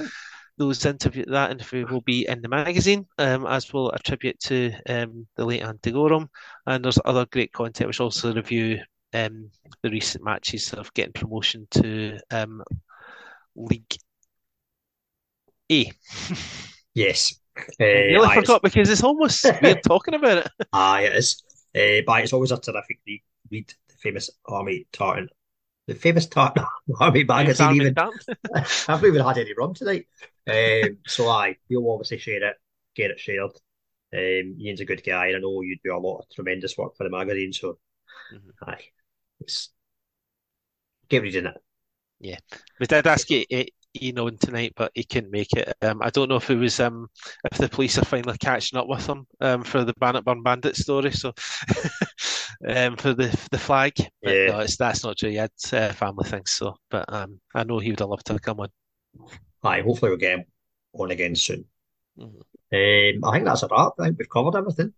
those 0.59 0.87
interview 0.87 1.25
that 1.27 1.51
interview 1.51 1.85
will 1.91 2.03
be 2.03 2.29
in 2.29 2.41
the 2.41 2.49
magazine, 2.49 3.07
um, 3.19 3.45
as 3.47 3.73
will 3.73 3.91
a 3.91 3.99
tribute 3.99 4.39
to 4.41 4.73
um, 4.89 5.27
the 5.35 5.45
late 5.45 5.63
Andy 5.63 5.91
Goram, 5.91 6.29
and 6.67 6.85
there's 6.85 7.01
other 7.05 7.27
great 7.27 7.53
content 7.53 7.89
which 7.89 7.99
also 8.01 8.33
review 8.33 8.79
um, 9.15 9.51
the 9.83 9.91
recent 9.91 10.25
matches 10.25 10.73
of 10.73 10.93
getting 10.95 11.13
promotion 11.13 11.67
to 11.73 12.19
um, 12.31 12.63
League 13.57 13.97
A. 15.71 15.91
Yes. 16.95 17.35
Uh, 17.59 17.63
I 17.81 17.85
nearly 17.85 18.27
aye, 18.27 18.33
it's- 18.33 18.35
forgot 18.47 18.63
because 18.63 18.91
it's 18.91 19.03
almost 19.03 19.47
weird 19.63 19.83
talking 19.83 20.13
about 20.13 20.39
it. 20.39 20.49
Aye, 20.75 21.05
it 21.05 21.17
is. 21.17 21.43
Uh, 21.75 22.05
but 22.07 22.23
it's 22.23 22.35
always 22.35 22.53
a 22.53 22.59
terrific 22.59 23.01
read. 23.07 23.23
Read 23.51 23.73
the 23.89 23.95
famous 23.95 24.29
Army 24.45 24.87
Tartan, 24.93 25.29
the 25.87 25.95
famous 25.95 26.27
Tartan 26.27 26.67
Army 27.01 27.25
magazine. 27.25 27.67
Army 27.67 27.81
Even 27.81 27.95
Tartan. 27.95 28.37
I 28.55 28.67
haven't 28.89 29.09
even 29.09 29.25
had 29.25 29.39
any 29.39 29.55
rum 29.57 29.73
tonight. 29.73 30.07
Um, 30.47 30.99
so 31.07 31.29
aye, 31.31 31.57
we'll 31.71 31.91
obviously 31.91 32.19
share 32.19 32.45
it, 32.45 32.57
get 32.95 33.11
it 33.11 33.19
shared. 33.19 33.53
Um, 34.15 34.57
Ian's 34.61 34.81
a 34.83 34.85
good 34.85 35.03
guy, 35.03 35.29
and 35.29 35.37
I 35.37 35.39
know 35.41 35.63
you 35.63 35.79
do 35.83 35.97
a 35.97 35.99
lot 35.99 36.19
of 36.19 36.29
tremendous 36.35 36.77
work 36.77 36.95
for 36.99 37.05
the 37.05 37.11
magazine. 37.11 37.55
So 37.55 37.79
Mhm. 38.35 38.69
aye, 38.69 38.85
it's 39.43 39.71
get 41.09 41.23
reading 41.23 41.47
it. 41.47 41.63
We 42.81 42.87
did 42.87 43.07
ask 43.07 43.31
it, 43.31 43.47
it 43.51 43.71
Ian 44.01 44.19
on 44.21 44.39
tonight, 44.39 44.73
but 44.77 44.91
he 44.95 45.05
couldn't 45.05 45.31
make 45.31 45.53
it. 45.53 45.73
Um, 45.83 46.01
I 46.03 46.11
don't 46.11 46.29
know 46.29 46.37
if 46.37 46.51
it 46.51 46.57
was 46.57 46.81
um, 46.81 47.09
if 47.51 47.59
the 47.59 47.69
police 47.69 47.99
are 47.99 48.05
finally 48.05 48.39
catching 48.39 48.79
up 48.79 48.89
with 48.89 49.07
him 49.07 49.27
um, 49.41 49.63
for 49.65 49.85
the 49.85 49.93
Bannockburn 50.01 50.43
Bandit 50.43 50.77
story. 50.77 51.11
So 51.13 51.33
um, 52.69 52.97
for 52.97 53.13
the 53.15 53.29
the 53.51 53.59
flag, 53.59 53.93
but 54.25 54.39
Yeah. 54.39 54.47
no, 54.47 54.61
it's 54.61 54.77
that's 54.77 55.05
not 55.05 55.19
true. 55.19 55.31
He 55.31 55.37
had 55.37 55.51
uh, 55.73 55.93
family 55.93 56.29
things. 56.29 56.53
So, 56.53 56.77
but 56.91 57.05
um, 57.13 57.41
I 57.55 57.65
know 57.65 57.79
he 57.79 57.91
would 57.91 58.01
have 58.01 58.09
loved 58.09 58.27
to 58.27 58.39
come 58.39 58.61
on. 58.61 58.69
Aye, 59.65 59.81
hopefully 59.83 60.11
we'll 60.11 60.19
get 60.19 60.39
him 60.39 60.45
on 60.93 61.11
again 61.11 61.35
soon. 61.35 61.65
Mhm. 62.17 62.43
Um, 62.73 63.25
I 63.25 63.33
think 63.33 63.45
that's 63.45 63.63
a 63.63 63.69
wrap. 63.69 63.93
I 64.01 64.05
think 64.07 64.19
we've 64.19 64.29
covered 64.29 64.57
everything. 64.57 64.95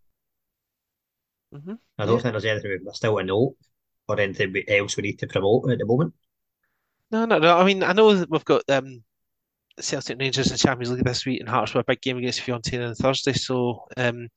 hmm 1.53 1.75
I 1.99 2.07
don't 2.07 2.21
Yeah. 2.21 2.23
think 2.23 2.33
there's 2.35 2.45
anything 2.45 2.71
we 2.71 2.79
missed 2.79 3.05
out 3.05 3.25
note 3.27 3.57
or 4.09 4.21
anything 4.21 4.55
else 4.69 4.97
we 4.97 5.03
need 5.03 5.19
to 5.21 5.27
promote 5.27 5.71
at 5.71 5.79
the 5.79 5.87
moment. 5.87 6.15
No, 7.11 7.25
no, 7.25 7.39
no. 7.39 7.57
I 7.59 7.65
mean, 7.65 7.83
I 7.83 7.93
know 7.93 8.15
that 8.15 8.31
we've 8.31 8.45
got 8.45 8.63
um, 8.69 9.03
Celtic 9.81 10.19
Rangers 10.19 10.51
in 10.51 10.57
Champions 10.57 10.93
League 10.93 11.05
this 11.05 11.25
week, 11.27 11.41
and 11.41 11.49
Hearts 11.49 11.73
for 11.73 11.81
a 11.81 11.85
big 11.85 12.01
game 12.01 12.19
against 12.19 12.41
Fiorentina 12.41 12.89
on 12.89 12.95
Thursday. 12.95 13.33
So, 13.33 13.87
um, 13.97 14.29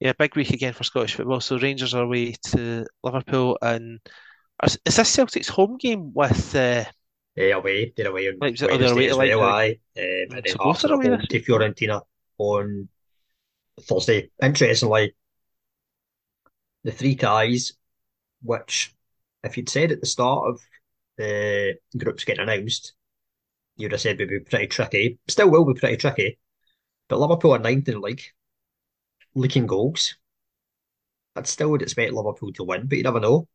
yeah, 0.00 0.12
big 0.18 0.36
week 0.36 0.50
again 0.50 0.72
for 0.72 0.84
Scottish 0.84 1.14
football. 1.14 1.40
So 1.40 1.58
Rangers 1.58 1.94
are 1.94 2.02
away 2.04 2.34
to 2.48 2.86
Liverpool, 3.02 3.58
and 3.62 4.00
is 4.62 4.78
is 4.84 4.96
this 4.96 5.08
Celtic's 5.08 5.48
home 5.48 5.76
game 5.78 6.12
with? 6.12 6.54
Uh, 6.54 6.84
Eh, 7.34 7.50
away, 7.50 7.90
they're 7.96 8.08
away 8.08 8.28
on 8.28 8.36
Leipzig- 8.42 8.68
oh, 8.70 8.76
they're 8.76 8.92
away 8.92 9.06
Wednesday 9.06 9.26
to 9.28 9.32
as 9.32 9.38
well, 9.38 9.48
aye. 9.48 9.78
Um, 9.96 10.04
and 10.36 10.42
then 10.44 10.56
Hearts 10.60 10.84
are 10.84 10.92
away 10.92 11.08
home 11.08 11.22
to 11.22 11.40
Fiorentina 11.40 12.02
on 12.36 12.88
Thursday. 13.80 14.30
Interestingly, 14.42 15.14
the 16.84 16.92
three 16.92 17.14
ties, 17.16 17.72
which 18.42 18.94
if 19.44 19.56
you'd 19.56 19.68
said 19.68 19.92
at 19.92 20.00
the 20.00 20.06
start 20.06 20.48
of 20.48 20.60
the 21.16 21.76
groups 21.96 22.24
getting 22.24 22.42
announced, 22.42 22.94
you'd 23.76 23.92
have 23.92 24.00
said 24.00 24.20
it 24.20 24.24
would 24.24 24.44
be 24.44 24.50
pretty 24.50 24.66
tricky. 24.66 25.18
Still 25.28 25.50
will 25.50 25.64
be 25.64 25.78
pretty 25.78 25.96
tricky. 25.96 26.38
But 27.08 27.18
Liverpool 27.18 27.52
are 27.52 27.58
ninth 27.58 27.88
in 27.88 27.94
the 27.94 28.00
league, 28.00 28.22
leaking 29.34 29.66
goals. 29.66 30.16
I'd 31.36 31.46
still 31.46 31.70
would 31.70 31.82
expect 31.82 32.12
Liverpool 32.12 32.52
to 32.54 32.64
win, 32.64 32.86
but 32.86 32.98
you 32.98 33.04
never 33.04 33.20
know. 33.20 33.48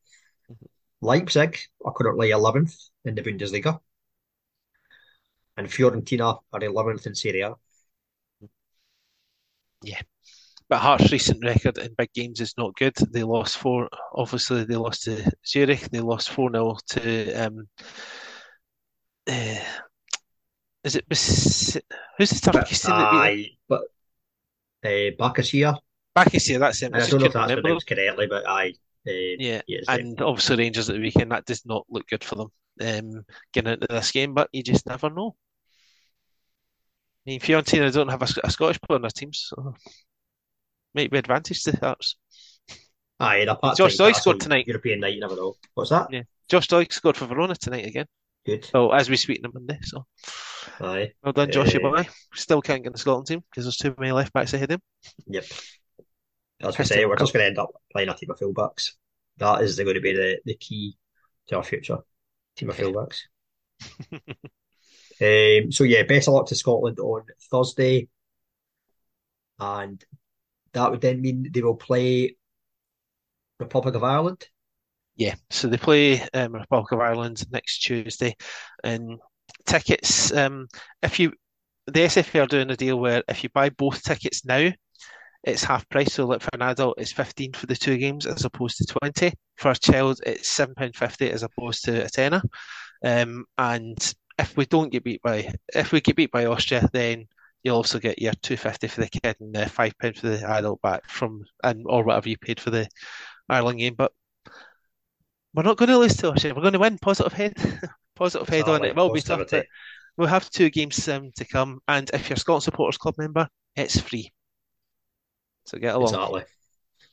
Mm-hmm. 0.51 0.65
Leipzig 1.01 1.59
are 1.85 1.93
currently 1.93 2.29
11th 2.29 2.89
in 3.05 3.15
the 3.15 3.21
Bundesliga. 3.21 3.79
And 5.55 5.67
Fiorentina 5.67 6.39
are 6.53 6.59
11th 6.59 7.07
in 7.07 7.15
Serie 7.15 7.41
A. 7.41 7.55
Yeah. 9.83 10.01
But 10.69 10.79
Hearts' 10.79 11.11
recent 11.11 11.43
record 11.45 11.77
in 11.77 11.93
big 11.97 12.11
games 12.13 12.41
is 12.41 12.53
not 12.57 12.75
good. 12.75 12.95
They 13.11 13.23
lost 13.23 13.57
four. 13.57 13.87
Obviously, 14.13 14.65
they 14.65 14.75
lost 14.75 15.03
to 15.03 15.31
Zurich. 15.45 15.89
They 15.89 16.01
lost 16.01 16.29
four 16.29 16.51
0 16.51 16.77
to. 16.89 17.33
Um, 17.33 17.67
uh, 19.29 19.59
is 20.83 20.95
it 20.95 21.05
who's 21.09 22.29
the 22.29 22.51
Turkish 22.51 22.79
team 22.79 22.95
beat 23.11 23.57
But 23.67 23.81
uh, 24.83 25.11
Basaksehir. 25.17 25.77
Basaksehir, 26.15 26.59
that's 26.59 26.81
it. 26.81 26.93
I, 26.93 26.99
I 26.99 27.07
don't 27.07 27.19
know 27.19 27.25
if 27.27 27.33
that's 27.33 27.53
pronounced 27.53 27.87
correctly, 27.87 28.27
but 28.27 28.47
I. 28.47 28.73
Uh, 29.07 29.39
yeah, 29.39 29.61
and 29.87 30.21
obviously 30.21 30.57
Rangers 30.57 30.89
at 30.89 30.95
the 30.95 31.01
weekend 31.01 31.31
that 31.31 31.45
does 31.45 31.65
not 31.65 31.85
look 31.89 32.07
good 32.07 32.25
for 32.25 32.35
them 32.35 32.51
um, 32.81 33.25
getting 33.53 33.73
into 33.73 33.87
this 33.89 34.11
game, 34.11 34.33
but 34.33 34.49
you 34.51 34.63
just 34.63 34.85
never 34.85 35.09
know. 35.09 35.35
I 37.25 37.31
mean, 37.31 37.39
Fiorentina 37.39 37.91
don't 37.93 38.09
have 38.09 38.21
a, 38.21 38.27
a 38.43 38.51
Scottish 38.51 38.81
player 38.81 38.97
on 38.97 39.01
their 39.01 39.11
team, 39.11 39.31
so 39.33 39.73
might 40.93 41.11
be 41.11 41.17
advantage 41.17 41.63
to 41.63 41.77
Hearts. 41.77 42.15
Aye, 43.19 43.37
and 43.37 43.49
apart 43.49 43.77
Josh 43.77 43.97
Doig 43.97 44.15
scored 44.15 44.39
tonight. 44.39 44.67
European 44.67 44.99
night, 44.99 45.15
you 45.15 45.19
never 45.19 45.35
know. 45.35 45.55
What's 45.73 45.89
that? 45.89 46.11
Yeah, 46.11 46.23
Josh 46.49 46.67
Doig 46.67 46.91
scored 46.91 47.17
for 47.17 47.25
Verona 47.25 47.55
tonight 47.55 47.85
again. 47.85 48.05
Good. 48.45 48.69
Oh, 48.73 48.91
as 48.91 49.09
we 49.09 49.17
speak 49.17 49.41
on 49.43 49.51
Monday, 49.53 49.79
so. 49.81 50.05
Aye. 50.79 51.11
Well 51.23 51.33
done, 51.33 51.51
Josh. 51.51 51.75
Uh, 51.75 51.79
boy. 51.79 52.07
Still 52.33 52.61
can't 52.61 52.83
get 52.83 52.93
the 52.93 52.99
Scotland 52.99 53.27
team 53.27 53.43
because 53.49 53.65
there's 53.65 53.77
too 53.77 53.93
many 53.97 54.11
left 54.11 54.31
backs 54.31 54.53
ahead 54.53 54.71
of 54.71 54.75
him. 54.75 54.81
Yep. 55.27 55.45
As 56.61 56.77
we 56.77 56.85
say, 56.85 57.05
we're 57.05 57.17
just 57.17 57.33
going 57.33 57.43
to 57.43 57.47
end 57.47 57.59
up 57.59 57.71
playing 57.91 58.09
a 58.09 58.15
team 58.15 58.31
of 58.31 58.39
fullbacks. 58.39 58.91
That 59.37 59.61
is 59.61 59.77
going 59.77 59.95
to 59.95 60.01
be 60.01 60.13
the, 60.13 60.39
the 60.45 60.55
key 60.55 60.97
to 61.47 61.57
our 61.57 61.63
future 61.63 61.99
team 62.55 62.69
of 62.69 62.77
fullbacks. 62.77 63.19
um, 64.11 65.71
so 65.71 65.83
yeah, 65.83 66.03
best 66.03 66.27
of 66.27 66.33
luck 66.33 66.47
to 66.47 66.55
Scotland 66.55 66.99
on 66.99 67.23
Thursday, 67.51 68.07
and 69.59 70.03
that 70.73 70.91
would 70.91 71.01
then 71.01 71.21
mean 71.21 71.49
they 71.51 71.61
will 71.61 71.75
play 71.75 72.35
Republic 73.59 73.95
of 73.95 74.03
Ireland. 74.03 74.47
Yeah, 75.15 75.35
so 75.49 75.67
they 75.67 75.77
play 75.77 76.21
um, 76.33 76.53
Republic 76.53 76.91
of 76.91 76.99
Ireland 76.99 77.43
next 77.51 77.79
Tuesday, 77.79 78.35
and 78.83 79.19
tickets. 79.65 80.31
Um, 80.31 80.67
if 81.01 81.19
you 81.19 81.33
the 81.87 82.01
SFA 82.01 82.43
are 82.43 82.47
doing 82.47 82.69
a 82.69 82.75
deal 82.75 82.99
where 82.99 83.23
if 83.27 83.43
you 83.43 83.49
buy 83.49 83.69
both 83.69 84.03
tickets 84.03 84.45
now, 84.45 84.71
it's 85.43 85.63
half 85.63 85.87
price. 85.89 86.13
So 86.13 86.25
like 86.25 86.41
for 86.41 86.49
an 86.53 86.61
adult, 86.61 86.99
it's 86.99 87.11
fifteen 87.11 87.53
for 87.53 87.65
the 87.65 87.75
two 87.75 87.97
games 87.97 88.25
as 88.25 88.45
opposed 88.45 88.77
to 88.77 88.85
twenty. 88.85 89.33
For 89.55 89.71
a 89.71 89.75
child, 89.75 90.19
it's 90.25 90.49
seven 90.49 90.75
pound 90.75 90.95
fifty 90.95 91.29
as 91.31 91.43
opposed 91.43 91.85
to 91.85 92.05
a 92.05 92.09
tenner. 92.09 92.41
Um, 93.03 93.45
and 93.57 93.97
if 94.37 94.55
we 94.57 94.65
don't 94.65 94.91
get 94.91 95.03
beat 95.03 95.21
by, 95.21 95.51
if 95.73 95.91
we 95.91 96.01
get 96.01 96.15
beat 96.15 96.31
by 96.31 96.45
Austria, 96.45 96.87
then 96.93 97.27
you'll 97.67 97.75
also 97.75 97.99
get 97.99 98.21
your 98.21 98.33
two 98.41 98.57
fifty 98.57 98.87
for 98.87 99.01
the 99.01 99.09
kid 99.09 99.35
and 99.39 99.53
the 99.53 99.67
five 99.67 99.93
pound 99.99 100.15
for 100.15 100.29
the 100.29 100.49
adult 100.49 100.81
back 100.81 101.07
from 101.09 101.43
and 101.63 101.83
or 101.85 102.03
whatever 102.03 102.29
you 102.29 102.37
paid 102.37 102.59
for 102.59 102.69
the 102.69 102.87
Ireland 103.49 103.79
game. 103.79 103.93
But 103.95 104.13
we're 105.53 105.63
not 105.63 105.77
going 105.77 105.89
to 105.89 105.97
lose 105.97 106.15
to 106.17 106.31
Austria. 106.31 106.55
We're 106.55 106.61
going 106.61 106.73
to 106.73 106.79
win. 106.79 106.97
Positive 106.97 107.33
head, 107.33 107.53
positive 108.15 108.47
head 108.47 108.69
on 108.69 108.85
it. 108.85 108.89
It 108.89 108.95
will 108.95 109.11
be 109.11 109.21
tough. 109.21 109.51
We'll 110.15 110.27
have 110.27 110.49
two 110.49 110.71
games 110.71 111.07
um, 111.09 111.31
to 111.35 111.45
come, 111.45 111.79
and 111.87 112.09
if 112.11 112.29
you're 112.29 112.37
a 112.37 112.39
Scotland 112.39 112.63
Supporters 112.63 112.97
Club 112.97 113.15
member, 113.19 113.47
it's 113.75 113.99
free. 113.99 114.31
So 115.65 115.77
get 115.77 115.93
along. 115.93 116.13
Exactly. 116.13 116.43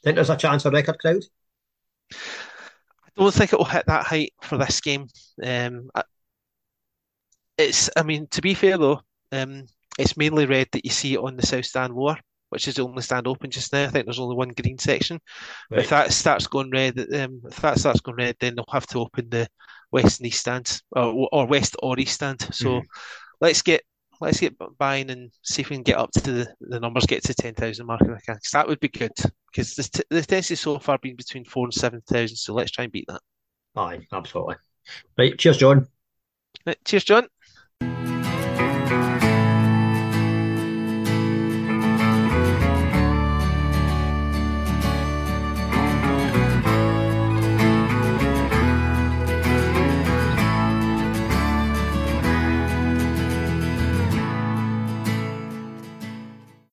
Think 0.02 0.14
there's 0.14 0.30
a 0.30 0.36
chance 0.36 0.62
for 0.62 0.70
record 0.70 0.98
crowd? 0.98 1.22
I 2.12 3.10
don't 3.16 3.34
think 3.34 3.52
it 3.52 3.58
will 3.58 3.66
hit 3.66 3.84
that 3.86 4.06
height 4.06 4.32
for 4.40 4.56
this 4.56 4.80
game. 4.80 5.08
Um, 5.42 5.90
it's, 7.58 7.90
I 7.96 8.02
mean, 8.02 8.26
to 8.28 8.40
be 8.40 8.54
fair 8.54 8.78
though, 8.78 9.00
um, 9.32 9.66
it's 9.98 10.16
mainly 10.16 10.46
red 10.46 10.68
that 10.72 10.84
you 10.84 10.90
see 10.90 11.16
on 11.16 11.36
the 11.36 11.46
south 11.46 11.66
stand 11.66 11.94
lower, 11.94 12.18
which 12.50 12.68
is 12.68 12.74
the 12.74 12.82
only 12.82 13.02
stand 13.02 13.26
open 13.26 13.50
just 13.50 13.72
now. 13.72 13.84
I 13.84 13.88
think 13.88 14.06
there's 14.06 14.18
only 14.18 14.36
one 14.36 14.50
green 14.50 14.78
section. 14.78 15.20
Right. 15.70 15.80
If 15.80 15.90
that 15.90 16.12
starts 16.12 16.46
going 16.46 16.70
red, 16.70 16.98
um, 17.14 17.40
if 17.44 17.56
that 17.60 17.78
starts 17.78 18.00
going 18.00 18.16
red, 18.16 18.36
then 18.40 18.54
they'll 18.54 18.64
have 18.70 18.86
to 18.88 19.00
open 19.00 19.28
the 19.30 19.48
west 19.92 20.20
and 20.20 20.26
east 20.26 20.40
stands, 20.40 20.82
or, 20.92 21.28
or 21.32 21.46
west 21.46 21.76
or 21.82 21.98
east 21.98 22.14
stand. 22.14 22.42
So 22.52 22.80
mm. 22.80 22.82
let's 23.40 23.62
get 23.62 23.82
let's 24.20 24.40
get 24.40 24.54
buying 24.78 25.10
and 25.10 25.30
see 25.42 25.62
if 25.62 25.70
we 25.70 25.76
can 25.76 25.82
get 25.82 25.98
up 25.98 26.10
to 26.12 26.20
the, 26.20 26.54
the 26.60 26.80
numbers, 26.80 27.06
get 27.06 27.22
to 27.24 27.34
10,000 27.34 27.86
mark 27.86 28.00
if 28.02 28.22
can. 28.24 28.34
Because 28.36 28.50
that 28.52 28.66
would 28.66 28.80
be 28.80 28.88
good. 28.88 29.12
Because 29.50 29.74
the, 29.74 29.82
t- 29.82 30.04
the 30.10 30.22
test 30.22 30.48
has 30.50 30.60
so 30.60 30.78
far 30.78 30.98
been 30.98 31.16
between 31.16 31.44
four 31.44 31.66
and 31.66 31.74
7,000. 31.74 32.36
So 32.36 32.54
let's 32.54 32.70
try 32.70 32.84
and 32.84 32.92
beat 32.92 33.06
that. 33.08 33.20
Aye, 33.76 34.06
absolutely. 34.12 34.56
Right. 35.18 35.36
Cheers, 35.36 35.58
John. 35.58 35.88
Right, 36.66 36.78
cheers, 36.84 37.04
John. 37.04 37.26